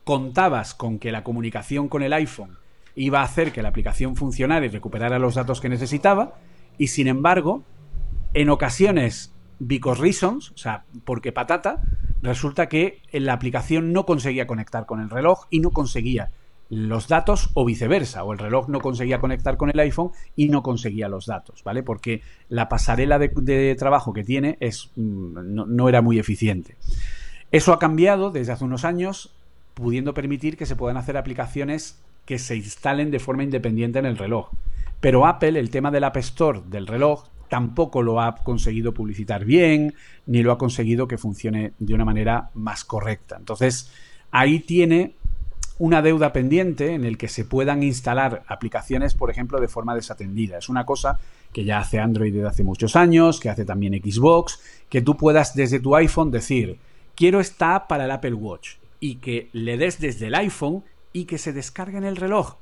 contabas 0.05 0.75
con 0.75 0.99
que 0.99 1.13
la 1.13 1.25
comunicación 1.25 1.89
con 1.89 2.03
el 2.03 2.13
iPhone 2.13 2.59
iba 2.95 3.21
a 3.21 3.25
hacer 3.25 3.53
que 3.53 3.63
la 3.63 3.69
aplicación 3.71 4.17
funcionara 4.17 4.65
y 4.65 4.69
recuperara 4.69 5.19
los 5.19 5.35
datos 5.35 5.61
que 5.61 5.69
necesitaba, 5.69 6.35
y 6.79 6.89
sin 6.89 7.09
embargo, 7.09 7.65
en 8.35 8.51
ocasiones, 8.51 9.33
because 9.59 10.01
reasons, 10.01 10.51
o 10.53 10.57
sea, 10.57 10.85
porque 11.05 11.33
patata, 11.33 11.83
resulta 12.23 12.69
que 12.69 13.01
la 13.13 13.33
aplicación 13.33 13.93
no 13.93 14.07
conseguía 14.07 14.47
conectar 14.47 14.87
con 14.87 15.01
el 15.01 15.11
reloj 15.11 15.47
y 15.51 15.61
no 15.61 15.71
conseguía 15.71 16.31
los 16.75 17.09
datos 17.09 17.51
o 17.55 17.65
viceversa, 17.65 18.25
o 18.25 18.33
el 18.33 18.39
reloj 18.39 18.69
no 18.69 18.81
conseguía 18.81 19.21
conectar 19.21 19.57
con 19.57 19.71
el 19.71 19.79
iPhone 19.79 20.11
y 20.35 20.49
no 20.49 20.63
conseguía 20.63 21.09
los 21.09 21.27
datos, 21.27 21.63
¿vale? 21.63 21.83
Porque 21.83 22.23
la 22.49 22.69
pasarela 22.69 23.19
de, 23.19 23.77
trabajo 23.79 24.13
que 24.13 24.25
tiene 24.25 24.57
es, 24.61 24.91
mm, 24.97 25.55
no, 25.55 25.89
era 25.89 26.03
muy 26.03 26.19
eficiente. 26.19 26.77
Eso 27.53 27.73
ha 27.73 27.79
cambiado 27.79 28.31
desde 28.31 28.53
hace 28.53 28.65
unos 28.65 28.85
años, 28.85 29.33
pudiendo 29.75 30.15
permitir 30.15 30.57
que 30.57 30.67
se 30.67 30.77
puedan 30.77 30.97
hacer 30.97 31.17
aplicaciones 31.17 31.99
que 32.25 32.39
se 32.39 32.57
instalen 32.57 33.11
de 33.11 33.21
forma 33.21 33.45
independiente 33.45 33.99
en 33.99 34.07
el 34.07 34.19
reloj. 34.19 34.51
Pero 35.01 35.27
Apple, 35.27 35.59
el 35.59 35.71
tema 35.71 35.91
del 35.91 36.05
App 36.05 36.17
Store 36.17 36.63
del 36.67 36.87
reloj, 36.87 37.25
tampoco 37.49 38.03
lo 38.03 38.21
ha 38.21 38.37
conseguido 38.37 38.93
publicitar 38.93 39.45
bien, 39.45 39.95
ni 40.27 40.43
lo 40.43 40.51
ha 40.51 40.59
conseguido 40.59 41.07
que 41.07 41.19
funcione 41.19 41.73
de 41.79 41.95
una 41.95 42.05
manera 42.05 42.51
más 42.55 42.85
correcta. 42.85 43.37
Entonces, 43.39 43.93
ahí 44.31 44.61
tiene 44.61 45.15
una 45.79 46.03
deuda 46.03 46.33
pendiente 46.33 46.95
en 46.95 47.05
el 47.05 47.19
que 47.19 47.29
se 47.29 47.45
puedan 47.45 47.83
instalar 47.83 48.45
aplicaciones, 48.47 49.15
por 49.15 49.31
ejemplo, 49.31 49.61
de 49.61 49.69
forma 49.69 49.95
desatendida. 49.95 50.59
Es 50.59 50.69
una 50.69 50.87
cosa 50.87 51.19
que 51.53 51.65
ya 51.65 51.79
hace 51.79 51.99
Android 51.99 52.33
desde 52.33 52.49
hace 52.49 52.65
muchos 52.65 52.97
años, 52.97 53.41
que 53.41 53.51
hace 53.51 53.65
también 53.65 53.95
Xbox, 53.95 54.61
que 54.89 55.03
tú 55.03 55.17
puedas 55.17 55.55
desde 55.55 55.81
tu 55.81 55.97
iPhone 55.97 56.31
decir, 56.31 56.79
quiero 57.15 57.41
esta 57.41 57.75
app 57.75 57.89
para 57.89 58.05
el 58.05 58.11
Apple 58.11 58.35
Watch 58.35 58.77
y 59.01 59.17
que 59.17 59.49
le 59.53 59.77
des 59.77 60.01
desde 60.01 60.29
el 60.29 60.35
iPhone 60.35 60.85
y 61.13 61.25
que 61.25 61.39
se 61.39 61.53
descargue 61.53 61.99
en 61.99 62.05
el 62.05 62.17
reloj. 62.17 62.57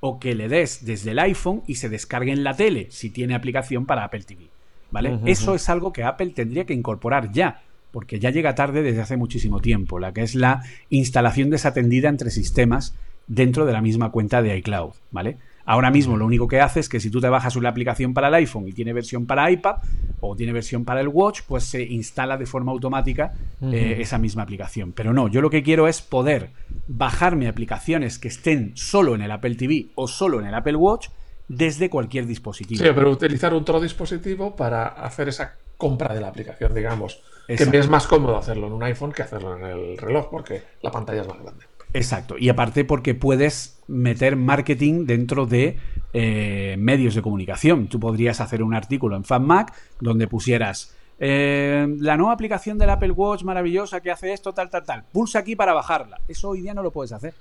O 0.00 0.20
que 0.20 0.34
le 0.34 0.48
des 0.48 0.84
desde 0.84 1.12
el 1.12 1.18
iPhone 1.18 1.62
y 1.66 1.76
se 1.76 1.88
descargue 1.88 2.32
en 2.32 2.44
la 2.44 2.54
tele, 2.54 2.88
si 2.90 3.08
tiene 3.08 3.34
aplicación 3.34 3.86
para 3.86 4.04
Apple 4.04 4.24
TV. 4.24 4.48
¿Vale? 4.90 5.18
Eso 5.24 5.54
es 5.54 5.68
algo 5.68 5.92
que 5.92 6.04
Apple 6.04 6.30
tendría 6.30 6.66
que 6.66 6.74
incorporar 6.74 7.32
ya 7.32 7.62
porque 7.94 8.18
ya 8.18 8.30
llega 8.30 8.56
tarde 8.56 8.82
desde 8.82 9.02
hace 9.02 9.16
muchísimo 9.16 9.60
tiempo, 9.60 10.00
la 10.00 10.12
que 10.12 10.22
es 10.22 10.34
la 10.34 10.64
instalación 10.90 11.48
desatendida 11.48 12.08
entre 12.08 12.28
sistemas 12.30 12.96
dentro 13.28 13.66
de 13.66 13.72
la 13.72 13.80
misma 13.80 14.10
cuenta 14.10 14.42
de 14.42 14.56
iCloud, 14.58 14.94
¿vale? 15.12 15.38
Ahora 15.64 15.92
mismo 15.92 16.16
lo 16.16 16.26
único 16.26 16.48
que 16.48 16.60
hace 16.60 16.80
es 16.80 16.88
que 16.88 16.98
si 16.98 17.08
tú 17.08 17.20
te 17.20 17.28
bajas 17.28 17.54
una 17.54 17.68
aplicación 17.68 18.12
para 18.12 18.26
el 18.26 18.34
iPhone 18.34 18.66
y 18.66 18.72
tiene 18.72 18.92
versión 18.92 19.26
para 19.26 19.48
iPad 19.48 19.76
o 20.18 20.34
tiene 20.34 20.52
versión 20.52 20.84
para 20.84 21.00
el 21.00 21.06
Watch, 21.06 21.42
pues 21.46 21.62
se 21.62 21.84
instala 21.84 22.36
de 22.36 22.46
forma 22.46 22.72
automática 22.72 23.32
eh, 23.62 23.98
esa 24.00 24.18
misma 24.18 24.42
aplicación. 24.42 24.90
Pero 24.92 25.12
no, 25.12 25.28
yo 25.28 25.40
lo 25.40 25.48
que 25.48 25.62
quiero 25.62 25.86
es 25.86 26.02
poder 26.02 26.50
bajarme 26.88 27.46
aplicaciones 27.46 28.18
que 28.18 28.26
estén 28.26 28.72
solo 28.74 29.14
en 29.14 29.22
el 29.22 29.30
Apple 29.30 29.54
TV 29.54 29.90
o 29.94 30.08
solo 30.08 30.40
en 30.40 30.48
el 30.48 30.54
Apple 30.54 30.74
Watch 30.74 31.10
desde 31.46 31.88
cualquier 31.88 32.26
dispositivo. 32.26 32.82
Sí, 32.82 32.90
pero 32.92 33.08
utilizar 33.08 33.54
otro 33.54 33.80
dispositivo 33.80 34.56
para 34.56 34.88
hacer 34.88 35.28
esa 35.28 35.58
compra 35.76 36.14
de 36.14 36.20
la 36.20 36.28
aplicación, 36.28 36.74
digamos. 36.74 37.22
Que 37.46 37.66
me 37.66 37.78
es 37.78 37.88
más 37.88 38.06
cómodo 38.06 38.38
hacerlo 38.38 38.68
en 38.68 38.72
un 38.72 38.82
iPhone 38.82 39.12
que 39.12 39.22
hacerlo 39.22 39.56
en 39.56 39.64
el 39.64 39.98
reloj, 39.98 40.28
porque 40.30 40.62
la 40.80 40.90
pantalla 40.90 41.22
es 41.22 41.28
más 41.28 41.40
grande. 41.42 41.64
Exacto. 41.92 42.36
Y 42.38 42.48
aparte 42.48 42.84
porque 42.84 43.14
puedes 43.14 43.78
meter 43.86 44.36
marketing 44.36 45.06
dentro 45.06 45.46
de 45.46 45.78
eh, 46.12 46.76
medios 46.78 47.14
de 47.14 47.22
comunicación. 47.22 47.88
Tú 47.88 48.00
podrías 48.00 48.40
hacer 48.40 48.62
un 48.62 48.74
artículo 48.74 49.16
en 49.16 49.24
FanMac 49.24 49.72
donde 50.00 50.26
pusieras 50.26 50.94
eh, 51.20 51.86
la 52.00 52.16
nueva 52.16 52.32
aplicación 52.32 52.78
del 52.78 52.90
Apple 52.90 53.12
Watch 53.12 53.44
maravillosa 53.44 54.00
que 54.00 54.10
hace 54.10 54.32
esto, 54.32 54.52
tal, 54.52 54.70
tal, 54.70 54.82
tal. 54.82 55.04
Pulsa 55.04 55.38
aquí 55.38 55.54
para 55.54 55.72
bajarla. 55.72 56.20
Eso 56.26 56.50
hoy 56.50 56.62
día 56.62 56.74
no 56.74 56.82
lo 56.82 56.90
puedes 56.90 57.12
hacer. 57.12 57.34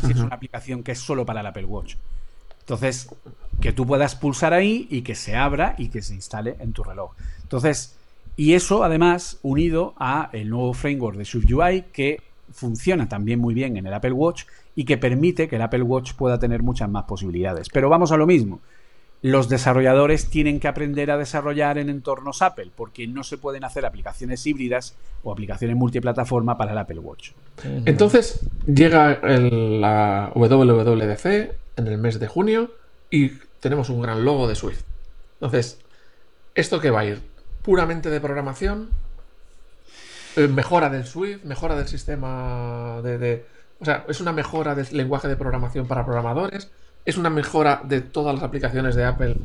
si 0.00 0.12
es 0.12 0.18
una 0.18 0.34
aplicación 0.36 0.82
que 0.82 0.92
es 0.92 0.98
solo 0.98 1.24
para 1.24 1.40
el 1.40 1.46
Apple 1.46 1.64
Watch. 1.64 1.96
Entonces, 2.60 3.08
que 3.60 3.72
tú 3.72 3.86
puedas 3.86 4.16
pulsar 4.16 4.52
ahí 4.52 4.86
y 4.90 5.02
que 5.02 5.14
se 5.14 5.36
abra 5.36 5.74
y 5.78 5.88
que 5.88 6.02
se 6.02 6.14
instale 6.14 6.56
en 6.60 6.72
tu 6.72 6.82
reloj. 6.82 7.12
Entonces, 7.44 7.96
y 8.36 8.54
eso, 8.54 8.82
además, 8.82 9.38
unido 9.42 9.94
a 9.96 10.30
el 10.32 10.50
nuevo 10.50 10.74
framework 10.74 11.16
de 11.16 11.24
SwiftUI 11.24 11.84
que 11.92 12.20
funciona 12.52 13.08
también 13.08 13.38
muy 13.38 13.54
bien 13.54 13.76
en 13.76 13.86
el 13.86 13.94
Apple 13.94 14.12
Watch 14.12 14.44
y 14.74 14.84
que 14.84 14.98
permite 14.98 15.48
que 15.48 15.56
el 15.56 15.62
Apple 15.62 15.82
Watch 15.82 16.14
pueda 16.14 16.38
tener 16.38 16.62
muchas 16.62 16.88
más 16.88 17.04
posibilidades. 17.04 17.68
Pero 17.68 17.88
vamos 17.88 18.12
a 18.12 18.16
lo 18.16 18.26
mismo. 18.26 18.60
Los 19.22 19.48
desarrolladores 19.48 20.28
tienen 20.28 20.60
que 20.60 20.68
aprender 20.68 21.10
a 21.10 21.16
desarrollar 21.16 21.78
en 21.78 21.88
entornos 21.88 22.42
Apple, 22.42 22.70
porque 22.74 23.06
no 23.06 23.24
se 23.24 23.38
pueden 23.38 23.64
hacer 23.64 23.86
aplicaciones 23.86 24.46
híbridas 24.46 24.96
o 25.22 25.32
aplicaciones 25.32 25.76
multiplataforma 25.76 26.58
para 26.58 26.72
el 26.72 26.78
Apple 26.78 26.98
Watch. 26.98 27.30
Entonces 27.86 28.40
llega 28.66 29.20
la 29.22 30.30
WWDC 30.34 31.26
en 31.76 31.86
el 31.86 31.98
mes 31.98 32.20
de 32.20 32.26
junio 32.26 32.72
y 33.10 33.30
tenemos 33.60 33.88
un 33.88 34.02
gran 34.02 34.24
logo 34.24 34.46
de 34.46 34.56
Swift. 34.56 34.82
Entonces, 35.34 35.78
¿esto 36.54 36.80
qué 36.80 36.90
va 36.90 37.00
a 37.00 37.04
ir? 37.06 37.33
Puramente 37.64 38.10
de 38.10 38.20
programación, 38.20 38.90
eh, 40.36 40.46
mejora 40.48 40.90
del 40.90 41.06
Swift, 41.06 41.44
mejora 41.44 41.74
del 41.74 41.88
sistema 41.88 43.00
de, 43.02 43.44
O 43.80 43.84
sea, 43.84 44.04
es 44.06 44.20
una 44.20 44.32
mejora 44.32 44.74
del 44.74 44.86
lenguaje 44.92 45.28
de 45.28 45.36
programación 45.36 45.86
para 45.86 46.04
programadores, 46.04 46.70
es 47.06 47.16
una 47.16 47.30
mejora 47.30 47.80
de 47.82 48.02
todas 48.02 48.34
las 48.34 48.44
aplicaciones 48.44 48.94
de 48.94 49.04
Apple 49.04 49.36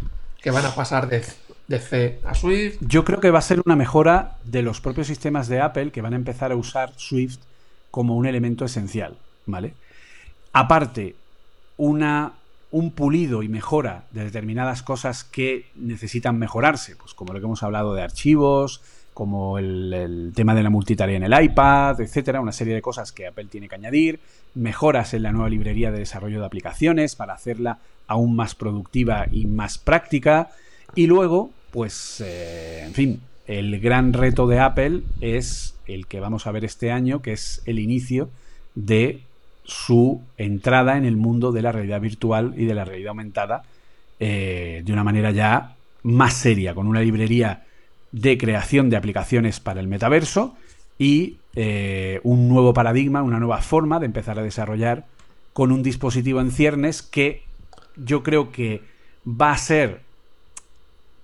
que 0.42 0.52
van 0.52 0.66
a 0.66 0.76
pasar 0.76 1.08
de, 1.08 1.24
de 1.68 1.80
C 1.80 2.20
a 2.26 2.36
Swift. 2.36 2.78
Yo 2.82 3.06
creo 3.06 3.22
que 3.22 3.32
va 3.32 3.40
a 3.40 3.44
ser 3.44 3.62
una 3.66 3.76
mejora 3.76 4.38
de 4.44 4.62
los 4.62 4.82
propios 4.82 5.08
sistemas 5.08 5.48
de 5.48 5.62
Apple 5.62 5.92
que 5.92 6.02
van 6.02 6.14
a 6.14 6.18
empezar 6.18 6.52
a 6.52 6.56
usar 6.56 6.92
Swift 6.98 7.40
como 7.92 8.16
un 8.16 8.26
elemento 8.26 8.66
esencial, 8.66 9.18
¿vale? 9.46 9.74
Aparte, 10.52 11.16
una 11.78 12.34
un 12.72 12.92
pulido 12.92 13.42
y 13.44 13.50
mejora 13.50 14.04
de 14.12 14.26
determinadas 14.26 14.84
cosas 14.84 15.24
que 15.24 15.66
necesitan 15.76 16.38
mejorarse, 16.38 16.96
pues 16.96 17.14
como 17.14 17.34
lo 17.34 17.40
que 17.40 17.46
hemos 17.46 17.64
hablado 17.64 17.94
de 17.96 18.04
archivos, 18.04 18.82
como 19.14 19.58
el, 19.58 20.32
tema 20.36 20.56
de 20.56 20.64
la 20.64 20.70
multitarea 20.70 21.18
en 21.18 21.24
el 21.24 21.44
iPad, 21.44 22.00
etcétera, 22.00 22.42
una 22.42 22.52
serie 22.52 22.74
de 22.74 22.82
cosas 22.82 23.12
que 23.12 23.28
Apple 23.28 23.48
tiene 23.50 23.68
que 23.68 23.76
añadir, 23.76 24.20
mejoras 24.56 25.14
en 25.14 25.24
la 25.24 25.32
nueva 25.32 25.50
librería 25.50 25.92
de 25.92 26.00
desarrollo 26.00 26.40
de 26.40 26.46
aplicaciones 26.46 27.16
para 27.16 27.34
hacerla 27.34 27.80
aún 28.08 28.36
más 28.36 28.56
productiva 28.56 29.26
y 29.32 29.46
más 29.46 29.78
práctica, 29.78 30.50
y 30.96 31.08
luego, 31.08 31.52
pues, 31.72 32.22
eh, 32.26 32.84
en 32.86 32.94
fin, 32.94 33.22
el 33.46 33.80
gran 33.80 34.14
reto 34.14 34.48
de 34.48 34.60
Apple 34.60 35.02
es 35.22 35.76
el 35.86 36.08
que 36.08 36.20
vamos 36.20 36.48
a 36.48 36.52
ver 36.52 36.66
este 36.66 36.92
año, 36.92 37.22
que 37.22 37.34
es 37.34 37.62
el 37.66 37.80
inicio 37.80 38.30
de 38.76 39.24
su 39.70 40.22
entrada 40.38 40.98
en 40.98 41.06
el 41.06 41.16
mundo 41.16 41.52
de 41.52 41.62
la 41.62 41.72
realidad 41.72 42.02
virtual 42.02 42.54
y 42.58 42.66
de 42.66 42.74
la 42.74 42.86
realidad 42.86 43.10
aumentada 43.10 43.64
eh, 44.20 44.82
de 44.84 44.94
una 44.94 45.04
manera 45.04 45.32
ya 45.32 45.76
más 46.04 46.34
seria, 46.34 46.74
con 46.74 46.88
una 46.88 47.02
librería 47.02 47.66
de 48.12 48.38
creación 48.38 48.90
de 48.90 48.98
aplicaciones 48.98 49.60
para 49.60 49.80
el 49.80 49.88
metaverso 49.88 50.58
y 50.98 51.38
eh, 51.56 52.20
un 52.24 52.50
nuevo 52.50 52.74
paradigma, 52.74 53.22
una 53.22 53.40
nueva 53.40 53.60
forma 53.60 54.00
de 54.00 54.08
empezar 54.08 54.40
a 54.40 54.44
desarrollar 54.44 55.06
con 55.54 55.72
un 55.72 55.84
dispositivo 55.84 56.42
en 56.42 56.52
ciernes 56.52 57.02
que 57.02 57.44
yo 57.96 58.24
creo 58.24 58.52
que 58.52 58.82
va 59.26 59.52
a 59.52 59.58
ser 59.58 60.02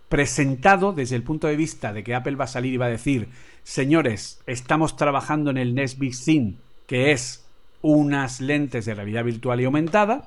presentado 0.10 0.94
desde 0.94 1.16
el 1.16 1.24
punto 1.24 1.48
de 1.48 1.56
vista 1.56 1.94
de 1.94 2.04
que 2.04 2.16
Apple 2.16 2.36
va 2.36 2.46
a 2.46 2.48
salir 2.48 2.74
y 2.74 2.78
va 2.78 2.86
a 2.86 2.90
decir, 2.90 3.30
señores, 3.64 4.40
estamos 4.46 4.96
trabajando 4.98 5.50
en 5.50 5.58
el 5.58 5.74
Next 5.74 5.98
Big 5.98 6.16
Thing, 6.18 6.54
que 6.86 7.12
es 7.12 7.45
unas 7.86 8.42
lentes 8.42 8.86
de 8.86 8.96
realidad 8.96 9.24
virtual 9.24 9.62
y 9.62 9.66
aumentada, 9.66 10.26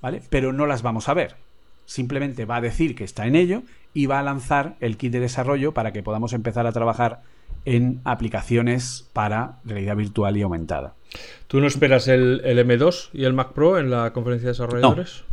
¿vale? 0.00 0.22
Pero 0.30 0.52
no 0.52 0.66
las 0.66 0.82
vamos 0.82 1.08
a 1.08 1.14
ver. 1.14 1.34
Simplemente 1.84 2.44
va 2.44 2.56
a 2.56 2.60
decir 2.60 2.94
que 2.94 3.02
está 3.02 3.26
en 3.26 3.34
ello 3.34 3.64
y 3.92 4.06
va 4.06 4.20
a 4.20 4.22
lanzar 4.22 4.76
el 4.78 4.96
kit 4.96 5.12
de 5.12 5.18
desarrollo 5.18 5.74
para 5.74 5.92
que 5.92 6.04
podamos 6.04 6.32
empezar 6.34 6.68
a 6.68 6.72
trabajar 6.72 7.22
en 7.64 8.00
aplicaciones 8.04 9.08
para 9.12 9.58
realidad 9.64 9.96
virtual 9.96 10.36
y 10.36 10.42
aumentada. 10.42 10.94
¿Tú 11.48 11.60
no 11.60 11.66
esperas 11.66 12.06
el, 12.06 12.42
M2 12.44 13.08
y 13.12 13.24
el 13.24 13.32
Mac 13.32 13.54
Pro 13.54 13.80
en 13.80 13.90
la 13.90 14.12
conferencia 14.12 14.46
de 14.46 14.52
desarrolladores? 14.52 15.24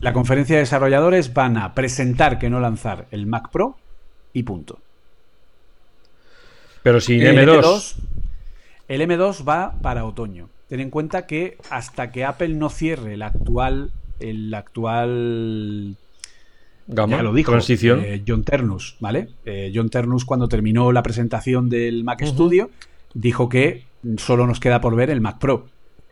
La 0.00 0.14
conferencia 0.14 0.56
de 0.56 0.60
desarrolladores 0.60 1.34
van 1.34 1.58
a 1.58 1.74
presentar 1.74 2.38
que 2.38 2.48
no 2.48 2.58
lanzar 2.58 3.06
el 3.10 3.26
Mac 3.26 3.50
Pro 3.50 3.76
y 4.32 4.44
punto. 4.44 4.78
Pero 6.82 7.02
sin 7.02 7.20
M2. 7.20 7.96
El 8.88 9.02
M2 9.02 9.46
va 9.46 9.74
para 9.82 10.06
otoño. 10.06 10.48
Ten 10.68 10.80
en 10.80 10.90
cuenta 10.90 11.26
que 11.26 11.56
hasta 11.70 12.10
que 12.10 12.24
Apple 12.24 12.50
no 12.50 12.68
cierre 12.68 13.14
el 13.14 13.22
actual. 13.22 13.90
El 14.20 14.52
actual. 14.52 15.96
Gama, 16.86 17.22
lo 17.22 17.32
dijo, 17.32 17.52
transición. 17.52 18.00
Eh, 18.04 18.22
John 18.26 18.44
Ternus, 18.44 18.96
¿vale? 19.00 19.28
Eh, 19.44 19.72
John 19.74 19.90
Ternus, 19.90 20.24
cuando 20.24 20.48
terminó 20.48 20.92
la 20.92 21.02
presentación 21.02 21.68
del 21.68 22.04
Mac 22.04 22.24
Studio, 22.24 22.70
dijo 23.14 23.48
que 23.48 23.84
solo 24.16 24.46
nos 24.46 24.60
queda 24.60 24.80
por 24.80 24.94
ver 24.96 25.10
el 25.10 25.20
Mac 25.20 25.38
Pro. 25.38 25.66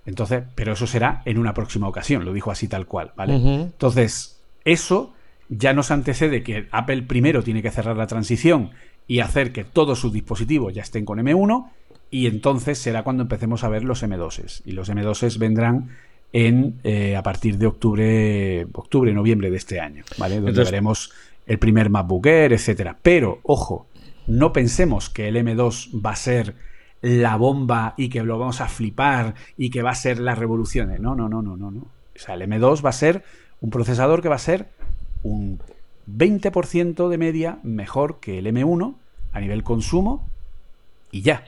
Entonces, 0.04 0.44
pero 0.54 0.74
eso 0.74 0.86
será 0.86 1.22
en 1.24 1.38
una 1.38 1.52
próxima 1.54 1.88
ocasión, 1.88 2.24
lo 2.24 2.32
dijo 2.32 2.50
así 2.50 2.68
tal 2.68 2.86
cual, 2.86 3.12
¿vale? 3.16 3.34
Entonces, 3.34 4.40
eso 4.64 5.14
ya 5.48 5.72
nos 5.72 5.90
antecede 5.90 6.42
que 6.42 6.68
Apple 6.70 7.02
primero 7.02 7.42
tiene 7.42 7.62
que 7.62 7.70
cerrar 7.70 7.96
la 7.96 8.06
transición 8.06 8.70
y 9.08 9.20
hacer 9.20 9.52
que 9.52 9.64
todos 9.64 9.98
sus 9.98 10.12
dispositivos 10.12 10.74
ya 10.74 10.82
estén 10.82 11.04
con 11.04 11.18
M1 11.18 11.70
y 12.10 12.26
entonces 12.26 12.78
será 12.78 13.02
cuando 13.02 13.22
empecemos 13.22 13.64
a 13.64 13.68
ver 13.68 13.84
los 13.84 14.02
M2s 14.02 14.62
y 14.64 14.72
los 14.72 14.90
M2s 14.90 15.38
vendrán 15.38 15.90
en 16.32 16.78
eh, 16.84 17.16
a 17.16 17.22
partir 17.22 17.58
de 17.58 17.66
octubre, 17.66 18.66
octubre, 18.72 19.12
noviembre 19.12 19.50
de 19.50 19.56
este 19.56 19.80
año, 19.80 20.04
¿vale? 20.18 20.40
Donde 20.40 20.64
veremos 20.64 21.12
el 21.46 21.58
primer 21.58 21.90
MacBook 21.90 22.26
Air, 22.26 22.52
etcétera. 22.52 22.98
Pero 23.00 23.40
ojo, 23.42 23.86
no 24.26 24.52
pensemos 24.52 25.08
que 25.08 25.28
el 25.28 25.36
M2 25.36 26.04
va 26.04 26.10
a 26.10 26.16
ser 26.16 26.54
la 27.00 27.36
bomba 27.36 27.94
y 27.96 28.08
que 28.08 28.22
lo 28.22 28.38
vamos 28.38 28.60
a 28.60 28.68
flipar 28.68 29.34
y 29.56 29.70
que 29.70 29.82
va 29.82 29.90
a 29.90 29.94
ser 29.94 30.18
la 30.18 30.34
revolución. 30.34 30.90
No, 31.00 31.14
no, 31.14 31.28
no, 31.28 31.42
no, 31.42 31.56
no, 31.56 31.70
no. 31.70 31.80
O 31.80 32.18
sea, 32.18 32.34
el 32.34 32.42
M2 32.42 32.84
va 32.84 32.90
a 32.90 32.92
ser 32.92 33.22
un 33.60 33.70
procesador 33.70 34.22
que 34.22 34.28
va 34.28 34.36
a 34.36 34.40
ser 34.40 34.68
un 35.22 35.60
20% 36.10 37.08
de 37.08 37.18
media 37.18 37.58
mejor 37.62 38.20
que 38.20 38.38
el 38.38 38.46
M1 38.46 38.94
a 39.32 39.40
nivel 39.40 39.62
consumo 39.62 40.28
y 41.10 41.22
ya. 41.22 41.44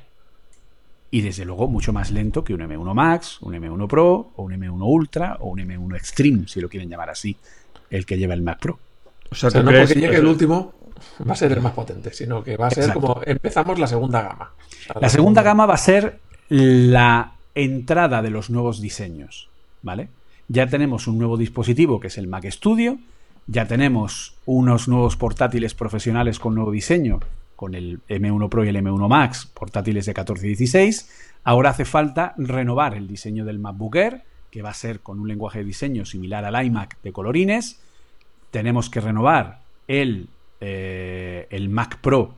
Y 1.10 1.22
desde 1.22 1.44
luego 1.44 1.68
mucho 1.68 1.92
más 1.92 2.10
lento 2.10 2.44
que 2.44 2.52
un 2.52 2.60
M1 2.60 2.94
Max, 2.94 3.38
un 3.40 3.54
M1 3.54 3.86
Pro, 3.88 4.32
o 4.36 4.42
un 4.42 4.52
M1 4.52 4.82
Ultra, 4.82 5.38
o 5.40 5.48
un 5.48 5.58
M1 5.58 5.96
Extreme, 5.96 6.46
si 6.46 6.60
lo 6.60 6.68
quieren 6.68 6.90
llamar 6.90 7.10
así, 7.10 7.36
el 7.90 8.04
que 8.04 8.18
lleva 8.18 8.34
el 8.34 8.42
Mac 8.42 8.58
Pro. 8.60 8.78
O 9.30 9.34
sea, 9.34 9.50
no 9.62 9.70
porque 9.70 9.94
llegue 9.94 10.16
el 10.16 10.26
último 10.26 10.74
va 11.28 11.32
a 11.32 11.36
ser 11.36 11.52
el 11.52 11.60
más 11.60 11.72
potente, 11.72 12.12
sino 12.12 12.42
que 12.42 12.56
va 12.56 12.68
a 12.68 12.70
ser 12.70 12.92
como 12.92 13.20
empezamos 13.24 13.78
la 13.78 13.86
segunda 13.86 14.22
gama. 14.22 14.52
La, 15.00 15.08
segunda 15.08 15.42
gama 15.42 15.66
va 15.66 15.74
a 15.74 15.78
ser 15.78 16.20
la 16.48 17.32
entrada 17.54 18.22
de 18.22 18.30
los 18.30 18.50
nuevos 18.50 18.80
diseños, 18.80 19.48
¿vale? 19.82 20.08
Ya 20.48 20.66
tenemos 20.66 21.06
un 21.06 21.18
nuevo 21.18 21.36
dispositivo 21.36 22.00
que 22.00 22.06
es 22.06 22.18
el 22.18 22.26
Mac 22.26 22.46
Studio, 22.50 22.98
ya 23.46 23.66
tenemos 23.66 24.34
unos 24.46 24.88
nuevos 24.88 25.16
portátiles 25.16 25.74
profesionales 25.74 26.38
con 26.38 26.54
nuevo 26.54 26.70
diseño, 26.70 27.20
con 27.58 27.74
el 27.74 27.98
M1 28.08 28.48
Pro 28.50 28.64
y 28.64 28.68
el 28.68 28.76
M1 28.76 29.08
Max, 29.08 29.50
portátiles 29.52 30.06
de 30.06 30.14
14 30.14 30.46
y 30.46 30.50
16. 30.50 31.10
Ahora 31.42 31.70
hace 31.70 31.84
falta 31.84 32.32
renovar 32.36 32.94
el 32.94 33.08
diseño 33.08 33.44
del 33.44 33.58
MacBook 33.58 33.96
Air, 33.96 34.22
que 34.48 34.62
va 34.62 34.70
a 34.70 34.74
ser 34.74 35.00
con 35.00 35.18
un 35.18 35.26
lenguaje 35.26 35.58
de 35.58 35.64
diseño 35.64 36.04
similar 36.04 36.44
al 36.44 36.64
iMac 36.64 37.02
de 37.02 37.12
colorines. 37.12 37.80
Tenemos 38.52 38.88
que 38.88 39.00
renovar 39.00 39.62
el, 39.88 40.28
eh, 40.60 41.48
el 41.50 41.68
Mac 41.68 41.98
Pro, 42.00 42.36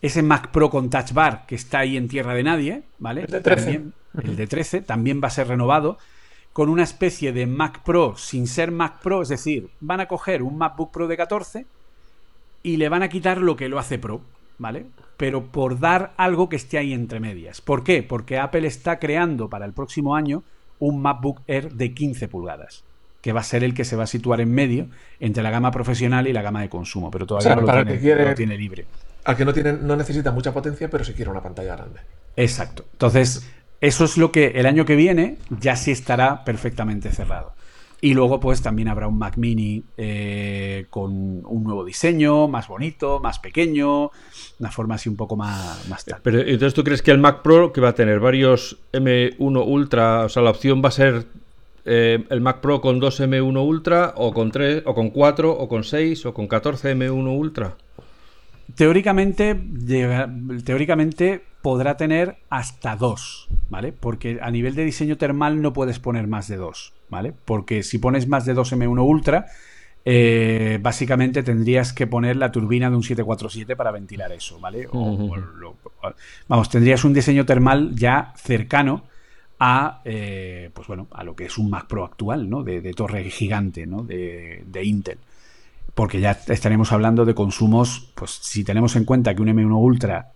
ese 0.00 0.24
Mac 0.24 0.50
Pro 0.50 0.70
con 0.70 0.90
Touch 0.90 1.12
Bar 1.12 1.46
que 1.46 1.54
está 1.54 1.78
ahí 1.78 1.96
en 1.96 2.08
tierra 2.08 2.34
de 2.34 2.42
nadie, 2.42 2.82
¿vale? 2.98 3.20
El 3.20 3.30
de 3.30 3.40
13. 3.42 3.82
el 4.24 4.36
de 4.36 4.46
13 4.48 4.80
también 4.80 5.20
va 5.22 5.28
a 5.28 5.30
ser 5.30 5.46
renovado 5.46 5.98
con 6.52 6.68
una 6.68 6.82
especie 6.82 7.32
de 7.32 7.46
Mac 7.46 7.84
Pro 7.84 8.16
sin 8.16 8.48
ser 8.48 8.72
Mac 8.72 9.00
Pro, 9.02 9.22
es 9.22 9.28
decir, 9.28 9.70
van 9.78 10.00
a 10.00 10.08
coger 10.08 10.42
un 10.42 10.58
MacBook 10.58 10.90
Pro 10.90 11.06
de 11.06 11.16
14 11.16 11.66
y 12.64 12.76
le 12.76 12.88
van 12.88 13.02
a 13.04 13.08
quitar 13.08 13.38
lo 13.38 13.56
que 13.56 13.68
lo 13.68 13.78
hace 13.78 13.98
Pro, 13.98 14.20
¿vale? 14.58 14.86
Pero 15.16 15.46
por 15.46 15.78
dar 15.78 16.12
algo 16.16 16.48
que 16.48 16.56
esté 16.56 16.78
ahí 16.78 16.92
entre 16.92 17.20
medias. 17.20 17.60
¿Por 17.60 17.84
qué? 17.84 18.02
Porque 18.02 18.38
Apple 18.38 18.66
está 18.66 18.98
creando 18.98 19.48
para 19.48 19.66
el 19.66 19.72
próximo 19.72 20.16
año 20.16 20.42
un 20.78 21.00
MacBook 21.00 21.42
Air 21.46 21.72
de 21.72 21.94
15 21.94 22.28
pulgadas, 22.28 22.84
que 23.20 23.32
va 23.32 23.40
a 23.40 23.44
ser 23.44 23.62
el 23.62 23.74
que 23.74 23.84
se 23.84 23.94
va 23.94 24.04
a 24.04 24.08
situar 24.08 24.40
en 24.40 24.52
medio 24.52 24.88
entre 25.20 25.42
la 25.42 25.50
gama 25.50 25.70
profesional 25.70 26.26
y 26.26 26.32
la 26.32 26.42
gama 26.42 26.60
de 26.60 26.68
consumo, 26.68 27.10
pero 27.10 27.26
todavía 27.26 27.54
no, 27.54 27.62
lo 27.62 27.84
tiene, 27.84 28.34
tiene, 28.34 28.56
libre. 28.56 28.86
Al 29.24 29.36
que 29.36 29.44
no, 29.44 29.52
tiene, 29.52 29.74
no 29.74 29.94
necesita 29.94 30.32
mucha 30.32 30.52
potencia, 30.52 30.90
pero 30.90 31.04
si 31.04 31.12
quiere 31.12 31.30
una 31.30 31.40
pantalla 31.40 31.76
grande. 31.76 32.00
Exacto. 32.36 32.84
Entonces, 32.92 33.48
eso 33.80 34.04
es 34.04 34.16
lo 34.16 34.32
que 34.32 34.46
el 34.56 34.66
año 34.66 34.84
que 34.84 34.96
viene 34.96 35.38
ya 35.60 35.76
sí 35.76 35.90
estará 35.90 36.44
perfectamente 36.44 37.10
cerrado. 37.10 37.52
Y 38.04 38.14
luego, 38.14 38.40
pues 38.40 38.60
también 38.60 38.88
habrá 38.88 39.06
un 39.06 39.16
Mac 39.16 39.36
Mini 39.36 39.84
eh, 39.96 40.86
con 40.90 41.12
un 41.46 41.62
nuevo 41.62 41.84
diseño, 41.84 42.48
más 42.48 42.66
bonito, 42.66 43.20
más 43.20 43.38
pequeño, 43.38 44.10
una 44.58 44.72
forma 44.72 44.96
así 44.96 45.08
un 45.08 45.14
poco 45.14 45.36
más, 45.36 45.88
más. 45.88 46.04
Pero 46.20 46.40
entonces, 46.40 46.74
¿tú 46.74 46.82
crees 46.82 47.00
que 47.00 47.12
el 47.12 47.18
Mac 47.18 47.42
Pro, 47.42 47.72
que 47.72 47.80
va 47.80 47.90
a 47.90 47.94
tener 47.94 48.18
varios 48.18 48.78
M1 48.92 49.64
Ultra, 49.64 50.24
o 50.24 50.28
sea, 50.28 50.42
la 50.42 50.50
opción 50.50 50.82
va 50.84 50.88
a 50.88 50.90
ser 50.90 51.26
eh, 51.84 52.24
el 52.28 52.40
Mac 52.40 52.58
Pro 52.58 52.80
con 52.80 52.98
dos 52.98 53.20
M1 53.20 53.64
Ultra, 53.64 54.14
o 54.16 54.34
con 54.34 54.50
3, 54.50 54.82
o 54.84 54.96
con 54.96 55.10
4, 55.10 55.52
o 55.52 55.68
con 55.68 55.84
6, 55.84 56.26
o 56.26 56.34
con 56.34 56.48
14 56.48 56.96
M1 56.96 57.38
Ultra? 57.38 57.76
Teóricamente, 58.74 59.58
teóricamente 60.64 61.42
podrá 61.62 61.96
tener 61.96 62.36
hasta 62.50 62.96
dos, 62.96 63.48
¿vale? 63.70 63.92
Porque 63.92 64.38
a 64.42 64.50
nivel 64.50 64.74
de 64.74 64.84
diseño 64.84 65.16
termal 65.16 65.62
no 65.62 65.72
puedes 65.72 65.98
poner 65.98 66.26
más 66.26 66.48
de 66.48 66.56
dos, 66.56 66.92
¿vale? 67.08 67.32
Porque 67.44 67.82
si 67.82 67.98
pones 67.98 68.28
más 68.28 68.44
de 68.44 68.54
2 68.54 68.72
M1 68.72 69.04
Ultra, 69.04 69.46
eh, 70.04 70.78
básicamente 70.82 71.42
tendrías 71.42 71.92
que 71.92 72.08
poner 72.08 72.36
la 72.36 72.50
turbina 72.50 72.90
de 72.90 72.96
un 72.96 73.02
747 73.02 73.76
para 73.76 73.92
ventilar 73.92 74.32
eso, 74.32 74.58
¿vale? 74.58 74.88
vamos, 76.48 76.68
tendrías 76.68 77.04
un 77.04 77.14
diseño 77.14 77.46
termal 77.46 77.94
ya 77.94 78.32
cercano 78.36 79.04
a, 79.60 80.00
eh, 80.04 80.70
pues 80.74 80.88
bueno, 80.88 81.06
a 81.12 81.22
lo 81.22 81.36
que 81.36 81.44
es 81.44 81.56
un 81.56 81.70
Mac 81.70 81.86
Pro 81.86 82.04
actual, 82.04 82.50
¿no? 82.50 82.64
De, 82.64 82.80
torre 82.94 83.22
gigante, 83.30 83.86
¿no? 83.86 84.02
De, 84.02 84.64
de 84.66 84.84
Intel 84.84 85.18
porque 85.94 86.20
ya 86.20 86.38
estaremos 86.48 86.92
hablando 86.92 87.24
de 87.24 87.34
consumos, 87.34 88.10
pues 88.14 88.30
si 88.30 88.64
tenemos 88.64 88.96
en 88.96 89.04
cuenta 89.04 89.34
que 89.34 89.42
un 89.42 89.48
M1 89.48 89.76
Ultra 89.76 90.32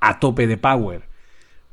a 0.00 0.18
tope 0.18 0.46
de 0.46 0.56
power 0.56 1.02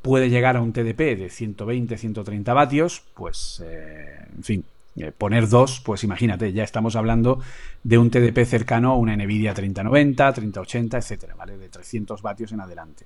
puede 0.01 0.30
llegar 0.30 0.56
a 0.56 0.61
un 0.61 0.73
TDP 0.73 1.18
de 1.18 1.30
120, 1.30 1.97
130 1.97 2.53
vatios, 2.53 3.03
pues, 3.14 3.61
eh, 3.65 4.26
en 4.35 4.43
fin, 4.43 4.65
eh, 4.95 5.11
poner 5.18 5.47
dos, 5.47 5.81
pues 5.85 6.03
imagínate, 6.03 6.51
ya 6.53 6.64
estamos 6.64 6.95
hablando 6.95 7.39
de 7.84 7.97
un 7.97 8.10
TDP 8.10 8.45
cercano 8.45 8.91
a 8.91 8.97
una 8.97 9.15
NVIDIA 9.15 9.53
3090, 9.53 10.34
3080, 10.34 10.97
etcétera, 10.97 11.35
¿vale? 11.35 11.57
De 11.57 11.69
300 11.69 12.22
vatios 12.22 12.51
en 12.51 12.61
adelante. 12.61 13.06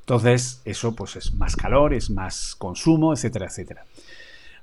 Entonces, 0.00 0.62
eso 0.64 0.94
pues 0.94 1.16
es 1.16 1.34
más 1.34 1.54
calor, 1.54 1.92
es 1.92 2.08
más 2.08 2.54
consumo, 2.56 3.12
etcétera, 3.12 3.46
etcétera. 3.46 3.84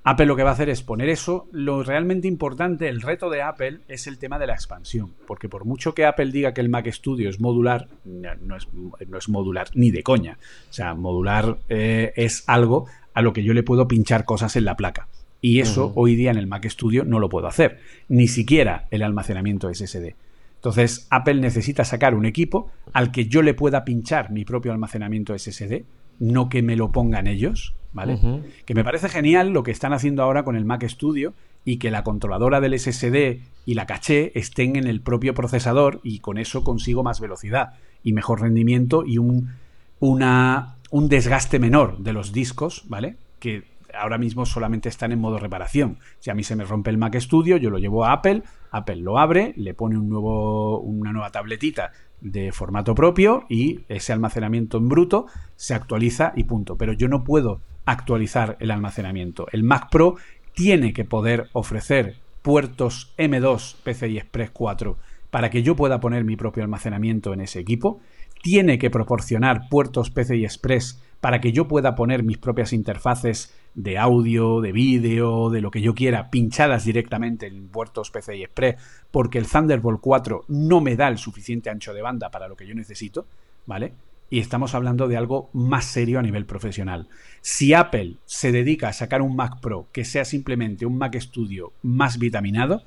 Apple 0.07 0.27
lo 0.27 0.35
que 0.35 0.43
va 0.43 0.51
a 0.51 0.53
hacer 0.53 0.69
es 0.69 0.83
poner 0.83 1.09
eso. 1.09 1.47
Lo 1.51 1.81
realmente 1.81 2.27
importante, 2.27 2.87
el 2.87 3.01
reto 3.01 3.31
de 3.31 3.41
Apple 3.41 3.79
es 3.87 4.05
el 4.05 4.19
tema 4.19 4.37
de 4.37 4.45
la 4.45 4.53
expansión. 4.53 5.13
Porque 5.25 5.49
por 5.49 5.65
mucho 5.65 5.95
que 5.95 6.05
Apple 6.05 6.31
diga 6.31 6.53
que 6.53 6.61
el 6.61 6.69
Mac 6.69 6.87
Studio 6.91 7.27
es 7.27 7.39
modular, 7.39 7.87
no 8.05 8.55
es, 8.55 8.67
no 9.07 9.17
es 9.17 9.29
modular 9.29 9.67
ni 9.73 9.89
de 9.89 10.03
coña. 10.03 10.37
O 10.69 10.73
sea, 10.73 10.93
modular 10.93 11.57
eh, 11.69 12.13
es 12.15 12.43
algo 12.45 12.85
a 13.15 13.23
lo 13.23 13.33
que 13.33 13.43
yo 13.43 13.55
le 13.55 13.63
puedo 13.63 13.87
pinchar 13.87 14.25
cosas 14.25 14.55
en 14.55 14.65
la 14.65 14.77
placa. 14.77 15.07
Y 15.41 15.59
eso 15.59 15.91
hoy 15.95 16.15
día 16.15 16.29
en 16.29 16.37
el 16.37 16.45
Mac 16.45 16.67
Studio 16.69 17.03
no 17.03 17.19
lo 17.19 17.27
puedo 17.27 17.47
hacer. 17.47 17.79
Ni 18.07 18.27
siquiera 18.27 18.85
el 18.91 19.01
almacenamiento 19.01 19.73
SSD. 19.73 20.13
Entonces, 20.57 21.07
Apple 21.09 21.35
necesita 21.35 21.83
sacar 21.83 22.13
un 22.13 22.27
equipo 22.27 22.71
al 22.93 23.11
que 23.11 23.25
yo 23.25 23.41
le 23.41 23.55
pueda 23.55 23.85
pinchar 23.85 24.31
mi 24.31 24.45
propio 24.45 24.71
almacenamiento 24.71 25.37
SSD, 25.37 25.83
no 26.19 26.49
que 26.49 26.61
me 26.61 26.75
lo 26.75 26.91
pongan 26.91 27.27
ellos, 27.27 27.73
¿vale? 27.95 28.19
Que 28.65 28.75
me 28.75 28.83
parece 28.83 29.07
genial 29.07 29.49
lo 29.49 29.63
que 29.63 29.71
están 29.71 29.93
haciendo 29.93 30.21
ahora 30.21 30.43
con 30.43 30.57
el 30.57 30.65
Mac 30.65 30.85
Studio 30.85 31.33
y 31.63 31.77
que 31.77 31.91
la 31.91 32.03
controladora 32.03 32.59
del 32.59 32.77
SSD 32.77 33.39
y 33.65 33.73
la 33.73 33.85
caché 33.87 34.37
estén 34.37 34.75
en 34.75 34.85
el 34.85 34.99
propio 34.99 35.33
procesador 35.33 36.01
y 36.03 36.19
con 36.19 36.37
eso 36.37 36.63
consigo 36.65 37.03
más 37.03 37.21
velocidad 37.21 37.73
y 38.03 38.11
mejor 38.11 38.41
rendimiento 38.41 39.03
y 39.05 39.17
un, 39.17 39.49
una, 40.01 40.75
un 40.91 41.07
desgaste 41.07 41.57
menor 41.57 41.99
de 41.99 42.11
los 42.11 42.33
discos, 42.33 42.83
¿vale? 42.89 43.15
Que 43.39 43.63
ahora 43.97 44.17
mismo 44.17 44.45
solamente 44.45 44.89
están 44.89 45.13
en 45.13 45.19
modo 45.19 45.39
reparación. 45.39 45.97
Si 46.19 46.29
a 46.29 46.35
mí 46.35 46.43
se 46.43 46.57
me 46.57 46.65
rompe 46.65 46.89
el 46.89 46.97
Mac 46.97 47.15
Studio, 47.17 47.55
yo 47.55 47.69
lo 47.69 47.79
llevo 47.79 48.03
a 48.03 48.11
Apple, 48.11 48.43
Apple 48.71 48.97
lo 48.97 49.19
abre, 49.19 49.53
le 49.55 49.73
pone 49.73 49.97
un 49.97 50.09
nuevo, 50.09 50.81
una 50.81 51.13
nueva 51.13 51.31
tabletita 51.31 51.93
de 52.19 52.51
formato 52.51 52.93
propio 52.93 53.45
y 53.49 53.81
ese 53.87 54.11
almacenamiento 54.11 54.79
en 54.79 54.89
bruto 54.89 55.27
se 55.55 55.73
actualiza 55.73 56.33
y 56.35 56.43
punto. 56.43 56.75
Pero 56.75 56.91
yo 56.91 57.07
no 57.07 57.23
puedo 57.23 57.61
actualizar 57.85 58.57
el 58.59 58.71
almacenamiento. 58.71 59.47
El 59.51 59.63
Mac 59.63 59.89
Pro 59.89 60.15
tiene 60.53 60.93
que 60.93 61.05
poder 61.05 61.49
ofrecer 61.53 62.15
puertos 62.41 63.13
M2 63.17 63.75
PCI 63.83 64.17
Express 64.17 64.51
4 64.51 64.97
para 65.29 65.49
que 65.49 65.63
yo 65.63 65.75
pueda 65.75 65.99
poner 65.99 66.23
mi 66.23 66.35
propio 66.35 66.63
almacenamiento 66.63 67.33
en 67.33 67.41
ese 67.41 67.59
equipo. 67.59 67.99
Tiene 68.41 68.77
que 68.77 68.89
proporcionar 68.89 69.67
puertos 69.69 70.09
PCI 70.09 70.45
Express 70.45 71.01
para 71.19 71.41
que 71.41 71.51
yo 71.51 71.67
pueda 71.67 71.95
poner 71.95 72.23
mis 72.23 72.37
propias 72.37 72.71
interfaces 72.71 73.53
de 73.73 73.97
audio, 73.97 74.61
de 74.61 74.71
vídeo, 74.71 75.49
de 75.49 75.59
lo 75.59 75.71
que 75.71 75.81
yo 75.81 75.95
quiera, 75.95 76.29
pinchadas 76.29 76.85
directamente 76.85 77.47
en 77.47 77.67
puertos 77.67 78.11
PCI 78.11 78.43
Express, 78.43 78.75
porque 79.11 79.39
el 79.39 79.47
Thunderbolt 79.47 79.99
4 79.99 80.45
no 80.47 80.81
me 80.81 80.95
da 80.95 81.07
el 81.07 81.17
suficiente 81.17 81.69
ancho 81.69 81.93
de 81.93 82.01
banda 82.01 82.29
para 82.29 82.47
lo 82.47 82.55
que 82.55 82.67
yo 82.67 82.75
necesito, 82.75 83.25
¿vale? 83.65 83.93
Y 84.35 84.39
estamos 84.39 84.75
hablando 84.75 85.07
de 85.07 85.15
algo 85.15 85.49
más 85.53 85.85
serio 85.85 86.19
a 86.19 86.21
nivel 86.21 86.45
profesional. 86.45 87.07
Si 87.39 87.73
Apple 87.73 88.17
se 88.25 88.51
dedica 88.51 88.89
a 88.89 88.93
sacar 88.93 89.21
un 89.21 89.33
Mac 89.33 89.61
Pro 89.61 89.87
que 89.93 90.03
sea 90.03 90.25
simplemente 90.25 90.85
un 90.85 90.97
Mac 90.97 91.15
Studio 91.17 91.71
más 91.81 92.19
vitaminado, 92.19 92.83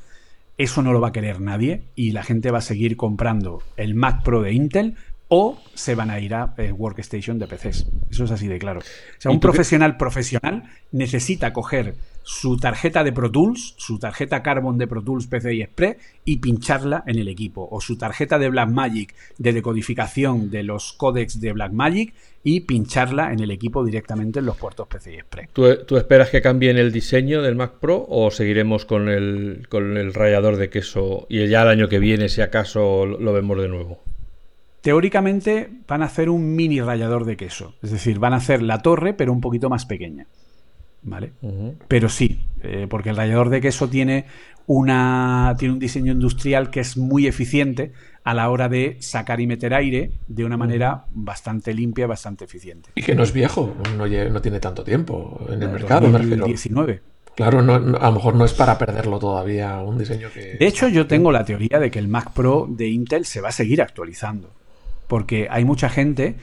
eso 0.59 0.83
no 0.83 0.93
lo 0.93 1.01
va 1.01 1.09
a 1.09 1.13
querer 1.13 1.41
nadie 1.41 1.85
y 1.95 2.13
la 2.13 2.23
gente 2.23 2.51
va 2.51 2.59
a 2.59 2.61
seguir 2.61 2.99
comprando 2.99 3.63
el 3.79 3.95
Mac 3.95 4.25
Pro 4.25 4.43
de 4.43 4.53
Intel 4.53 4.97
o 5.29 5.59
se 5.75 5.95
van 5.95 6.11
a 6.11 6.21
ir 6.21 6.35
a 6.35 6.55
eh, 6.57 6.73
workstation 6.73 7.39
de 7.39 7.47
PCs. 7.47 7.87
Eso 8.11 8.25
es 8.25 8.31
así 8.31 8.49
de 8.49 8.59
claro. 8.59 8.81
O 8.81 9.21
sea, 9.21 9.31
un 9.31 9.41
profesional 9.41 9.97
profesional 9.97 10.65
necesita 10.91 11.53
coger 11.53 11.95
su 12.31 12.59
tarjeta 12.59 13.05
de 13.05 13.13
Pro 13.13 13.31
Tools, 13.31 13.75
su 13.79 13.99
tarjeta 13.99 14.43
Carbon 14.43 14.77
de 14.77 14.87
Pro 14.87 15.03
Tools 15.03 15.29
PCI 15.29 15.63
Express 15.63 15.97
y 16.27 16.37
pincharla 16.39 17.03
en 17.07 17.19
el 17.19 17.29
equipo. 17.29 17.67
O 17.71 17.81
su 17.81 17.97
tarjeta 17.97 18.39
de 18.39 18.51
Blackmagic 18.51 19.15
de 19.39 19.55
decodificación 19.55 20.51
de 20.51 20.63
los 20.63 20.93
códecs 20.93 21.41
de 21.41 21.53
Blackmagic 21.53 22.13
y 22.45 22.61
pincharla 22.61 23.33
en 23.33 23.41
el 23.41 23.51
equipo 23.51 23.83
directamente 23.83 24.41
en 24.41 24.47
los 24.47 24.59
puertos 24.59 24.89
PCI 24.89 25.15
Express. 25.15 25.49
¿Tú, 25.53 25.97
esperas 25.97 26.29
que 26.29 26.43
cambien 26.43 26.77
el 26.77 26.93
diseño 26.93 27.41
del 27.41 27.55
Mac 27.55 27.79
Pro 27.81 28.05
o 28.09 28.31
seguiremos 28.31 28.85
con 28.85 29.09
el, 29.09 29.67
con 29.71 29.97
el 29.97 30.13
rallador 30.13 30.57
de 30.57 30.69
queso 30.69 31.27
y 31.31 31.47
ya 31.49 31.63
el 31.63 31.69
año 31.69 31.89
que 31.89 31.99
viene, 31.99 32.29
si 32.29 32.43
acaso, 32.43 33.07
lo 33.07 33.33
vemos 33.33 33.59
de 33.61 33.69
nuevo? 33.69 34.03
Teóricamente 34.81 35.69
van 35.87 36.03
a 36.03 36.07
hacer 36.07 36.31
un 36.31 36.55
mini 36.55 36.81
rallador 36.81 37.25
de 37.25 37.37
queso. 37.37 37.75
Es 37.83 37.91
decir, 37.91 38.19
van 38.19 38.33
a 38.33 38.37
hacer 38.37 38.63
la 38.63 38.81
torre, 38.81 39.13
pero 39.15 39.33
un 39.33 39.41
poquito 39.41 39.69
más 39.69 39.87
pequeña. 39.87 40.27
¿vale? 41.03 41.33
Pero 41.89 42.09
sí, 42.09 42.41
eh, 42.63 42.87
porque 42.89 43.11
el 43.11 43.17
rallador 43.17 43.51
de 43.51 43.61
queso 43.61 43.89
tiene, 43.89 44.27
una, 44.67 45.55
tiene 45.59 45.75
un 45.75 45.81
diseño 45.81 46.13
industrial 46.13 46.71
que 46.71 46.81
es 46.81 46.97
muy 46.97 47.27
eficiente 47.27 47.93
a 48.25 48.35
la 48.35 48.51
hora 48.51 48.69
de 48.69 48.97
sacar 49.01 49.41
y 49.41 49.47
meter 49.47 49.75
aire 49.75 50.13
de 50.27 50.45
una 50.45 50.57
manera 50.57 51.05
bastante 51.13 51.73
limpia, 51.73 52.07
bastante 52.07 52.45
eficiente. 52.45 52.91
Y 52.95 53.03
que 53.03 53.15
no 53.15 53.23
es 53.23 53.33
viejo, 53.33 53.75
no, 53.97 54.41
tiene 54.41 54.61
tanto 54.61 54.85
tiempo 54.85 55.41
en 55.49 55.63
el, 55.63 55.71
mercado. 55.71 56.11
2019. 56.11 57.01
Claro, 57.35 57.63
no, 57.63 57.75
a 57.75 57.79
lo 57.79 58.13
mejor 58.13 58.35
no 58.35 58.45
es 58.45 58.53
para 58.53 58.77
perderlo 58.77 59.19
todavía 59.21 59.79
un 59.79 59.97
diseño 59.97 60.29
que... 60.35 60.57
De 60.59 60.67
hecho, 60.67 60.89
yo 60.89 61.07
tengo 61.07 61.31
la 61.31 61.45
teoría 61.45 61.79
de 61.79 61.89
que 61.89 62.01
el 62.01 62.09
Mac 62.09 62.33
Pro 62.33 62.67
de 62.69 62.89
Intel 62.89 63.25
se 63.25 63.41
va 63.41 63.51
a 63.51 63.53
seguir 63.53 63.81
actualizando. 63.81 64.51
Porque 65.09 65.49
hay 65.51 65.65
mucha 65.65 65.89
gente 65.89 66.37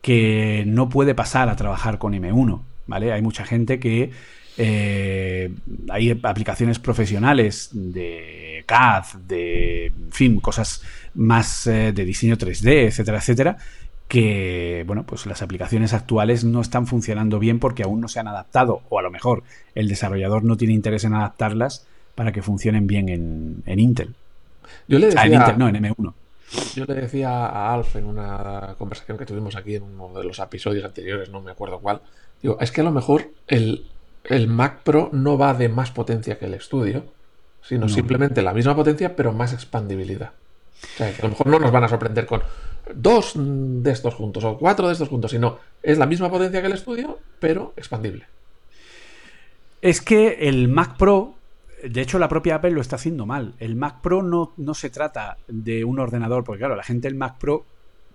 que 0.00 0.64
no 0.66 0.88
puede 0.88 1.14
pasar 1.14 1.48
a 1.48 1.56
trabajar 1.56 1.98
con 1.98 2.14
M1. 2.14 2.62
¿vale? 2.86 3.12
Hay 3.12 3.22
mucha 3.22 3.44
gente 3.44 3.78
que 3.78 4.10
eh, 4.58 5.50
hay 5.88 6.20
aplicaciones 6.22 6.78
profesionales 6.78 7.70
de 7.72 8.64
CAD, 8.66 9.04
de, 9.26 9.86
en 9.86 10.12
fin, 10.12 10.40
cosas 10.40 10.82
más 11.14 11.66
eh, 11.66 11.92
de 11.92 12.04
diseño 12.04 12.36
3D, 12.36 12.86
etcétera, 12.88 13.18
etcétera, 13.18 13.56
que, 14.08 14.84
bueno, 14.86 15.04
pues 15.04 15.24
las 15.26 15.40
aplicaciones 15.40 15.94
actuales 15.94 16.44
no 16.44 16.60
están 16.60 16.86
funcionando 16.86 17.38
bien 17.38 17.58
porque 17.58 17.82
aún 17.82 18.00
no 18.00 18.08
se 18.08 18.20
han 18.20 18.28
adaptado, 18.28 18.82
o 18.90 18.98
a 18.98 19.02
lo 19.02 19.10
mejor 19.10 19.42
el 19.74 19.88
desarrollador 19.88 20.44
no 20.44 20.56
tiene 20.56 20.74
interés 20.74 21.04
en 21.04 21.14
adaptarlas 21.14 21.86
para 22.14 22.32
que 22.32 22.42
funcionen 22.42 22.86
bien 22.86 23.08
en, 23.08 23.78
Intel. 23.80 24.14
Yo 24.86 24.98
le 24.98 25.06
decía, 25.06 25.24
en 25.24 25.34
Intel, 25.34 25.58
no, 25.58 25.68
en 25.68 25.76
M1. 25.76 26.12
Yo 26.74 26.84
le 26.84 26.94
decía 26.94 27.30
a 27.30 27.72
Alf 27.72 27.96
en 27.96 28.06
una 28.06 28.74
conversación 28.78 29.18
que 29.18 29.26
tuvimos 29.26 29.56
aquí 29.56 29.76
en 29.76 29.82
uno 29.82 30.18
de 30.18 30.24
los 30.24 30.38
episodios 30.38 30.84
anteriores, 30.84 31.30
no 31.30 31.40
me 31.40 31.50
acuerdo 31.50 31.78
cuál, 31.78 32.02
Digo, 32.42 32.58
es 32.60 32.72
que 32.72 32.80
a 32.80 32.84
lo 32.84 32.90
mejor 32.90 33.30
el, 33.46 33.86
Mac 34.48 34.82
Pro 34.82 35.10
no 35.12 35.38
va 35.38 35.54
de 35.54 35.68
más 35.68 35.92
potencia 35.92 36.38
que 36.38 36.46
el 36.46 36.54
estudio, 36.54 37.04
sino 37.62 37.88
simplemente 37.88 38.42
la 38.42 38.52
misma 38.52 38.74
potencia, 38.74 39.14
pero 39.14 39.32
más 39.32 39.52
expandibilidad. 39.52 40.32
O 40.82 40.96
sea, 40.96 41.14
que 41.14 41.22
a 41.22 41.24
lo 41.24 41.30
mejor 41.30 41.46
no 41.46 41.60
nos 41.60 41.70
van 41.70 41.84
a 41.84 41.88
sorprender 41.88 42.26
con 42.26 42.42
dos 42.92 43.34
de 43.36 43.90
estos 43.92 44.14
juntos 44.14 44.42
o 44.42 44.58
cuatro 44.58 44.88
de 44.88 44.94
estos 44.94 45.08
juntos, 45.08 45.30
sino 45.30 45.60
es 45.80 45.98
la 45.98 46.06
misma 46.06 46.28
potencia 46.28 46.60
que 46.60 46.66
el 46.66 46.72
estudio, 46.72 47.20
pero 47.38 47.72
expandible. 47.76 48.26
Es 49.80 50.00
que 50.00 50.48
el 50.48 50.66
Mac 50.66 50.96
Pro, 50.96 51.34
de 51.82 52.00
hecho 52.00 52.18
la 52.18 52.28
propia 52.28 52.56
Apple 52.56 52.70
lo 52.70 52.80
está 52.80 52.96
haciendo 52.96 53.26
mal. 53.26 53.54
El 53.58 53.76
Mac 53.76 54.00
Pro 54.00 54.22
no, 54.22 54.52
no 54.56 54.74
se 54.74 54.90
trata 54.90 55.38
de 55.48 55.84
un 55.84 55.98
ordenador, 55.98 56.44
porque 56.44 56.60
claro, 56.60 56.76
la 56.76 56.82
gente 56.82 57.08
el 57.08 57.14
Mac 57.14 57.38
Pro 57.38 57.64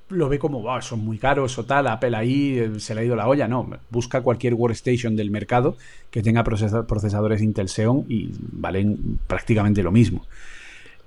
lo 0.09 0.29
ve 0.29 0.39
como, 0.39 0.61
wow, 0.61 0.81
son 0.81 0.99
muy 0.99 1.17
caros 1.17 1.57
o 1.57 1.65
tal, 1.65 1.87
Apple 1.87 2.15
ahí 2.15 2.57
eh, 2.57 2.79
se 2.79 2.95
le 2.95 3.01
ha 3.01 3.03
ido 3.03 3.15
la 3.15 3.27
olla. 3.27 3.47
No, 3.47 3.69
busca 3.89 4.21
cualquier 4.21 4.53
workstation 4.53 5.15
del 5.15 5.31
mercado 5.31 5.75
que 6.09 6.21
tenga 6.21 6.43
procesadores 6.43 7.41
Intel 7.41 7.67
Xeon 7.67 8.05
y 8.07 8.31
valen 8.39 9.19
prácticamente 9.27 9.83
lo 9.83 9.91
mismo. 9.91 10.25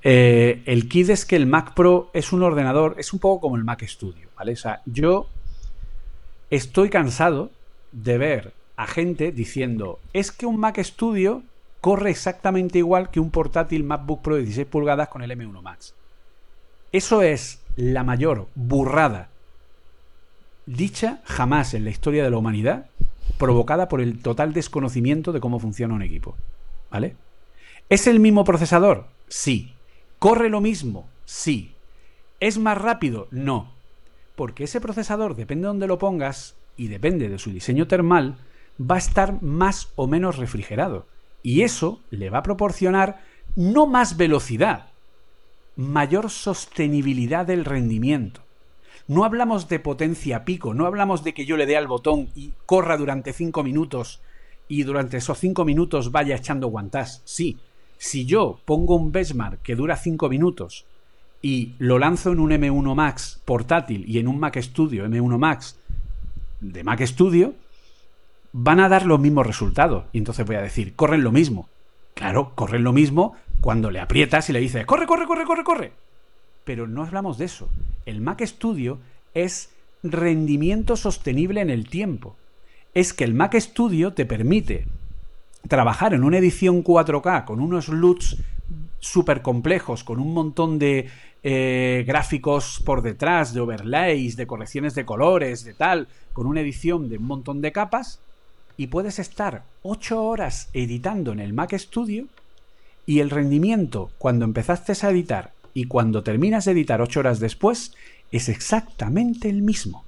Eh, 0.03 0.63
el 0.67 0.89
kit 0.89 1.11
es 1.11 1.25
que 1.25 1.37
el 1.37 1.47
Mac 1.47 1.75
Pro 1.75 2.11
es 2.13 2.33
un 2.33 2.43
ordenador, 2.43 2.97
es 2.99 3.13
un 3.13 3.19
poco 3.19 3.41
como 3.41 3.57
el 3.57 3.65
Mac 3.65 3.83
Studio, 3.87 4.29
¿vale? 4.37 4.53
O 4.53 4.57
sea, 4.57 4.83
yo 4.87 5.29
estoy 6.51 6.91
cansado 6.91 7.51
de 7.93 8.19
ver 8.19 8.53
a 8.77 8.87
gente 8.87 9.31
diciendo, 9.33 9.99
es 10.13 10.33
que 10.33 10.47
un 10.47 10.59
Mac 10.59 10.79
Studio 10.83 11.43
corre 11.81 12.11
exactamente 12.11 12.79
igual 12.79 13.11
que 13.11 13.21
un 13.21 13.31
portátil 13.31 13.85
MacBook 13.85 14.23
Pro 14.23 14.37
de 14.37 14.43
16 14.43 14.67
pulgadas 14.67 15.09
con 15.09 15.23
el 15.23 15.31
M1 15.31 15.63
Max. 15.63 15.95
Eso 16.93 17.23
es 17.23 17.61
la 17.77 18.05
mayor 18.05 18.49
burrada 18.55 19.31
dicha 20.77 21.21
jamás 21.25 21.75
en 21.75 21.85
la 21.85 21.91
historia 21.91 22.23
de 22.23 22.31
la 22.31 22.37
humanidad, 22.37 22.87
provocada 23.39 23.89
por 23.89 24.01
el 24.01 24.21
total 24.21 24.53
desconocimiento 24.53 25.33
de 25.33 25.41
cómo 25.41 25.59
funciona 25.59 25.95
un 25.95 26.03
equipo. 26.03 26.37
¿Vale? 26.91 27.17
¿Es 27.89 28.07
el 28.07 28.21
mismo 28.21 28.45
procesador? 28.45 29.07
Sí. 29.29 29.75
¿Corre 30.19 30.49
lo 30.49 30.61
mismo? 30.61 31.09
Sí. 31.25 31.73
¿Es 32.39 32.59
más 32.59 32.79
rápido? 32.79 33.27
No. 33.31 33.73
Porque 34.37 34.65
ese 34.65 34.81
procesador, 34.81 35.35
depende 35.35 35.63
de 35.63 35.69
dónde 35.69 35.87
lo 35.87 35.99
pongas 35.99 36.55
y 36.77 36.89
depende 36.89 37.29
de 37.29 37.39
su 37.39 37.51
diseño 37.51 37.87
termal, 37.87 38.37
va 38.81 38.95
a 38.95 38.99
estar 38.99 39.43
más 39.43 39.89
o 39.97 40.07
menos 40.07 40.37
refrigerado. 40.37 41.07
Y 41.43 41.63
eso 41.63 42.01
le 42.11 42.31
va 42.31 42.39
a 42.39 42.43
proporcionar 42.43 43.23
no 43.57 43.87
más 43.87 44.17
velocidad, 44.17 44.87
mayor 45.77 46.31
sostenibilidad 46.31 47.47
del 47.47 47.65
rendimiento. 47.65 48.43
No 49.09 49.25
hablamos 49.25 49.69
de 49.69 49.81
potencia 49.81 50.45
pico, 50.45 50.75
no 50.75 50.87
hablamos 50.87 51.25
de 51.25 51.35
que 51.35 51.45
yo 51.45 51.57
le 51.57 51.67
dé 51.67 51.77
al 51.77 51.89
botón 51.89 52.29
y 52.37 52.53
corra 52.67 52.97
durante 52.97 53.33
5 53.33 53.65
minutos 53.65 54.21
y 54.69 54.85
durante 54.85 55.17
esos 55.17 55.39
5 55.39 55.65
minutos 55.65 56.13
vaya 56.13 56.37
echando 56.37 56.69
guantás. 56.69 57.23
Sí, 57.25 57.59
si 57.99 58.25
yo 58.25 58.61
pongo 58.65 58.95
un 58.95 59.11
benchmark 59.11 59.63
que 59.63 59.75
dura 59.75 59.97
5 59.97 60.29
minutos 60.29 60.85
y 61.43 61.73
lo 61.79 61.99
lanzo 61.99 62.33
en 62.33 62.41
un 62.41 62.51
M1 62.51 62.95
Max 62.95 63.41
portátil 63.45 64.05
y 64.07 64.19
en 64.19 64.29
un 64.29 64.39
Mac 64.39 64.57
Studio 64.61 65.07
M1 65.07 65.39
Max 65.39 65.79
de 66.61 66.85
Mac 66.85 67.05
Studio, 67.05 67.55
van 68.53 68.81
a 68.81 68.89
dar 68.89 69.07
los 69.07 69.21
mismos 69.21 69.47
resultados. 69.47 70.05
Y 70.13 70.19
entonces 70.19 70.47
voy 70.47 70.57
a 70.57 70.63
decir, 70.63 70.95
corren 70.95 71.23
lo 71.23 71.33
mismo. 71.33 71.69
Claro, 72.15 72.53
corren 72.55 72.85
lo 72.85 72.93
mismo 72.93 73.35
cuando 73.61 73.91
le 73.91 74.01
aprietas 74.01 74.49
y 74.49 74.53
le 74.53 74.61
dices, 74.61 74.87
corre, 74.87 75.07
corre, 75.07 75.27
corre, 75.27 75.45
corre, 75.45 75.65
corre. 75.65 75.93
Pero 76.65 76.87
no 76.87 77.05
hablamos 77.05 77.39
de 77.39 77.47
eso. 77.47 77.69
El 78.07 78.21
Mac 78.21 78.43
Studio 78.45 78.99
es 79.35 79.71
rendimiento 80.03 80.97
sostenible 80.97 81.61
en 81.61 81.71
el 81.71 81.89
tiempo. 81.89 82.37
Es 82.95 83.13
que 83.13 83.25
el 83.25 83.35
Mac 83.35 83.55
Studio 83.59 84.13
te 84.13 84.27
permite 84.27 84.87
trabajar 85.69 86.15
en 86.15 86.25
una 86.25 86.39
edición 86.39 86.83
4K 86.83 87.45
con 87.45 87.61
unos 87.61 87.89
LUTs 87.89 88.39
súper 88.99 89.43
complejos, 89.43 90.05
con 90.05 90.19
un 90.19 90.35
montón 90.35 90.79
de 90.79 91.09
eh, 91.43 92.05
gráficos 92.07 92.83
por 92.85 93.03
detrás, 93.03 93.55
de 93.55 93.61
overlays, 93.61 94.37
de 94.37 94.47
correcciones 94.47 94.95
de 94.95 95.05
colores, 95.05 95.65
de 95.65 95.75
tal, 95.75 96.09
con 96.33 96.47
una 96.47 96.61
edición 96.61 97.09
de 97.09 97.19
un 97.19 97.25
montón 97.25 97.61
de 97.61 97.73
capas, 97.73 98.21
y 98.81 98.87
puedes 98.87 99.19
estar 99.19 99.65
8 99.83 100.25
horas 100.25 100.71
editando 100.73 101.33
en 101.33 101.41
el 101.41 101.53
Mac 101.53 101.77
Studio 101.77 102.29
y 103.05 103.21
el 103.21 103.29
rendimiento 103.29 104.11
cuando 104.17 104.47
empezaste 104.47 104.95
a 105.03 105.11
editar 105.11 105.53
y 105.75 105.85
cuando 105.85 106.23
terminas 106.23 106.65
de 106.65 106.73
editar 106.73 107.03
8 107.03 107.21
horas 107.21 107.41
después 107.41 107.93
es 108.33 108.49
exactamente 108.49 109.51
el 109.51 109.61
mismo. 109.61 110.07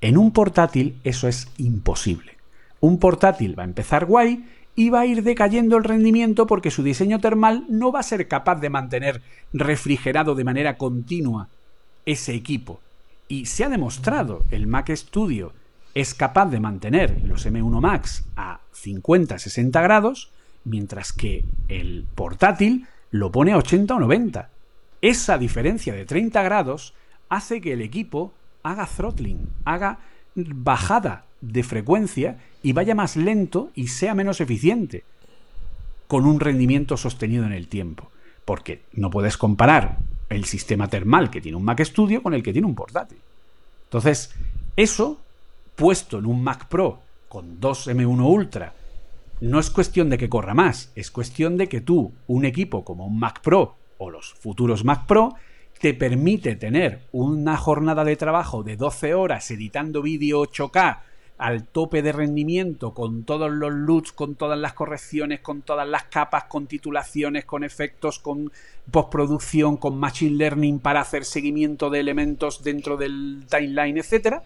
En 0.00 0.16
un 0.16 0.30
portátil 0.30 0.96
eso 1.04 1.28
es 1.28 1.48
imposible. 1.58 2.38
Un 2.80 2.98
portátil 2.98 3.58
va 3.58 3.64
a 3.64 3.66
empezar 3.66 4.06
guay 4.06 4.46
y 4.74 4.88
va 4.88 5.00
a 5.00 5.06
ir 5.06 5.22
decayendo 5.22 5.76
el 5.76 5.84
rendimiento 5.84 6.46
porque 6.46 6.70
su 6.70 6.82
diseño 6.82 7.20
termal 7.20 7.66
no 7.68 7.92
va 7.92 8.00
a 8.00 8.04
ser 8.04 8.26
capaz 8.28 8.62
de 8.62 8.70
mantener 8.70 9.20
refrigerado 9.52 10.34
de 10.34 10.44
manera 10.44 10.78
continua 10.78 11.48
ese 12.06 12.32
equipo. 12.32 12.80
Y 13.28 13.44
se 13.44 13.62
ha 13.62 13.68
demostrado, 13.68 14.42
el 14.50 14.66
Mac 14.66 14.88
Studio 14.88 15.52
es 15.94 16.14
capaz 16.14 16.46
de 16.46 16.60
mantener 16.60 17.22
los 17.24 17.46
M1 17.46 17.80
Max 17.80 18.24
a 18.36 18.60
50-60 18.74 19.82
grados, 19.82 20.30
mientras 20.64 21.12
que 21.12 21.44
el 21.68 22.06
portátil 22.14 22.86
lo 23.10 23.30
pone 23.30 23.52
a 23.52 23.58
80 23.58 23.94
o 23.94 24.00
90. 24.00 24.50
Esa 25.00 25.38
diferencia 25.38 25.94
de 25.94 26.04
30 26.04 26.42
grados 26.42 26.94
hace 27.28 27.60
que 27.60 27.72
el 27.72 27.80
equipo 27.80 28.32
haga 28.62 28.86
throttling, 28.86 29.48
haga 29.64 30.00
bajada 30.34 31.26
de 31.40 31.62
frecuencia 31.62 32.38
y 32.62 32.72
vaya 32.72 32.94
más 32.94 33.16
lento 33.16 33.70
y 33.74 33.88
sea 33.88 34.14
menos 34.14 34.40
eficiente, 34.40 35.04
con 36.08 36.26
un 36.26 36.40
rendimiento 36.40 36.96
sostenido 36.96 37.44
en 37.44 37.52
el 37.52 37.68
tiempo. 37.68 38.10
Porque 38.44 38.82
no 38.92 39.10
puedes 39.10 39.36
comparar 39.36 39.98
el 40.28 40.44
sistema 40.44 40.88
termal 40.88 41.30
que 41.30 41.40
tiene 41.40 41.56
un 41.56 41.64
Mac 41.64 41.82
Studio 41.84 42.22
con 42.22 42.34
el 42.34 42.42
que 42.42 42.52
tiene 42.52 42.66
un 42.66 42.74
portátil. 42.74 43.18
Entonces, 43.84 44.34
eso, 44.76 45.20
puesto 45.76 46.18
en 46.18 46.26
un 46.26 46.42
Mac 46.42 46.68
Pro 46.68 47.00
con 47.28 47.60
dos 47.60 47.88
M1 47.88 48.24
Ultra, 48.24 48.74
no 49.40 49.58
es 49.58 49.70
cuestión 49.70 50.08
de 50.10 50.18
que 50.18 50.28
corra 50.28 50.54
más, 50.54 50.92
es 50.94 51.10
cuestión 51.10 51.56
de 51.56 51.68
que 51.68 51.80
tú, 51.80 52.12
un 52.26 52.44
equipo 52.44 52.84
como 52.84 53.06
un 53.06 53.18
Mac 53.18 53.40
Pro 53.42 53.76
o 53.98 54.10
los 54.10 54.34
futuros 54.34 54.84
Mac 54.84 55.06
Pro, 55.06 55.34
te 55.80 55.92
permite 55.94 56.56
tener 56.56 57.02
una 57.12 57.56
jornada 57.56 58.04
de 58.04 58.16
trabajo 58.16 58.62
de 58.62 58.76
12 58.76 59.14
horas 59.14 59.50
editando 59.50 60.02
vídeo 60.02 60.42
8K 60.42 61.00
al 61.36 61.64
tope 61.64 62.00
de 62.00 62.12
rendimiento, 62.12 62.94
con 62.94 63.24
todos 63.24 63.50
los 63.50 63.72
LUTs, 63.72 64.12
con 64.12 64.36
todas 64.36 64.58
las 64.58 64.72
correcciones, 64.72 65.40
con 65.40 65.62
todas 65.62 65.88
las 65.88 66.04
capas, 66.04 66.44
con 66.44 66.66
titulaciones, 66.66 67.44
con 67.44 67.64
efectos, 67.64 68.20
con 68.20 68.52
postproducción, 68.90 69.76
con 69.76 69.98
machine 69.98 70.36
learning 70.36 70.78
para 70.78 71.00
hacer 71.00 71.24
seguimiento 71.24 71.90
de 71.90 72.00
elementos 72.00 72.62
dentro 72.62 72.96
del 72.96 73.44
timeline, 73.50 73.98
etc. 73.98 74.42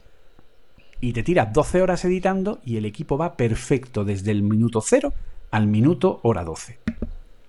Y 1.00 1.12
te 1.12 1.22
tiras 1.22 1.52
12 1.52 1.82
horas 1.82 2.04
editando 2.04 2.58
y 2.64 2.76
el 2.76 2.84
equipo 2.84 3.16
va 3.16 3.36
perfecto 3.36 4.04
desde 4.04 4.32
el 4.32 4.42
minuto 4.42 4.80
0 4.80 5.12
al 5.50 5.66
minuto 5.66 6.20
hora 6.22 6.44
12. 6.44 6.78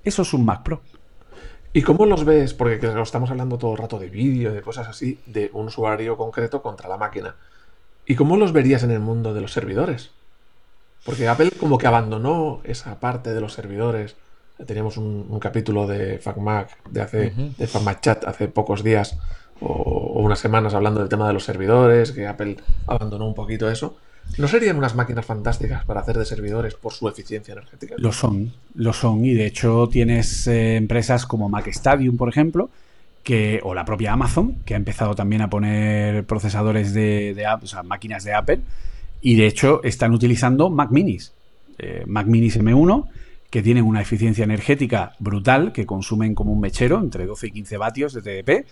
Eso 0.03 0.21
es 0.21 0.33
un 0.33 0.45
Mac 0.45 0.63
Pro. 0.63 0.81
¿Y 1.73 1.81
cómo 1.81 2.05
los 2.05 2.25
ves? 2.25 2.53
Porque 2.53 2.79
estamos 3.03 3.29
hablando 3.29 3.57
todo 3.57 3.71
el 3.73 3.77
rato 3.77 3.99
de 3.99 4.09
vídeo, 4.09 4.53
de 4.53 4.61
cosas 4.61 4.87
así, 4.87 5.19
de 5.25 5.49
un 5.53 5.67
usuario 5.67 6.17
concreto 6.17 6.61
contra 6.61 6.89
la 6.89 6.97
máquina. 6.97 7.35
¿Y 8.05 8.15
cómo 8.15 8.37
los 8.37 8.53
verías 8.53 8.83
en 8.83 8.91
el 8.91 8.99
mundo 8.99 9.33
de 9.33 9.41
los 9.41 9.51
servidores? 9.51 10.11
Porque 11.05 11.27
Apple 11.27 11.51
como 11.59 11.77
que 11.77 11.87
abandonó 11.87 12.61
esa 12.63 12.99
parte 12.99 13.33
de 13.33 13.41
los 13.41 13.53
servidores. 13.53 14.15
Teníamos 14.65 14.97
un, 14.97 15.39
capítulo 15.39 15.87
de 15.87 16.19
FacMac, 16.19 16.89
de 16.89 17.01
hace, 17.01 17.33
de 17.57 17.67
FacMac 17.67 18.01
Chat 18.01 18.25
hace 18.25 18.47
pocos 18.47 18.83
días 18.83 19.17
o, 19.61 20.21
unas 20.21 20.39
semanas 20.39 20.73
hablando 20.73 20.99
del 20.99 21.09
tema 21.09 21.27
de 21.27 21.33
los 21.33 21.43
servidores, 21.43 22.11
que 22.11 22.27
Apple 22.27 22.57
abandonó 22.87 23.27
un 23.27 23.35
poquito 23.35 23.69
eso. 23.69 23.97
¿No 24.37 24.47
serían 24.47 24.77
unas 24.77 24.95
máquinas 24.95 25.25
fantásticas 25.25 25.85
para 25.85 26.01
hacer 26.01 26.17
de 26.17 26.25
servidores 26.25 26.75
por 26.75 26.93
su 26.93 27.07
eficiencia 27.07 27.53
energética? 27.53 27.95
Lo 27.97 28.11
son, 28.11 28.53
lo 28.75 28.93
son. 28.93 29.25
Y 29.25 29.33
de 29.33 29.47
hecho 29.47 29.89
tienes 29.91 30.45
eh, 30.47 30.75
empresas 30.75 31.25
como 31.25 31.49
Mac 31.49 31.67
Stadium, 31.67 32.15
por 32.15 32.29
ejemplo, 32.29 32.69
que, 33.23 33.59
o 33.63 33.73
la 33.73 33.85
propia 33.85 34.13
Amazon, 34.13 34.57
que 34.65 34.75
ha 34.75 34.77
empezado 34.77 35.15
también 35.15 35.41
a 35.41 35.49
poner 35.49 36.25
procesadores 36.25 36.93
de, 36.93 37.33
de 37.33 37.45
o 37.47 37.67
sea, 37.67 37.83
máquinas 37.83 38.23
de 38.23 38.33
Apple, 38.33 38.59
y 39.21 39.35
de 39.35 39.47
hecho 39.47 39.83
están 39.83 40.13
utilizando 40.13 40.69
Mac 40.69 40.91
Minis, 40.91 41.33
eh, 41.77 42.03
Mac 42.07 42.27
Minis 42.27 42.59
M1, 42.59 43.07
que 43.49 43.61
tienen 43.63 43.85
una 43.85 44.01
eficiencia 44.01 44.43
energética 44.43 45.13
brutal, 45.19 45.73
que 45.73 45.85
consumen 45.85 46.35
como 46.35 46.53
un 46.53 46.59
mechero, 46.59 46.99
entre 46.99 47.25
12 47.25 47.47
y 47.47 47.51
15 47.51 47.77
vatios 47.77 48.13
de 48.13 48.21
TDP, 48.21 48.67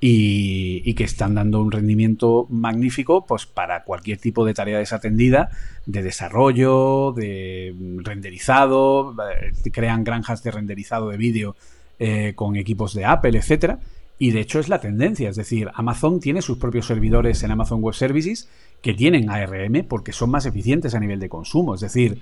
y, 0.00 0.82
y, 0.84 0.94
que 0.94 1.04
están 1.04 1.34
dando 1.34 1.60
un 1.60 1.72
rendimiento 1.72 2.46
magnífico 2.50 3.24
pues 3.24 3.46
para 3.46 3.82
cualquier 3.84 4.18
tipo 4.18 4.44
de 4.44 4.52
tarea 4.52 4.78
desatendida 4.78 5.50
de 5.86 6.02
desarrollo, 6.02 7.12
de 7.12 7.74
renderizado, 8.02 9.14
eh, 9.30 9.52
crean 9.72 10.04
granjas 10.04 10.42
de 10.42 10.50
renderizado 10.50 11.08
de 11.08 11.16
vídeo 11.16 11.56
eh, 11.98 12.34
con 12.34 12.56
equipos 12.56 12.92
de 12.92 13.04
Apple, 13.04 13.38
etcétera. 13.38 13.78
Y 14.18 14.32
de 14.32 14.40
hecho 14.40 14.58
es 14.58 14.68
la 14.68 14.80
tendencia, 14.80 15.28
es 15.28 15.36
decir, 15.36 15.70
Amazon 15.74 16.20
tiene 16.20 16.42
sus 16.42 16.58
propios 16.58 16.86
servidores 16.86 17.42
en 17.42 17.50
Amazon 17.50 17.82
Web 17.82 17.94
Services 17.94 18.48
que 18.82 18.94
tienen 18.94 19.30
ARM 19.30 19.84
porque 19.88 20.12
son 20.12 20.30
más 20.30 20.46
eficientes 20.46 20.94
a 20.94 21.00
nivel 21.00 21.20
de 21.20 21.28
consumo. 21.28 21.74
Es 21.74 21.80
decir, 21.80 22.20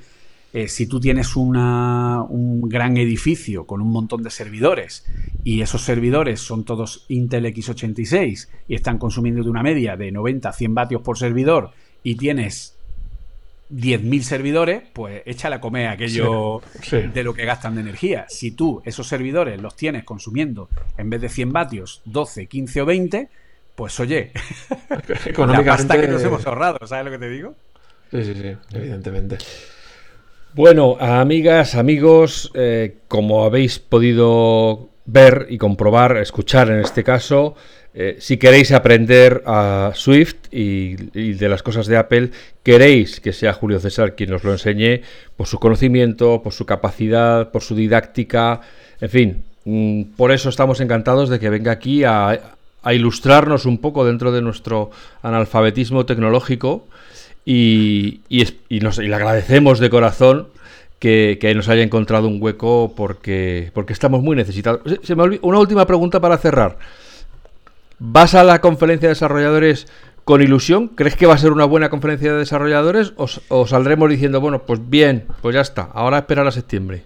eh, 0.54 0.68
si 0.68 0.86
tú 0.86 1.00
tienes 1.00 1.34
una, 1.34 2.22
un 2.22 2.68
gran 2.68 2.96
edificio 2.96 3.66
con 3.66 3.80
un 3.80 3.90
montón 3.90 4.22
de 4.22 4.30
servidores 4.30 5.04
y 5.42 5.60
esos 5.62 5.82
servidores 5.82 6.40
son 6.40 6.64
todos 6.64 7.06
Intel 7.08 7.46
x86 7.46 8.46
y 8.68 8.76
están 8.76 8.98
consumiendo 8.98 9.42
de 9.42 9.50
una 9.50 9.64
media 9.64 9.96
de 9.96 10.12
90 10.12 10.48
a 10.48 10.52
100 10.52 10.72
vatios 10.72 11.02
por 11.02 11.18
servidor 11.18 11.72
y 12.04 12.14
tienes 12.14 12.76
10.000 13.72 14.20
servidores, 14.20 14.82
pues 14.92 15.22
échale 15.26 15.56
a 15.56 15.60
comer 15.60 15.88
aquello 15.88 16.62
de 16.92 17.24
lo 17.24 17.34
que 17.34 17.44
gastan 17.44 17.74
de 17.74 17.80
energía. 17.80 18.26
Si 18.28 18.52
tú 18.52 18.80
esos 18.84 19.08
servidores 19.08 19.60
los 19.60 19.74
tienes 19.74 20.04
consumiendo 20.04 20.68
en 20.96 21.10
vez 21.10 21.20
de 21.20 21.30
100 21.30 21.52
vatios, 21.52 22.00
12, 22.04 22.46
15 22.46 22.80
o 22.80 22.86
20, 22.86 23.28
pues 23.74 23.98
oye, 23.98 24.30
la 25.36 25.64
pasta 25.64 26.00
que 26.00 26.06
nos 26.06 26.22
hemos 26.22 26.46
ahorrado, 26.46 26.78
¿sabes 26.86 27.06
lo 27.06 27.10
que 27.10 27.18
te 27.18 27.28
digo? 27.28 27.56
Sí, 28.12 28.22
sí, 28.22 28.34
sí, 28.34 28.56
evidentemente. 28.72 29.38
Bueno, 30.56 30.96
amigas, 31.00 31.74
amigos, 31.74 32.52
eh, 32.54 32.98
como 33.08 33.44
habéis 33.44 33.80
podido 33.80 34.88
ver 35.04 35.48
y 35.50 35.58
comprobar, 35.58 36.16
escuchar 36.18 36.70
en 36.70 36.78
este 36.78 37.02
caso, 37.02 37.56
eh, 37.92 38.18
si 38.20 38.36
queréis 38.36 38.70
aprender 38.70 39.42
a 39.46 39.90
Swift 39.96 40.36
y, 40.52 40.94
de 40.94 41.48
las 41.48 41.64
cosas 41.64 41.88
de 41.88 41.96
Apple, 41.96 42.30
queréis 42.62 43.18
que 43.18 43.32
sea 43.32 43.52
Julio 43.52 43.80
César 43.80 44.14
quien 44.14 44.32
os 44.32 44.44
lo 44.44 44.52
enseñe 44.52 45.02
por 45.36 45.48
su 45.48 45.58
conocimiento, 45.58 46.40
por 46.40 46.52
su 46.52 46.66
capacidad, 46.66 47.50
por 47.50 47.62
su 47.62 47.74
didáctica, 47.74 48.60
en 49.00 49.10
fin, 49.10 49.44
mm, 49.64 50.02
por 50.16 50.30
eso 50.30 50.50
estamos 50.50 50.80
encantados 50.80 51.30
de 51.30 51.40
que 51.40 51.50
venga 51.50 51.72
aquí 51.72 52.04
a, 52.04 52.52
ilustrarnos 52.92 53.64
un 53.64 53.78
poco 53.78 54.04
dentro 54.04 54.30
de 54.30 54.42
nuestro 54.42 54.92
analfabetismo 55.22 56.06
tecnológico 56.06 56.86
y, 57.44 58.22
le 58.28 59.14
agradecemos 59.14 59.78
de 59.78 59.90
corazón 59.90 60.48
que, 60.98 61.52
nos 61.54 61.68
haya 61.68 61.82
encontrado 61.82 62.28
un 62.28 62.42
hueco 62.42 62.94
porque, 62.96 63.70
porque 63.74 63.92
estamos 63.92 64.22
muy 64.22 64.36
necesitados. 64.36 64.80
Una 65.42 65.58
última 65.58 65.86
pregunta 65.86 66.20
para 66.20 66.38
cerrar. 66.38 66.78
¿Vas 67.98 68.34
a 68.34 68.44
la 68.44 68.60
conferencia 68.60 69.08
de 69.08 69.14
desarrolladores 69.14 69.86
con 70.24 70.42
ilusión? 70.42 70.88
¿Crees 70.88 71.16
que 71.16 71.26
va 71.26 71.34
a 71.34 71.38
ser 71.38 71.52
una 71.52 71.64
buena 71.64 71.90
conferencia 71.90 72.32
de 72.32 72.38
desarrolladores? 72.38 73.12
¿O, 73.16 73.66
saldremos 73.66 74.10
diciendo, 74.10 74.40
bueno, 74.40 74.62
pues 74.62 74.80
bien, 74.88 75.26
pues 75.42 75.54
ya 75.54 75.60
está, 75.60 75.90
ahora 75.92 76.18
esperar 76.18 76.46
a 76.46 76.52
septiembre? 76.52 77.02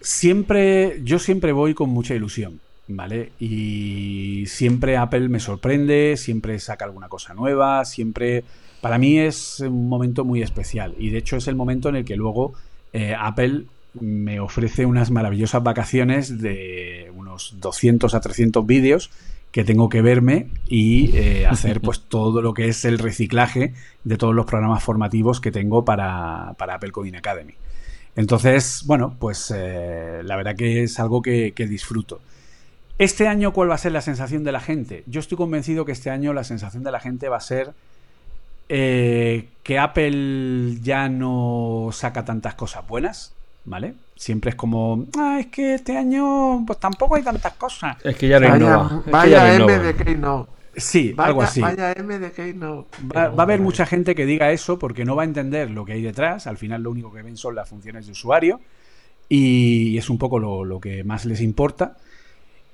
Siempre, 0.00 1.00
yo 1.04 1.18
siempre 1.18 1.52
voy 1.52 1.74
con 1.74 1.90
mucha 1.90 2.14
ilusión, 2.14 2.60
¿vale? 2.88 3.32
Y 3.38 4.44
siempre 4.46 4.96
Apple 4.96 5.28
me 5.28 5.40
sorprende, 5.40 6.14
siempre 6.16 6.58
saca 6.58 6.86
alguna 6.86 7.08
cosa 7.08 7.34
nueva, 7.34 7.84
siempre... 7.84 8.44
Para 8.80 8.98
mí 8.98 9.18
es 9.18 9.60
un 9.60 9.88
momento 9.88 10.24
muy 10.24 10.42
especial 10.42 10.94
y 10.98 11.10
de 11.10 11.18
hecho 11.18 11.36
es 11.36 11.48
el 11.48 11.54
momento 11.54 11.88
en 11.88 11.96
el 11.96 12.04
que 12.04 12.16
luego 12.16 12.54
eh, 12.92 13.14
Apple 13.18 13.66
me 13.94 14.40
ofrece 14.40 14.86
unas 14.86 15.10
maravillosas 15.10 15.62
vacaciones 15.62 16.40
de 16.40 17.10
unos 17.14 17.56
200 17.60 18.14
a 18.14 18.20
300 18.20 18.64
vídeos 18.66 19.10
que 19.50 19.64
tengo 19.64 19.88
que 19.88 20.00
verme 20.00 20.48
y 20.68 21.16
eh, 21.16 21.46
hacer 21.46 21.80
pues 21.80 22.00
todo 22.08 22.40
lo 22.40 22.54
que 22.54 22.68
es 22.68 22.84
el 22.84 22.98
reciclaje 22.98 23.74
de 24.04 24.16
todos 24.16 24.34
los 24.34 24.46
programas 24.46 24.82
formativos 24.82 25.40
que 25.40 25.50
tengo 25.50 25.84
para, 25.84 26.50
Apple 26.50 26.92
Coding 26.92 27.16
Academy. 27.16 27.54
Entonces, 28.16 28.84
bueno, 28.86 29.16
pues 29.18 29.52
eh, 29.54 30.22
la 30.24 30.36
verdad 30.36 30.56
que 30.56 30.84
es 30.84 30.98
algo 31.00 31.22
que, 31.22 31.52
disfruto. 31.56 32.20
Este 32.98 33.26
año, 33.26 33.52
¿cuál 33.52 33.70
va 33.70 33.74
a 33.74 33.78
ser 33.78 33.92
la 33.92 34.02
sensación 34.02 34.44
de 34.44 34.52
la 34.52 34.60
gente? 34.60 35.04
Yo 35.06 35.20
estoy 35.20 35.38
convencido 35.38 35.84
que 35.84 35.92
este 35.92 36.10
año 36.10 36.32
la 36.32 36.44
sensación 36.44 36.82
de 36.82 36.92
la 36.92 37.00
gente 37.00 37.28
va 37.28 37.38
a 37.38 37.40
ser 37.40 37.72
eh, 38.72 39.48
que 39.64 39.80
Apple 39.80 40.78
ya 40.80 41.08
no 41.08 41.88
saca 41.92 42.24
tantas 42.24 42.54
cosas 42.54 42.86
buenas, 42.86 43.34
¿vale? 43.64 43.94
Siempre 44.14 44.50
es 44.50 44.54
como, 44.54 45.06
ah, 45.18 45.38
es 45.40 45.48
que 45.48 45.74
este 45.74 45.96
año 45.96 46.64
pues 46.64 46.78
tampoco 46.78 47.16
hay 47.16 47.24
tantas 47.24 47.54
cosas. 47.54 47.96
Es 48.04 48.16
que 48.16 48.28
ya 48.28 48.38
no 48.38 48.48
vaya, 48.48 49.02
Vaya 49.06 49.54
M 49.56 49.78
de 49.80 49.96
Keynote. 49.96 50.52
Sí, 50.76 51.12
algo 51.16 51.42
así. 51.42 51.60
Vaya 51.60 51.90
M 51.92 52.16
de 52.20 52.30
Keynote. 52.30 52.96
Va, 53.12 53.28
va, 53.30 53.42
a 53.42 53.44
haber 53.44 53.60
mucha 53.60 53.86
gente 53.86 54.14
que 54.14 54.24
diga 54.24 54.52
eso 54.52 54.78
porque 54.78 55.04
no 55.04 55.16
va 55.16 55.22
a 55.22 55.26
entender 55.26 55.68
lo 55.72 55.84
que 55.84 55.94
hay 55.94 56.02
detrás. 56.02 56.46
Al 56.46 56.56
final 56.56 56.84
lo 56.84 56.92
único 56.92 57.12
que 57.12 57.22
ven 57.22 57.36
son 57.36 57.56
las 57.56 57.68
funciones 57.68 58.06
de 58.06 58.12
usuario 58.12 58.60
y 59.28 59.98
es 59.98 60.08
un 60.08 60.18
poco 60.18 60.38
lo, 60.38 60.64
lo 60.64 60.80
que 60.80 61.02
más 61.02 61.24
les 61.24 61.40
importa. 61.40 61.96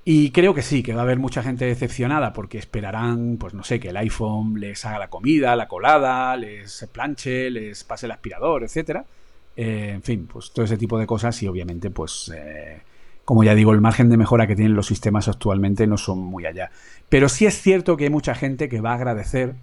Y 0.09 0.31
creo 0.31 0.53
que 0.53 0.61
sí, 0.61 0.83
que 0.83 0.93
va 0.93 1.01
a 1.01 1.03
haber 1.03 1.19
mucha 1.19 1.43
gente 1.43 1.65
decepcionada 1.65 2.31
porque 2.31 2.57
esperarán, 2.57 3.35
pues 3.37 3.53
no 3.53 3.65
sé, 3.65 3.77
que 3.77 3.89
el 3.89 3.97
iPhone 3.97 4.57
les 4.57 4.85
haga 4.85 4.99
la 4.99 5.09
comida, 5.09 5.53
la 5.57 5.67
colada, 5.67 6.37
les 6.37 6.87
planche, 6.93 7.49
les 7.49 7.83
pase 7.83 8.05
el 8.05 8.13
aspirador, 8.13 8.63
etcétera. 8.63 9.03
Eh, 9.57 9.91
en 9.95 10.01
fin, 10.01 10.25
pues 10.31 10.51
todo 10.51 10.63
ese 10.63 10.77
tipo 10.77 10.97
de 10.97 11.05
cosas 11.05 11.43
y 11.43 11.47
obviamente 11.49 11.89
pues... 11.89 12.31
Eh, 12.33 12.79
como 13.25 13.43
ya 13.43 13.53
digo, 13.53 13.73
el 13.73 13.81
margen 13.81 14.07
de 14.07 14.15
mejora 14.15 14.47
que 14.47 14.55
tienen 14.55 14.77
los 14.77 14.87
sistemas 14.87 15.27
actualmente 15.27 15.85
no 15.87 15.97
son 15.97 16.19
muy 16.19 16.45
allá. 16.45 16.71
Pero 17.09 17.27
sí 17.27 17.45
es 17.45 17.61
cierto 17.61 17.97
que 17.97 18.05
hay 18.05 18.09
mucha 18.09 18.33
gente 18.33 18.69
que 18.69 18.79
va 18.79 18.91
a 18.91 18.95
agradecer 18.95 19.55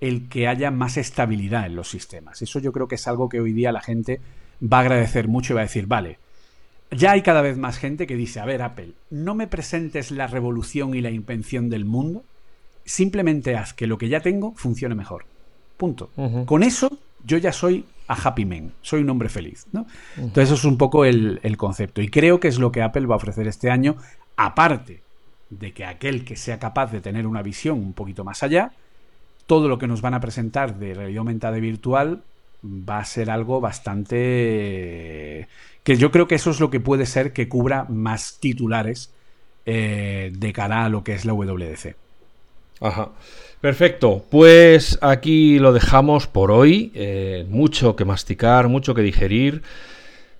el 0.00 0.28
que 0.28 0.46
haya 0.46 0.70
más 0.70 0.96
estabilidad 0.96 1.66
en 1.66 1.74
los 1.74 1.90
sistemas. 1.90 2.40
Eso 2.40 2.60
yo 2.60 2.70
creo 2.70 2.86
que 2.86 2.94
es 2.94 3.08
algo 3.08 3.28
que 3.28 3.40
hoy 3.40 3.52
día 3.52 3.72
la 3.72 3.80
gente 3.80 4.20
va 4.62 4.76
a 4.76 4.82
agradecer 4.82 5.26
mucho 5.26 5.54
y 5.54 5.56
va 5.56 5.62
a 5.62 5.64
decir, 5.64 5.88
vale, 5.88 6.20
ya 6.90 7.12
hay 7.12 7.22
cada 7.22 7.42
vez 7.42 7.58
más 7.58 7.78
gente 7.78 8.06
que 8.06 8.16
dice, 8.16 8.40
a 8.40 8.44
ver 8.44 8.62
Apple, 8.62 8.92
no 9.10 9.34
me 9.34 9.46
presentes 9.46 10.10
la 10.10 10.26
revolución 10.26 10.94
y 10.94 11.00
la 11.00 11.10
invención 11.10 11.68
del 11.68 11.84
mundo, 11.84 12.24
simplemente 12.84 13.56
haz 13.56 13.74
que 13.74 13.86
lo 13.86 13.98
que 13.98 14.08
ya 14.08 14.20
tengo 14.20 14.54
funcione 14.54 14.94
mejor. 14.94 15.26
Punto. 15.76 16.10
Con 16.46 16.62
eso 16.62 16.98
yo 17.24 17.38
ya 17.38 17.52
soy 17.52 17.84
a 18.08 18.14
happy 18.14 18.44
man, 18.46 18.72
soy 18.80 19.02
un 19.02 19.10
hombre 19.10 19.28
feliz. 19.28 19.66
¿no? 19.72 19.86
Entonces 20.16 20.44
eso 20.44 20.54
es 20.54 20.64
un 20.64 20.78
poco 20.78 21.04
el, 21.04 21.56
concepto. 21.56 22.00
Y 22.00 22.08
creo 22.08 22.40
que 22.40 22.48
es 22.48 22.58
lo 22.58 22.72
que 22.72 22.82
Apple 22.82 23.06
va 23.06 23.14
a 23.14 23.18
ofrecer 23.18 23.46
este 23.46 23.70
año, 23.70 23.96
aparte 24.36 25.02
de 25.50 25.72
que 25.72 25.84
aquel 25.84 26.24
que 26.24 26.36
sea 26.36 26.58
capaz 26.58 26.90
de 26.90 27.00
tener 27.00 27.26
una 27.26 27.42
visión 27.42 27.78
un 27.78 27.92
poquito 27.92 28.24
más 28.24 28.42
allá, 28.42 28.72
todo 29.46 29.68
lo 29.68 29.78
que 29.78 29.86
nos 29.86 30.00
van 30.00 30.14
a 30.14 30.20
presentar 30.20 30.78
de 30.78 30.94
realidad 30.94 31.18
aumentada 31.18 31.58
y 31.58 31.60
virtual 31.60 32.22
va 32.64 32.98
a 32.98 33.04
ser 33.04 33.30
algo 33.30 33.60
bastante... 33.60 35.46
que 35.88 35.96
yo 35.96 36.10
creo 36.10 36.28
que 36.28 36.34
eso 36.34 36.50
es 36.50 36.60
lo 36.60 36.68
que 36.68 36.80
puede 36.80 37.06
ser 37.06 37.32
que 37.32 37.48
cubra 37.48 37.86
más 37.88 38.36
titulares 38.40 39.10
eh, 39.64 40.30
de 40.36 40.52
cara 40.52 40.84
a 40.84 40.90
lo 40.90 41.02
que 41.02 41.14
es 41.14 41.24
la 41.24 41.32
WDC. 41.32 41.96
Ajá. 42.82 43.08
Perfecto, 43.62 44.22
pues 44.28 44.98
aquí 45.00 45.58
lo 45.58 45.72
dejamos 45.72 46.26
por 46.26 46.50
hoy. 46.50 46.92
Eh, 46.94 47.46
mucho 47.48 47.96
que 47.96 48.04
masticar, 48.04 48.68
mucho 48.68 48.94
que 48.94 49.00
digerir 49.00 49.62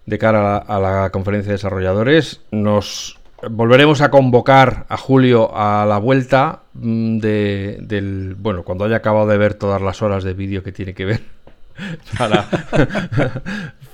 de 0.04 0.18
cara 0.18 0.58
a 0.58 0.78
la, 0.78 1.08
conferencia 1.08 1.48
de 1.48 1.54
desarrolladores. 1.54 2.42
Nos 2.50 3.18
volveremos 3.48 4.02
a 4.02 4.10
convocar 4.10 4.84
a 4.90 4.98
Julio 4.98 5.56
a 5.56 5.86
la 5.86 5.96
vuelta 5.96 6.64
mm, 6.74 7.20
de, 7.20 7.78
del. 7.80 8.34
Bueno, 8.38 8.64
cuando 8.64 8.84
haya 8.84 8.96
acabado 8.96 9.26
de 9.26 9.38
ver 9.38 9.54
todas 9.54 9.80
las 9.80 10.02
horas 10.02 10.24
de 10.24 10.34
vídeo 10.34 10.62
que 10.62 10.72
tiene 10.72 10.92
que 10.92 11.06
ver. 11.06 11.22
Para, 12.18 12.46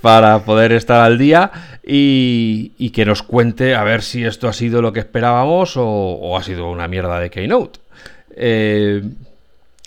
para 0.05 0.41
poder 0.41 0.73
estar 0.73 1.01
al 1.01 1.17
día 1.17 1.51
y, 1.83 2.91
que 2.91 3.07
nos 3.07 3.23
cuente 3.23 3.75
a 3.75 3.85
ver 3.85 4.03
si 4.03 4.23
esto 4.23 4.49
ha 4.49 4.53
sido 4.53 4.83
lo 4.83 4.93
que 4.93 5.01
esperábamos 5.01 5.79
o 5.79 6.37
ha 6.37 6.43
sido 6.43 6.71
una 6.71 6.89
mierda 6.89 7.19
de 7.19 7.31
Keynote. 7.31 7.81
Eh, 8.37 9.03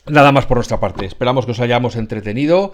nada 0.08 0.32
más 0.32 0.48
por 0.48 0.58
nuestra 0.58 0.80
parte. 0.80 1.06
Esperamos 1.06 1.46
que 1.46 1.52
os 1.52 1.60
hayamos 1.60 1.96
entretenido, 1.98 2.74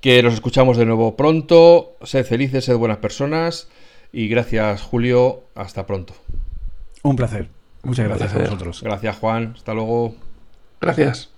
que 0.00 0.22
nos 0.22 0.32
escuchamos 0.32 0.78
de 0.78 0.86
nuevo 0.86 1.16
pronto. 1.16 1.96
Sed 2.02 2.24
felices, 2.24 2.64
sed 2.64 2.78
buenas 2.78 2.96
personas. 2.96 3.68
Y 4.10 4.28
gracias, 4.28 4.80
Julio. 4.80 5.42
Hasta 5.54 5.84
pronto. 5.84 6.14
Un 7.02 7.16
placer. 7.16 7.48
Muchas 7.82 8.08
gracias 8.08 8.34
a 8.34 8.38
vosotros. 8.38 8.82
Gracias, 8.82 9.18
Juan. 9.18 9.52
Hasta 9.54 9.74
luego. 9.74 10.14
Gracias. 10.80 11.28